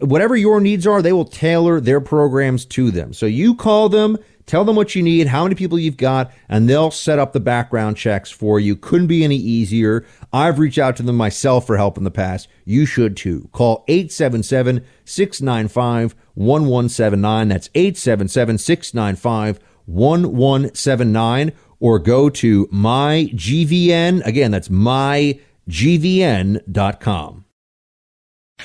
whatever 0.00 0.36
your 0.36 0.60
needs 0.60 0.86
are, 0.86 1.02
they 1.02 1.12
will 1.12 1.24
tailor 1.24 1.80
their 1.80 2.00
programs 2.00 2.64
to 2.66 2.90
them. 2.90 3.12
So 3.12 3.26
you 3.26 3.54
call 3.54 3.88
them, 3.88 4.18
tell 4.50 4.64
them 4.64 4.74
what 4.74 4.96
you 4.96 5.02
need, 5.02 5.28
how 5.28 5.44
many 5.44 5.54
people 5.54 5.78
you've 5.78 5.96
got, 5.96 6.32
and 6.48 6.68
they'll 6.68 6.90
set 6.90 7.20
up 7.20 7.32
the 7.32 7.38
background 7.38 7.96
checks 7.96 8.32
for 8.32 8.58
you. 8.58 8.74
Couldn't 8.74 9.06
be 9.06 9.22
any 9.22 9.36
easier. 9.36 10.04
I've 10.32 10.58
reached 10.58 10.78
out 10.78 10.96
to 10.96 11.04
them 11.04 11.16
myself 11.16 11.68
for 11.68 11.76
help 11.76 11.96
in 11.96 12.02
the 12.02 12.10
past. 12.10 12.48
You 12.64 12.84
should 12.84 13.16
too. 13.16 13.48
Call 13.52 13.84
877 13.86 14.84
695 15.04 16.16
1179. 16.34 17.48
That's 17.48 17.70
877 17.76 18.58
695 18.58 19.60
1179. 19.86 21.52
Or 21.78 22.00
go 22.00 22.28
to 22.28 22.66
mygvn. 22.66 24.26
Again, 24.26 24.50
that's 24.50 24.68
mygvn.com. 24.68 25.44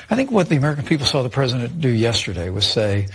I 0.09 0.15
think 0.15 0.31
what 0.31 0.49
the 0.49 0.55
American 0.55 0.83
people 0.83 1.05
saw 1.05 1.21
the 1.21 1.29
president 1.29 1.79
do 1.79 1.89
yesterday 1.89 2.49
was 2.49 2.65
say, 2.65 3.07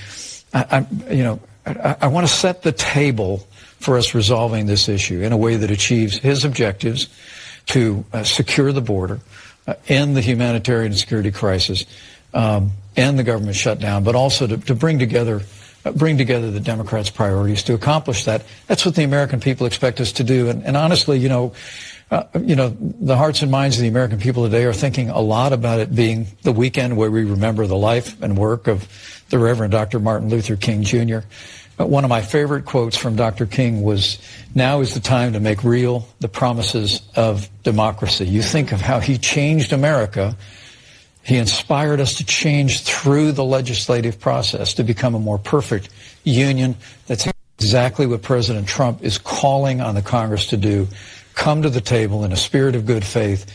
I, 0.54 0.64
I 0.70 1.12
you 1.12 1.24
know, 1.24 1.40
I, 1.78 1.96
I 2.02 2.06
want 2.08 2.26
to 2.26 2.32
set 2.32 2.62
the 2.62 2.72
table 2.72 3.46
for 3.78 3.96
us 3.96 4.14
resolving 4.14 4.66
this 4.66 4.88
issue 4.88 5.22
in 5.22 5.32
a 5.32 5.36
way 5.36 5.56
that 5.56 5.70
achieves 5.70 6.18
his 6.18 6.44
objectives 6.44 7.08
to 7.66 8.04
uh, 8.12 8.24
secure 8.24 8.72
the 8.72 8.80
border, 8.80 9.20
uh, 9.66 9.74
end 9.88 10.16
the 10.16 10.20
humanitarian 10.20 10.92
security 10.92 11.30
crisis, 11.30 11.86
um, 12.34 12.72
end 12.96 13.18
the 13.18 13.22
government 13.22 13.56
shutdown, 13.56 14.04
but 14.04 14.14
also 14.14 14.46
to, 14.46 14.56
to 14.58 14.74
bring 14.74 14.98
together 14.98 15.42
uh, 15.84 15.92
bring 15.92 16.18
together 16.18 16.50
the 16.50 16.60
Democrats' 16.60 17.08
priorities 17.08 17.62
to 17.62 17.72
accomplish 17.72 18.24
that. 18.24 18.44
That's 18.66 18.84
what 18.84 18.94
the 18.94 19.04
American 19.04 19.40
people 19.40 19.66
expect 19.66 19.98
us 20.00 20.12
to 20.12 20.24
do. 20.24 20.50
And, 20.50 20.62
and 20.62 20.76
honestly, 20.76 21.18
you 21.18 21.30
know, 21.30 21.54
uh, 22.10 22.24
you 22.42 22.56
know, 22.56 22.76
the 22.80 23.16
hearts 23.16 23.40
and 23.40 23.50
minds 23.50 23.76
of 23.76 23.82
the 23.82 23.88
American 23.88 24.18
people 24.18 24.42
today 24.42 24.64
are 24.64 24.74
thinking 24.74 25.08
a 25.08 25.20
lot 25.20 25.52
about 25.52 25.80
it 25.80 25.94
being 25.94 26.26
the 26.42 26.52
weekend 26.52 26.96
where 26.96 27.10
we 27.10 27.24
remember 27.24 27.66
the 27.66 27.76
life 27.76 28.20
and 28.20 28.36
work 28.36 28.66
of 28.66 28.88
the 29.30 29.38
Reverend 29.38 29.72
Dr. 29.72 30.00
Martin 30.00 30.28
Luther 30.28 30.56
King 30.56 30.82
Jr. 30.82 31.20
Uh, 31.80 31.86
one 31.86 32.04
of 32.04 32.10
my 32.10 32.20
favorite 32.20 32.64
quotes 32.64 32.96
from 32.96 33.16
Dr. 33.16 33.46
King 33.46 33.82
was, 33.82 34.18
now 34.54 34.80
is 34.80 34.92
the 34.92 35.00
time 35.00 35.32
to 35.32 35.40
make 35.40 35.64
real 35.64 36.06
the 36.20 36.28
promises 36.28 37.00
of 37.16 37.48
democracy. 37.62 38.26
You 38.26 38.42
think 38.42 38.72
of 38.72 38.80
how 38.80 39.00
he 39.00 39.16
changed 39.16 39.72
America. 39.72 40.36
He 41.22 41.36
inspired 41.36 42.00
us 42.00 42.16
to 42.16 42.24
change 42.24 42.82
through 42.82 43.32
the 43.32 43.44
legislative 43.44 44.20
process 44.20 44.74
to 44.74 44.84
become 44.84 45.14
a 45.14 45.18
more 45.18 45.38
perfect 45.38 45.88
union. 46.24 46.76
That's 47.06 47.26
exactly 47.58 48.06
what 48.06 48.22
President 48.22 48.68
Trump 48.68 49.02
is 49.02 49.16
calling 49.16 49.80
on 49.80 49.94
the 49.94 50.02
Congress 50.02 50.46
to 50.48 50.56
do. 50.56 50.88
Come 51.34 51.62
to 51.62 51.70
the 51.70 51.80
table 51.80 52.24
in 52.24 52.32
a 52.32 52.36
spirit 52.36 52.74
of 52.74 52.84
good 52.84 53.04
faith. 53.04 53.46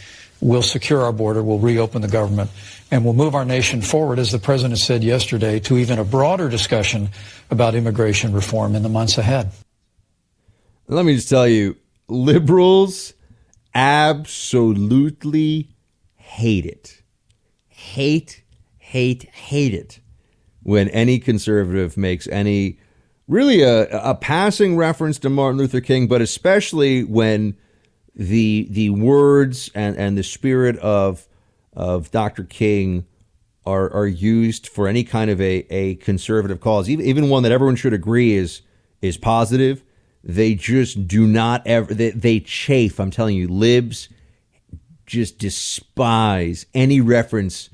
We'll 0.41 0.64
secure 0.64 1.03
our 1.03 1.14
border. 1.14 1.43
We'll 1.43 1.60
reopen 1.60 2.02
the 2.02 2.07
government 2.07 2.49
and 2.91 3.03
we'll 3.03 3.14
move 3.14 3.36
our 3.36 3.45
nation 3.45 3.82
forward, 3.82 4.20
as 4.20 4.32
the 4.32 4.40
president 4.40 4.80
said 4.80 5.03
yesterday, 5.03 5.60
to 5.62 5.78
even 5.78 5.99
a 5.99 6.06
broader 6.06 6.49
discussion 6.49 7.10
about 7.49 7.76
immigration 7.76 8.34
reform 8.34 8.76
in 8.76 8.84
the 8.84 8.90
months 8.90 9.18
ahead. 9.18 9.52
Let 10.88 11.06
me 11.06 11.16
just 11.16 11.30
tell 11.30 11.48
you, 11.48 11.78
liberals 12.07 13.14
absolutely 13.74 15.70
hate 16.16 16.66
it. 16.66 17.02
Hate, 17.68 18.44
hate, 18.78 19.24
hate 19.24 19.74
it 19.74 19.99
when 20.62 20.90
any 20.90 21.20
conservative 21.20 21.98
makes 21.98 22.28
any 22.28 22.80
really 23.28 23.62
a, 23.62 23.88
a 23.90 24.16
passing 24.16 24.78
reference 24.78 25.20
to 25.20 25.30
Martin 25.30 25.57
Luther 25.57 25.82
King, 25.82 26.07
but 26.07 26.22
especially 26.22 27.03
when 27.03 27.57
the 28.16 28.68
the 28.70 28.90
words 28.91 29.70
and, 29.76 29.98
and 29.98 30.18
the 30.18 30.24
spirit 30.24 30.78
of 30.78 31.28
of 31.76 32.11
Dr. 32.11 32.43
King 32.43 33.06
are 33.65 33.91
are 33.93 34.07
used 34.07 34.68
for 34.68 34.88
any 34.88 35.03
kind 35.03 35.30
of 35.30 35.41
a, 35.41 35.65
a 35.69 35.95
conservative 35.95 36.60
cause, 36.60 36.89
even 36.89 37.06
even 37.06 37.30
one 37.30 37.43
that 37.43 37.52
everyone 37.52 37.76
should 37.76 37.93
agree 37.93 38.34
is 38.34 38.61
is 39.02 39.18
positive. 39.18 39.84
They 40.23 40.56
just 40.56 41.07
do 41.07 41.27
not 41.27 41.65
ever 41.65 41.93
they, 41.93 42.11
they 42.11 42.39
chafe. 42.39 42.99
I'm 42.99 43.11
telling 43.11 43.35
you, 43.35 43.47
libs 43.47 44.10
just 45.06 45.38
despise 45.38 46.65
any 46.73 46.99
reference 46.99 47.69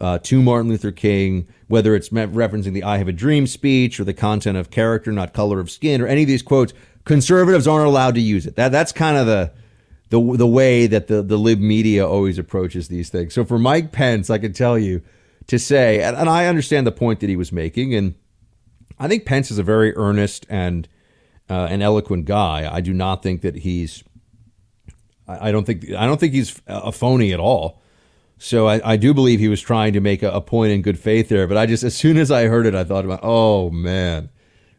uh, 0.00 0.18
to 0.18 0.40
Martin 0.40 0.70
Luther 0.70 0.92
King, 0.92 1.48
whether 1.68 1.94
it's 1.94 2.10
referencing 2.10 2.72
the 2.72 2.84
"I 2.84 2.98
Have 2.98 3.08
a 3.08 3.12
Dream" 3.12 3.46
speech 3.46 4.00
or 4.00 4.04
the 4.04 4.14
content 4.14 4.56
of 4.56 4.70
character, 4.70 5.12
not 5.12 5.32
color 5.32 5.60
of 5.60 5.70
skin, 5.70 6.00
or 6.00 6.06
any 6.06 6.22
of 6.22 6.28
these 6.28 6.42
quotes. 6.42 6.72
Conservatives 7.04 7.66
aren't 7.66 7.86
allowed 7.86 8.14
to 8.14 8.20
use 8.20 8.46
it. 8.46 8.56
That 8.56 8.72
that's 8.72 8.92
kind 8.92 9.16
of 9.16 9.26
the 9.26 9.52
the 10.10 10.36
the 10.36 10.46
way 10.46 10.86
that 10.86 11.06
the 11.06 11.22
the 11.22 11.38
lib 11.38 11.60
media 11.60 12.06
always 12.06 12.38
approaches 12.38 12.88
these 12.88 13.08
things. 13.08 13.32
So 13.34 13.44
for 13.44 13.58
Mike 13.58 13.92
Pence, 13.92 14.28
I 14.28 14.38
can 14.38 14.52
tell 14.52 14.78
you 14.78 15.02
to 15.46 15.58
say, 15.58 16.02
and, 16.02 16.16
and 16.16 16.28
I 16.28 16.46
understand 16.46 16.86
the 16.86 16.92
point 16.92 17.20
that 17.20 17.28
he 17.28 17.36
was 17.36 17.50
making, 17.50 17.94
and 17.94 18.14
I 18.98 19.08
think 19.08 19.24
Pence 19.24 19.50
is 19.50 19.58
a 19.58 19.62
very 19.62 19.96
earnest 19.96 20.46
and 20.48 20.86
uh, 21.48 21.68
an 21.70 21.80
eloquent 21.80 22.26
guy. 22.26 22.68
I 22.70 22.80
do 22.80 22.92
not 22.92 23.22
think 23.22 23.40
that 23.42 23.56
he's. 23.56 24.04
I, 25.26 25.48
I 25.48 25.52
don't 25.52 25.64
think 25.64 25.90
I 25.92 26.06
don't 26.06 26.20
think 26.20 26.34
he's 26.34 26.60
a 26.66 26.92
phony 26.92 27.32
at 27.32 27.40
all. 27.40 27.80
So 28.42 28.68
I, 28.68 28.92
I 28.92 28.96
do 28.96 29.12
believe 29.12 29.38
he 29.38 29.48
was 29.48 29.60
trying 29.60 29.92
to 29.92 30.00
make 30.00 30.22
a, 30.22 30.30
a 30.30 30.40
point 30.40 30.72
in 30.72 30.80
good 30.80 30.98
faith 30.98 31.28
there. 31.28 31.46
But 31.46 31.58
I 31.58 31.66
just, 31.66 31.84
as 31.84 31.94
soon 31.94 32.16
as 32.16 32.30
I 32.30 32.46
heard 32.46 32.64
it, 32.64 32.74
I 32.74 32.84
thought 32.84 33.04
about, 33.04 33.20
oh 33.22 33.68
man, 33.68 34.30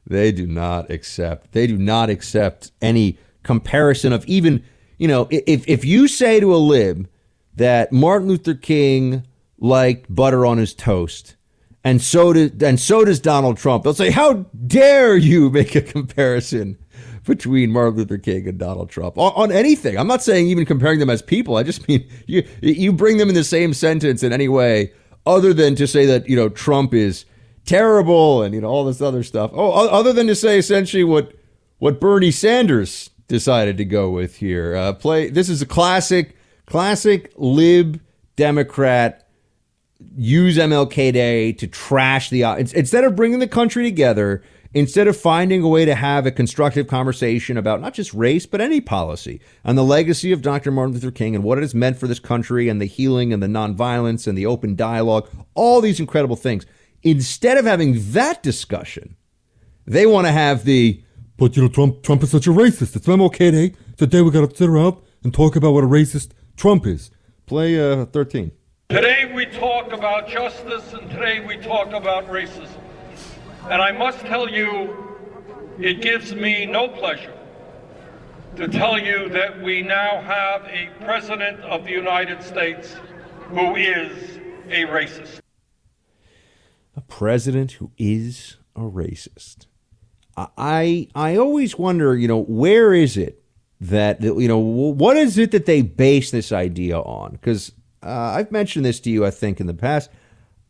they 0.06 0.32
do 0.32 0.48
not 0.48 0.90
accept. 0.90 1.52
They 1.52 1.68
do 1.68 1.78
not 1.78 2.10
accept 2.10 2.72
any 2.82 3.20
comparison 3.44 4.14
of 4.14 4.26
even 4.26 4.64
you 5.02 5.08
know, 5.08 5.28
if 5.32 5.68
if 5.68 5.84
you 5.84 6.08
say 6.08 6.40
to 6.40 6.54
a 6.54 6.58
lib 6.58 7.10
that 7.56 7.92
Martin 7.92 8.28
Luther 8.28 8.54
King 8.54 9.26
liked 9.58 10.14
butter 10.14 10.46
on 10.46 10.60
his 10.60 10.76
toast, 10.76 11.38
and 11.84 12.00
so 12.00 12.34
did 12.34 12.62
and 12.62 12.80
so 12.80 13.04
does 13.04 13.20
Donald 13.20 13.58
Trump, 13.58 13.84
they'll 13.84 13.96
say, 13.96 14.12
"How 14.12 14.46
dare 14.68 15.18
you 15.18 15.50
make 15.60 15.76
a 15.76 15.82
comparison?" 15.82 16.78
between 17.24 17.72
Martin 17.72 17.98
Luther 17.98 18.18
King 18.20 18.48
and 18.48 18.58
Donald 18.58 18.90
Trump 18.90 19.16
on, 19.18 19.32
on, 19.36 19.52
anything. 19.52 19.98
I'm 19.98 20.08
not 20.08 20.24
saying 20.24 20.48
even 20.48 20.66
comparing 20.66 21.00
them 21.00 21.10
as 21.10 21.22
people. 21.22 21.56
I 21.56 21.64
just 21.64 21.88
mean 21.88 22.08
you 22.28 22.48
you 22.62 22.94
bring 22.94 23.18
them 23.18 23.30
in 23.30 23.36
the 23.36 23.44
same 23.44 23.74
sentence 23.74 24.22
in 24.22 24.32
any 24.32 24.50
way 24.50 24.94
other 25.26 25.52
than 25.52 25.74
to 25.76 25.88
say 25.88 26.06
that 26.06 26.30
you 26.30 26.36
know 26.36 26.50
Trump 26.50 26.94
is 26.94 27.26
terrible 27.66 28.44
and 28.44 28.54
you 28.54 28.62
know 28.62 28.68
all 28.68 28.86
this 28.86 29.02
other 29.02 29.24
stuff. 29.24 29.50
Oh, 29.52 29.72
other 29.72 30.14
than 30.14 30.28
to 30.28 30.36
say 30.36 30.60
essentially 30.60 31.04
what 31.04 31.34
what 31.80 32.00
Bernie 32.00 32.30
Sanders 32.30 33.11
decided 33.32 33.78
to 33.78 33.86
go 33.86 34.10
with 34.10 34.36
here. 34.36 34.76
Uh, 34.76 34.92
play. 34.92 35.30
This 35.30 35.48
is 35.48 35.62
a 35.62 35.66
classic, 35.66 36.36
classic 36.66 37.32
lib 37.38 38.02
Democrat. 38.36 39.28
Use 40.18 40.58
MLK 40.58 41.14
Day 41.14 41.54
to 41.54 41.68
trash 41.68 42.30
the 42.30 42.44
instead 42.44 43.04
of 43.04 43.16
bringing 43.16 43.40
the 43.40 43.48
country 43.48 43.84
together. 43.84 44.44
Instead 44.74 45.10
of 45.10 45.18
finding 45.18 45.62
a 45.62 45.68
way 45.68 45.84
to 45.84 45.96
have 45.96 46.26
a 46.26 46.32
constructive 46.32 46.88
conversation 46.88 47.58
about 47.58 47.82
not 47.82 47.94
just 47.94 48.14
race, 48.14 48.46
but 48.46 48.62
any 48.62 48.80
policy 48.80 49.42
and 49.66 49.78
the 49.78 49.84
legacy 49.84 50.32
of 50.32 50.42
Dr. 50.42 50.72
Martin 50.72 50.94
Luther 50.94 51.12
King 51.12 51.36
and 51.36 51.44
what 51.44 51.58
it 51.58 51.62
has 51.62 51.76
meant 51.76 51.98
for 51.98 52.08
this 52.08 52.22
country 52.22 52.70
and 52.70 52.80
the 52.80 52.86
healing 52.86 53.34
and 53.34 53.44
the 53.44 53.48
nonviolence 53.48 54.28
and 54.28 54.38
the 54.38 54.46
open 54.46 54.78
dialogue, 54.78 55.28
all 55.56 55.82
these 55.82 56.00
incredible 56.00 56.38
things. 56.38 56.66
Instead 57.04 57.58
of 57.58 57.66
having 57.66 58.12
that 58.14 58.42
discussion, 58.42 59.18
they 59.86 60.06
want 60.06 60.26
to 60.26 60.32
have 60.32 60.64
the 60.64 61.04
but 61.42 61.56
you 61.58 61.64
know, 61.64 61.70
Trump 61.70 62.04
Trump 62.04 62.22
is 62.22 62.30
such 62.30 62.46
a 62.46 62.52
racist. 62.52 62.96
It's 62.96 63.08
MLK 63.08 63.52
Day. 63.52 63.74
Today 63.98 64.22
we 64.22 64.30
got 64.30 64.48
to 64.48 64.56
sit 64.56 64.70
around 64.70 64.98
and 65.24 65.34
talk 65.34 65.56
about 65.56 65.74
what 65.74 65.84
a 65.84 65.88
racist 65.88 66.34
Trump 66.56 66.86
is. 66.86 67.10
Play 67.48 67.80
uh, 67.80 68.06
13. 68.06 68.52
Today 68.90 69.32
we 69.34 69.48
talk 69.48 69.92
about 69.92 70.28
justice, 70.28 70.94
and 70.94 71.10
today 71.10 71.44
we 71.44 71.58
talk 71.58 71.94
about 71.94 72.28
racism. 72.28 72.80
And 73.72 73.82
I 73.82 73.92
must 73.92 74.20
tell 74.20 74.48
you, 74.48 74.96
it 75.80 76.04
gives 76.04 76.36
me 76.36 76.68
no 76.68 76.88
pleasure 76.88 77.36
to 78.58 78.68
tell 78.68 79.00
you 79.00 79.28
that 79.30 79.64
we 79.64 79.82
now 79.82 80.22
have 80.22 80.62
a 80.66 80.92
president 81.04 81.60
of 81.62 81.86
the 81.86 81.92
United 81.92 82.44
States 82.44 82.96
who 83.50 83.76
is 83.76 84.38
a 84.68 84.86
racist. 84.86 85.40
A 86.96 87.02
president 87.02 87.72
who 87.72 87.90
is 87.98 88.58
a 88.76 88.82
racist. 88.82 89.66
I 90.58 91.08
I 91.16 91.38
always 91.38 91.78
wonder, 91.78 92.16
you 92.16 92.28
know, 92.28 92.44
where 92.44 92.94
is 92.94 93.18
it 93.18 93.44
that 93.82 94.22
you 94.22 94.48
know 94.48 94.60
what 94.60 95.18
is 95.18 95.38
it 95.38 95.52
that 95.52 95.66
they 95.66 95.82
base 95.82 96.32
this 96.32 96.52
idea 96.52 96.98
on? 97.00 97.32
Because 97.32 97.72
uh, 98.04 98.10
I've 98.10 98.52
mentioned 98.52 98.86
this 98.86 99.00
to 99.02 99.10
you, 99.10 99.26
I 99.26 99.32
think, 99.32 99.60
in 99.60 99.68
the 99.68 99.74
past. 99.74 100.10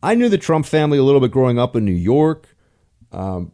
I 0.02 0.14
knew 0.14 0.28
the 0.28 0.38
Trump 0.38 0.66
family 0.66 0.98
a 0.98 1.02
little 1.02 1.20
bit 1.20 1.30
growing 1.30 1.58
up 1.58 1.76
in 1.76 1.84
New 1.84 1.92
York. 1.92 2.48
Um, 3.12 3.52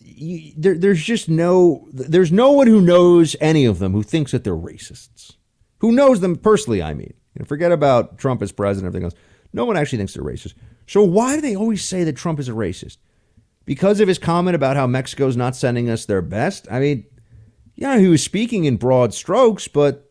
you, 0.00 0.52
there, 0.56 0.76
there's 0.76 1.02
just 1.02 1.28
no 1.28 1.88
there's 1.92 2.32
no 2.32 2.52
one 2.52 2.66
who 2.66 2.80
knows 2.80 3.36
any 3.40 3.64
of 3.64 3.78
them 3.78 3.92
who 3.92 4.02
thinks 4.02 4.32
that 4.32 4.44
they're 4.44 4.54
racists. 4.54 5.36
Who 5.78 5.92
knows 5.92 6.20
them 6.20 6.36
personally? 6.36 6.82
I 6.82 6.94
mean, 6.94 7.14
you 7.34 7.40
know, 7.40 7.46
forget 7.46 7.72
about 7.72 8.18
Trump 8.18 8.42
as 8.42 8.52
president, 8.52 8.86
and 8.86 9.04
everything 9.04 9.04
else. 9.04 9.26
No 9.52 9.64
one 9.64 9.76
actually 9.76 9.98
thinks 9.98 10.14
they're 10.14 10.22
racist. 10.22 10.54
So 10.86 11.02
why 11.02 11.36
do 11.36 11.40
they 11.40 11.56
always 11.56 11.84
say 11.84 12.04
that 12.04 12.16
Trump 12.16 12.38
is 12.38 12.48
a 12.48 12.52
racist? 12.52 12.98
Because 13.70 14.00
of 14.00 14.08
his 14.08 14.18
comment 14.18 14.56
about 14.56 14.74
how 14.74 14.84
Mexico's 14.84 15.36
not 15.36 15.54
sending 15.54 15.88
us 15.88 16.04
their 16.04 16.22
best. 16.22 16.66
I 16.72 16.80
mean, 16.80 17.04
yeah, 17.76 17.98
he 17.98 18.08
was 18.08 18.20
speaking 18.20 18.64
in 18.64 18.78
broad 18.78 19.14
strokes, 19.14 19.68
but 19.68 20.10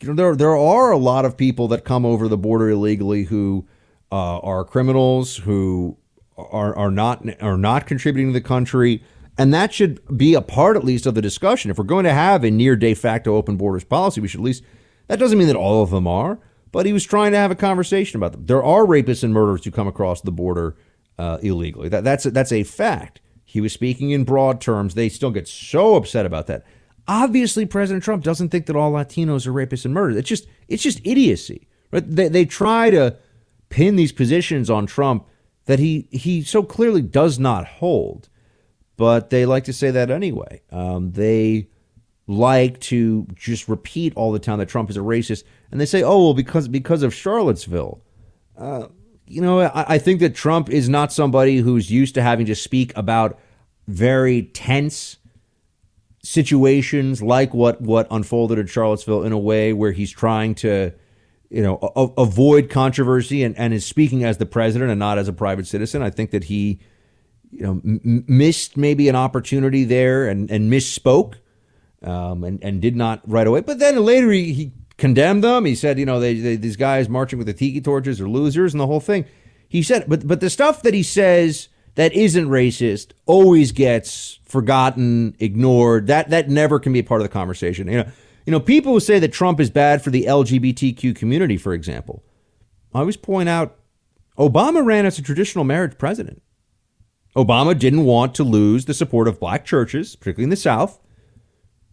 you 0.00 0.06
know, 0.06 0.14
there 0.14 0.36
there 0.36 0.56
are 0.56 0.92
a 0.92 0.96
lot 0.96 1.24
of 1.24 1.36
people 1.36 1.66
that 1.68 1.84
come 1.84 2.06
over 2.06 2.28
the 2.28 2.38
border 2.38 2.70
illegally 2.70 3.24
who 3.24 3.66
uh, 4.12 4.38
are 4.38 4.64
criminals 4.64 5.38
who 5.38 5.98
are 6.36 6.72
are 6.76 6.92
not 6.92 7.26
are 7.42 7.58
not 7.58 7.88
contributing 7.88 8.32
to 8.32 8.38
the 8.38 8.46
country. 8.46 9.02
And 9.36 9.52
that 9.52 9.74
should 9.74 9.98
be 10.16 10.34
a 10.34 10.40
part, 10.40 10.76
at 10.76 10.84
least, 10.84 11.04
of 11.04 11.16
the 11.16 11.20
discussion. 11.20 11.72
If 11.72 11.78
we're 11.78 11.82
going 11.82 12.04
to 12.04 12.12
have 12.12 12.44
a 12.44 12.50
near 12.52 12.76
de 12.76 12.94
facto 12.94 13.34
open 13.34 13.56
borders 13.56 13.82
policy, 13.82 14.20
we 14.20 14.28
should 14.28 14.38
at 14.38 14.44
least. 14.44 14.62
That 15.08 15.18
doesn't 15.18 15.36
mean 15.36 15.48
that 15.48 15.56
all 15.56 15.82
of 15.82 15.90
them 15.90 16.06
are, 16.06 16.38
but 16.70 16.86
he 16.86 16.92
was 16.92 17.02
trying 17.02 17.32
to 17.32 17.38
have 17.38 17.50
a 17.50 17.56
conversation 17.56 18.18
about 18.18 18.30
them. 18.30 18.46
There 18.46 18.62
are 18.62 18.84
rapists 18.84 19.24
and 19.24 19.34
murderers 19.34 19.64
who 19.64 19.72
come 19.72 19.88
across 19.88 20.20
the 20.20 20.30
border 20.30 20.76
uh, 21.18 21.38
illegally. 21.42 21.88
That, 21.88 22.04
that's, 22.04 22.26
a, 22.26 22.30
that's 22.30 22.52
a 22.52 22.62
fact. 22.64 23.20
He 23.44 23.60
was 23.60 23.72
speaking 23.72 24.10
in 24.10 24.24
broad 24.24 24.60
terms. 24.60 24.94
They 24.94 25.08
still 25.08 25.30
get 25.30 25.46
so 25.46 25.94
upset 25.94 26.26
about 26.26 26.46
that. 26.48 26.64
Obviously, 27.06 27.66
President 27.66 28.02
Trump 28.02 28.24
doesn't 28.24 28.48
think 28.48 28.66
that 28.66 28.76
all 28.76 28.92
Latinos 28.92 29.46
are 29.46 29.52
rapists 29.52 29.84
and 29.84 29.92
murderers. 29.92 30.16
It's 30.16 30.28
just 30.28 30.48
it's 30.68 30.82
just 30.82 31.00
idiocy. 31.04 31.68
Right? 31.92 32.02
They, 32.04 32.28
they 32.28 32.44
try 32.46 32.90
to 32.90 33.16
pin 33.68 33.96
these 33.96 34.12
positions 34.12 34.70
on 34.70 34.86
Trump 34.86 35.26
that 35.66 35.78
he 35.78 36.08
he 36.10 36.42
so 36.42 36.62
clearly 36.62 37.02
does 37.02 37.38
not 37.38 37.66
hold, 37.66 38.28
but 38.96 39.30
they 39.30 39.44
like 39.44 39.64
to 39.64 39.72
say 39.72 39.90
that 39.90 40.10
anyway. 40.10 40.62
Um, 40.70 41.12
they 41.12 41.68
like 42.26 42.80
to 42.80 43.26
just 43.34 43.68
repeat 43.68 44.14
all 44.16 44.32
the 44.32 44.38
time 44.38 44.58
that 44.58 44.68
Trump 44.68 44.88
is 44.88 44.96
a 44.96 45.00
racist, 45.00 45.44
and 45.70 45.80
they 45.80 45.86
say, 45.86 46.02
"Oh, 46.02 46.24
well, 46.24 46.34
because 46.34 46.68
because 46.68 47.02
of 47.02 47.14
Charlottesville." 47.14 48.02
Uh, 48.56 48.86
you 49.26 49.40
know, 49.40 49.60
I, 49.60 49.94
I 49.94 49.98
think 49.98 50.20
that 50.20 50.34
Trump 50.34 50.70
is 50.70 50.88
not 50.88 51.12
somebody 51.12 51.58
who's 51.58 51.90
used 51.90 52.14
to 52.14 52.22
having 52.22 52.46
to 52.46 52.54
speak 52.54 52.92
about 52.96 53.38
very 53.86 54.42
tense 54.42 55.18
situations 56.22 57.22
like 57.22 57.52
what 57.52 57.80
what 57.82 58.06
unfolded 58.10 58.58
in 58.58 58.66
Charlottesville 58.66 59.24
in 59.24 59.32
a 59.32 59.38
way 59.38 59.72
where 59.72 59.92
he's 59.92 60.10
trying 60.10 60.54
to 60.54 60.92
you 61.50 61.62
know 61.62 61.78
a- 61.94 62.22
avoid 62.22 62.70
controversy 62.70 63.42
and, 63.42 63.56
and 63.58 63.74
is 63.74 63.84
speaking 63.84 64.24
as 64.24 64.38
the 64.38 64.46
president 64.46 64.90
and 64.90 64.98
not 64.98 65.18
as 65.18 65.28
a 65.28 65.34
private 65.34 65.66
citizen 65.66 66.00
i 66.00 66.08
think 66.08 66.30
that 66.30 66.44
he 66.44 66.80
you 67.54 67.62
know, 67.62 67.80
m- 67.84 68.24
missed 68.26 68.76
maybe 68.76 69.08
an 69.08 69.16
opportunity 69.16 69.84
there 69.84 70.26
and, 70.28 70.50
and 70.50 70.72
misspoke 70.72 71.34
um, 72.02 72.42
and, 72.44 72.62
and 72.62 72.82
did 72.82 72.96
not 72.96 73.20
right 73.26 73.46
away. 73.46 73.60
But 73.60 73.78
then 73.78 73.96
later 74.04 74.30
he, 74.30 74.52
he 74.52 74.72
condemned 74.98 75.44
them. 75.44 75.64
He 75.64 75.74
said, 75.74 75.98
you 75.98 76.06
know, 76.06 76.20
they, 76.20 76.34
they, 76.34 76.56
these 76.56 76.76
guys 76.76 77.08
marching 77.08 77.38
with 77.38 77.46
the 77.46 77.52
tiki 77.52 77.80
torches 77.80 78.20
are 78.20 78.28
losers 78.28 78.74
and 78.74 78.80
the 78.80 78.86
whole 78.86 79.00
thing. 79.00 79.24
He 79.68 79.82
said, 79.82 80.04
but 80.08 80.26
but 80.26 80.40
the 80.40 80.50
stuff 80.50 80.82
that 80.82 80.94
he 80.94 81.02
says 81.02 81.68
that 81.96 82.12
isn't 82.12 82.48
racist 82.48 83.12
always 83.26 83.72
gets 83.72 84.38
forgotten, 84.44 85.34
ignored. 85.38 86.06
That 86.06 86.30
that 86.30 86.48
never 86.48 86.78
can 86.78 86.92
be 86.92 87.00
a 87.00 87.04
part 87.04 87.20
of 87.20 87.24
the 87.24 87.32
conversation. 87.32 87.88
You 87.88 88.04
know, 88.04 88.10
you 88.46 88.50
know, 88.50 88.60
people 88.60 88.92
who 88.92 89.00
say 89.00 89.18
that 89.18 89.32
Trump 89.32 89.58
is 89.58 89.70
bad 89.70 90.02
for 90.02 90.10
the 90.10 90.24
LGBTQ 90.24 91.16
community, 91.16 91.56
for 91.56 91.72
example, 91.72 92.22
I 92.92 93.00
always 93.00 93.16
point 93.16 93.48
out 93.48 93.78
Obama 94.38 94.84
ran 94.84 95.06
as 95.06 95.18
a 95.18 95.22
traditional 95.22 95.64
marriage 95.64 95.98
president. 95.98 96.42
Obama 97.36 97.76
didn't 97.76 98.04
want 98.04 98.34
to 98.36 98.44
lose 98.44 98.84
the 98.84 98.94
support 98.94 99.26
of 99.26 99.40
black 99.40 99.64
churches, 99.64 100.14
particularly 100.14 100.44
in 100.44 100.50
the 100.50 100.56
South. 100.56 101.00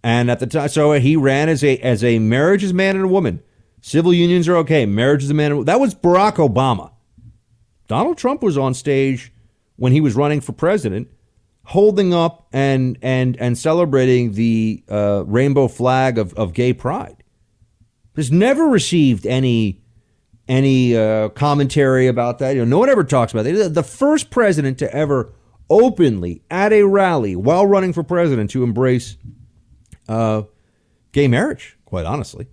And 0.04 0.32
at 0.32 0.40
the 0.40 0.48
time, 0.48 0.70
so 0.70 0.94
he 0.94 1.16
ran 1.16 1.48
as 1.50 1.64
a 1.64 1.78
as 1.78 2.04
a 2.04 2.20
marriage 2.20 2.64
is 2.64 2.74
man 2.74 2.96
and 2.96 3.06
a 3.06 3.08
woman. 3.08 3.42
Civil 3.82 4.14
unions 4.14 4.48
are 4.48 4.58
okay. 4.58 4.86
Marriage 4.86 5.24
is 5.24 5.30
a 5.30 5.34
man. 5.34 5.52
And, 5.52 5.66
that 5.66 5.80
was 5.80 5.94
Barack 5.96 6.36
Obama. 6.36 6.92
Donald 7.88 8.18
Trump 8.18 8.42
was 8.42 8.58
on 8.58 8.74
stage 8.74 9.32
when 9.76 9.92
he 9.92 10.02
was 10.02 10.16
running 10.16 10.42
for 10.42 10.54
president, 10.54 11.08
holding 11.66 12.14
up 12.14 12.48
and 12.52 12.98
and 13.02 13.38
and 13.38 13.58
celebrating 13.58 14.34
the 14.34 14.84
uh, 14.90 15.24
rainbow 15.28 15.68
flag 15.68 16.18
of, 16.18 16.34
of 16.36 16.54
gay 16.54 16.74
pride. 16.74 17.24
Has 18.16 18.32
never 18.32 18.66
received 18.66 19.26
any 19.26 19.82
any 20.48 20.98
uh, 20.98 21.30
commentary 21.30 22.08
about 22.08 22.40
that. 22.40 22.56
You 22.56 22.66
know, 22.66 22.70
no 22.70 22.80
one 22.80 22.90
ever 22.90 23.04
talks 23.04 23.34
about 23.34 23.46
it. 23.46 23.74
The 23.74 23.84
first 23.84 24.32
president 24.32 24.80
to 24.80 24.94
ever 24.94 25.34
openly 25.70 26.42
at 26.52 26.74
a 26.74 26.84
rally 26.84 27.36
while 27.36 27.66
running 27.66 27.94
for 27.94 28.04
president 28.04 28.50
to 28.52 28.64
embrace 28.64 29.16
uh, 30.12 30.44
gay 31.12 31.28
marriage. 31.28 31.78
Quite 31.86 32.06
honestly, 32.06 32.48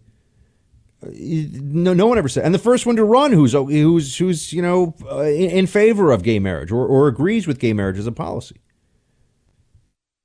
no, 1.03 1.95
no 1.95 2.07
one 2.07 2.19
ever 2.19 2.29
said. 2.29 2.45
And 2.45 2.55
the 2.55 2.59
first 2.59 2.87
one 2.87 2.97
to 2.97 3.05
run, 3.05 3.33
who's 3.33 3.53
who's 3.53 4.17
who's 4.17 4.53
you 4.53 4.63
know 4.63 4.95
uh, 5.11 5.21
in, 5.21 5.51
in, 5.51 5.67
favor 5.67 6.11
of 6.11 6.23
gay 6.23 6.39
marriage 6.39 6.73
or, 6.73 6.87
or 6.87 7.07
agrees 7.09 7.47
with 7.47 7.59
gay 7.59 7.73
marriage 7.73 7.99
as 7.99 8.07
a 8.07 8.13
policy. 8.13 8.61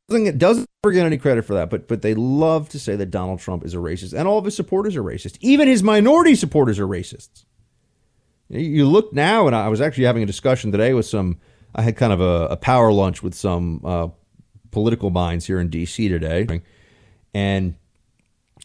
Doesn't 0.09 0.37
doesn't 0.37 0.67
ever 0.83 0.91
get 0.91 1.05
any 1.05 1.17
credit 1.17 1.43
for 1.45 1.53
that, 1.53 1.69
but 1.69 1.87
but 1.87 2.01
they 2.01 2.15
love 2.15 2.69
to 2.69 2.79
say 2.79 2.95
that 2.95 3.07
Donald 3.07 3.39
Trump 3.39 3.63
is 3.63 3.73
a 3.73 3.77
racist, 3.77 4.13
and 4.13 4.27
all 4.27 4.39
of 4.39 4.45
his 4.45 4.55
supporters 4.55 4.95
are 4.95 5.03
racist. 5.03 5.37
Even 5.41 5.67
his 5.67 5.83
minority 5.83 6.35
supporters 6.35 6.79
are 6.79 6.87
racists. 6.87 7.45
You 8.49 8.87
look 8.87 9.13
now, 9.13 9.47
and 9.47 9.55
I 9.55 9.69
was 9.69 9.81
actually 9.81 10.05
having 10.05 10.23
a 10.23 10.27
discussion 10.27 10.71
today 10.71 10.93
with 10.93 11.05
some. 11.05 11.39
I 11.75 11.81
had 11.81 11.97
kind 11.97 12.13
of 12.13 12.21
a, 12.21 12.47
a 12.51 12.57
power 12.57 12.91
lunch 12.91 13.23
with 13.23 13.33
some 13.33 13.81
uh, 13.83 14.09
political 14.69 15.09
minds 15.09 15.45
here 15.47 15.59
in 15.59 15.69
D.C. 15.69 16.07
today, 16.07 16.61
and 17.33 17.75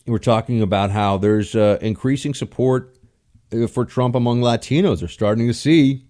we're 0.07 0.19
talking 0.19 0.63
about 0.63 0.91
how 0.91 1.19
there's 1.19 1.55
uh, 1.55 1.79
increasing 1.81 2.35
support 2.35 2.97
uh, 3.53 3.67
for 3.67 3.85
Trump 3.85 4.15
among 4.15 4.41
Latinos. 4.41 5.01
They're 5.01 5.09
starting 5.09 5.47
to 5.47 5.55
see 5.55 6.05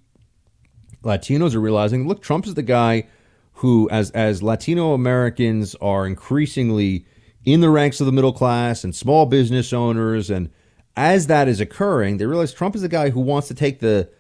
Latinos 1.03 1.55
are 1.55 1.61
realizing, 1.61 2.07
look, 2.07 2.23
Trump 2.23 2.47
is 2.47 2.55
the 2.55 2.63
guy 2.63 3.07
who, 3.55 3.89
as 3.91 4.11
as 4.13 4.43
Latino 4.43 4.93
Americans 4.93 5.75
are 5.77 6.07
increasingly 6.07 7.07
in 7.45 7.61
the 7.61 7.71
ranks 7.71 8.01
of 8.01 8.07
the 8.07 8.13
middle 8.13 8.33
class 8.33 8.85
and 8.85 8.95
small 8.95 9.27
business 9.27 9.73
owners 9.73 10.31
and 10.31 10.51
as 10.99 11.29
that 11.29 11.47
is 11.47 11.61
occurring, 11.61 12.17
they 12.17 12.27
realize 12.27 12.53
Trump 12.53 12.75
is 12.75 12.83
the 12.83 12.89
guy 12.89 13.11
who 13.11 13.21
wants 13.21 13.47
to 13.47 13.55
take 13.55 13.79
the, 13.79 14.11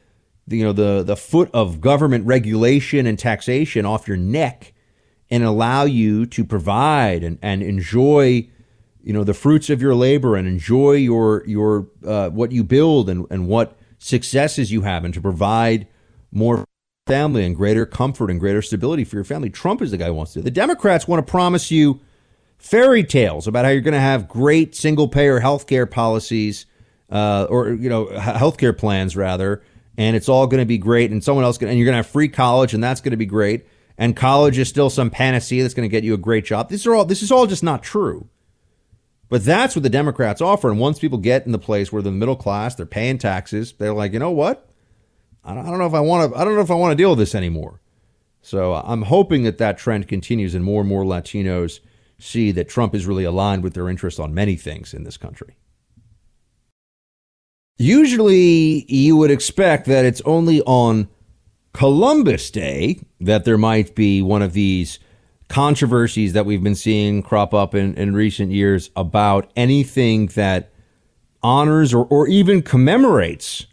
the 0.46 0.58
you 0.58 0.64
know 0.64 0.72
the 0.72 1.02
the 1.02 1.16
foot 1.16 1.50
of 1.52 1.80
government 1.80 2.24
regulation 2.24 3.04
and 3.04 3.18
taxation 3.18 3.84
off 3.84 4.06
your 4.06 4.16
neck 4.16 4.72
and 5.30 5.44
allow 5.44 5.84
you 5.84 6.26
to 6.26 6.44
provide 6.44 7.22
and, 7.22 7.38
and 7.42 7.62
enjoy 7.62 8.48
you 9.02 9.12
know 9.12 9.24
the 9.24 9.34
fruits 9.34 9.70
of 9.70 9.80
your 9.80 9.94
labor 9.94 10.36
and 10.36 10.46
enjoy 10.46 10.92
your 10.92 11.44
your 11.46 11.88
uh, 12.06 12.28
what 12.30 12.52
you 12.52 12.64
build 12.64 13.08
and, 13.08 13.26
and 13.30 13.48
what 13.48 13.76
successes 13.98 14.70
you 14.70 14.82
have 14.82 15.04
and 15.04 15.14
to 15.14 15.20
provide 15.20 15.86
more 16.30 16.64
family 17.06 17.44
and 17.44 17.56
greater 17.56 17.86
comfort 17.86 18.30
and 18.30 18.38
greater 18.38 18.60
stability 18.60 19.02
for 19.02 19.16
your 19.16 19.24
family. 19.24 19.48
Trump 19.48 19.80
is 19.80 19.90
the 19.90 19.96
guy 19.96 20.06
who 20.06 20.14
wants 20.14 20.34
to. 20.34 20.42
The 20.42 20.50
Democrats 20.50 21.08
want 21.08 21.26
to 21.26 21.30
promise 21.30 21.70
you 21.70 22.00
fairy 22.58 23.02
tales 23.02 23.46
about 23.46 23.64
how 23.64 23.70
you're 23.70 23.80
going 23.80 23.94
to 23.94 24.00
have 24.00 24.28
great 24.28 24.74
single 24.74 25.08
payer 25.08 25.40
health 25.40 25.66
care 25.66 25.86
policies 25.86 26.66
uh, 27.10 27.46
or 27.48 27.70
you 27.70 27.88
know 27.88 28.06
health 28.18 28.58
care 28.58 28.72
plans 28.72 29.16
rather, 29.16 29.62
and 29.96 30.16
it's 30.16 30.28
all 30.28 30.46
going 30.46 30.60
to 30.60 30.66
be 30.66 30.78
great, 30.78 31.10
and 31.10 31.24
someone 31.24 31.44
else 31.44 31.56
and 31.58 31.78
you're 31.78 31.86
going 31.86 31.94
to 31.94 31.98
have 32.02 32.06
free 32.06 32.28
college, 32.28 32.74
and 32.74 32.84
that's 32.84 33.00
going 33.00 33.12
to 33.12 33.16
be 33.16 33.26
great, 33.26 33.66
and 33.98 34.16
college 34.16 34.56
is 34.56 34.68
still 34.68 34.88
some 34.88 35.10
panacea 35.10 35.62
that's 35.62 35.74
going 35.74 35.88
to 35.88 35.92
get 35.92 36.04
you 36.04 36.14
a 36.14 36.18
great 36.18 36.44
job. 36.44 36.68
These 36.70 36.86
are 36.86 36.94
all 36.94 37.04
this 37.04 37.22
is 37.22 37.32
all 37.32 37.46
just 37.46 37.64
not 37.64 37.82
true. 37.82 38.28
But 39.28 39.44
that's 39.44 39.76
what 39.76 39.82
the 39.82 39.90
Democrats 39.90 40.40
offer, 40.40 40.70
and 40.70 40.80
once 40.80 40.98
people 40.98 41.18
get 41.18 41.44
in 41.44 41.52
the 41.52 41.58
place 41.58 41.92
where 41.92 42.00
the 42.00 42.10
middle 42.10 42.36
class, 42.36 42.74
they're 42.74 42.86
paying 42.86 43.18
taxes, 43.18 43.74
they're 43.76 43.92
like, 43.92 44.14
you 44.14 44.18
know 44.18 44.30
what? 44.30 44.70
I 45.44 45.54
don't, 45.54 45.66
I 45.66 45.70
don't 45.70 45.78
know 45.78 45.86
if 45.86 45.94
I 45.94 46.00
want 46.00 46.32
to. 46.32 46.38
I 46.38 46.44
don't 46.44 46.54
know 46.54 46.62
if 46.62 46.70
I 46.70 46.74
want 46.74 46.92
to 46.92 46.96
deal 46.96 47.10
with 47.10 47.18
this 47.18 47.34
anymore. 47.34 47.80
So 48.40 48.72
uh, 48.72 48.82
I'm 48.86 49.02
hoping 49.02 49.42
that 49.42 49.58
that 49.58 49.76
trend 49.76 50.08
continues, 50.08 50.54
and 50.54 50.64
more 50.64 50.80
and 50.80 50.88
more 50.88 51.04
Latinos 51.04 51.80
see 52.18 52.52
that 52.52 52.68
Trump 52.68 52.94
is 52.94 53.06
really 53.06 53.24
aligned 53.24 53.62
with 53.62 53.74
their 53.74 53.88
interests 53.88 54.18
on 54.18 54.32
many 54.32 54.56
things 54.56 54.94
in 54.94 55.04
this 55.04 55.16
country. 55.16 55.56
Usually, 57.76 58.84
you 58.92 59.16
would 59.16 59.30
expect 59.30 59.86
that 59.86 60.04
it's 60.04 60.22
only 60.22 60.62
on 60.62 61.08
Columbus 61.72 62.50
Day 62.50 63.00
that 63.20 63.44
there 63.44 63.58
might 63.58 63.94
be 63.94 64.22
one 64.22 64.42
of 64.42 64.52
these 64.52 64.98
controversies 65.48 66.32
that 66.34 66.46
we've 66.46 66.62
been 66.62 66.74
seeing 66.74 67.22
crop 67.22 67.54
up 67.54 67.74
in, 67.74 67.94
in 67.94 68.14
recent 68.14 68.52
years 68.52 68.90
about 68.96 69.50
anything 69.56 70.26
that 70.28 70.70
honors 71.42 71.94
or, 71.94 72.04
or 72.06 72.26
even 72.28 72.62
commemorates 72.62 73.66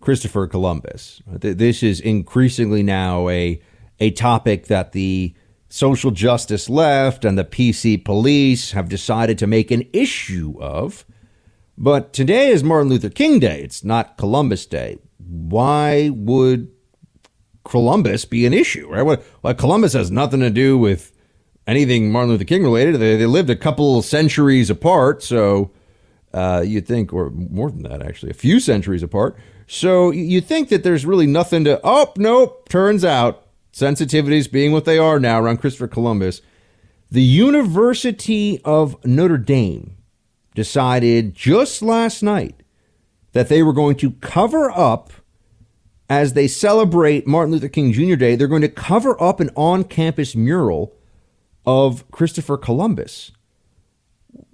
Christopher 0.00 0.46
Columbus. 0.46 1.20
This 1.26 1.82
is 1.82 2.00
increasingly 2.00 2.82
now 2.82 3.28
a, 3.28 3.60
a 4.00 4.10
topic 4.12 4.66
that 4.66 4.92
the 4.92 5.34
social 5.68 6.10
justice 6.10 6.70
left 6.70 7.24
and 7.24 7.36
the 7.36 7.44
PC 7.44 8.02
police 8.02 8.72
have 8.72 8.88
decided 8.88 9.36
to 9.38 9.46
make 9.46 9.70
an 9.70 9.84
issue 9.92 10.54
of. 10.60 11.04
But 11.76 12.12
today 12.12 12.48
is 12.50 12.64
Martin 12.64 12.88
Luther 12.88 13.10
King 13.10 13.38
Day. 13.38 13.62
It's 13.62 13.84
not 13.84 14.16
Columbus 14.16 14.66
Day. 14.66 14.98
Why 15.18 16.10
would 16.10 16.70
Columbus 17.68 18.24
be 18.24 18.46
an 18.46 18.52
issue, 18.52 18.88
right? 18.88 19.20
Well 19.42 19.54
Columbus 19.54 19.92
has 19.92 20.10
nothing 20.10 20.40
to 20.40 20.50
do 20.50 20.76
with 20.78 21.12
anything 21.66 22.10
Martin 22.10 22.30
Luther 22.30 22.44
King 22.44 22.64
related. 22.64 22.96
They, 22.96 23.16
they 23.16 23.26
lived 23.26 23.50
a 23.50 23.56
couple 23.56 24.00
centuries 24.02 24.70
apart, 24.70 25.22
so 25.22 25.70
uh, 26.32 26.64
you'd 26.66 26.86
think, 26.86 27.12
or 27.12 27.30
more 27.30 27.70
than 27.70 27.82
that, 27.82 28.02
actually, 28.02 28.30
a 28.30 28.34
few 28.34 28.58
centuries 28.58 29.02
apart. 29.02 29.36
So 29.66 30.10
you 30.10 30.40
think 30.40 30.70
that 30.70 30.82
there's 30.82 31.04
really 31.04 31.26
nothing 31.26 31.64
to. 31.64 31.78
Oh, 31.84 32.12
nope. 32.16 32.68
Turns 32.68 33.04
out 33.04 33.46
sensitivities 33.72 34.50
being 34.50 34.72
what 34.72 34.86
they 34.86 34.98
are 34.98 35.20
now 35.20 35.40
around 35.40 35.58
Christopher 35.58 35.88
Columbus. 35.88 36.40
The 37.10 37.22
University 37.22 38.60
of 38.64 39.02
Notre 39.04 39.38
Dame 39.38 39.96
decided 40.54 41.34
just 41.34 41.82
last 41.82 42.22
night 42.22 42.62
that 43.32 43.48
they 43.48 43.62
were 43.62 43.72
going 43.72 43.96
to 43.96 44.12
cover 44.12 44.70
up 44.70 45.12
as 46.08 46.32
they 46.32 46.48
celebrate 46.48 47.26
Martin 47.26 47.52
Luther 47.52 47.68
King 47.68 47.92
Jr. 47.92 48.16
Day, 48.16 48.34
they're 48.34 48.48
going 48.48 48.62
to 48.62 48.68
cover 48.68 49.20
up 49.22 49.40
an 49.40 49.50
on 49.56 49.84
campus 49.84 50.34
mural 50.34 50.94
of 51.66 52.10
Christopher 52.10 52.56
Columbus. 52.56 53.32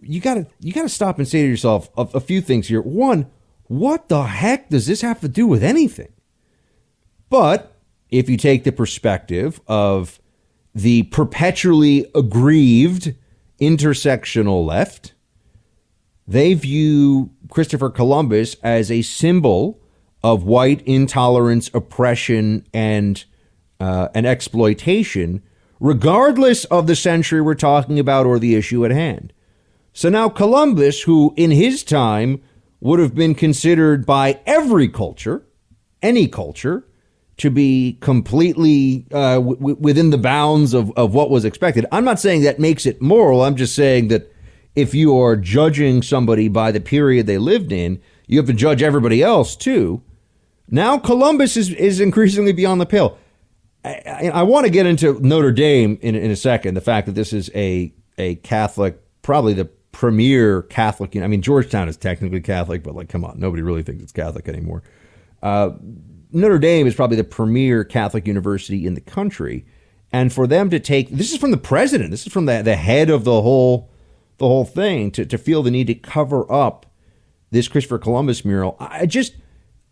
You 0.00 0.20
got 0.20 0.34
to 0.34 0.46
you 0.60 0.72
got 0.72 0.82
to 0.82 0.88
stop 0.88 1.18
and 1.18 1.26
say 1.26 1.42
to 1.42 1.48
yourself 1.48 1.88
a, 1.96 2.08
a 2.14 2.20
few 2.20 2.40
things 2.40 2.68
here. 2.68 2.82
One, 2.82 3.30
what 3.64 4.08
the 4.08 4.24
heck 4.24 4.68
does 4.68 4.86
this 4.86 5.00
have 5.00 5.20
to 5.20 5.28
do 5.28 5.46
with 5.46 5.62
anything? 5.62 6.12
But 7.30 7.76
if 8.10 8.28
you 8.28 8.36
take 8.36 8.64
the 8.64 8.72
perspective 8.72 9.60
of 9.66 10.20
the 10.74 11.04
perpetually 11.04 12.10
aggrieved 12.14 13.14
intersectional 13.60 14.66
left, 14.66 15.14
they 16.26 16.54
view 16.54 17.30
Christopher 17.48 17.90
Columbus 17.90 18.56
as 18.62 18.90
a 18.90 19.02
symbol 19.02 19.80
of 20.24 20.42
white 20.42 20.80
intolerance, 20.86 21.70
oppression, 21.74 22.66
and 22.72 23.24
uh, 23.78 24.08
and 24.14 24.26
exploitation, 24.26 25.42
regardless 25.78 26.64
of 26.66 26.86
the 26.86 26.96
century 26.96 27.42
we're 27.42 27.54
talking 27.54 27.98
about 27.98 28.24
or 28.24 28.38
the 28.38 28.54
issue 28.54 28.84
at 28.86 28.90
hand. 28.90 29.32
So 29.92 30.08
now 30.08 30.30
Columbus, 30.30 31.02
who 31.02 31.34
in 31.36 31.50
his 31.50 31.84
time 31.84 32.40
would 32.80 33.00
have 33.00 33.14
been 33.14 33.34
considered 33.34 34.06
by 34.06 34.40
every 34.46 34.88
culture, 34.88 35.44
any 36.02 36.26
culture, 36.26 36.86
to 37.36 37.50
be 37.50 37.98
completely 38.00 39.06
uh, 39.12 39.34
w- 39.34 39.76
within 39.78 40.08
the 40.08 40.18
bounds 40.18 40.72
of, 40.72 40.90
of 40.96 41.12
what 41.12 41.30
was 41.30 41.44
expected. 41.44 41.84
I'm 41.92 42.04
not 42.04 42.18
saying 42.20 42.42
that 42.42 42.58
makes 42.58 42.86
it 42.86 43.02
moral. 43.02 43.42
I'm 43.42 43.56
just 43.56 43.74
saying 43.74 44.08
that 44.08 44.32
if 44.74 44.94
you 44.94 45.18
are 45.18 45.36
judging 45.36 46.00
somebody 46.00 46.48
by 46.48 46.72
the 46.72 46.80
period 46.80 47.26
they 47.26 47.38
lived 47.38 47.72
in, 47.72 48.00
you 48.26 48.38
have 48.38 48.46
to 48.46 48.52
judge 48.54 48.82
everybody 48.82 49.22
else 49.22 49.54
too. 49.54 50.02
Now 50.68 50.98
Columbus 50.98 51.56
is, 51.56 51.70
is 51.70 52.00
increasingly 52.00 52.52
beyond 52.52 52.80
the 52.80 52.86
pale. 52.86 53.18
I, 53.84 54.30
I 54.32 54.42
want 54.42 54.64
to 54.64 54.70
get 54.70 54.86
into 54.86 55.20
Notre 55.20 55.52
Dame 55.52 55.98
in, 56.00 56.14
in 56.14 56.30
a 56.30 56.36
second. 56.36 56.74
The 56.74 56.80
fact 56.80 57.06
that 57.06 57.14
this 57.14 57.32
is 57.32 57.50
a 57.54 57.92
a 58.16 58.36
Catholic, 58.36 59.00
probably 59.22 59.52
the 59.54 59.66
premier 59.92 60.62
Catholic. 60.62 61.16
I 61.16 61.26
mean, 61.26 61.42
Georgetown 61.42 61.88
is 61.88 61.96
technically 61.96 62.40
Catholic, 62.40 62.82
but 62.82 62.94
like, 62.94 63.08
come 63.08 63.24
on, 63.24 63.38
nobody 63.38 63.62
really 63.62 63.82
thinks 63.82 64.02
it's 64.02 64.12
Catholic 64.12 64.48
anymore. 64.48 64.82
Uh, 65.42 65.70
Notre 66.32 66.58
Dame 66.58 66.86
is 66.86 66.94
probably 66.94 67.16
the 67.16 67.24
premier 67.24 67.84
Catholic 67.84 68.26
university 68.26 68.86
in 68.86 68.94
the 68.94 69.00
country, 69.00 69.66
and 70.12 70.32
for 70.32 70.46
them 70.46 70.70
to 70.70 70.80
take 70.80 71.10
this 71.10 71.32
is 71.32 71.38
from 71.38 71.50
the 71.50 71.56
president, 71.56 72.10
this 72.10 72.26
is 72.26 72.32
from 72.32 72.46
the 72.46 72.62
the 72.62 72.76
head 72.76 73.10
of 73.10 73.24
the 73.24 73.42
whole 73.42 73.90
the 74.38 74.46
whole 74.46 74.64
thing 74.64 75.10
to 75.12 75.26
to 75.26 75.36
feel 75.36 75.62
the 75.62 75.70
need 75.70 75.86
to 75.88 75.94
cover 75.94 76.50
up 76.50 76.86
this 77.50 77.68
Christopher 77.68 77.98
Columbus 77.98 78.44
mural. 78.44 78.76
I 78.80 79.06
just 79.06 79.34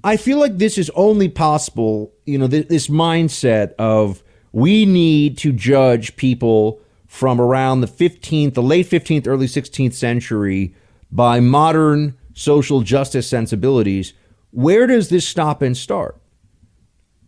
I 0.05 0.17
feel 0.17 0.39
like 0.39 0.59
this 0.59 0.79
is 0.79 0.91
only 0.95 1.29
possible, 1.29 2.13
you 2.27 2.39
know, 2.39 2.49
th- 2.49 2.69
this 2.69 2.89
mindset 2.89 3.75
of 3.79 4.23
we 4.53 4.85
need 4.85 5.39
to 5.39 5.53
judge 5.53 6.17
people 6.17 6.81
from 7.07 7.41
around 7.41 7.81
the 7.83 7.87
15th, 7.87 8.55
the 8.55 8.63
late 8.63 8.89
15th, 8.89 9.27
early 9.27 9.47
16th 9.47 9.93
century 9.93 10.75
by 11.11 11.41
modern 11.41 12.17
social 12.35 12.81
justice 12.81 13.29
sensibilities. 13.29 14.13
Where 14.51 14.87
does 14.87 15.09
this 15.09 15.27
stop 15.27 15.63
and 15.63 15.77
start? 15.77 16.19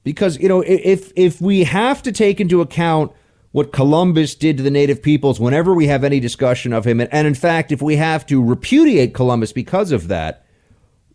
Because, 0.03 0.39
you 0.39 0.49
know, 0.49 0.63
if 0.63 1.13
if 1.17 1.41
we 1.41 1.65
have 1.65 2.03
to 2.03 2.13
take 2.13 2.41
into 2.41 2.61
account 2.61 3.13
what 3.53 3.73
Columbus 3.73 4.35
did 4.35 4.57
to 4.57 4.63
the 4.63 4.71
native 4.71 5.03
peoples 5.03 5.39
whenever 5.39 5.73
we 5.73 5.87
have 5.87 6.05
any 6.05 6.21
discussion 6.21 6.73
of 6.73 6.87
him, 6.87 7.01
and, 7.01 7.13
and 7.13 7.27
in 7.27 7.35
fact, 7.35 7.73
if 7.73 7.81
we 7.81 7.97
have 7.97 8.27
to 8.27 8.43
repudiate 8.45 9.15
Columbus 9.15 9.53
because 9.53 9.93
of 9.93 10.09
that, 10.09 10.44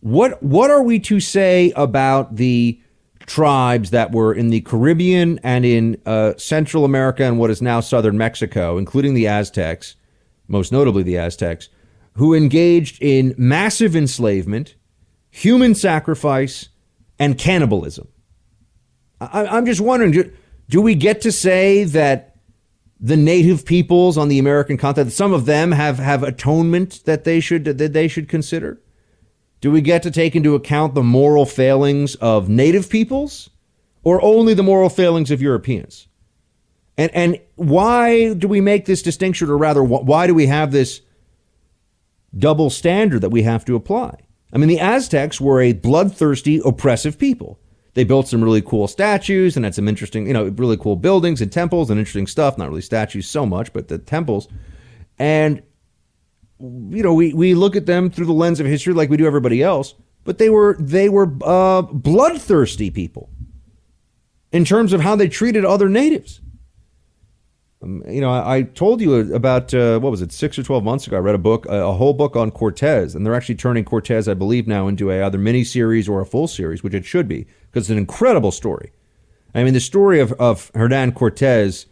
what 0.00 0.42
what 0.42 0.70
are 0.70 0.82
we 0.82 0.98
to 1.00 1.20
say 1.20 1.72
about 1.76 2.36
the 2.36 2.80
tribes 3.26 3.90
that 3.90 4.12
were 4.12 4.34
in 4.34 4.50
the 4.50 4.60
Caribbean 4.62 5.38
and 5.42 5.64
in 5.64 6.00
uh, 6.04 6.34
Central 6.36 6.84
America 6.84 7.22
and 7.22 7.38
what 7.38 7.50
is 7.50 7.62
now 7.62 7.80
southern 7.80 8.18
Mexico, 8.18 8.76
including 8.76 9.14
the 9.14 9.28
Aztecs, 9.28 9.94
most 10.48 10.72
notably 10.72 11.02
the 11.02 11.16
Aztecs, 11.16 11.68
who 12.14 12.34
engaged 12.34 13.00
in 13.00 13.34
massive 13.38 13.94
enslavement, 13.94 14.74
human 15.30 15.74
sacrifice, 15.74 16.70
and 17.18 17.38
cannibalism? 17.38 18.08
I, 19.20 19.58
am 19.58 19.66
just 19.66 19.80
wondering 19.80 20.10
do, 20.10 20.32
do 20.68 20.80
we 20.80 20.94
get 20.94 21.20
to 21.20 21.30
say 21.30 21.84
that 21.84 22.36
the 22.98 23.16
native 23.16 23.64
peoples 23.64 24.18
on 24.18 24.28
the 24.28 24.38
American 24.38 24.76
continent, 24.76 25.12
some 25.12 25.32
of 25.32 25.46
them 25.46 25.72
have, 25.72 25.98
have 25.98 26.22
atonement 26.22 27.02
that 27.04 27.24
they 27.24 27.38
should 27.38 27.64
that 27.64 27.92
they 27.92 28.08
should 28.08 28.28
consider? 28.28 28.80
Do 29.60 29.70
we 29.70 29.80
get 29.80 30.02
to 30.04 30.10
take 30.10 30.34
into 30.34 30.54
account 30.54 30.94
the 30.94 31.02
moral 31.02 31.44
failings 31.44 32.14
of 32.16 32.48
native 32.48 32.88
peoples 32.88 33.50
or 34.02 34.22
only 34.22 34.54
the 34.54 34.62
moral 34.62 34.88
failings 34.88 35.30
of 35.30 35.42
Europeans? 35.42 36.08
And, 36.96 37.10
and 37.14 37.40
why 37.56 38.34
do 38.34 38.48
we 38.48 38.60
make 38.60 38.86
this 38.86 39.02
distinction, 39.02 39.48
or 39.48 39.56
rather, 39.56 39.82
why 39.82 40.26
do 40.26 40.34
we 40.34 40.46
have 40.46 40.72
this 40.72 41.02
double 42.36 42.70
standard 42.70 43.20
that 43.22 43.30
we 43.30 43.42
have 43.42 43.64
to 43.66 43.76
apply? 43.76 44.14
I 44.52 44.58
mean, 44.58 44.68
the 44.68 44.80
Aztecs 44.80 45.40
were 45.40 45.60
a 45.60 45.72
bloodthirsty, 45.72 46.60
oppressive 46.64 47.18
people. 47.18 47.58
They 47.94 48.04
built 48.04 48.28
some 48.28 48.42
really 48.42 48.62
cool 48.62 48.86
statues 48.86 49.56
and 49.56 49.64
had 49.64 49.74
some 49.74 49.88
interesting, 49.88 50.26
you 50.26 50.32
know, 50.32 50.48
really 50.48 50.76
cool 50.76 50.96
buildings 50.96 51.40
and 51.40 51.50
temples 51.50 51.90
and 51.90 51.98
interesting 51.98 52.26
stuff. 52.26 52.56
Not 52.56 52.68
really 52.68 52.82
statues 52.82 53.28
so 53.28 53.44
much, 53.46 53.72
but 53.72 53.88
the 53.88 53.98
temples. 53.98 54.48
And 55.18 55.62
you 56.60 57.02
know, 57.02 57.14
we, 57.14 57.32
we 57.32 57.54
look 57.54 57.76
at 57.76 57.86
them 57.86 58.10
through 58.10 58.26
the 58.26 58.32
lens 58.32 58.60
of 58.60 58.66
history 58.66 58.92
like 58.92 59.08
we 59.08 59.16
do 59.16 59.26
everybody 59.26 59.62
else, 59.62 59.94
but 60.24 60.38
they 60.38 60.50
were 60.50 60.76
they 60.78 61.08
were 61.08 61.32
uh, 61.42 61.82
bloodthirsty 61.82 62.90
people 62.90 63.30
in 64.52 64.64
terms 64.64 64.92
of 64.92 65.00
how 65.00 65.16
they 65.16 65.28
treated 65.28 65.64
other 65.64 65.88
natives. 65.88 66.40
Um, 67.82 68.02
you 68.06 68.20
know, 68.20 68.30
I, 68.30 68.56
I, 68.56 68.62
told 68.62 69.00
you 69.00 69.34
about 69.34 69.72
uh, 69.72 69.98
what 70.00 70.10
was 70.10 70.20
it, 70.20 70.32
six 70.32 70.58
or 70.58 70.62
twelve 70.62 70.84
months 70.84 71.06
ago? 71.06 71.16
I 71.16 71.20
read 71.20 71.34
a 71.34 71.38
book, 71.38 71.64
a, 71.66 71.86
a, 71.86 71.92
whole 71.92 72.12
book 72.12 72.36
on 72.36 72.50
Cortez, 72.50 73.14
and 73.14 73.24
they're 73.24 73.34
actually 73.34 73.54
turning 73.54 73.86
Cortez, 73.86 74.28
I 74.28 74.34
believe, 74.34 74.66
now 74.66 74.86
into 74.86 75.10
a 75.10 75.24
either 75.24 75.38
mini 75.38 75.64
series 75.64 76.08
or 76.08 76.20
a 76.20 76.26
full 76.26 76.46
series, 76.46 76.82
which 76.82 76.92
it 76.92 77.06
should 77.06 77.26
be 77.26 77.46
because 77.70 77.84
it's 77.84 77.90
an 77.90 77.96
incredible 77.96 78.50
story. 78.50 78.92
I 79.54 79.64
mean, 79.64 79.72
the 79.72 79.80
story 79.80 80.20
of 80.20 80.32
of 80.32 80.70
Hernan 80.74 81.12
Cortez 81.12 81.86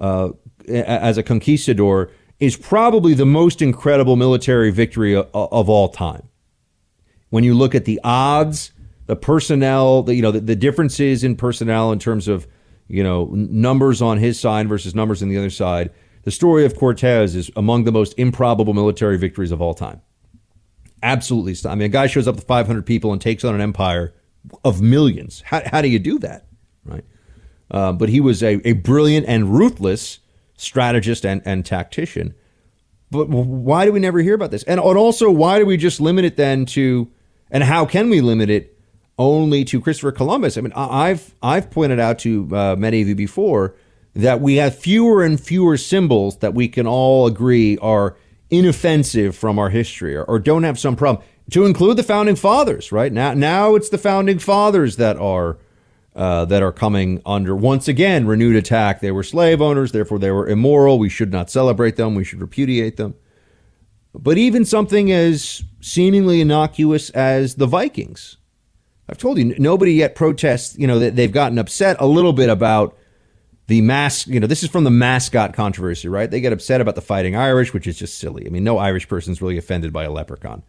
uh, 0.00 0.30
as 0.66 1.18
a 1.18 1.22
conquistador 1.22 2.10
is 2.40 2.56
probably 2.56 3.14
the 3.14 3.26
most 3.26 3.60
incredible 3.60 4.16
military 4.16 4.70
victory 4.70 5.14
of, 5.14 5.28
of 5.34 5.68
all 5.68 5.88
time. 5.88 6.28
When 7.30 7.44
you 7.44 7.54
look 7.54 7.74
at 7.74 7.84
the 7.84 8.00
odds, 8.04 8.72
the 9.06 9.16
personnel, 9.16 10.02
the, 10.02 10.14
you 10.14 10.22
know, 10.22 10.30
the, 10.30 10.40
the 10.40 10.56
differences 10.56 11.24
in 11.24 11.36
personnel 11.36 11.92
in 11.92 11.98
terms 11.98 12.28
of, 12.28 12.46
you 12.86 13.02
know, 13.02 13.26
numbers 13.32 14.00
on 14.00 14.18
his 14.18 14.38
side 14.38 14.68
versus 14.68 14.94
numbers 14.94 15.22
on 15.22 15.28
the 15.28 15.36
other 15.36 15.50
side, 15.50 15.90
the 16.22 16.30
story 16.30 16.64
of 16.64 16.76
Cortez 16.76 17.34
is 17.34 17.50
among 17.56 17.84
the 17.84 17.92
most 17.92 18.14
improbable 18.18 18.74
military 18.74 19.18
victories 19.18 19.50
of 19.50 19.60
all 19.60 19.74
time. 19.74 20.00
Absolutely. 21.02 21.54
I 21.68 21.74
mean, 21.74 21.86
a 21.86 21.88
guy 21.88 22.06
shows 22.06 22.26
up 22.26 22.36
with 22.36 22.46
500 22.46 22.84
people 22.84 23.12
and 23.12 23.20
takes 23.20 23.44
on 23.44 23.54
an 23.54 23.60
empire 23.60 24.14
of 24.64 24.80
millions. 24.80 25.42
How, 25.46 25.62
how 25.64 25.82
do 25.82 25.88
you 25.88 25.98
do 25.98 26.18
that? 26.20 26.46
Right. 26.84 27.04
Uh, 27.70 27.92
but 27.92 28.08
he 28.08 28.20
was 28.20 28.42
a, 28.42 28.60
a 28.66 28.72
brilliant 28.72 29.26
and 29.26 29.54
ruthless 29.54 30.20
strategist 30.58 31.24
and, 31.24 31.40
and 31.44 31.64
tactician. 31.64 32.34
But 33.10 33.28
why 33.30 33.86
do 33.86 33.92
we 33.92 34.00
never 34.00 34.18
hear 34.18 34.34
about 34.34 34.50
this? 34.50 34.62
And, 34.64 34.78
and 34.78 34.98
also, 34.98 35.30
why 35.30 35.58
do 35.58 35.64
we 35.64 35.78
just 35.78 36.00
limit 36.00 36.26
it 36.26 36.36
then 36.36 36.66
to, 36.66 37.10
and 37.50 37.64
how 37.64 37.86
can 37.86 38.10
we 38.10 38.20
limit 38.20 38.50
it 38.50 38.78
only 39.18 39.64
to 39.64 39.80
Christopher 39.80 40.12
Columbus? 40.12 40.58
I 40.58 40.60
mean, 40.60 40.74
I've 40.76 41.34
I've 41.42 41.70
pointed 41.70 41.98
out 41.98 42.18
to 42.20 42.48
uh, 42.54 42.76
many 42.76 43.00
of 43.00 43.08
you 43.08 43.14
before 43.14 43.74
that 44.14 44.40
we 44.40 44.56
have 44.56 44.76
fewer 44.76 45.22
and 45.24 45.40
fewer 45.40 45.76
symbols 45.76 46.38
that 46.38 46.52
we 46.52 46.68
can 46.68 46.86
all 46.86 47.26
agree 47.26 47.78
are 47.78 48.16
inoffensive 48.50 49.36
from 49.36 49.58
our 49.58 49.70
history 49.70 50.16
or, 50.16 50.24
or 50.24 50.38
don't 50.38 50.64
have 50.64 50.78
some 50.78 50.96
problem. 50.96 51.24
To 51.52 51.64
include 51.64 51.96
the 51.96 52.02
founding 52.02 52.36
fathers, 52.36 52.92
right 52.92 53.12
now, 53.12 53.32
now 53.32 53.74
it's 53.74 53.88
the 53.88 53.96
founding 53.96 54.38
fathers 54.38 54.96
that 54.96 55.16
are 55.16 55.56
uh, 56.18 56.44
that 56.46 56.64
are 56.64 56.72
coming 56.72 57.22
under 57.24 57.54
once 57.54 57.86
again 57.86 58.26
renewed 58.26 58.56
attack. 58.56 59.00
They 59.00 59.12
were 59.12 59.22
slave 59.22 59.62
owners, 59.62 59.92
therefore 59.92 60.18
they 60.18 60.32
were 60.32 60.48
immoral. 60.48 60.98
We 60.98 61.08
should 61.08 61.30
not 61.30 61.48
celebrate 61.48 61.94
them. 61.94 62.16
We 62.16 62.24
should 62.24 62.40
repudiate 62.40 62.96
them. 62.96 63.14
But 64.12 64.36
even 64.36 64.64
something 64.64 65.12
as 65.12 65.62
seemingly 65.80 66.40
innocuous 66.40 67.10
as 67.10 67.54
the 67.54 67.66
Vikings, 67.66 68.36
I've 69.08 69.18
told 69.18 69.38
you 69.38 69.54
nobody 69.58 69.92
yet 69.92 70.16
protests. 70.16 70.76
You 70.76 70.88
know 70.88 70.98
that 70.98 71.14
they've 71.14 71.30
gotten 71.30 71.56
upset 71.56 71.96
a 72.00 72.06
little 72.06 72.32
bit 72.32 72.48
about 72.48 72.98
the 73.68 73.80
mask. 73.80 74.26
You 74.26 74.40
know 74.40 74.48
this 74.48 74.64
is 74.64 74.70
from 74.70 74.82
the 74.82 74.90
mascot 74.90 75.54
controversy, 75.54 76.08
right? 76.08 76.28
They 76.28 76.40
get 76.40 76.52
upset 76.52 76.80
about 76.80 76.96
the 76.96 77.00
Fighting 77.00 77.36
Irish, 77.36 77.72
which 77.72 77.86
is 77.86 77.96
just 77.96 78.18
silly. 78.18 78.44
I 78.44 78.50
mean, 78.50 78.64
no 78.64 78.78
Irish 78.78 79.06
person's 79.06 79.40
really 79.40 79.56
offended 79.56 79.92
by 79.92 80.02
a 80.02 80.10
leprechaun. 80.10 80.64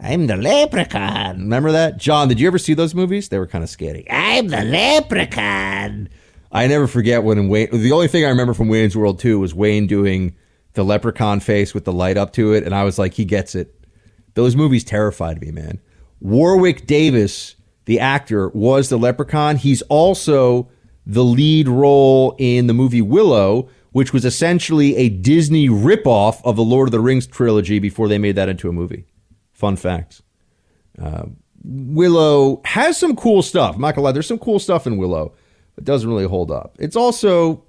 I'm 0.00 0.26
the 0.28 0.36
leprechaun. 0.36 1.38
Remember 1.38 1.72
that? 1.72 1.96
John, 1.96 2.28
did 2.28 2.38
you 2.38 2.46
ever 2.46 2.58
see 2.58 2.74
those 2.74 2.94
movies? 2.94 3.28
They 3.28 3.38
were 3.38 3.46
kind 3.46 3.64
of 3.64 3.70
scary. 3.70 4.06
I'm 4.08 4.48
the 4.48 4.62
leprechaun. 4.62 6.08
I 6.52 6.66
never 6.66 6.86
forget 6.86 7.24
when 7.24 7.48
Wayne, 7.48 7.68
the 7.72 7.92
only 7.92 8.08
thing 8.08 8.24
I 8.24 8.28
remember 8.28 8.54
from 8.54 8.68
Wayne's 8.68 8.96
World 8.96 9.18
2 9.18 9.40
was 9.40 9.54
Wayne 9.54 9.86
doing 9.86 10.36
the 10.74 10.84
leprechaun 10.84 11.40
face 11.40 11.74
with 11.74 11.84
the 11.84 11.92
light 11.92 12.16
up 12.16 12.32
to 12.34 12.52
it. 12.52 12.64
And 12.64 12.74
I 12.74 12.84
was 12.84 12.98
like, 12.98 13.14
he 13.14 13.24
gets 13.24 13.54
it. 13.54 13.74
Those 14.34 14.54
movies 14.54 14.84
terrified 14.84 15.40
me, 15.40 15.50
man. 15.50 15.80
Warwick 16.20 16.86
Davis, 16.86 17.56
the 17.86 17.98
actor, 17.98 18.48
was 18.50 18.88
the 18.88 18.98
leprechaun. 18.98 19.56
He's 19.56 19.82
also 19.82 20.70
the 21.04 21.24
lead 21.24 21.68
role 21.68 22.36
in 22.38 22.66
the 22.66 22.74
movie 22.74 23.02
Willow, 23.02 23.68
which 23.92 24.12
was 24.12 24.24
essentially 24.24 24.94
a 24.96 25.08
Disney 25.08 25.68
ripoff 25.68 26.40
of 26.44 26.54
the 26.56 26.62
Lord 26.62 26.88
of 26.88 26.92
the 26.92 27.00
Rings 27.00 27.26
trilogy 27.26 27.78
before 27.78 28.06
they 28.06 28.18
made 28.18 28.36
that 28.36 28.48
into 28.48 28.68
a 28.68 28.72
movie. 28.72 29.06
Fun 29.58 29.74
facts. 29.74 30.22
Uh, 31.02 31.24
Willow 31.64 32.60
has 32.64 32.96
some 32.96 33.16
cool 33.16 33.42
stuff. 33.42 33.74
I'm 33.74 33.80
not 33.80 33.96
gonna 33.96 34.04
lie, 34.04 34.12
there's 34.12 34.28
some 34.28 34.38
cool 34.38 34.60
stuff 34.60 34.86
in 34.86 34.98
Willow, 34.98 35.34
but 35.74 35.82
doesn't 35.82 36.08
really 36.08 36.28
hold 36.28 36.52
up. 36.52 36.76
It's 36.78 36.94
also 36.94 37.64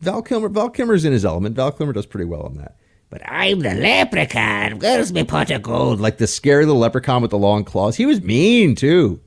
Val 0.00 0.22
Kilmer. 0.22 0.48
Val 0.48 0.68
Kilmer's 0.68 1.04
in 1.04 1.12
his 1.12 1.24
element. 1.24 1.54
Val 1.54 1.70
Kilmer 1.70 1.92
does 1.92 2.04
pretty 2.04 2.24
well 2.24 2.42
on 2.42 2.54
that. 2.54 2.78
But 3.10 3.22
I'm 3.24 3.60
the 3.60 3.74
leprechaun. 3.74 4.80
Where's 4.80 5.12
my 5.12 5.22
pot 5.22 5.52
of 5.52 5.62
gold? 5.62 6.00
Like 6.00 6.18
the 6.18 6.26
scary 6.26 6.66
little 6.66 6.80
leprechaun 6.80 7.22
with 7.22 7.30
the 7.30 7.38
long 7.38 7.62
claws. 7.62 7.94
He 7.94 8.06
was 8.06 8.20
mean 8.20 8.74
too. 8.74 9.20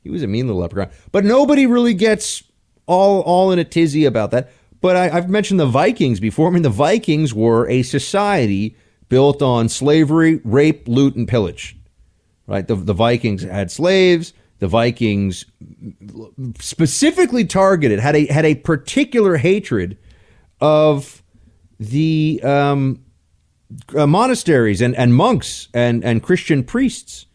He 0.00 0.08
was 0.08 0.22
a 0.22 0.26
mean 0.26 0.46
little 0.46 0.62
leprechaun. 0.62 0.94
But 1.12 1.26
nobody 1.26 1.66
really 1.66 1.92
gets 1.92 2.42
all 2.86 3.20
all 3.20 3.52
in 3.52 3.58
a 3.58 3.64
tizzy 3.64 4.06
about 4.06 4.30
that. 4.30 4.50
But 4.80 4.96
I, 4.96 5.10
I've 5.10 5.28
mentioned 5.28 5.60
the 5.60 5.66
Vikings 5.66 6.20
before. 6.20 6.48
I 6.48 6.52
mean, 6.52 6.62
the 6.62 6.70
Vikings 6.70 7.34
were 7.34 7.68
a 7.68 7.82
society 7.82 8.78
built 9.08 9.42
on 9.42 9.68
slavery, 9.68 10.40
rape, 10.44 10.88
loot, 10.88 11.14
and 11.14 11.28
pillage. 11.28 11.76
Right? 12.46 12.66
The, 12.66 12.74
the 12.74 12.92
Vikings 12.92 13.42
had 13.42 13.70
slaves. 13.70 14.32
The 14.58 14.68
Vikings 14.68 15.44
specifically 16.60 17.44
targeted 17.44 18.00
had 18.00 18.16
a 18.16 18.26
had 18.26 18.44
a 18.44 18.54
particular 18.54 19.36
hatred 19.36 19.98
of 20.60 21.22
the 21.78 22.40
um, 22.42 23.04
uh, 23.96 24.06
monasteries 24.06 24.80
and, 24.80 24.94
and 24.96 25.14
monks 25.14 25.68
and, 25.74 26.04
and 26.04 26.22
Christian 26.22 26.62
priests 26.62 27.26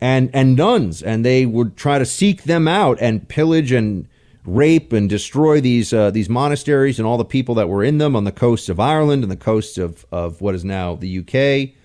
and 0.00 0.30
and 0.32 0.56
nuns, 0.56 1.02
and 1.02 1.24
they 1.24 1.46
would 1.46 1.76
try 1.76 1.98
to 1.98 2.06
seek 2.06 2.44
them 2.44 2.66
out 2.66 2.98
and 3.00 3.28
pillage 3.28 3.72
and 3.72 4.08
rape 4.44 4.92
and 4.92 5.08
destroy 5.08 5.60
these 5.60 5.92
uh, 5.92 6.10
these 6.10 6.28
monasteries 6.28 6.98
and 6.98 7.06
all 7.06 7.18
the 7.18 7.24
people 7.24 7.54
that 7.54 7.68
were 7.68 7.84
in 7.84 7.98
them 7.98 8.16
on 8.16 8.24
the 8.24 8.32
coasts 8.32 8.68
of 8.68 8.80
Ireland 8.80 9.22
and 9.22 9.30
the 9.30 9.36
coasts 9.36 9.78
of 9.78 10.04
of 10.10 10.40
what 10.40 10.54
is 10.54 10.64
now 10.64 10.96
the 10.96 11.18
UK. 11.18 11.76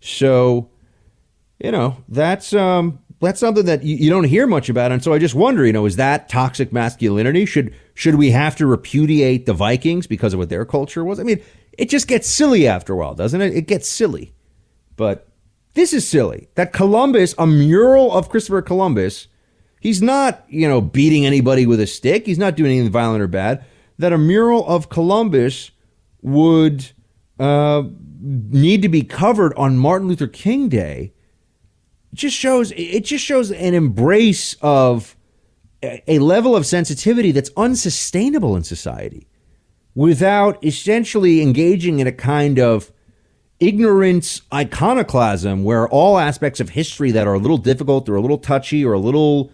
So, 0.00 0.70
you 1.58 1.70
know, 1.70 1.98
that's 2.08 2.52
um, 2.52 3.00
that's 3.20 3.38
something 3.38 3.66
that 3.66 3.84
you, 3.84 3.96
you 3.96 4.10
don't 4.10 4.24
hear 4.24 4.46
much 4.46 4.68
about. 4.68 4.92
And 4.92 5.02
so 5.04 5.12
I 5.12 5.18
just 5.18 5.34
wonder, 5.34 5.66
you 5.66 5.72
know, 5.72 5.86
is 5.86 5.96
that 5.96 6.28
toxic 6.28 6.72
masculinity? 6.72 7.44
Should 7.44 7.74
should 7.94 8.16
we 8.16 8.30
have 8.30 8.56
to 8.56 8.66
repudiate 8.66 9.46
the 9.46 9.52
Vikings 9.54 10.06
because 10.06 10.32
of 10.32 10.38
what 10.38 10.48
their 10.48 10.64
culture 10.64 11.04
was? 11.04 11.20
I 11.20 11.22
mean, 11.22 11.42
it 11.72 11.88
just 11.88 12.08
gets 12.08 12.28
silly 12.28 12.66
after 12.66 12.94
a 12.94 12.96
while, 12.96 13.14
doesn't 13.14 13.40
it? 13.40 13.54
It 13.54 13.66
gets 13.66 13.88
silly. 13.88 14.32
But 14.96 15.28
this 15.74 15.92
is 15.92 16.06
silly. 16.06 16.48
That 16.56 16.72
Columbus, 16.72 17.34
a 17.38 17.46
mural 17.46 18.12
of 18.12 18.28
Christopher 18.28 18.62
Columbus, 18.62 19.28
he's 19.80 20.00
not, 20.00 20.44
you 20.48 20.68
know, 20.68 20.80
beating 20.80 21.26
anybody 21.26 21.66
with 21.66 21.80
a 21.80 21.86
stick. 21.86 22.26
He's 22.26 22.38
not 22.38 22.54
doing 22.54 22.70
anything 22.72 22.92
violent 22.92 23.22
or 23.22 23.26
bad. 23.26 23.64
That 23.98 24.12
a 24.12 24.18
mural 24.18 24.66
of 24.66 24.88
Columbus 24.88 25.72
would 26.22 26.92
uh, 27.38 27.82
need 28.20 28.82
to 28.82 28.88
be 28.88 29.02
covered 29.02 29.52
on 29.54 29.76
Martin 29.76 30.08
Luther 30.08 30.26
King 30.26 30.68
Day 30.68 31.12
just 32.12 32.36
shows 32.36 32.72
it 32.76 33.04
just 33.04 33.24
shows 33.24 33.50
an 33.52 33.74
embrace 33.74 34.56
of 34.60 35.16
a 35.82 36.18
level 36.18 36.54
of 36.54 36.66
sensitivity 36.66 37.32
that's 37.32 37.50
unsustainable 37.56 38.56
in 38.56 38.62
society 38.62 39.26
without 39.94 40.62
essentially 40.64 41.40
engaging 41.40 41.98
in 41.98 42.06
a 42.06 42.12
kind 42.12 42.58
of 42.58 42.92
ignorance 43.60 44.42
iconoclasm 44.52 45.64
where 45.64 45.88
all 45.88 46.18
aspects 46.18 46.60
of 46.60 46.70
history 46.70 47.10
that 47.10 47.26
are 47.26 47.34
a 47.34 47.38
little 47.38 47.58
difficult 47.58 48.08
or 48.08 48.16
a 48.16 48.20
little 48.20 48.38
touchy 48.38 48.84
or 48.84 48.92
a 48.92 48.98
little 48.98 49.50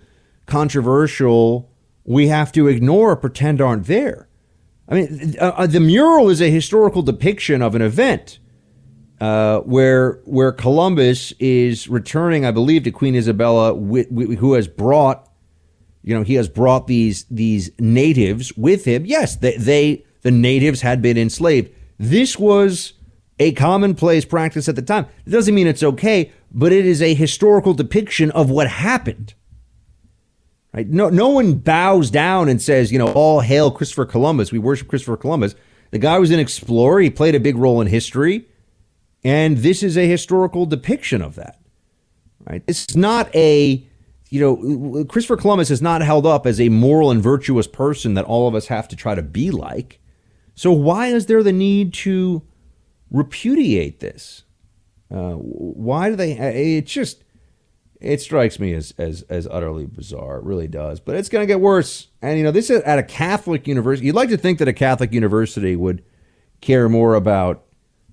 controversial 0.46 1.70
we 2.04 2.28
have 2.28 2.52
to 2.52 2.68
ignore 2.68 3.10
or 3.10 3.16
pretend 3.16 3.60
aren't 3.60 3.86
there. 3.86 4.28
I 4.88 4.94
mean, 4.94 5.34
uh, 5.40 5.52
uh 5.56 5.66
the 5.66 5.80
mural 5.80 6.28
is 6.28 6.40
a 6.40 6.50
historical 6.50 7.02
depiction 7.02 7.60
of 7.60 7.74
an 7.74 7.82
event 7.82 8.38
uh, 9.20 9.60
where 9.60 10.20
where 10.24 10.52
Columbus 10.52 11.32
is 11.38 11.88
returning, 11.88 12.44
I 12.44 12.50
believe, 12.50 12.84
to 12.84 12.90
Queen 12.90 13.14
Isabella, 13.14 13.74
who 13.74 14.52
has 14.54 14.68
brought, 14.68 15.28
you 16.02 16.14
know, 16.14 16.22
he 16.22 16.34
has 16.34 16.48
brought 16.48 16.86
these 16.86 17.24
these 17.30 17.70
natives 17.78 18.56
with 18.56 18.84
him. 18.84 19.04
Yes, 19.04 19.36
they, 19.36 19.56
they 19.56 20.04
the 20.22 20.30
natives 20.30 20.82
had 20.82 21.02
been 21.02 21.16
enslaved. 21.16 21.70
This 21.98 22.38
was 22.38 22.92
a 23.38 23.52
commonplace 23.52 24.24
practice 24.24 24.68
at 24.68 24.76
the 24.76 24.82
time. 24.82 25.06
It 25.26 25.30
doesn't 25.30 25.54
mean 25.54 25.66
it's 25.66 25.82
okay, 25.82 26.32
but 26.52 26.72
it 26.72 26.86
is 26.86 27.02
a 27.02 27.14
historical 27.14 27.74
depiction 27.74 28.30
of 28.30 28.50
what 28.50 28.68
happened. 28.68 29.34
Right? 30.76 30.88
No, 30.90 31.08
no 31.08 31.30
one 31.30 31.54
bows 31.54 32.10
down 32.10 32.50
and 32.50 32.60
says, 32.60 32.92
you 32.92 32.98
know, 32.98 33.10
all 33.14 33.40
hail 33.40 33.70
Christopher 33.70 34.04
Columbus. 34.04 34.52
We 34.52 34.58
worship 34.58 34.88
Christopher 34.88 35.16
Columbus. 35.16 35.54
The 35.90 35.98
guy 35.98 36.18
was 36.18 36.30
an 36.30 36.38
explorer. 36.38 37.00
He 37.00 37.08
played 37.08 37.34
a 37.34 37.40
big 37.40 37.56
role 37.56 37.80
in 37.80 37.86
history. 37.86 38.46
And 39.24 39.58
this 39.58 39.82
is 39.82 39.96
a 39.96 40.06
historical 40.06 40.66
depiction 40.66 41.22
of 41.22 41.34
that. 41.36 41.58
Right? 42.46 42.62
It's 42.66 42.94
not 42.94 43.34
a, 43.34 43.86
you 44.28 44.40
know, 44.40 45.04
Christopher 45.06 45.38
Columbus 45.38 45.70
is 45.70 45.80
not 45.80 46.02
held 46.02 46.26
up 46.26 46.46
as 46.46 46.60
a 46.60 46.68
moral 46.68 47.10
and 47.10 47.22
virtuous 47.22 47.66
person 47.66 48.12
that 48.12 48.26
all 48.26 48.46
of 48.46 48.54
us 48.54 48.66
have 48.66 48.86
to 48.88 48.96
try 48.96 49.14
to 49.14 49.22
be 49.22 49.50
like. 49.50 49.98
So 50.54 50.72
why 50.72 51.06
is 51.06 51.24
there 51.24 51.42
the 51.42 51.52
need 51.52 51.94
to 51.94 52.42
repudiate 53.10 54.00
this? 54.00 54.44
Uh, 55.10 55.32
why 55.32 56.10
do 56.10 56.16
they? 56.16 56.32
It's 56.32 56.92
just 56.92 57.24
it 58.06 58.20
strikes 58.20 58.58
me 58.58 58.72
as 58.72 58.94
as 58.98 59.22
as 59.22 59.46
utterly 59.50 59.86
bizarre. 59.86 60.38
It 60.38 60.44
really 60.44 60.68
does. 60.68 61.00
But 61.00 61.16
it's 61.16 61.28
going 61.28 61.42
to 61.42 61.46
get 61.46 61.60
worse. 61.60 62.08
And 62.22 62.38
you 62.38 62.44
know, 62.44 62.50
this 62.50 62.70
is 62.70 62.82
at 62.82 62.98
a 62.98 63.02
Catholic 63.02 63.66
university. 63.66 64.06
You'd 64.06 64.14
like 64.14 64.30
to 64.30 64.36
think 64.36 64.58
that 64.58 64.68
a 64.68 64.72
Catholic 64.72 65.12
university 65.12 65.76
would 65.76 66.04
care 66.60 66.88
more 66.88 67.14
about 67.14 67.64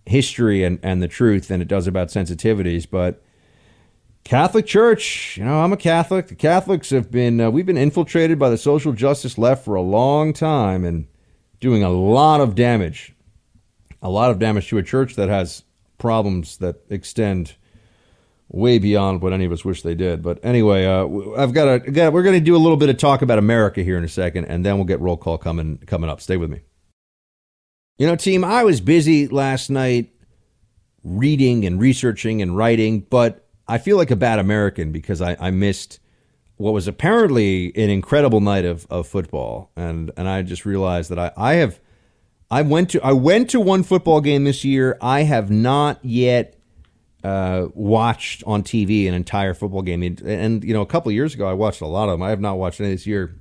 history 0.05 0.63
and, 0.63 0.79
and 0.83 1.01
the 1.01 1.07
truth 1.07 1.47
than 1.47 1.61
it 1.61 1.67
does 1.67 1.87
about 1.87 2.09
sensitivities. 2.09 2.89
But 2.89 3.23
Catholic 4.23 4.65
Church, 4.65 5.37
you 5.37 5.45
know, 5.45 5.61
I'm 5.61 5.73
a 5.73 5.77
Catholic. 5.77 6.27
The 6.27 6.35
Catholics 6.35 6.89
have 6.91 7.11
been, 7.11 7.39
uh, 7.41 7.49
we've 7.49 7.65
been 7.65 7.77
infiltrated 7.77 8.39
by 8.39 8.49
the 8.49 8.57
social 8.57 8.93
justice 8.93 9.37
left 9.37 9.65
for 9.65 9.75
a 9.75 9.81
long 9.81 10.33
time 10.33 10.85
and 10.85 11.07
doing 11.59 11.83
a 11.83 11.89
lot 11.89 12.41
of 12.41 12.55
damage. 12.55 13.13
A 14.01 14.09
lot 14.09 14.31
of 14.31 14.39
damage 14.39 14.67
to 14.69 14.77
a 14.77 14.83
church 14.83 15.15
that 15.15 15.29
has 15.29 15.63
problems 15.97 16.57
that 16.57 16.81
extend 16.89 17.55
way 18.53 18.77
beyond 18.77 19.21
what 19.21 19.33
any 19.33 19.45
of 19.45 19.51
us 19.51 19.65
wish 19.65 19.81
they 19.81 19.95
did. 19.95 20.21
But 20.21 20.39
anyway, 20.43 20.85
uh, 20.85 21.07
I've 21.35 21.53
got 21.53 21.67
a, 21.67 22.09
we're 22.09 22.23
going 22.23 22.39
to 22.39 22.45
do 22.45 22.55
a 22.55 22.57
little 22.57 22.77
bit 22.77 22.87
of 22.87 22.97
talk 22.97 23.21
about 23.21 23.39
America 23.39 23.83
here 23.83 23.97
in 23.97 24.03
a 24.05 24.07
second, 24.09 24.45
and 24.45 24.65
then 24.65 24.75
we'll 24.75 24.85
get 24.85 25.01
roll 25.01 25.17
call 25.17 25.37
coming 25.37 25.79
coming 25.79 26.09
up. 26.09 26.21
Stay 26.21 26.37
with 26.37 26.49
me. 26.49 26.61
You 27.97 28.07
know, 28.07 28.15
team, 28.15 28.43
I 28.43 28.63
was 28.63 28.79
busy 28.79 29.27
last 29.27 29.69
night 29.69 30.11
reading 31.03 31.65
and 31.65 31.79
researching 31.79 32.41
and 32.41 32.55
writing, 32.55 33.01
but 33.01 33.47
I 33.67 33.77
feel 33.77 33.97
like 33.97 34.11
a 34.11 34.15
bad 34.15 34.39
American 34.39 34.91
because 34.91 35.21
I, 35.21 35.35
I 35.39 35.51
missed 35.51 35.99
what 36.57 36.73
was 36.73 36.87
apparently 36.87 37.75
an 37.75 37.89
incredible 37.89 38.39
night 38.39 38.65
of, 38.65 38.85
of 38.89 39.07
football. 39.07 39.71
And 39.75 40.11
and 40.15 40.29
I 40.29 40.43
just 40.43 40.65
realized 40.65 41.09
that 41.09 41.19
I, 41.19 41.31
I 41.35 41.53
have 41.55 41.79
I 42.51 42.61
went 42.61 42.91
to 42.91 43.01
I 43.03 43.13
went 43.13 43.49
to 43.49 43.59
one 43.59 43.81
football 43.81 44.21
game 44.21 44.43
this 44.43 44.63
year. 44.63 44.95
I 45.01 45.23
have 45.23 45.49
not 45.49 45.99
yet 46.03 46.59
uh, 47.23 47.67
watched 47.73 48.43
on 48.45 48.63
TV 48.63 49.07
an 49.07 49.13
entire 49.13 49.53
football 49.53 49.81
game. 49.81 50.03
And, 50.03 50.21
and, 50.21 50.63
you 50.63 50.73
know, 50.73 50.81
a 50.81 50.85
couple 50.85 51.11
years 51.11 51.33
ago 51.33 51.47
I 51.47 51.53
watched 51.53 51.81
a 51.81 51.87
lot 51.87 52.09
of 52.09 52.13
them. 52.13 52.23
I 52.23 52.29
have 52.29 52.41
not 52.41 52.57
watched 52.57 52.81
any 52.81 52.89
this 52.89 53.07
year. 53.07 53.35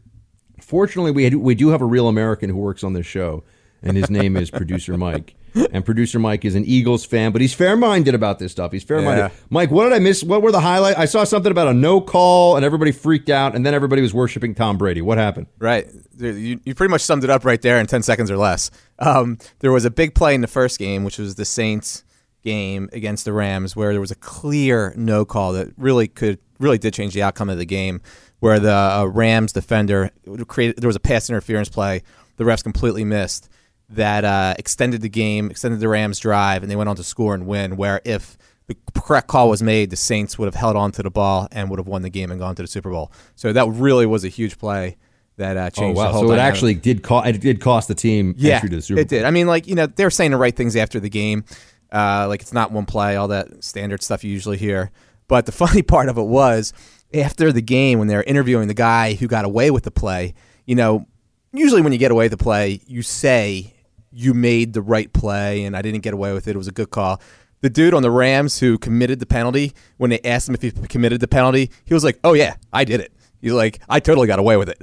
Fortunately, 0.60 1.10
we 1.10 1.24
had, 1.24 1.34
we 1.34 1.54
do 1.54 1.68
have 1.68 1.82
a 1.82 1.86
real 1.86 2.08
American 2.08 2.48
who 2.48 2.56
works 2.56 2.84
on 2.84 2.92
this 2.92 3.06
show 3.06 3.42
and 3.82 3.96
his 3.96 4.10
name 4.10 4.36
is 4.36 4.50
producer 4.50 4.96
Mike. 4.96 5.34
And 5.70 5.84
producer 5.84 6.18
Mike 6.18 6.46
is 6.46 6.54
an 6.54 6.64
Eagles 6.64 7.04
fan, 7.04 7.30
but 7.30 7.42
he's 7.42 7.52
fair-minded 7.52 8.14
about 8.14 8.38
this 8.38 8.52
stuff. 8.52 8.72
He's 8.72 8.84
fair-minded. 8.84 9.20
Yeah. 9.20 9.30
Mike, 9.50 9.70
what 9.70 9.84
did 9.84 9.92
I 9.92 9.98
miss? 9.98 10.24
What 10.24 10.40
were 10.40 10.50
the 10.50 10.60
highlights? 10.60 10.98
I 10.98 11.04
saw 11.04 11.24
something 11.24 11.52
about 11.52 11.68
a 11.68 11.74
no 11.74 12.00
call, 12.00 12.56
and 12.56 12.64
everybody 12.64 12.90
freaked 12.90 13.28
out, 13.28 13.54
and 13.54 13.66
then 13.66 13.74
everybody 13.74 14.00
was 14.00 14.14
worshiping 14.14 14.54
Tom 14.54 14.78
Brady. 14.78 15.02
What 15.02 15.18
happened? 15.18 15.48
Right, 15.58 15.86
you, 16.16 16.58
you 16.64 16.74
pretty 16.74 16.90
much 16.90 17.02
summed 17.02 17.22
it 17.22 17.28
up 17.28 17.44
right 17.44 17.60
there 17.60 17.78
in 17.78 17.86
ten 17.86 18.02
seconds 18.02 18.30
or 18.30 18.38
less. 18.38 18.70
Um, 18.98 19.36
there 19.58 19.70
was 19.70 19.84
a 19.84 19.90
big 19.90 20.14
play 20.14 20.34
in 20.34 20.40
the 20.40 20.46
first 20.46 20.78
game, 20.78 21.04
which 21.04 21.18
was 21.18 21.34
the 21.34 21.44
Saints 21.44 22.02
game 22.42 22.88
against 22.92 23.24
the 23.24 23.32
Rams, 23.32 23.74
where 23.74 23.92
there 23.92 24.00
was 24.00 24.10
a 24.10 24.16
clear 24.16 24.92
no 24.96 25.24
call 25.24 25.52
that 25.52 25.68
really 25.76 26.08
could 26.08 26.38
really 26.58 26.78
did 26.78 26.94
change 26.94 27.14
the 27.14 27.22
outcome 27.22 27.48
of 27.48 27.58
the 27.58 27.66
game. 27.66 28.00
Where 28.40 28.58
the 28.58 28.74
uh, 28.74 29.04
Rams 29.04 29.52
defender 29.52 30.10
created, 30.48 30.78
there 30.78 30.88
was 30.88 30.96
a 30.96 31.00
pass 31.00 31.30
interference 31.30 31.68
play, 31.68 32.02
the 32.36 32.44
refs 32.44 32.62
completely 32.62 33.04
missed 33.04 33.48
that 33.90 34.24
uh, 34.24 34.54
extended 34.58 35.00
the 35.00 35.08
game, 35.08 35.50
extended 35.50 35.80
the 35.80 35.88
Rams' 35.88 36.18
drive, 36.18 36.62
and 36.62 36.70
they 36.70 36.76
went 36.76 36.88
on 36.88 36.96
to 36.96 37.04
score 37.04 37.34
and 37.34 37.46
win. 37.46 37.76
Where 37.76 38.00
if 38.04 38.36
the 38.66 38.76
correct 38.94 39.28
call 39.28 39.48
was 39.48 39.62
made, 39.62 39.90
the 39.90 39.96
Saints 39.96 40.38
would 40.38 40.46
have 40.46 40.54
held 40.54 40.76
on 40.76 40.92
to 40.92 41.02
the 41.02 41.10
ball 41.10 41.48
and 41.52 41.70
would 41.70 41.78
have 41.78 41.86
won 41.86 42.02
the 42.02 42.10
game 42.10 42.30
and 42.30 42.40
gone 42.40 42.54
to 42.56 42.62
the 42.62 42.68
Super 42.68 42.90
Bowl. 42.90 43.12
So 43.36 43.52
that 43.52 43.68
really 43.68 44.06
was 44.06 44.24
a 44.24 44.28
huge 44.28 44.58
play 44.58 44.96
that 45.36 45.56
uh, 45.56 45.70
changed 45.70 45.98
oh, 45.98 46.02
wow. 46.02 46.06
the 46.08 46.12
whole. 46.12 46.28
So 46.28 46.32
it 46.32 46.38
actually 46.38 46.74
did 46.74 47.02
cost. 47.02 47.28
It 47.28 47.40
did 47.40 47.60
cost 47.60 47.88
the 47.88 47.94
team 47.94 48.34
yeah, 48.36 48.54
entry 48.54 48.70
to 48.70 48.76
the 48.76 48.82
Super 48.82 48.96
Bowl. 48.96 49.02
It 49.02 49.08
did. 49.08 49.24
I 49.24 49.30
mean, 49.30 49.46
like 49.46 49.66
you 49.66 49.74
know, 49.74 49.86
they 49.86 50.04
were 50.04 50.10
saying 50.10 50.30
the 50.30 50.36
right 50.36 50.54
things 50.54 50.76
after 50.76 51.00
the 51.00 51.10
game. 51.10 51.44
Uh, 51.92 52.26
like 52.28 52.40
it's 52.40 52.52
not 52.52 52.72
one 52.72 52.86
play, 52.86 53.16
all 53.16 53.28
that 53.28 53.62
standard 53.62 54.02
stuff 54.02 54.24
you 54.24 54.30
usually 54.32 54.56
hear. 54.56 54.90
But 55.28 55.46
the 55.46 55.52
funny 55.62 55.82
part 55.82 56.08
of 56.08 56.18
it 56.18 56.22
was 56.22 56.72
after 57.14 57.52
the 57.52 57.62
game 57.62 57.98
when 57.98 58.08
they 58.08 58.16
were 58.16 58.22
interviewing 58.22 58.68
the 58.68 58.74
guy 58.74 59.14
who 59.14 59.28
got 59.28 59.44
away 59.44 59.70
with 59.70 59.84
the 59.84 59.90
play. 59.90 60.34
You 60.66 60.74
know, 60.74 61.06
usually 61.52 61.82
when 61.82 61.92
you 61.92 61.98
get 61.98 62.10
away 62.10 62.24
with 62.24 62.32
the 62.32 62.42
play, 62.42 62.80
you 62.86 63.02
say 63.02 63.74
you 64.10 64.34
made 64.34 64.72
the 64.72 64.82
right 64.82 65.12
play 65.12 65.64
and 65.64 65.76
I 65.76 65.82
didn't 65.82 66.00
get 66.00 66.14
away 66.14 66.32
with 66.32 66.46
it. 66.48 66.54
It 66.54 66.58
was 66.58 66.68
a 66.68 66.72
good 66.72 66.90
call. 66.90 67.20
The 67.60 67.70
dude 67.70 67.94
on 67.94 68.02
the 68.02 68.10
Rams 68.10 68.58
who 68.58 68.76
committed 68.76 69.20
the 69.20 69.26
penalty, 69.26 69.72
when 69.96 70.10
they 70.10 70.20
asked 70.20 70.48
him 70.48 70.54
if 70.54 70.62
he 70.62 70.70
committed 70.72 71.20
the 71.20 71.28
penalty, 71.28 71.70
he 71.84 71.94
was 71.94 72.02
like, 72.02 72.18
"Oh 72.24 72.32
yeah, 72.32 72.56
I 72.72 72.84
did 72.84 73.00
it." 73.00 73.12
He's 73.40 73.52
like, 73.52 73.80
"I 73.88 74.00
totally 74.00 74.26
got 74.26 74.40
away 74.40 74.56
with 74.56 74.68
it." 74.68 74.82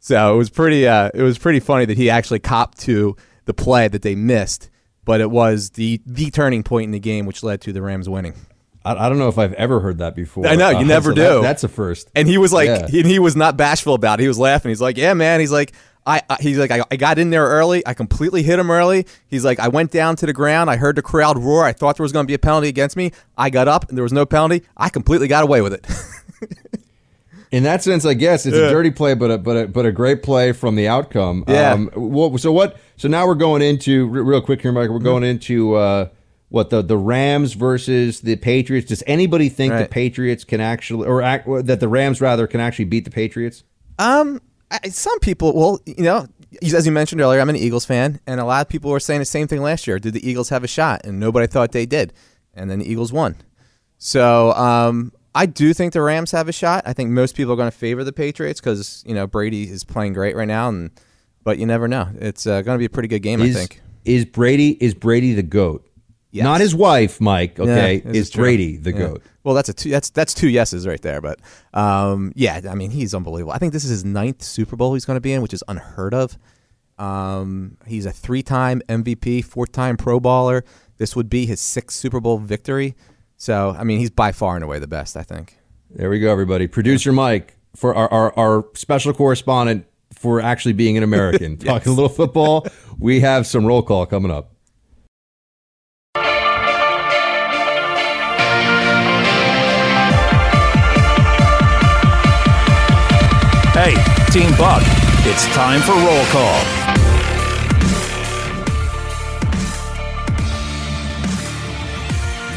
So 0.00 0.34
it 0.34 0.36
was 0.38 0.48
pretty. 0.48 0.88
Uh, 0.88 1.10
it 1.12 1.22
was 1.22 1.38
pretty 1.38 1.60
funny 1.60 1.84
that 1.84 1.98
he 1.98 2.08
actually 2.08 2.38
copped 2.38 2.78
to 2.80 3.14
the 3.44 3.52
play 3.52 3.88
that 3.88 4.00
they 4.00 4.14
missed, 4.14 4.70
but 5.04 5.20
it 5.20 5.30
was 5.30 5.70
the 5.70 6.00
the 6.06 6.30
turning 6.30 6.62
point 6.62 6.84
in 6.84 6.90
the 6.90 7.00
game, 7.00 7.26
which 7.26 7.42
led 7.42 7.60
to 7.62 7.72
the 7.72 7.82
Rams 7.82 8.08
winning. 8.08 8.34
I, 8.84 9.06
I 9.06 9.08
don't 9.08 9.18
know 9.18 9.28
if 9.28 9.38
I've 9.38 9.54
ever 9.54 9.80
heard 9.80 9.98
that 9.98 10.14
before. 10.14 10.46
I 10.46 10.56
know 10.56 10.70
you 10.70 10.76
uh, 10.78 10.82
never 10.82 11.10
so 11.10 11.14
do. 11.14 11.22
That, 11.22 11.42
that's 11.42 11.64
a 11.64 11.68
first. 11.68 12.10
And 12.14 12.28
he 12.28 12.38
was 12.38 12.52
like, 12.52 12.68
yeah. 12.68 12.86
he, 12.86 13.02
he 13.02 13.18
was 13.18 13.34
not 13.34 13.56
bashful 13.56 13.94
about 13.94 14.20
it. 14.20 14.22
He 14.22 14.28
was 14.28 14.38
laughing. 14.38 14.70
He's 14.70 14.80
like, 14.80 14.96
"Yeah, 14.96 15.14
man." 15.14 15.40
He's 15.40 15.52
like, 15.52 15.72
I, 16.06 16.22
I, 16.28 16.36
he's 16.40 16.58
like 16.58 16.70
I, 16.70 16.82
I, 16.90 16.96
got 16.96 17.18
in 17.18 17.30
there 17.30 17.46
early. 17.46 17.86
I 17.86 17.94
completely 17.94 18.42
hit 18.42 18.58
him 18.58 18.70
early. 18.70 19.06
He's 19.26 19.44
like 19.44 19.58
I 19.58 19.68
went 19.68 19.90
down 19.90 20.16
to 20.16 20.26
the 20.26 20.32
ground. 20.32 20.70
I 20.70 20.76
heard 20.76 20.96
the 20.96 21.02
crowd 21.02 21.38
roar. 21.38 21.64
I 21.64 21.72
thought 21.72 21.96
there 21.96 22.04
was 22.04 22.12
going 22.12 22.24
to 22.24 22.28
be 22.28 22.34
a 22.34 22.38
penalty 22.38 22.68
against 22.68 22.96
me. 22.96 23.12
I 23.38 23.50
got 23.50 23.68
up 23.68 23.88
and 23.88 23.96
there 23.96 24.02
was 24.02 24.12
no 24.12 24.26
penalty. 24.26 24.62
I 24.76 24.90
completely 24.90 25.28
got 25.28 25.44
away 25.44 25.62
with 25.62 25.72
it. 25.72 25.86
in 27.54 27.62
that 27.62 27.84
sense, 27.84 28.04
I 28.04 28.14
guess 28.14 28.46
it's 28.46 28.56
yeah. 28.56 28.64
a 28.64 28.70
dirty 28.70 28.90
play, 28.90 29.14
but 29.14 29.30
a, 29.30 29.38
but 29.38 29.56
a, 29.56 29.68
but 29.68 29.86
a 29.86 29.92
great 29.92 30.24
play 30.24 30.50
from 30.50 30.74
the 30.74 30.88
outcome. 30.88 31.44
Yeah. 31.46 31.72
Um, 31.72 32.36
so 32.36 32.50
what? 32.50 32.76
So 32.96 33.06
now 33.06 33.28
we're 33.28 33.36
going 33.36 33.62
into 33.62 34.08
real 34.08 34.40
quick 34.40 34.60
here, 34.60 34.72
Mike. 34.72 34.88
We're 34.88 34.96
mm-hmm. 34.96 35.04
going 35.04 35.22
into 35.22 35.76
uh, 35.76 36.08
what 36.48 36.70
the 36.70 36.82
the 36.82 36.98
Rams 36.98 37.52
versus 37.52 38.22
the 38.22 38.34
Patriots. 38.34 38.88
Does 38.88 39.04
anybody 39.06 39.48
think 39.48 39.72
right. 39.72 39.82
the 39.82 39.88
Patriots 39.88 40.42
can 40.42 40.60
actually, 40.60 41.06
or 41.06 41.22
act, 41.22 41.46
that 41.46 41.78
the 41.78 41.86
Rams 41.86 42.20
rather 42.20 42.48
can 42.48 42.58
actually 42.58 42.86
beat 42.86 43.04
the 43.04 43.12
Patriots? 43.12 43.62
Um, 44.00 44.40
I, 44.72 44.88
some 44.88 45.20
people, 45.20 45.54
well, 45.54 45.80
you 45.86 46.02
know, 46.02 46.26
as 46.60 46.84
you 46.84 46.90
mentioned 46.90 47.20
earlier, 47.20 47.38
I'm 47.40 47.50
an 47.50 47.54
Eagles 47.54 47.84
fan, 47.84 48.18
and 48.26 48.40
a 48.40 48.44
lot 48.44 48.62
of 48.62 48.68
people 48.68 48.90
were 48.90 48.98
saying 48.98 49.20
the 49.20 49.26
same 49.26 49.46
thing 49.46 49.62
last 49.62 49.86
year. 49.86 50.00
Did 50.00 50.14
the 50.14 50.28
Eagles 50.28 50.48
have 50.48 50.64
a 50.64 50.68
shot? 50.68 51.02
And 51.04 51.20
nobody 51.20 51.46
thought 51.46 51.70
they 51.70 51.86
did, 51.86 52.12
and 52.52 52.68
then 52.68 52.80
the 52.80 52.90
Eagles 52.90 53.12
won. 53.12 53.36
So 53.98 54.50
um, 54.54 55.12
I 55.34 55.46
do 55.46 55.74
think 55.74 55.92
the 55.92 56.02
Rams 56.02 56.30
have 56.30 56.48
a 56.48 56.52
shot. 56.52 56.84
I 56.86 56.92
think 56.92 57.10
most 57.10 57.34
people 57.36 57.52
are 57.52 57.56
going 57.56 57.70
to 57.70 57.76
favor 57.76 58.04
the 58.04 58.12
Patriots 58.12 58.60
because 58.60 59.02
you 59.06 59.14
know 59.14 59.26
Brady 59.26 59.68
is 59.68 59.84
playing 59.84 60.12
great 60.12 60.36
right 60.36 60.48
now, 60.48 60.68
and 60.68 60.90
but 61.42 61.58
you 61.58 61.66
never 61.66 61.88
know. 61.88 62.08
It's 62.20 62.46
uh, 62.46 62.62
going 62.62 62.76
to 62.76 62.78
be 62.78 62.84
a 62.86 62.90
pretty 62.90 63.08
good 63.08 63.20
game, 63.22 63.40
is, 63.42 63.56
I 63.56 63.58
think. 63.60 63.80
Is 64.04 64.24
Brady 64.24 64.70
is 64.82 64.94
Brady 64.94 65.34
the 65.34 65.42
goat? 65.42 65.88
Yes. 66.30 66.42
Not 66.44 66.60
his 66.60 66.74
wife, 66.74 67.20
Mike. 67.20 67.60
Okay, 67.60 68.02
Yeah, 68.04 68.10
this 68.12 68.28
is. 68.28 68.34
Brady 68.34 68.76
the 68.76 68.90
Yeah. 68.90 68.98
goat? 68.98 69.22
Well, 69.44 69.54
that's 69.54 69.68
a 69.68 69.72
two, 69.72 69.90
that's 69.90 70.10
that's 70.10 70.34
two 70.34 70.48
yeses 70.48 70.86
right 70.86 71.00
there. 71.00 71.20
But 71.20 71.38
um, 71.74 72.32
yeah, 72.34 72.60
I 72.68 72.74
mean 72.74 72.90
he's 72.90 73.14
unbelievable. 73.14 73.52
I 73.52 73.58
think 73.58 73.72
this 73.72 73.84
is 73.84 73.90
his 73.90 74.04
ninth 74.04 74.42
Super 74.42 74.74
Bowl 74.74 74.94
he's 74.94 75.04
going 75.04 75.16
to 75.16 75.20
be 75.20 75.32
in, 75.32 75.42
which 75.42 75.52
is 75.54 75.62
unheard 75.68 76.14
of. 76.14 76.36
Um, 76.98 77.76
he's 77.86 78.06
a 78.06 78.12
three-time 78.12 78.80
MVP, 78.88 79.44
four-time 79.44 79.96
Pro 79.96 80.20
Bowler. 80.20 80.64
This 80.96 81.16
would 81.16 81.28
be 81.28 81.44
his 81.46 81.60
sixth 81.60 81.96
Super 81.98 82.20
Bowl 82.20 82.38
victory. 82.38 82.94
So 83.44 83.76
I 83.78 83.84
mean 83.84 83.98
he's 83.98 84.08
by 84.08 84.32
far 84.32 84.54
and 84.54 84.64
away 84.64 84.78
the 84.78 84.86
best. 84.86 85.18
I 85.18 85.22
think. 85.22 85.58
There 85.90 86.08
we 86.08 86.18
go, 86.18 86.32
everybody. 86.32 86.66
Producer 86.66 87.12
Mike 87.12 87.54
for 87.76 87.94
our, 87.94 88.10
our, 88.10 88.38
our 88.38 88.64
special 88.74 89.12
correspondent 89.12 89.84
for 90.14 90.40
actually 90.40 90.72
being 90.72 90.96
an 90.96 91.02
American. 91.02 91.56
Talking 91.58 91.92
a 91.92 91.94
little 91.94 92.08
football. 92.08 92.66
We 92.98 93.20
have 93.20 93.46
some 93.46 93.66
roll 93.66 93.82
call 93.82 94.06
coming 94.06 94.30
up. 94.30 94.50
Hey, 103.74 103.92
Team 104.30 104.56
Buck, 104.56 104.82
it's 105.26 105.44
time 105.54 105.82
for 105.82 105.92
roll 105.92 106.24
call. 106.26 106.73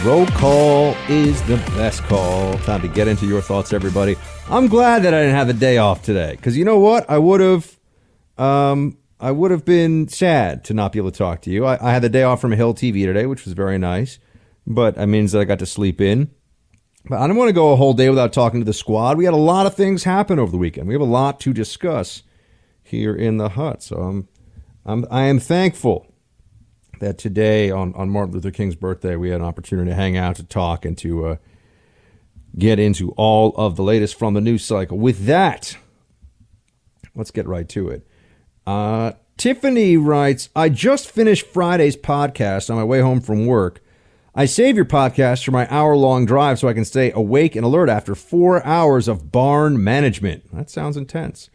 Roll 0.04 0.28
call 0.28 0.96
is 1.10 1.42
the 1.44 1.58
best 1.76 2.04
call. 2.04 2.56
Time 2.60 2.82
to 2.82 2.88
get 2.88 3.08
into 3.08 3.26
your 3.26 3.42
thoughts, 3.42 3.74
everybody. 3.74 4.16
I'm 4.48 4.68
glad 4.68 5.02
that 5.04 5.14
I 5.14 5.22
didn't 5.22 5.36
have 5.36 5.50
a 5.50 5.54
day 5.54 5.80
off 5.80 6.04
today 6.04 6.36
because 6.36 6.56
you 6.56 6.64
know 6.64 6.78
what? 6.78 7.10
I 7.10 7.18
would 7.18 7.42
have, 7.42 7.80
um, 8.38 9.00
I 9.20 9.32
would 9.32 9.50
have 9.50 9.66
been 9.66 10.08
sad 10.08 10.64
to 10.66 10.76
not 10.76 10.92
be 10.92 11.00
able 11.00 11.12
to 11.12 11.18
talk 11.18 11.42
to 11.42 11.50
you. 11.50 11.66
I, 11.66 11.84
I 11.86 11.94
had 11.94 12.04
the 12.04 12.10
day 12.10 12.22
off 12.22 12.40
from 12.40 12.52
Hill 12.52 12.76
TV 12.76 13.06
today, 13.06 13.26
which 13.26 13.44
was 13.44 13.54
very 13.54 13.80
nice, 13.80 14.20
but 14.68 14.96
that 14.96 15.08
means 15.08 15.32
that 15.32 15.40
I 15.40 15.46
got 15.46 15.60
to 15.60 15.66
sleep 15.66 16.00
in. 16.00 16.30
But 17.06 17.20
I 17.20 17.26
don't 17.26 17.36
want 17.36 17.50
to 17.50 17.54
go 17.54 17.74
a 17.74 17.76
whole 17.76 17.94
day 17.94 18.10
without 18.10 18.32
talking 18.32 18.62
to 18.62 18.66
the 18.66 18.74
squad. 18.74 19.18
We 19.18 19.26
had 19.26 19.34
a 19.34 19.38
lot 19.38 19.66
of 19.66 19.74
things 19.74 20.04
happen 20.04 20.38
over 20.38 20.52
the 20.52 20.58
weekend. 20.58 20.88
We 20.88 20.94
have 20.94 21.02
a 21.02 21.06
lot 21.06 21.40
to 21.42 21.54
discuss 21.54 22.22
here 22.84 23.16
in 23.16 23.38
the 23.38 23.50
hut. 23.50 23.82
So 23.82 23.98
I'm, 23.98 24.28
I'm 24.86 25.06
I 25.10 25.24
am 25.24 25.40
thankful 25.40 26.07
that 27.00 27.18
today 27.18 27.72
on, 27.72 27.94
on 27.96 28.10
Martin 28.10 28.34
Luther 28.34 28.52
King's 28.52 28.76
birthday 28.76 29.16
we 29.16 29.30
had 29.30 29.42
an 29.42 29.48
opportunity 29.48 29.90
to 29.90 29.96
hang 29.96 30.18
out, 30.18 30.36
to 30.38 30.44
talk, 30.44 30.86
and 30.86 30.98
to 31.00 31.26
uh, 31.26 31.36
get 32.58 32.80
into 32.80 33.12
all 33.12 33.54
of 33.56 33.76
the 33.76 33.84
latest 33.84 34.18
from 34.18 34.34
the 34.34 34.42
news 34.42 34.64
cycle. 34.64 34.98
With 34.98 35.26
that, 35.26 35.78
let's 37.16 37.32
get 37.32 37.48
right 37.48 37.68
to 37.70 37.90
it. 37.90 38.08
Uh, 38.66 39.14
Tiffany 39.38 39.98
writes, 39.98 40.50
I 40.56 40.70
just 40.70 41.10
finished 41.12 41.46
Friday's 41.46 41.96
podcast 41.96 42.70
on 42.70 42.76
my 42.76 42.84
way 42.84 43.02
home 43.02 43.22
from 43.22 43.46
work. 43.46 43.82
I 44.34 44.46
save 44.46 44.76
your 44.76 44.86
podcast 44.86 45.44
for 45.44 45.52
my 45.52 45.68
hour 45.72 45.96
long 45.96 46.26
drive 46.26 46.60
so 46.60 46.68
I 46.68 46.74
can 46.74 46.86
stay 46.86 47.12
awake 47.12 47.56
and 47.56 47.66
alert 47.66 47.90
after 47.90 48.14
four 48.14 48.64
hours 48.66 49.08
of 49.08 49.32
barn 49.32 49.84
management. 49.84 50.52
That 50.54 50.70
sounds 50.70 50.98
intense. 50.98 51.50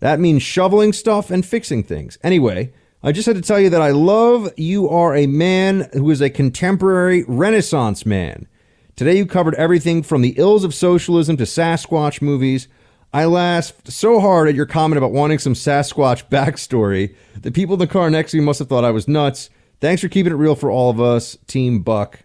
That 0.00 0.20
means 0.20 0.42
shoveling 0.42 0.92
stuff 0.92 1.30
and 1.30 1.44
fixing 1.46 1.82
things. 1.82 2.18
Anyway, 2.22 2.72
I 3.06 3.12
just 3.12 3.26
had 3.26 3.36
to 3.36 3.42
tell 3.42 3.60
you 3.60 3.70
that 3.70 3.80
I 3.80 3.92
love 3.92 4.52
you 4.56 4.88
are 4.88 5.14
a 5.14 5.28
man 5.28 5.88
who 5.92 6.10
is 6.10 6.20
a 6.20 6.28
contemporary 6.28 7.24
Renaissance 7.28 8.04
man. 8.04 8.48
Today 8.96 9.16
you 9.16 9.26
covered 9.26 9.54
everything 9.54 10.02
from 10.02 10.22
the 10.22 10.34
ills 10.36 10.64
of 10.64 10.74
socialism 10.74 11.36
to 11.36 11.44
Sasquatch 11.44 12.20
movies. 12.20 12.66
I 13.12 13.26
laughed 13.26 13.92
so 13.92 14.18
hard 14.18 14.48
at 14.48 14.56
your 14.56 14.66
comment 14.66 14.98
about 14.98 15.12
wanting 15.12 15.38
some 15.38 15.54
Sasquatch 15.54 16.28
backstory. 16.30 17.14
The 17.40 17.52
people 17.52 17.74
in 17.74 17.78
the 17.78 17.86
car 17.86 18.10
next 18.10 18.32
to 18.32 18.38
me 18.38 18.44
must 18.44 18.58
have 18.58 18.68
thought 18.68 18.82
I 18.82 18.90
was 18.90 19.06
nuts. 19.06 19.50
Thanks 19.80 20.02
for 20.02 20.08
keeping 20.08 20.32
it 20.32 20.36
real 20.36 20.56
for 20.56 20.72
all 20.72 20.90
of 20.90 21.00
us, 21.00 21.38
Team 21.46 21.82
Buck, 21.84 22.24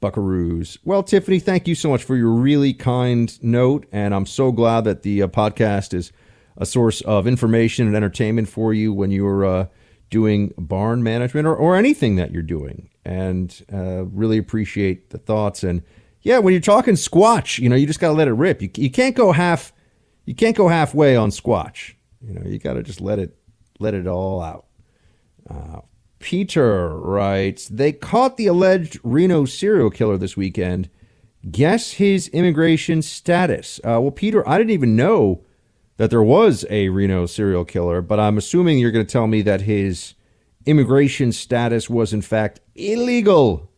Buckaroos. 0.00 0.78
Well, 0.84 1.02
Tiffany, 1.02 1.40
thank 1.40 1.66
you 1.66 1.74
so 1.74 1.90
much 1.90 2.04
for 2.04 2.14
your 2.14 2.30
really 2.30 2.72
kind 2.72 3.36
note, 3.42 3.84
and 3.90 4.14
I'm 4.14 4.26
so 4.26 4.52
glad 4.52 4.84
that 4.84 5.02
the 5.02 5.24
uh, 5.24 5.26
podcast 5.26 5.92
is 5.92 6.12
a 6.56 6.66
source 6.66 7.00
of 7.00 7.26
information 7.26 7.88
and 7.88 7.96
entertainment 7.96 8.48
for 8.48 8.72
you 8.72 8.92
when 8.92 9.10
you're 9.10 9.44
uh, 9.44 9.66
doing 10.10 10.52
barn 10.58 11.02
management 11.02 11.46
or, 11.46 11.54
or 11.54 11.76
anything 11.76 12.16
that 12.16 12.32
you're 12.32 12.42
doing. 12.42 12.90
And 13.04 13.64
uh, 13.72 14.04
really 14.04 14.38
appreciate 14.38 15.10
the 15.10 15.18
thoughts. 15.18 15.64
And 15.64 15.82
yeah, 16.22 16.38
when 16.38 16.52
you're 16.52 16.60
talking 16.60 16.94
Squatch, 16.94 17.58
you 17.58 17.68
know, 17.68 17.76
you 17.76 17.86
just 17.86 18.00
got 18.00 18.08
to 18.08 18.14
let 18.14 18.28
it 18.28 18.32
rip. 18.32 18.60
You, 18.60 18.70
you 18.76 18.90
can't 18.90 19.16
go 19.16 19.32
half, 19.32 19.72
you 20.26 20.34
can't 20.34 20.56
go 20.56 20.68
halfway 20.68 21.16
on 21.16 21.30
Squatch. 21.30 21.94
You 22.20 22.34
know, 22.34 22.42
you 22.44 22.58
got 22.58 22.74
to 22.74 22.82
just 22.82 23.00
let 23.00 23.18
it, 23.18 23.36
let 23.78 23.94
it 23.94 24.06
all 24.06 24.42
out. 24.42 24.66
Uh, 25.48 25.80
Peter 26.18 26.98
writes, 26.98 27.68
they 27.68 27.92
caught 27.92 28.36
the 28.36 28.46
alleged 28.46 29.00
Reno 29.02 29.46
serial 29.46 29.88
killer 29.88 30.18
this 30.18 30.36
weekend. 30.36 30.90
Guess 31.50 31.92
his 31.92 32.28
immigration 32.28 33.00
status. 33.00 33.78
Uh, 33.78 33.96
well, 34.02 34.10
Peter, 34.10 34.46
I 34.46 34.58
didn't 34.58 34.72
even 34.72 34.94
know 34.94 35.42
that 36.00 36.08
there 36.08 36.22
was 36.22 36.64
a 36.70 36.88
Reno 36.88 37.26
serial 37.26 37.66
killer, 37.66 38.00
but 38.00 38.18
I'm 38.18 38.38
assuming 38.38 38.78
you're 38.78 38.90
going 38.90 39.04
to 39.04 39.12
tell 39.12 39.26
me 39.26 39.42
that 39.42 39.60
his 39.60 40.14
immigration 40.64 41.30
status 41.30 41.90
was 41.90 42.14
in 42.14 42.22
fact 42.22 42.58
illegal, 42.74 43.70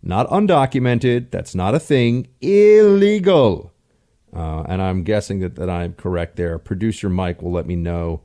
not 0.00 0.28
undocumented. 0.28 1.32
That's 1.32 1.52
not 1.52 1.74
a 1.74 1.80
thing. 1.80 2.28
Illegal. 2.40 3.72
Uh, 4.32 4.62
and 4.68 4.80
I'm 4.80 5.02
guessing 5.02 5.40
that, 5.40 5.56
that 5.56 5.68
I'm 5.68 5.94
correct 5.94 6.36
there. 6.36 6.60
Producer 6.60 7.08
Mike 7.08 7.42
will 7.42 7.50
let 7.50 7.66
me 7.66 7.74
know 7.74 8.20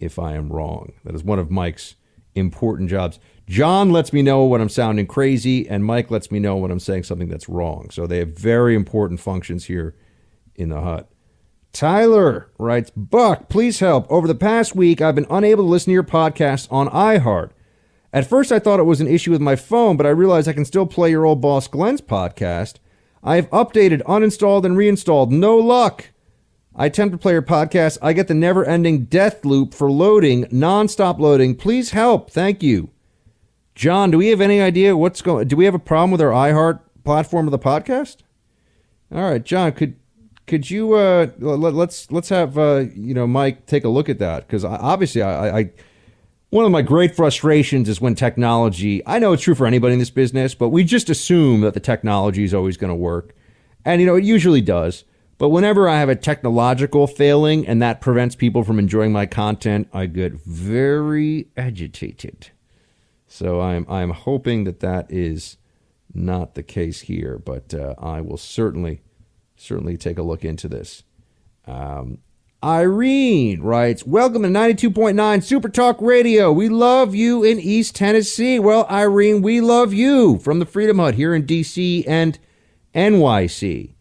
if 0.00 0.18
I 0.18 0.34
am 0.34 0.48
wrong. 0.48 0.92
That 1.04 1.14
is 1.14 1.22
one 1.22 1.38
of 1.38 1.48
Mike's 1.48 1.94
important 2.34 2.90
jobs. 2.90 3.20
John 3.46 3.90
lets 3.90 4.12
me 4.12 4.20
know 4.20 4.44
when 4.46 4.60
I'm 4.60 4.68
sounding 4.68 5.06
crazy, 5.06 5.68
and 5.68 5.84
Mike 5.84 6.10
lets 6.10 6.32
me 6.32 6.40
know 6.40 6.56
when 6.56 6.72
I'm 6.72 6.80
saying 6.80 7.04
something 7.04 7.28
that's 7.28 7.48
wrong. 7.48 7.90
So 7.90 8.08
they 8.08 8.18
have 8.18 8.36
very 8.36 8.74
important 8.74 9.20
functions 9.20 9.66
here 9.66 9.94
in 10.56 10.70
the 10.70 10.80
hut. 10.80 11.08
Tyler 11.72 12.50
writes, 12.58 12.90
Buck, 12.96 13.48
please 13.48 13.80
help. 13.80 14.10
Over 14.10 14.26
the 14.26 14.34
past 14.34 14.74
week, 14.74 15.00
I've 15.00 15.14
been 15.14 15.26
unable 15.30 15.64
to 15.64 15.70
listen 15.70 15.90
to 15.90 15.94
your 15.94 16.02
podcast 16.02 16.66
on 16.70 16.88
iHeart. 16.88 17.50
At 18.12 18.26
first, 18.26 18.50
I 18.50 18.58
thought 18.58 18.80
it 18.80 18.84
was 18.84 19.00
an 19.00 19.06
issue 19.06 19.30
with 19.30 19.40
my 19.40 19.54
phone, 19.54 19.96
but 19.96 20.06
I 20.06 20.10
realized 20.10 20.48
I 20.48 20.52
can 20.52 20.64
still 20.64 20.86
play 20.86 21.10
your 21.10 21.24
old 21.24 21.40
boss 21.40 21.68
Glenn's 21.68 22.00
podcast. 22.00 22.74
I 23.22 23.36
have 23.36 23.50
updated, 23.50 24.02
uninstalled, 24.02 24.64
and 24.64 24.76
reinstalled. 24.76 25.30
No 25.30 25.56
luck. 25.56 26.10
I 26.74 26.86
attempt 26.86 27.12
to 27.12 27.18
play 27.18 27.32
your 27.32 27.42
podcast. 27.42 27.98
I 28.02 28.12
get 28.12 28.26
the 28.26 28.34
never 28.34 28.64
ending 28.64 29.04
death 29.04 29.44
loop 29.44 29.74
for 29.74 29.90
loading, 29.90 30.46
non-stop 30.50 31.20
loading. 31.20 31.54
Please 31.54 31.90
help. 31.90 32.30
Thank 32.30 32.62
you. 32.62 32.90
John, 33.74 34.10
do 34.10 34.18
we 34.18 34.28
have 34.28 34.40
any 34.40 34.60
idea 34.60 34.96
what's 34.96 35.22
going 35.22 35.48
do 35.48 35.56
we 35.56 35.64
have 35.64 35.74
a 35.74 35.78
problem 35.78 36.10
with 36.10 36.20
our 36.20 36.32
iHeart 36.32 36.80
platform 37.04 37.46
of 37.46 37.52
the 37.52 37.58
podcast? 37.58 38.18
All 39.12 39.22
right, 39.22 39.44
John, 39.44 39.72
could 39.72 39.96
could 40.50 40.68
you 40.68 40.94
uh 40.94 41.28
let, 41.38 41.74
let's 41.74 42.10
let's 42.10 42.28
have 42.28 42.58
uh 42.58 42.84
you 42.96 43.14
know 43.14 43.24
Mike 43.24 43.66
take 43.66 43.84
a 43.84 43.88
look 43.88 44.08
at 44.08 44.18
that 44.18 44.48
because 44.48 44.64
obviously 44.64 45.22
I, 45.22 45.58
I 45.58 45.70
one 46.50 46.64
of 46.64 46.72
my 46.72 46.82
great 46.82 47.14
frustrations 47.14 47.88
is 47.88 48.00
when 48.00 48.16
technology 48.16 49.00
I 49.06 49.20
know 49.20 49.32
it's 49.32 49.44
true 49.44 49.54
for 49.54 49.64
anybody 49.64 49.92
in 49.92 50.00
this 50.00 50.10
business 50.10 50.56
but 50.56 50.70
we 50.70 50.82
just 50.82 51.08
assume 51.08 51.60
that 51.60 51.74
the 51.74 51.80
technology 51.80 52.42
is 52.42 52.52
always 52.52 52.76
going 52.76 52.90
to 52.90 52.96
work. 52.96 53.32
And 53.84 54.00
you 54.00 54.08
know 54.08 54.16
it 54.16 54.24
usually 54.24 54.60
does. 54.60 55.04
But 55.38 55.50
whenever 55.50 55.88
I 55.88 56.00
have 56.00 56.08
a 56.08 56.16
technological 56.16 57.06
failing 57.06 57.64
and 57.64 57.80
that 57.80 58.00
prevents 58.00 58.34
people 58.34 58.64
from 58.64 58.80
enjoying 58.80 59.12
my 59.12 59.26
content 59.26 59.88
I 59.92 60.06
get 60.06 60.32
very 60.44 61.46
agitated. 61.56 62.50
So 63.28 63.60
I'm 63.60 63.86
I'm 63.88 64.10
hoping 64.10 64.64
that 64.64 64.80
that 64.80 65.12
is 65.12 65.58
not 66.12 66.56
the 66.56 66.64
case 66.64 67.02
here 67.02 67.38
but 67.38 67.72
uh, 67.72 67.94
I 68.00 68.20
will 68.20 68.36
certainly 68.36 69.02
certainly 69.60 69.96
take 69.96 70.18
a 70.18 70.22
look 70.22 70.44
into 70.44 70.68
this. 70.68 71.02
Um, 71.66 72.18
Irene 72.62 73.60
writes, 73.62 74.04
Welcome 74.04 74.42
to 74.42 74.48
92.9 74.48 75.42
Super 75.42 75.68
Talk 75.68 76.00
Radio. 76.00 76.52
We 76.52 76.68
love 76.68 77.14
you 77.14 77.42
in 77.42 77.58
East 77.58 77.94
Tennessee. 77.94 78.58
Well, 78.58 78.86
Irene, 78.90 79.42
we 79.42 79.60
love 79.60 79.94
you 79.94 80.38
from 80.38 80.58
the 80.58 80.66
Freedom 80.66 80.98
Hut 80.98 81.14
here 81.14 81.34
in 81.34 81.46
D.C. 81.46 82.04
and 82.06 82.38
NYC. 82.94 83.94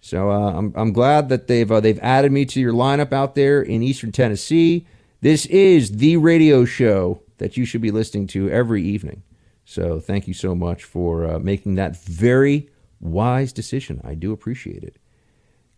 So 0.00 0.30
uh, 0.30 0.52
I'm, 0.54 0.72
I'm 0.74 0.92
glad 0.92 1.28
that 1.28 1.46
they've 1.46 1.70
uh, 1.70 1.80
they've 1.80 2.00
added 2.00 2.32
me 2.32 2.44
to 2.46 2.60
your 2.60 2.72
lineup 2.72 3.12
out 3.12 3.34
there 3.34 3.60
in 3.62 3.82
Eastern 3.82 4.12
Tennessee. 4.12 4.86
This 5.20 5.44
is 5.46 5.98
the 5.98 6.16
radio 6.16 6.64
show 6.64 7.22
that 7.38 7.56
you 7.56 7.64
should 7.64 7.82
be 7.82 7.90
listening 7.90 8.26
to 8.28 8.48
every 8.50 8.82
evening. 8.82 9.22
So 9.64 10.00
thank 10.00 10.26
you 10.26 10.34
so 10.34 10.54
much 10.54 10.82
for 10.82 11.30
uh, 11.30 11.38
making 11.38 11.74
that 11.76 12.02
very 12.02 12.70
wise 13.00 13.52
decision. 13.52 14.00
I 14.04 14.14
do 14.14 14.32
appreciate 14.32 14.82
it. 14.84 14.96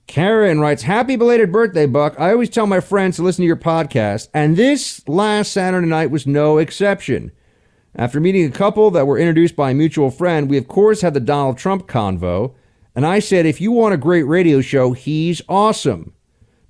Karen 0.06 0.60
writes, 0.60 0.82
Happy 0.82 1.16
belated 1.16 1.52
birthday, 1.52 1.86
Buck. 1.86 2.18
I 2.18 2.32
always 2.32 2.50
tell 2.50 2.66
my 2.66 2.80
friends 2.80 3.16
to 3.16 3.22
listen 3.22 3.42
to 3.42 3.46
your 3.46 3.56
podcast, 3.56 4.28
and 4.34 4.56
this 4.56 5.06
last 5.08 5.52
Saturday 5.52 5.86
night 5.86 6.10
was 6.10 6.26
no 6.26 6.58
exception. 6.58 7.32
After 7.94 8.20
meeting 8.20 8.44
a 8.44 8.50
couple 8.50 8.90
that 8.90 9.06
were 9.06 9.18
introduced 9.18 9.54
by 9.54 9.70
a 9.70 9.74
mutual 9.74 10.10
friend, 10.10 10.50
we 10.50 10.58
of 10.58 10.66
course 10.68 11.02
had 11.02 11.14
the 11.14 11.20
Donald 11.20 11.56
Trump 11.56 11.86
convo, 11.86 12.54
and 12.94 13.06
I 13.06 13.20
said, 13.20 13.46
if 13.46 13.60
you 13.60 13.72
want 13.72 13.94
a 13.94 13.98
great 13.98 14.24
radio 14.24 14.60
show, 14.60 14.92
he's 14.92 15.40
awesome. 15.48 16.12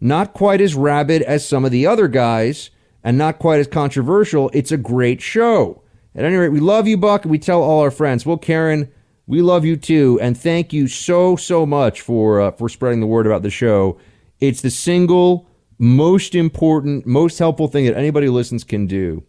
Not 0.01 0.35
quite 0.35 0.61
as 0.61 0.75
rabid 0.75 1.23
as 1.23 1.47
some 1.47 1.65
of 1.65 1.71
the 1.71 1.87
other 1.87 2.09
guys, 2.09 2.71
and 3.03 3.19
not 3.19 3.39
quite 3.39 3.61
as 3.61 3.67
controversial. 3.67 4.51
It's 4.53 4.73
a 4.73 4.77
great 4.77 5.21
show. 5.21 5.83
At 6.15 6.25
any 6.25 6.37
rate, 6.37 6.51
we 6.51 6.61
love 6.61 6.87
you, 6.87 6.97
Buck, 6.97 7.23
and 7.23 7.31
we 7.31 7.39
tell 7.39 7.63
all 7.63 7.81
our 7.81 7.91
friends. 7.91 8.27
Well, 8.27 8.37
Karen, 8.37 8.93
we 9.33 9.41
love 9.41 9.65
you 9.65 9.79
too, 9.79 10.19
and 10.21 10.37
thank 10.37 10.75
you 10.75 10.87
so 10.87 11.37
so 11.37 11.65
much 11.65 12.03
for 12.03 12.39
uh, 12.39 12.51
for 12.51 12.69
spreading 12.69 13.01
the 13.01 13.07
word 13.07 13.27
about 13.27 13.41
the 13.41 13.49
show. 13.49 13.99
It's 14.41 14.61
the 14.61 14.71
single 14.71 15.49
most 15.79 16.35
important, 16.35 17.07
most 17.07 17.39
helpful 17.39 17.67
thing 17.67 17.87
that 17.87 17.97
anybody 17.97 18.27
who 18.27 18.33
listens 18.33 18.63
can 18.63 18.87
do, 18.87 19.25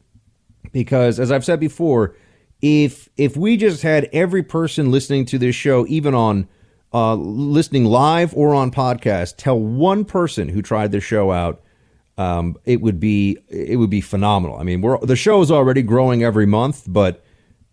because 0.74 1.22
as 1.22 1.32
I've 1.32 1.46
said 1.46 1.62
before, 1.62 2.18
if 2.62 3.08
if 3.16 3.38
we 3.38 3.56
just 3.56 3.82
had 3.82 4.10
every 4.12 4.44
person 4.44 4.92
listening 4.92 5.24
to 5.28 5.38
this 5.38 5.56
show, 5.56 5.88
even 5.88 6.14
on 6.14 6.50
uh, 6.94 7.16
listening 7.16 7.86
live 7.86 8.36
or 8.36 8.54
on 8.54 8.72
podcast, 8.72 9.36
tell 9.38 9.58
one 9.58 10.04
person 10.04 10.50
who 10.50 10.62
tried 10.62 10.92
the 10.92 11.00
show 11.00 11.32
out, 11.32 11.62
um, 12.18 12.58
it 12.66 12.82
would 12.82 13.00
be 13.00 13.38
it 13.48 13.80
would 13.80 13.90
be 13.90 14.02
phenomenal. 14.02 14.58
I 14.58 14.64
mean, 14.64 14.82
we're 14.82 14.98
the 14.98 15.16
show 15.16 15.42
is 15.42 15.50
already 15.50 15.82
growing 15.82 16.26
every 16.26 16.46
month, 16.46 16.84
but 16.90 17.23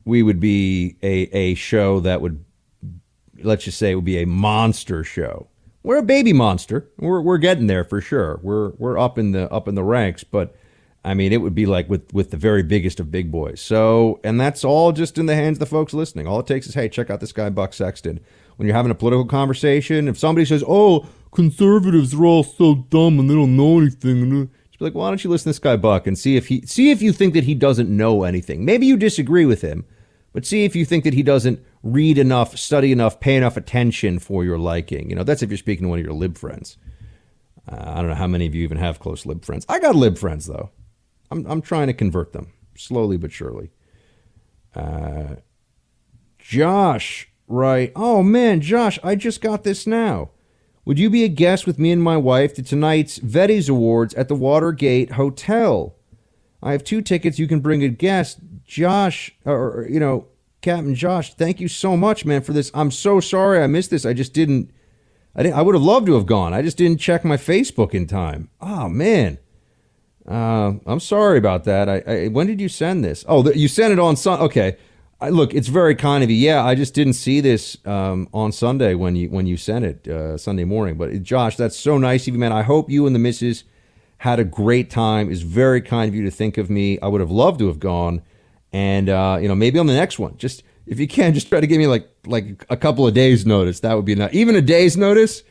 we 0.05 0.23
would 0.23 0.41
be 0.41 0.97
a, 1.03 1.23
a 1.37 1.55
show 1.55 2.01
that 2.01 2.21
would, 2.21 2.45
let's 3.43 3.65
just 3.65 3.79
say, 3.79 3.93
it 3.93 3.95
would 3.95 4.05
be 4.05 4.23
a 4.23 4.27
monster 4.27 5.05
show. 5.05 5.49
We're 5.83 5.99
a 5.99 6.03
baby 6.03 6.33
monster. 6.33 6.91
We're, 6.99 7.21
we're 7.21 7.39
getting 7.39 7.67
there 7.67 7.85
for 7.85 8.01
sure. 8.01 8.41
We're, 8.43 8.71
we're 8.71 8.99
up 8.99 9.19
in 9.19 9.33
the, 9.33 9.51
up 9.51 9.69
in 9.69 9.75
the 9.75 9.85
ranks, 9.85 10.25
but 10.25 10.55
I 11.03 11.15
mean, 11.15 11.33
it 11.33 11.39
would 11.39 11.55
be 11.55 11.65
like 11.65 11.89
with, 11.89 12.13
with 12.13 12.31
the 12.31 12.37
very 12.37 12.63
biggest 12.63 13.01
of 13.01 13.11
big 13.11 13.33
boys. 13.33 13.61
So, 13.61 14.21
and 14.23 14.39
that's 14.39 14.65
all 14.65 14.93
just 14.93 15.17
in 15.17 15.25
the 15.25 15.35
hands 15.35 15.57
of 15.57 15.61
the 15.61 15.67
folks 15.67 15.95
listening. 15.95 16.27
All 16.27 16.41
it 16.41 16.47
takes 16.47 16.67
is, 16.67 16.75
hey, 16.75 16.91
check 16.91 17.09
out 17.09 17.21
this 17.21 17.33
guy, 17.33 17.49
Buck 17.49 17.73
Sexton. 17.73 18.21
When 18.57 18.67
you're 18.67 18.77
having 18.77 18.93
a 18.93 18.95
political 18.95 19.25
conversation, 19.25 20.09
if 20.09 20.19
somebody 20.19 20.45
says, 20.45 20.63
oh, 20.69 21.07
conservatives 21.33 22.13
are 22.13 22.27
all 22.27 22.45
so 22.45 22.75
dumb 22.91 23.19
and 23.19 23.31
they 23.31 23.35
don't 23.35 23.57
know 23.57 23.79
anything, 23.79 24.51
be 24.81 24.87
like, 24.87 24.95
why 24.95 25.09
don't 25.09 25.23
you 25.23 25.31
listen 25.31 25.45
to 25.45 25.49
this 25.51 25.59
guy 25.59 25.77
Buck 25.77 26.07
and 26.07 26.19
see 26.19 26.37
if 26.37 26.49
he 26.49 26.63
see 26.63 26.91
if 26.91 27.03
you 27.03 27.13
think 27.13 27.35
that 27.35 27.45
he 27.45 27.55
doesn't 27.55 27.95
know 27.95 28.25
anything. 28.25 28.65
Maybe 28.65 28.87
you 28.87 28.97
disagree 28.97 29.45
with 29.45 29.61
him, 29.61 29.85
but 30.33 30.47
see 30.47 30.65
if 30.65 30.75
you 30.75 30.85
think 30.85 31.05
that 31.05 31.15
he 31.15 31.23
doesn't 31.23 31.65
read 31.83 32.19
enough, 32.19 32.57
study 32.59 32.91
enough, 32.91 33.21
pay 33.21 33.37
enough 33.37 33.57
attention 33.57 34.19
for 34.19 34.43
your 34.43 34.59
liking. 34.59 35.11
You 35.11 35.17
know, 35.17 35.23
that's 35.23 35.43
if 35.43 35.51
you're 35.51 35.59
speaking 35.59 35.85
to 35.85 35.91
one 35.91 35.99
of 35.99 36.05
your 36.05 36.15
lib 36.15 36.37
friends. 36.39 36.79
Uh, 37.71 37.93
I 37.95 37.97
don't 37.97 38.09
know 38.09 38.15
how 38.15 38.27
many 38.27 38.47
of 38.47 38.55
you 38.55 38.65
even 38.65 38.79
have 38.79 38.99
close 38.99 39.27
lib 39.27 39.45
friends. 39.45 39.67
I 39.69 39.79
got 39.79 39.95
lib 39.95 40.17
friends 40.17 40.47
though. 40.47 40.71
I'm 41.31 41.47
I'm 41.47 41.61
trying 41.61 41.87
to 41.89 41.95
convert 41.95 42.33
them 42.33 42.53
slowly 42.77 43.19
but 43.19 43.33
surely. 43.33 43.71
Uh, 44.75 45.37
Josh, 46.39 47.29
right? 47.47 47.93
Oh 47.95 48.23
man, 48.23 48.63
Josh, 48.63 48.99
I 49.05 49.15
just 49.15 49.43
got 49.43 49.63
this 49.63 49.87
now. 49.87 50.31
Would 50.85 50.99
you 50.99 51.11
be 51.11 51.25
a 51.25 51.29
guest 51.29 51.67
with 51.67 51.79
me 51.79 51.93
and 51.93 52.03
my 52.03 52.17
wife 52.17 52.55
to 52.55 52.63
tonight's 52.63 53.19
Veddies 53.19 53.69
Awards 53.69 54.15
at 54.15 54.29
the 54.29 54.35
Watergate 54.35 55.13
Hotel? 55.13 55.95
I 56.63 56.73
have 56.73 56.85
two 56.85 57.03
tickets. 57.03 57.39
You 57.39 57.47
can 57.47 57.61
bring 57.61 57.83
a 57.83 57.89
guest. 57.89 58.39
Josh, 58.65 59.33
or, 59.45 59.87
you 59.91 59.99
know, 59.99 60.27
Captain 60.61 60.95
Josh, 60.95 61.35
thank 61.35 61.61
you 61.61 61.69
so 61.69 61.97
much, 61.97 62.25
man, 62.25 62.43
for 62.43 62.53
this. 62.53 62.71
I'm 62.75 62.91
so 62.91 63.21
sorry 63.21 63.63
I 63.63 63.67
missed 63.67 63.91
this. 63.91 64.07
I 64.07 64.13
just 64.13 64.33
didn't. 64.33 64.71
I 65.35 65.43
didn't. 65.43 65.57
I 65.57 65.63
would 65.63 65.75
have 65.75 65.83
loved 65.83 66.07
to 66.07 66.15
have 66.15 66.27
gone. 66.27 66.53
I 66.53 66.63
just 66.63 66.77
didn't 66.77 66.99
check 66.99 67.25
my 67.25 67.37
Facebook 67.37 67.95
in 67.95 68.07
time. 68.07 68.51
Oh 68.61 68.89
man. 68.89 69.39
Uh, 70.29 70.75
I'm 70.87 71.01
sorry 71.01 71.39
about 71.39 71.65
that. 71.65 71.89
I, 71.89 72.03
I, 72.07 72.29
when 72.29 72.47
did 72.47 72.61
you 72.61 72.69
send 72.69 73.05
this? 73.05 73.25
Oh, 73.27 73.43
the, 73.43 73.57
you 73.59 73.69
sent 73.69 73.93
it 73.93 73.99
on 73.99 74.17
Sun. 74.17 74.41
Okay. 74.41 74.77
I, 75.21 75.29
look, 75.29 75.53
it's 75.53 75.69
very 75.69 75.95
kind 75.95 76.25
of 76.25 76.31
you. 76.31 76.37
Yeah, 76.37 76.65
I 76.65 76.75
just 76.75 76.95
didn't 76.95 77.13
see 77.15 77.41
this 77.41 77.77
um, 77.85 78.29
on 78.33 78.53
Sunday 78.53 78.95
when 78.95 79.17
you 79.17 79.29
when 79.29 79.47
you 79.47 79.57
sent 79.57 79.85
it 79.85 80.09
uh, 80.09 80.39
Sunday 80.39 80.65
morning. 80.65 80.97
But 80.97 81.23
Josh, 81.23 81.57
that's 81.57 81.77
so 81.77 81.99
nice 81.99 82.27
of 82.27 82.35
you, 82.35 82.41
man. 82.41 82.53
I 82.53 82.63
hope 82.63 82.91
you 82.91 83.07
and 83.07 83.15
the 83.15 83.21
missus 83.21 83.65
had 84.19 84.39
a 84.41 84.45
great 84.45 84.91
time. 84.91 85.31
It's 85.31 85.43
very 85.43 85.81
kind 85.81 86.09
of 86.09 86.15
you 86.15 86.25
to 86.25 86.31
think 86.31 86.59
of 86.59 86.71
me. 86.71 86.99
I 87.01 87.09
would 87.09 87.21
have 87.21 87.31
loved 87.31 87.59
to 87.61 87.69
have 87.69 87.79
gone 87.81 88.23
and 88.73 89.09
uh, 89.09 89.39
you 89.41 89.49
know 89.49 89.55
maybe 89.55 89.79
on 89.79 89.87
the 89.87 89.95
next 89.95 90.19
one 90.19 90.37
just 90.37 90.63
if 90.87 90.99
you 90.99 91.09
can 91.09 91.35
just 91.35 91.49
try 91.49 91.61
to 91.61 91.67
give 91.67 91.79
me 91.79 91.87
like 91.87 92.09
like 92.27 92.65
a 92.69 92.77
couple 92.77 93.07
of 93.07 93.15
days 93.15 93.45
notice 93.47 93.81
that 93.81 93.95
would 93.95 94.05
be 94.05 94.13
enough 94.13 94.33
even 94.33 94.55
a 94.55 94.61
day's 94.61 94.97
notice 94.97 95.43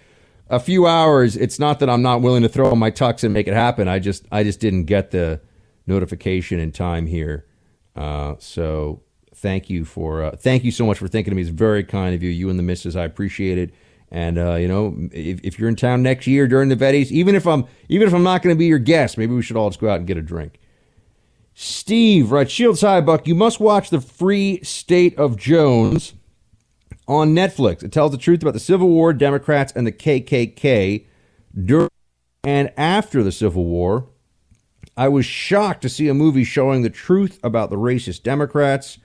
a 0.49 0.59
few 0.59 0.87
hours 0.87 1.35
it's 1.35 1.59
not 1.59 1.79
that 1.79 1.89
i'm 1.89 2.01
not 2.01 2.21
willing 2.21 2.41
to 2.41 2.49
throw 2.49 2.71
on 2.71 2.79
my 2.79 2.91
tux 2.91 3.23
and 3.23 3.33
make 3.33 3.47
it 3.47 3.53
happen 3.53 3.87
i 3.87 3.99
just 3.99 4.25
i 4.31 4.43
just 4.43 4.59
didn't 4.59 4.85
get 4.85 5.11
the 5.11 5.39
notification 5.85 6.59
in 6.59 6.71
time 6.71 7.07
here 7.07 7.45
uh, 7.95 8.35
so 8.39 9.01
thank 9.39 9.69
you 9.69 9.85
for 9.85 10.23
uh, 10.23 10.31
thank 10.35 10.63
you 10.63 10.71
so 10.71 10.85
much 10.85 10.97
for 10.97 11.07
thinking 11.07 11.31
of 11.31 11.35
me 11.35 11.41
it's 11.41 11.51
very 11.51 11.83
kind 11.83 12.15
of 12.15 12.23
you 12.23 12.29
you 12.29 12.49
and 12.49 12.59
the 12.59 12.63
missus 12.63 12.95
i 12.95 13.03
appreciate 13.03 13.57
it 13.57 13.73
and 14.11 14.37
uh, 14.37 14.55
you 14.55 14.67
know 14.67 14.95
if, 15.11 15.39
if 15.43 15.59
you're 15.59 15.69
in 15.69 15.75
town 15.75 16.01
next 16.03 16.27
year 16.27 16.47
during 16.47 16.69
the 16.69 16.75
veddies 16.75 17.11
even 17.11 17.35
if 17.35 17.47
i'm 17.47 17.65
even 17.87 18.07
if 18.07 18.13
i'm 18.13 18.23
not 18.23 18.41
going 18.41 18.55
to 18.55 18.59
be 18.59 18.65
your 18.65 18.79
guest 18.79 19.17
maybe 19.17 19.33
we 19.33 19.41
should 19.41 19.57
all 19.57 19.69
just 19.69 19.79
go 19.79 19.89
out 19.89 19.97
and 19.97 20.07
get 20.07 20.17
a 20.17 20.21
drink 20.21 20.59
Steve, 21.61 22.31
right? 22.31 22.49
Shields 22.49 22.79
High 22.79 23.01
Buck, 23.01 23.27
you 23.27 23.35
must 23.35 23.59
watch 23.59 23.89
The 23.89 23.99
Free 23.99 24.63
State 24.63 25.19
of 25.19 25.35
Jones 25.35 26.13
on 27.05 27.35
Netflix. 27.35 27.83
It 27.83 27.91
tells 27.91 28.13
the 28.13 28.17
truth 28.17 28.41
about 28.41 28.53
the 28.53 28.61
Civil 28.61 28.87
War, 28.87 29.11
Democrats, 29.11 29.73
and 29.75 29.85
the 29.85 29.91
KKK 29.91 31.05
during 31.65 31.89
and 32.45 32.71
after 32.77 33.23
the 33.23 33.33
Civil 33.33 33.65
War. 33.65 34.07
I 34.95 35.09
was 35.09 35.25
shocked 35.25 35.81
to 35.81 35.89
see 35.89 36.07
a 36.07 36.13
movie 36.13 36.45
showing 36.45 36.81
the 36.81 36.89
truth 36.89 37.39
about 37.43 37.69
the 37.69 37.75
racist 37.75 38.23
Democrats. 38.23 38.97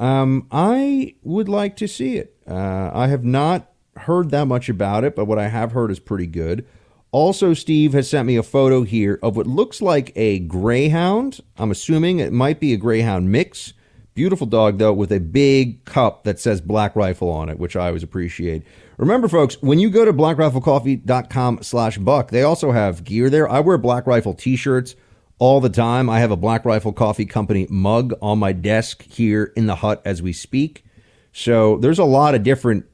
Um, 0.00 0.46
I 0.50 1.14
would 1.22 1.48
like 1.48 1.76
to 1.76 1.86
see 1.86 2.16
it. 2.16 2.34
Uh, 2.48 2.90
I 2.92 3.08
have 3.08 3.22
not 3.22 3.70
heard 3.96 4.30
that 4.30 4.46
much 4.46 4.70
about 4.70 5.04
it, 5.04 5.14
but 5.14 5.26
what 5.26 5.38
I 5.38 5.48
have 5.48 5.72
heard 5.72 5.90
is 5.90 6.00
pretty 6.00 6.26
good. 6.26 6.66
Also, 7.12 7.52
Steve 7.52 7.92
has 7.92 8.08
sent 8.08 8.26
me 8.26 8.36
a 8.36 8.42
photo 8.42 8.82
here 8.82 9.18
of 9.22 9.36
what 9.36 9.46
looks 9.46 9.82
like 9.82 10.12
a 10.16 10.38
greyhound. 10.38 11.40
I'm 11.58 11.70
assuming 11.70 12.18
it 12.18 12.32
might 12.32 12.60
be 12.60 12.72
a 12.72 12.78
greyhound 12.78 13.30
mix. 13.30 13.74
Beautiful 14.14 14.46
dog, 14.46 14.78
though, 14.78 14.92
with 14.92 15.12
a 15.12 15.20
big 15.20 15.84
cup 15.84 16.24
that 16.24 16.40
says 16.40 16.60
Black 16.60 16.96
Rifle 16.96 17.28
on 17.28 17.48
it, 17.50 17.58
which 17.58 17.76
I 17.76 17.88
always 17.88 18.02
appreciate. 18.02 18.62
Remember, 18.96 19.28
folks, 19.28 19.60
when 19.60 19.78
you 19.78 19.90
go 19.90 20.04
to 20.04 20.12
blackriflecoffee.com 20.12 21.62
slash 21.62 21.98
buck, 21.98 22.30
they 22.30 22.42
also 22.42 22.72
have 22.72 23.04
gear 23.04 23.28
there. 23.28 23.48
I 23.48 23.60
wear 23.60 23.76
Black 23.76 24.06
Rifle 24.06 24.34
t-shirts 24.34 24.94
all 25.40 25.60
the 25.60 25.70
time. 25.70 26.08
I 26.08 26.20
have 26.20 26.30
a 26.30 26.36
Black 26.36 26.64
Rifle 26.64 26.92
Coffee 26.92 27.26
Company 27.26 27.66
mug 27.68 28.14
on 28.22 28.38
my 28.38 28.52
desk 28.52 29.02
here 29.02 29.52
in 29.56 29.66
the 29.66 29.74
hut 29.74 30.00
as 30.04 30.22
we 30.22 30.32
speak. 30.32 30.84
So 31.32 31.78
there's 31.78 31.98
a 31.98 32.04
lot 32.04 32.36
of 32.36 32.44
different 32.44 32.86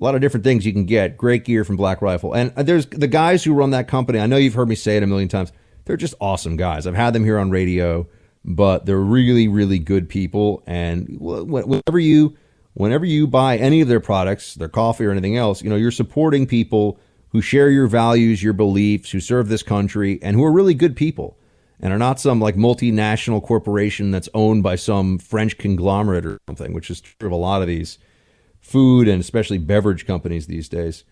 a 0.00 0.04
lot 0.04 0.14
of 0.14 0.20
different 0.20 0.44
things 0.44 0.64
you 0.64 0.72
can 0.72 0.84
get. 0.84 1.16
Great 1.16 1.44
gear 1.44 1.64
from 1.64 1.76
Black 1.76 2.00
Rifle. 2.00 2.32
And 2.32 2.54
there's 2.54 2.86
the 2.86 3.08
guys 3.08 3.42
who 3.42 3.52
run 3.52 3.70
that 3.70 3.88
company. 3.88 4.20
I 4.20 4.26
know 4.26 4.36
you've 4.36 4.54
heard 4.54 4.68
me 4.68 4.76
say 4.76 4.96
it 4.96 5.02
a 5.02 5.08
million 5.08 5.28
times. 5.28 5.52
They're 5.84 5.96
just 5.96 6.14
awesome 6.20 6.56
guys. 6.56 6.86
I've 6.86 6.94
had 6.94 7.14
them 7.14 7.24
here 7.24 7.36
on 7.36 7.50
radio, 7.50 8.06
but 8.44 8.86
they're 8.86 8.96
really, 8.96 9.48
really 9.48 9.80
good 9.80 10.08
people. 10.08 10.62
And 10.68 11.16
whenever 11.18 11.98
you, 11.98 12.36
whenever 12.74 13.06
you 13.06 13.26
buy 13.26 13.56
any 13.56 13.80
of 13.80 13.88
their 13.88 13.98
products, 13.98 14.54
their 14.54 14.68
coffee 14.68 15.04
or 15.04 15.10
anything 15.10 15.36
else, 15.36 15.64
you 15.64 15.70
know, 15.70 15.74
you're 15.74 15.90
supporting 15.90 16.46
people 16.46 17.00
who 17.30 17.40
share 17.40 17.68
your 17.68 17.88
values, 17.88 18.40
your 18.40 18.52
beliefs, 18.52 19.10
who 19.10 19.18
serve 19.18 19.48
this 19.48 19.64
country, 19.64 20.20
and 20.22 20.36
who 20.36 20.44
are 20.44 20.52
really 20.52 20.74
good 20.74 20.94
people 20.94 21.37
and 21.80 21.92
are 21.92 21.98
not 21.98 22.20
some 22.20 22.40
like 22.40 22.56
multinational 22.56 23.42
corporation 23.42 24.10
that's 24.10 24.28
owned 24.34 24.62
by 24.62 24.76
some 24.76 25.18
French 25.18 25.58
conglomerate 25.58 26.26
or 26.26 26.38
something, 26.48 26.72
which 26.72 26.90
is 26.90 27.00
true 27.00 27.28
of 27.28 27.32
a 27.32 27.36
lot 27.36 27.62
of 27.62 27.68
these 27.68 27.98
food 28.60 29.08
and 29.08 29.20
especially 29.20 29.58
beverage 29.58 30.06
companies 30.06 30.46
these 30.46 30.68
days. 30.68 31.04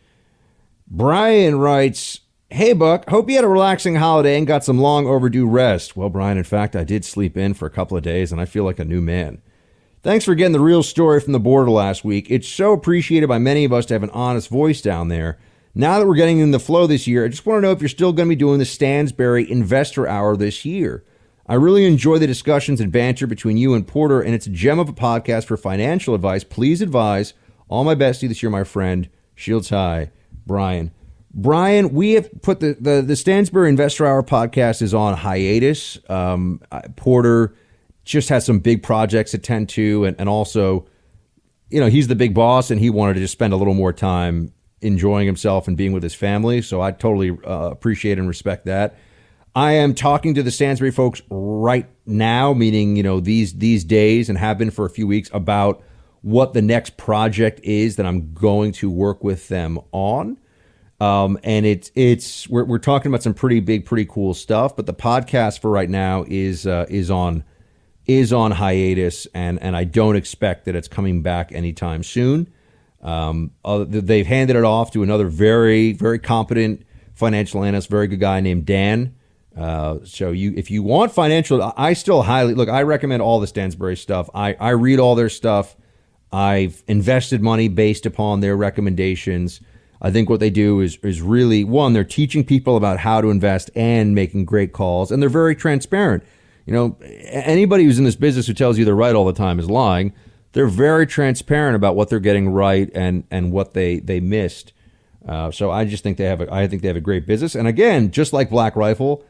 Brian 0.89 1.59
writes, 1.59 2.21
Hey, 2.49 2.73
Buck, 2.73 3.09
hope 3.09 3.29
you 3.29 3.37
had 3.37 3.45
a 3.45 3.49
relaxing 3.49 3.97
holiday 3.97 4.39
and 4.39 4.47
got 4.47 4.65
some 4.65 4.79
long 4.79 5.07
overdue 5.07 5.49
rest. 5.49 5.97
Well, 5.97 6.11
Brian, 6.11 6.39
in 6.39 6.45
fact, 6.45 6.77
I 6.77 6.85
did 6.85 7.05
sleep 7.05 7.37
in 7.37 7.55
for 7.55 7.67
a 7.67 7.71
couple 7.71 7.97
of 7.97 8.05
days 8.05 8.31
and 8.31 8.41
I 8.41 8.45
feel 8.45 8.63
like 8.63 8.79
a 8.79 8.85
new 8.85 9.01
man. 9.01 9.43
Thanks 10.03 10.25
for 10.25 10.37
getting 10.37 10.53
the 10.53 10.61
real 10.61 10.85
story 10.85 11.21
from 11.21 11.33
the 11.33 11.41
border 11.41 11.71
last 11.71 12.05
week. 12.05 12.31
It's 12.31 12.47
so 12.47 12.73
appreciated 12.73 13.29
by 13.29 13.39
many 13.39 13.65
of 13.65 13.73
us 13.73 13.87
to 13.87 13.95
have 13.95 14.05
an 14.05 14.11
honest 14.11 14.49
voice 14.49 14.81
down 14.81 15.09
there. 15.09 15.39
Now 15.79 15.99
that 15.99 16.07
we're 16.07 16.15
getting 16.15 16.39
in 16.39 16.53
the 16.53 16.59
flow 16.59 16.87
this 16.87 17.07
year, 17.07 17.27
I 17.27 17.29
just 17.29 17.45
want 17.45 17.59
to 17.59 17.61
know 17.61 17.71
if 17.71 17.83
you're 17.83 17.91
still 17.91 18.15
going 18.15 18.31
to 18.31 18.35
be 18.35 18.39
doing 18.39 18.59
the 18.59 18.65
Stansberry 18.65 19.47
Investor 19.47 20.09
Hour 20.09 20.35
this 20.35 20.65
year. 20.65 21.05
I 21.47 21.53
really 21.53 21.85
enjoy 21.85 22.17
the 22.17 22.27
discussions 22.27 22.81
and 22.81 22.91
banter 22.91 23.27
between 23.27 23.59
you 23.59 23.75
and 23.75 23.87
Porter, 23.87 24.23
and 24.23 24.35
it's 24.35 24.47
a 24.47 24.51
gem 24.51 24.79
of 24.79 24.89
a 24.89 24.95
podcast 24.95 25.45
for 25.45 25.59
financial 25.59 26.15
advice. 26.15 26.45
Please 26.45 26.81
advise 26.81 27.35
all 27.69 27.85
my 27.85 27.95
bestie 27.95 28.27
this 28.27 28.43
year, 28.43 28.49
my 28.49 28.65
friend, 28.65 29.11
Shields 29.35 29.69
High, 29.69 30.13
Brian. 30.47 30.93
Brian, 31.35 31.93
we 31.93 32.13
have 32.13 32.31
put 32.41 32.61
the, 32.61 32.79
the, 32.81 33.03
the 33.03 33.13
Stansberry 33.13 33.69
Investor 33.69 34.07
Hour 34.07 34.23
podcast 34.23 34.81
is 34.81 34.95
on 34.95 35.15
hiatus. 35.15 35.99
Um, 36.09 36.63
Porter 36.97 37.55
just 38.07 38.31
has 38.31 38.47
some 38.47 38.61
big 38.61 38.83
projects 38.83 39.33
to 39.33 39.39
tend 39.39 39.69
to, 39.71 40.07
and, 40.07 40.19
and 40.19 40.27
also, 40.27 40.87
you 41.69 41.81
know, 41.81 41.89
he's 41.89 42.09
the 42.09 42.17
big 42.17 42.33
boss 42.33 42.71
and 42.71 42.81
he 42.81 42.89
wanted 42.89 43.13
to 43.13 43.21
just 43.21 43.33
spend 43.33 43.53
a 43.53 43.57
little 43.57 43.75
more 43.75 43.93
time 43.93 44.55
enjoying 44.81 45.27
himself 45.27 45.69
and 45.69 45.77
being 45.77 45.93
with 45.93 46.03
his 46.03 46.15
family. 46.15 46.63
So 46.63 46.81
I 46.81 46.93
totally 46.93 47.31
uh, 47.31 47.71
appreciate 47.71 48.19
and 48.19 48.29
respect 48.29 48.67
that. 48.67 48.97
I 49.55 49.73
am 49.73 49.95
talking 49.95 50.35
to 50.35 50.43
the 50.43 50.51
Stansberry 50.51 50.93
folks 50.93 51.23
right 51.31 51.89
now, 52.05 52.53
meaning 52.53 52.95
you 52.95 53.03
know 53.03 53.21
these 53.21 53.55
these 53.55 53.85
days, 53.85 54.29
and 54.29 54.37
have 54.37 54.59
been 54.59 54.71
for 54.71 54.85
a 54.85 54.91
few 54.91 55.07
weeks 55.07 55.31
about 55.33 55.83
what 56.21 56.53
the 56.53 56.61
next 56.61 56.97
project 56.97 57.61
is 57.63 57.97
that 57.97 58.05
I'm 58.05 58.35
going 58.35 58.73
to 58.73 58.91
work 58.91 59.25
with 59.25 59.49
them 59.49 59.79
on. 59.93 60.37
Um, 61.01 61.39
and 61.43 61.65
it's 61.65 61.91
it's 61.95 62.49
we're, 62.49 62.65
we're 62.65 62.79
talking 62.79 63.11
about 63.11 63.23
some 63.23 63.33
pretty 63.35 63.61
big, 63.61 63.87
pretty 63.87 64.07
cool 64.07 64.35
stuff. 64.35 64.77
But 64.77 64.87
the 64.87 64.95
podcast 64.95 65.61
for 65.61 65.71
right 65.71 65.89
now 65.89 66.25
is 66.29 66.67
uh, 66.67 66.87
is 66.89 67.11
on 67.11 67.45
is 68.07 68.33
on 68.33 68.51
hiatus, 68.51 69.27
and 69.35 69.61
and 69.63 69.77
I 69.77 69.85
don't 69.85 70.17
expect 70.17 70.65
that 70.67 70.77
it's 70.77 70.89
coming 70.89 71.23
back 71.23 71.53
anytime 71.53 72.03
soon. 72.03 72.53
Um, 73.07 73.53
uh, 73.65 73.85
they've 73.89 74.27
handed 74.27 74.57
it 74.57 74.65
off 74.65 74.91
to 74.91 75.03
another 75.03 75.29
very 75.29 75.93
very 75.93 76.19
competent 76.19 76.85
financial 77.15 77.65
analyst, 77.65 77.89
very 77.89 78.09
good 78.09 78.21
guy 78.21 78.41
named 78.41 78.67
Dan. 78.67 79.15
Uh, 79.57 80.01
so 80.05 80.33
you, 80.33 80.53
if 80.55 80.71
you 80.71 80.83
want 80.83 81.13
financial, 81.13 81.73
I 81.77 81.95
still 81.95 82.23
highly 82.23 82.53
look. 82.53 82.69
I 82.69 82.83
recommend 82.83 83.23
all 83.23 83.41
the 83.41 83.47
Stansberry 83.47 83.97
stuff. 83.97 84.29
I 84.35 84.55
I 84.55 84.71
read 84.71 84.99
all 84.99 85.15
their 85.15 85.31
stuff. 85.31 85.77
I've 86.33 86.83
invested 86.89 87.41
money 87.41 87.69
based 87.69 88.05
upon 88.05 88.41
their 88.41 88.57
recommendations. 88.57 89.61
I 90.03 90.11
think 90.11 90.29
what 90.29 90.41
they 90.41 90.51
do 90.51 90.81
is 90.81 90.99
is 90.99 91.23
really 91.23 91.65
one. 91.65 91.93
They're 91.93 92.05
teaching 92.05 92.45
people 92.45 92.77
about 92.77 92.99
how 92.99 93.21
to 93.21 93.31
invest 93.31 93.71
and 93.75 94.15
making 94.15 94.45
great 94.45 94.73
calls, 94.73 95.11
and 95.11 95.23
they're 95.23 95.31
very 95.31 95.55
transparent. 95.55 96.23
You 96.67 96.73
know, 96.75 96.97
anybody 97.01 97.85
who's 97.85 97.99
in 97.99 98.05
this 98.05 98.17
business 98.17 98.49
who 98.49 98.53
tells 98.53 98.77
you 98.77 98.85
they're 98.85 98.95
right 98.95 99.15
all 99.15 99.25
the 99.25 99.33
time 99.33 99.61
is 99.61 99.71
lying. 99.71 100.13
They're 100.57 100.67
very 100.67 101.07
transparent 101.07 101.77
about 101.77 101.97
what 101.97 102.09
they're 102.09 102.19
getting 102.19 102.49
right 102.49 102.91
and 102.95 103.25
and 103.31 103.53
what 103.53 103.75
they 103.75 103.99
they 103.99 104.21
missed. 104.21 104.73
Uh, 105.29 105.51
so 105.51 105.71
I 105.71 105.85
just 105.85 106.03
think 106.03 106.17
they 106.17 106.25
have 106.25 106.41
a, 106.41 106.51
I 106.51 106.67
think 106.67 106.81
they 106.81 106.89
have 106.89 106.97
a 106.97 107.01
great 107.03 107.27
business. 107.27 107.55
And 107.55 107.69
again, 107.69 108.11
just 108.11 108.33
like 108.33 108.49
Black 108.49 108.75
Rifle, 108.75 109.23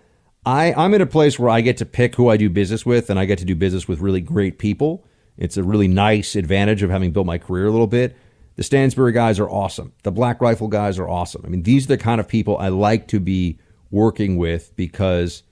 I, 0.45 0.73
I'm 0.75 0.95
in 0.95 1.01
a 1.01 1.07
place 1.07 1.37
where 1.37 1.51
I 1.51 1.63
get 1.63 1.79
to 1.79 1.85
pick 1.85 2.15
who 2.15 2.29
I 2.29 2.37
do 2.37 2.49
business 2.49 2.87
with, 2.87 3.11
and 3.11 3.19
I 3.19 3.25
get 3.25 3.41
to 3.41 3.45
do 3.45 3.57
business 3.57 3.89
with 3.89 3.99
really 3.99 4.21
great 4.21 4.61
people. 4.61 5.05
It's 5.37 5.57
a 5.57 5.65
really 5.65 5.89
nice 5.89 6.37
advantage 6.37 6.85
of 6.85 6.91
having 6.91 7.11
built 7.11 7.27
my 7.27 7.39
career 7.39 7.67
a 7.67 7.73
little 7.73 7.89
bit. 7.89 8.17
The 8.55 8.63
Stansberry 8.63 9.13
guys 9.13 9.41
are 9.41 9.51
awesome. 9.51 9.95
The 10.05 10.13
Black 10.13 10.41
Rifle 10.41 10.69
guys 10.69 10.97
are 10.97 11.09
awesome. 11.09 11.43
I 11.45 11.49
mean, 11.49 11.65
these 11.65 11.87
are 11.87 11.89
the 11.89 11.99
kind 11.99 12.21
of 12.21 12.29
people 12.29 12.57
I 12.57 12.69
like 12.69 13.09
to 13.09 13.19
be 13.19 13.59
working 13.91 14.37
with 14.37 14.77
because 14.77 15.43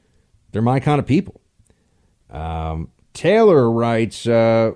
they're 0.53 0.63
my 0.63 0.79
kind 0.79 1.01
of 1.01 1.07
people. 1.07 1.41
Um, 2.31 2.93
Taylor 3.13 3.69
writes, 3.69 4.25
uh, 4.29 4.75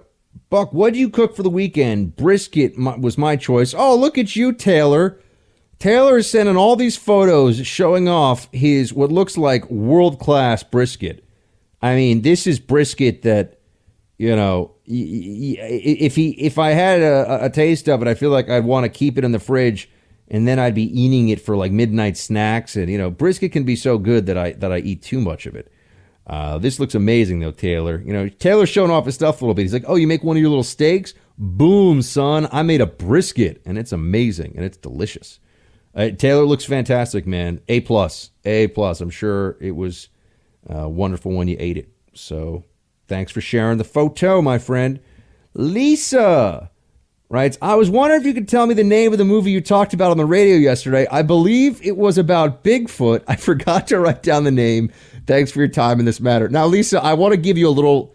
Buck, 0.51 0.73
what 0.73 0.93
do 0.93 0.99
you 0.99 1.11
cook 1.11 1.37
for 1.37 1.43
the 1.43 1.51
weekend? 1.51 2.17
Brisket 2.17 2.79
was 2.79 3.19
my 3.19 3.37
choice. 3.37 3.75
Oh, 3.75 3.97
look 3.97 4.19
at 4.19 4.37
you, 4.37 4.53
Taylor. 4.53 5.21
Taylor 5.79 6.19
is 6.19 6.31
sending 6.31 6.57
all 6.57 6.75
these 6.75 6.97
photos 6.97 7.65
showing 7.67 8.09
off 8.09 8.49
his 8.53 8.93
what 8.93 9.13
looks 9.13 9.39
like 9.39 9.71
world 9.71 10.19
class 10.19 10.63
brisket. 10.63 11.25
I 11.81 11.95
mean, 11.95 12.23
this 12.23 12.47
is 12.47 12.59
brisket 12.59 13.23
that 13.23 13.59
you 14.17 14.35
know. 14.35 14.73
If 14.91 16.17
he 16.17 16.31
if 16.31 16.59
I 16.59 16.71
had 16.71 17.03
a, 17.03 17.45
a 17.45 17.51
taste 17.51 17.89
of 17.89 18.01
it, 18.01 18.09
I 18.09 18.15
feel 18.15 18.31
like 18.31 18.49
I'd 18.49 18.65
want 18.65 18.85
to 18.85 18.89
keep 18.89 19.19
it 19.19 19.25
in 19.25 19.33
the 19.33 19.39
fridge, 19.39 19.91
and 20.29 20.49
then 20.49 20.59
I'd 20.59 20.75
be 20.75 21.01
eating 21.01 21.29
it 21.29 21.43
for 21.43 21.57
like 21.57 21.71
midnight 21.71 22.17
snacks. 22.17 22.75
And 22.75 22.91
you 22.91 22.97
know, 22.97 23.11
brisket 23.11 23.53
can 23.53 23.65
be 23.65 23.77
so 23.77 23.99
good 23.99 24.25
that 24.27 24.39
I 24.39 24.53
that 24.53 24.73
I 24.73 24.79
eat 24.79 25.03
too 25.03 25.21
much 25.21 25.45
of 25.45 25.55
it. 25.55 25.71
Uh, 26.29 26.59
this 26.59 26.79
looks 26.79 26.95
amazing 26.95 27.41
though, 27.41 27.51
Taylor. 27.51 28.03
You 28.05 28.13
know, 28.13 28.29
Taylor's 28.29 28.69
showing 28.69 28.91
off 28.91 29.07
his 29.07 29.15
stuff 29.15 29.41
a 29.41 29.45
little 29.45 29.55
bit. 29.55 29.63
He's 29.63 29.73
like, 29.73 29.85
"Oh, 29.87 29.97
you 29.97 30.07
make 30.07 30.23
one 30.23 30.37
of 30.37 30.41
your 30.41 30.51
little 30.51 30.63
steaks? 30.63 31.15
Boom, 31.39 32.03
son! 32.03 32.49
I 32.53 32.63
made 32.63 32.81
a 32.81 32.87
brisket, 32.87 33.63
and 33.65 33.79
it's 33.79 33.93
amazing 33.93 34.53
and 34.57 34.65
it's 34.65 34.77
delicious." 34.77 35.41
Uh, 35.95 36.11
Taylor 36.11 36.45
looks 36.45 36.65
fantastic, 36.65 37.27
man. 37.27 37.61
A 37.69 37.81
plus, 37.81 38.31
A 38.45 38.69
plus. 38.69 39.01
I'm 39.01 39.11
sure 39.11 39.57
it 39.61 39.73
was 39.73 40.09
uh, 40.69 40.89
wonderful 40.89 41.33
when 41.33 41.49
you 41.49 41.57
ate 41.59 41.79
it. 41.79 41.89
So 42.13 42.65
thanks 43.09 43.33
for 43.33 43.41
sharing 43.41 43.79
the 43.79 43.85
photo, 43.85 44.43
my 44.43 44.59
friend. 44.59 45.01
Lisa 45.55 46.71
writes, 47.29 47.59
I 47.61 47.75
was 47.75 47.91
wondering 47.91 48.21
if 48.21 48.27
you 48.27 48.35
could 48.35 48.49
tell 48.49 48.67
me 48.67 48.75
the 48.75 48.85
name 48.85 49.13
of 49.13 49.19
the 49.19 49.25
movie 49.25 49.51
you 49.51 49.61
talked 49.61 49.93
about 49.93 50.11
on 50.11 50.17
the 50.17 50.25
radio 50.25 50.57
yesterday. 50.57 51.07
I 51.11 51.23
believe 51.23 51.85
it 51.85 51.97
was 51.97 52.19
about 52.19 52.65
Bigfoot. 52.65 53.25
I 53.29 53.37
forgot 53.37 53.87
to 53.89 53.99
write 53.99 54.23
down 54.23 54.45
the 54.45 54.51
name. 54.51 54.91
Thanks 55.27 55.51
for 55.51 55.59
your 55.59 55.69
time 55.69 56.01
in 56.01 56.07
this 56.07 56.21
matter. 56.21 56.49
Now, 56.49 56.67
Lisa, 56.67 57.03
I 57.03 57.15
want 57.15 57.33
to 57.33 57.37
give 57.37 57.59
you 57.59 57.69
a 57.69 57.71
little, 57.71 58.15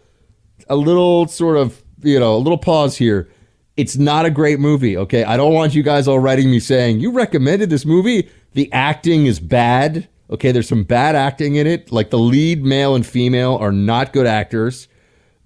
a 0.68 0.76
little 0.76 1.28
sort 1.28 1.56
of, 1.56 1.82
you 2.02 2.18
know, 2.18 2.34
a 2.34 2.38
little 2.38 2.58
pause 2.58 2.96
here. 2.96 3.28
It's 3.76 3.96
not 3.96 4.24
a 4.24 4.30
great 4.30 4.60
movie, 4.60 4.96
okay? 4.96 5.24
I 5.24 5.36
don't 5.36 5.52
want 5.52 5.74
you 5.74 5.82
guys 5.82 6.06
all 6.06 6.18
writing 6.18 6.50
me 6.50 6.60
saying, 6.60 7.00
you 7.00 7.12
recommended 7.12 7.70
this 7.70 7.84
movie. 7.84 8.28
The 8.52 8.72
acting 8.72 9.26
is 9.26 9.40
bad. 9.40 10.08
Okay, 10.30 10.52
there's 10.52 10.68
some 10.68 10.84
bad 10.84 11.16
acting 11.16 11.56
in 11.56 11.66
it. 11.66 11.92
Like 11.92 12.10
the 12.10 12.18
lead 12.18 12.64
male 12.64 12.94
and 12.94 13.06
female 13.06 13.56
are 13.56 13.72
not 13.72 14.12
good 14.12 14.26
actors. 14.26 14.88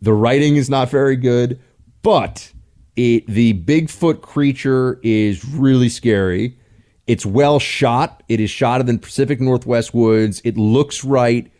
The 0.00 0.12
writing 0.12 0.56
is 0.56 0.70
not 0.70 0.90
very 0.90 1.16
good, 1.16 1.58
but 2.02 2.52
it, 2.98 3.26
the 3.28 3.54
Bigfoot 3.62 4.22
creature 4.22 4.98
is 5.04 5.44
really 5.44 5.88
scary. 5.88 6.58
It's 7.06 7.24
well 7.24 7.58
shot. 7.58 8.22
It 8.28 8.40
is 8.40 8.50
shot 8.50 8.80
in 8.80 8.86
the 8.86 8.98
Pacific 8.98 9.40
Northwest 9.40 9.94
woods. 9.94 10.42
It 10.44 10.56
looks 10.56 11.04
right 11.04 11.50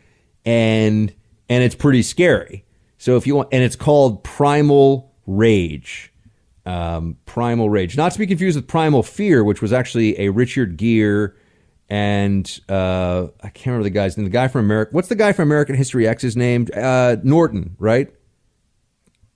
and 0.45 1.13
and 1.47 1.63
it's 1.63 1.75
pretty 1.75 2.03
scary. 2.03 2.65
So 2.97 3.15
if 3.15 3.25
you 3.25 3.35
want 3.35 3.49
and 3.53 3.63
it's 3.63 3.77
called 3.77 4.23
Primal 4.23 5.15
Rage 5.25 6.11
um, 6.65 7.17
Primal 7.25 7.69
Rage. 7.69 7.95
Not 7.95 8.11
to 8.11 8.19
be 8.19 8.27
confused 8.27 8.57
with 8.57 8.67
Primal 8.67 9.01
Fear, 9.01 9.43
which 9.43 9.61
was 9.61 9.71
actually 9.71 10.19
a 10.19 10.29
Richard 10.29 10.77
Gere 10.77 11.29
and 11.89 12.59
uh, 12.69 13.27
I 13.41 13.49
can't 13.49 13.67
remember 13.67 13.85
the 13.85 13.89
guy's 13.89 14.17
name. 14.17 14.25
The 14.25 14.29
guy 14.29 14.47
from 14.47 14.65
America. 14.65 14.91
What's 14.93 15.07
the 15.07 15.15
guy 15.15 15.31
from 15.31 15.47
American 15.47 15.75
History 15.75 16.07
X's 16.07 16.35
name? 16.37 16.67
Uh, 16.75 17.15
Norton, 17.23 17.75
right? 17.79 18.13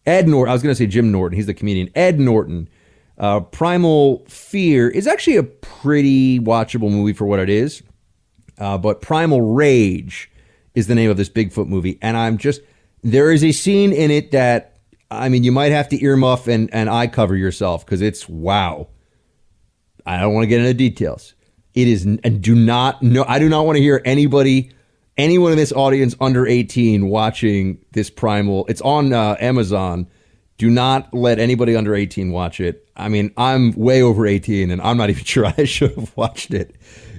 Ed 0.05 0.27
Norton. 0.27 0.49
I 0.49 0.53
was 0.53 0.63
going 0.63 0.71
to 0.73 0.77
say 0.77 0.87
Jim 0.87 1.11
Norton. 1.11 1.35
He's 1.35 1.45
the 1.45 1.53
comedian. 1.53 1.89
Ed 1.95 2.19
Norton. 2.19 2.69
Uh, 3.17 3.41
Primal 3.41 4.25
Fear 4.27 4.89
is 4.89 5.07
actually 5.07 5.37
a 5.37 5.43
pretty 5.43 6.39
watchable 6.39 6.89
movie 6.89 7.13
for 7.13 7.25
what 7.25 7.39
it 7.39 7.49
is. 7.49 7.83
Uh, 8.57 8.77
but 8.77 9.01
Primal 9.01 9.41
Rage 9.41 10.31
is 10.75 10.87
the 10.87 10.95
name 10.95 11.09
of 11.09 11.17
this 11.17 11.29
Bigfoot 11.29 11.67
movie. 11.67 11.99
And 12.01 12.17
I'm 12.17 12.37
just, 12.37 12.61
there 13.03 13.31
is 13.31 13.43
a 13.43 13.51
scene 13.51 13.93
in 13.93 14.11
it 14.11 14.31
that 14.31 14.73
I 15.13 15.29
mean, 15.29 15.43
you 15.43 15.51
might 15.51 15.71
have 15.71 15.89
to 15.89 15.97
earmuff 15.99 16.47
and, 16.47 16.73
and 16.73 16.89
eye 16.89 17.07
cover 17.07 17.35
yourself 17.35 17.85
because 17.85 18.01
it's 18.01 18.27
wow. 18.27 18.87
I 20.05 20.19
don't 20.19 20.33
want 20.33 20.43
to 20.43 20.47
get 20.47 20.59
into 20.59 20.73
details. 20.73 21.35
It 21.73 21.87
is, 21.87 22.05
and 22.05 22.41
do 22.41 22.55
not, 22.55 23.01
no, 23.01 23.25
I 23.27 23.39
do 23.39 23.49
not 23.49 23.65
want 23.65 23.77
to 23.77 23.81
hear 23.81 24.01
anybody, 24.05 24.71
anyone 25.17 25.51
in 25.51 25.57
this 25.57 25.71
audience 25.71 26.15
under 26.19 26.47
18 26.47 27.07
watching 27.07 27.83
this 27.91 28.09
primal. 28.09 28.65
It's 28.67 28.81
on 28.81 29.13
uh, 29.13 29.35
Amazon. 29.39 30.07
Do 30.57 30.69
not 30.69 31.13
let 31.13 31.39
anybody 31.39 31.75
under 31.75 31.95
18 31.95 32.31
watch 32.31 32.59
it. 32.59 32.87
I 32.95 33.09
mean, 33.09 33.31
I'm 33.37 33.73
way 33.73 34.01
over 34.01 34.25
18 34.25 34.71
and 34.71 34.81
I'm 34.81 34.97
not 34.97 35.09
even 35.09 35.23
sure 35.25 35.45
I 35.45 35.63
should 35.65 35.95
have 35.95 36.15
watched 36.15 36.53
it. 36.53 36.75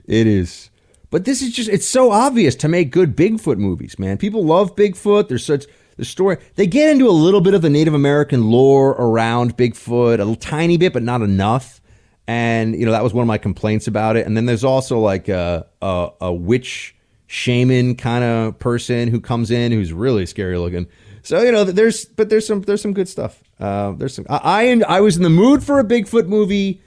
It 0.06 0.26
is, 0.26 0.70
but 1.10 1.24
this 1.24 1.42
is 1.42 1.52
just, 1.52 1.70
it's 1.70 1.86
so 1.86 2.10
obvious 2.10 2.54
to 2.56 2.68
make 2.68 2.90
good 2.90 3.16
Bigfoot 3.16 3.58
movies, 3.58 3.98
man. 3.98 4.18
People 4.18 4.44
love 4.44 4.76
Bigfoot. 4.76 5.28
There's 5.28 5.46
such, 5.46 5.66
the 5.96 6.04
story 6.04 6.38
they 6.56 6.66
get 6.66 6.90
into 6.90 7.08
a 7.08 7.12
little 7.12 7.40
bit 7.40 7.54
of 7.54 7.62
the 7.62 7.70
Native 7.70 7.94
American 7.94 8.50
lore 8.50 8.90
around 8.90 9.56
Bigfoot, 9.56 10.20
a 10.20 10.36
tiny 10.36 10.76
bit, 10.76 10.92
but 10.92 11.02
not 11.02 11.22
enough. 11.22 11.80
And 12.26 12.74
you 12.74 12.86
know 12.86 12.92
that 12.92 13.04
was 13.04 13.12
one 13.12 13.22
of 13.22 13.28
my 13.28 13.38
complaints 13.38 13.86
about 13.86 14.16
it. 14.16 14.26
And 14.26 14.36
then 14.36 14.46
there's 14.46 14.64
also 14.64 14.98
like 14.98 15.28
a 15.28 15.66
a, 15.82 16.10
a 16.20 16.32
witch 16.32 16.96
shaman 17.34 17.96
kind 17.96 18.22
of 18.22 18.56
person 18.60 19.08
who 19.08 19.20
comes 19.20 19.50
in 19.50 19.72
who's 19.72 19.92
really 19.92 20.24
scary 20.24 20.56
looking. 20.56 20.86
So 21.22 21.42
you 21.42 21.50
know 21.50 21.64
there's 21.64 22.04
but 22.04 22.28
there's 22.28 22.46
some 22.46 22.62
there's 22.62 22.80
some 22.80 22.94
good 22.94 23.08
stuff. 23.08 23.42
Uh, 23.58 23.92
there's 23.92 24.14
some 24.14 24.24
I, 24.30 24.70
I 24.88 24.96
I 24.96 25.00
was 25.00 25.16
in 25.16 25.24
the 25.24 25.30
mood 25.30 25.64
for 25.64 25.80
a 25.80 25.84
Bigfoot 25.84 26.28
movie. 26.28 26.80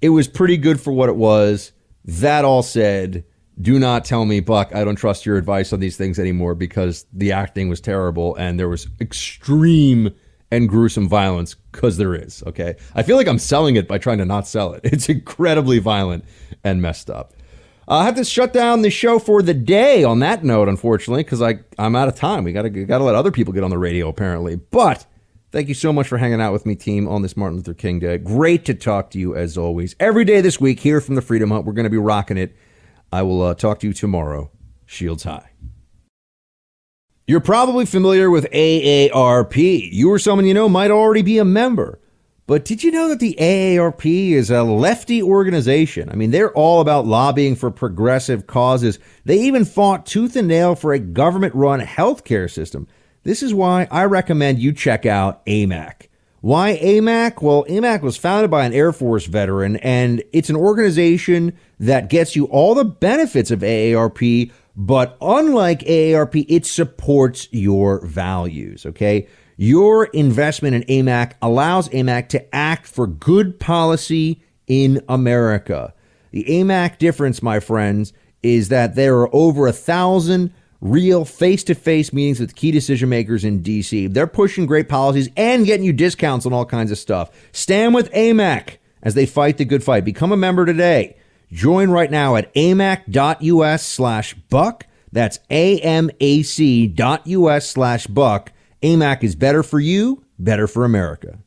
It 0.00 0.10
was 0.10 0.28
pretty 0.28 0.56
good 0.56 0.80
for 0.80 0.92
what 0.92 1.08
it 1.08 1.16
was. 1.16 1.72
That 2.04 2.44
all 2.44 2.62
said, 2.62 3.24
do 3.60 3.78
not 3.78 4.04
tell 4.04 4.24
me, 4.24 4.40
Buck, 4.40 4.74
I 4.74 4.84
don't 4.84 4.96
trust 4.96 5.26
your 5.26 5.36
advice 5.36 5.72
on 5.72 5.80
these 5.80 5.96
things 5.96 6.18
anymore 6.18 6.54
because 6.54 7.04
the 7.12 7.32
acting 7.32 7.68
was 7.68 7.80
terrible 7.80 8.36
and 8.36 8.58
there 8.58 8.68
was 8.68 8.86
extreme 9.00 10.14
and 10.52 10.68
gruesome 10.68 11.08
violence 11.08 11.54
because 11.72 11.96
there 11.96 12.14
is. 12.14 12.42
Okay. 12.46 12.76
I 12.94 13.02
feel 13.02 13.16
like 13.16 13.28
I'm 13.28 13.38
selling 13.38 13.76
it 13.76 13.86
by 13.88 13.98
trying 13.98 14.18
to 14.18 14.24
not 14.24 14.46
sell 14.46 14.72
it. 14.72 14.82
It's 14.92 15.08
incredibly 15.08 15.78
violent 15.78 16.24
and 16.64 16.80
messed 16.80 17.10
up. 17.10 17.34
I 17.90 18.04
have 18.04 18.14
to 18.14 18.24
shut 18.24 18.52
down 18.52 18.82
the 18.82 18.90
show 18.90 19.18
for 19.18 19.42
the 19.42 19.52
day 19.52 20.04
on 20.04 20.20
that 20.20 20.44
note, 20.44 20.68
unfortunately, 20.68 21.24
because 21.24 21.42
I 21.42 21.60
I'm 21.78 21.96
out 21.96 22.08
of 22.08 22.14
time. 22.14 22.44
We 22.44 22.52
gotta 22.52 22.70
gotta 22.70 23.04
let 23.04 23.16
other 23.16 23.32
people 23.32 23.52
get 23.52 23.64
on 23.64 23.70
the 23.70 23.78
radio 23.78 24.08
apparently. 24.08 24.56
But 24.56 25.06
thank 25.50 25.68
you 25.68 25.74
so 25.74 25.92
much 25.92 26.06
for 26.06 26.16
hanging 26.16 26.40
out 26.40 26.52
with 26.52 26.64
me, 26.64 26.76
team, 26.76 27.08
on 27.08 27.22
this 27.22 27.36
Martin 27.36 27.58
Luther 27.58 27.74
King 27.74 27.98
Day. 27.98 28.16
Great 28.18 28.64
to 28.66 28.74
talk 28.74 29.10
to 29.10 29.18
you 29.18 29.34
as 29.34 29.58
always. 29.58 29.96
Every 29.98 30.24
day 30.24 30.40
this 30.40 30.60
week 30.60 30.80
here 30.80 31.00
from 31.00 31.16
the 31.16 31.22
Freedom 31.22 31.50
Hut, 31.50 31.64
we're 31.64 31.72
gonna 31.72 31.90
be 31.90 31.98
rocking 31.98 32.38
it 32.38 32.56
I 33.12 33.22
will 33.22 33.42
uh, 33.42 33.54
talk 33.54 33.80
to 33.80 33.88
you 33.88 33.92
tomorrow. 33.92 34.50
Shields 34.86 35.24
high. 35.24 35.50
You're 37.26 37.40
probably 37.40 37.86
familiar 37.86 38.30
with 38.30 38.50
AARP. 38.50 39.90
You 39.92 40.10
or 40.10 40.18
someone 40.18 40.46
you 40.46 40.54
know 40.54 40.68
might 40.68 40.90
already 40.90 41.22
be 41.22 41.38
a 41.38 41.44
member. 41.44 42.00
But 42.50 42.64
did 42.64 42.82
you 42.82 42.90
know 42.90 43.08
that 43.10 43.20
the 43.20 43.36
AARP 43.38 44.32
is 44.32 44.50
a 44.50 44.64
lefty 44.64 45.22
organization? 45.22 46.10
I 46.10 46.16
mean, 46.16 46.32
they're 46.32 46.52
all 46.54 46.80
about 46.80 47.06
lobbying 47.06 47.54
for 47.54 47.70
progressive 47.70 48.48
causes. 48.48 48.98
They 49.24 49.38
even 49.42 49.64
fought 49.64 50.04
tooth 50.04 50.34
and 50.34 50.48
nail 50.48 50.74
for 50.74 50.92
a 50.92 50.98
government 50.98 51.54
run 51.54 51.78
healthcare 51.78 52.50
system. 52.50 52.88
This 53.22 53.44
is 53.44 53.54
why 53.54 53.86
I 53.88 54.02
recommend 54.06 54.58
you 54.58 54.72
check 54.72 55.06
out 55.06 55.46
AMAC. 55.46 56.08
Why 56.40 56.76
AMAC? 56.82 57.40
Well, 57.40 57.66
AMAC 57.66 58.02
was 58.02 58.16
founded 58.16 58.50
by 58.50 58.64
an 58.64 58.72
Air 58.72 58.92
Force 58.92 59.26
veteran, 59.26 59.76
and 59.76 60.20
it's 60.32 60.50
an 60.50 60.56
organization 60.56 61.56
that 61.78 62.10
gets 62.10 62.34
you 62.34 62.46
all 62.46 62.74
the 62.74 62.84
benefits 62.84 63.52
of 63.52 63.60
AARP, 63.60 64.50
but 64.74 65.16
unlike 65.20 65.82
AARP, 65.82 66.46
it 66.48 66.66
supports 66.66 67.46
your 67.52 68.04
values, 68.04 68.86
okay? 68.86 69.28
Your 69.62 70.06
investment 70.06 70.74
in 70.74 71.04
AMAC 71.04 71.32
allows 71.42 71.90
AMAC 71.90 72.30
to 72.30 72.54
act 72.54 72.86
for 72.86 73.06
good 73.06 73.60
policy 73.60 74.42
in 74.66 75.02
America. 75.06 75.92
The 76.30 76.44
AMAC 76.44 76.96
difference, 76.96 77.42
my 77.42 77.60
friends, 77.60 78.14
is 78.42 78.70
that 78.70 78.94
there 78.94 79.18
are 79.18 79.28
over 79.34 79.66
a 79.66 79.72
thousand 79.72 80.54
real 80.80 81.26
face 81.26 81.62
to 81.64 81.74
face 81.74 82.10
meetings 82.10 82.40
with 82.40 82.54
key 82.54 82.70
decision 82.70 83.10
makers 83.10 83.44
in 83.44 83.62
DC. 83.62 84.10
They're 84.10 84.26
pushing 84.26 84.64
great 84.64 84.88
policies 84.88 85.28
and 85.36 85.66
getting 85.66 85.84
you 85.84 85.92
discounts 85.92 86.46
on 86.46 86.54
all 86.54 86.64
kinds 86.64 86.90
of 86.90 86.96
stuff. 86.96 87.30
Stand 87.52 87.92
with 87.92 88.10
AMAC 88.12 88.78
as 89.02 89.12
they 89.12 89.26
fight 89.26 89.58
the 89.58 89.66
good 89.66 89.84
fight. 89.84 90.06
Become 90.06 90.32
a 90.32 90.38
member 90.38 90.64
today. 90.64 91.18
Join 91.52 91.90
right 91.90 92.10
now 92.10 92.36
at 92.36 92.50
amac.us 92.54 93.84
slash 93.84 94.32
buck. 94.32 94.86
That's 95.12 95.38
amac.us 95.50 96.08
slash 97.68 98.06
buck 98.06 98.52
AMAC 98.82 99.22
is 99.22 99.34
better 99.34 99.62
for 99.62 99.78
you, 99.78 100.24
better 100.38 100.66
for 100.66 100.84
America. 100.86 101.40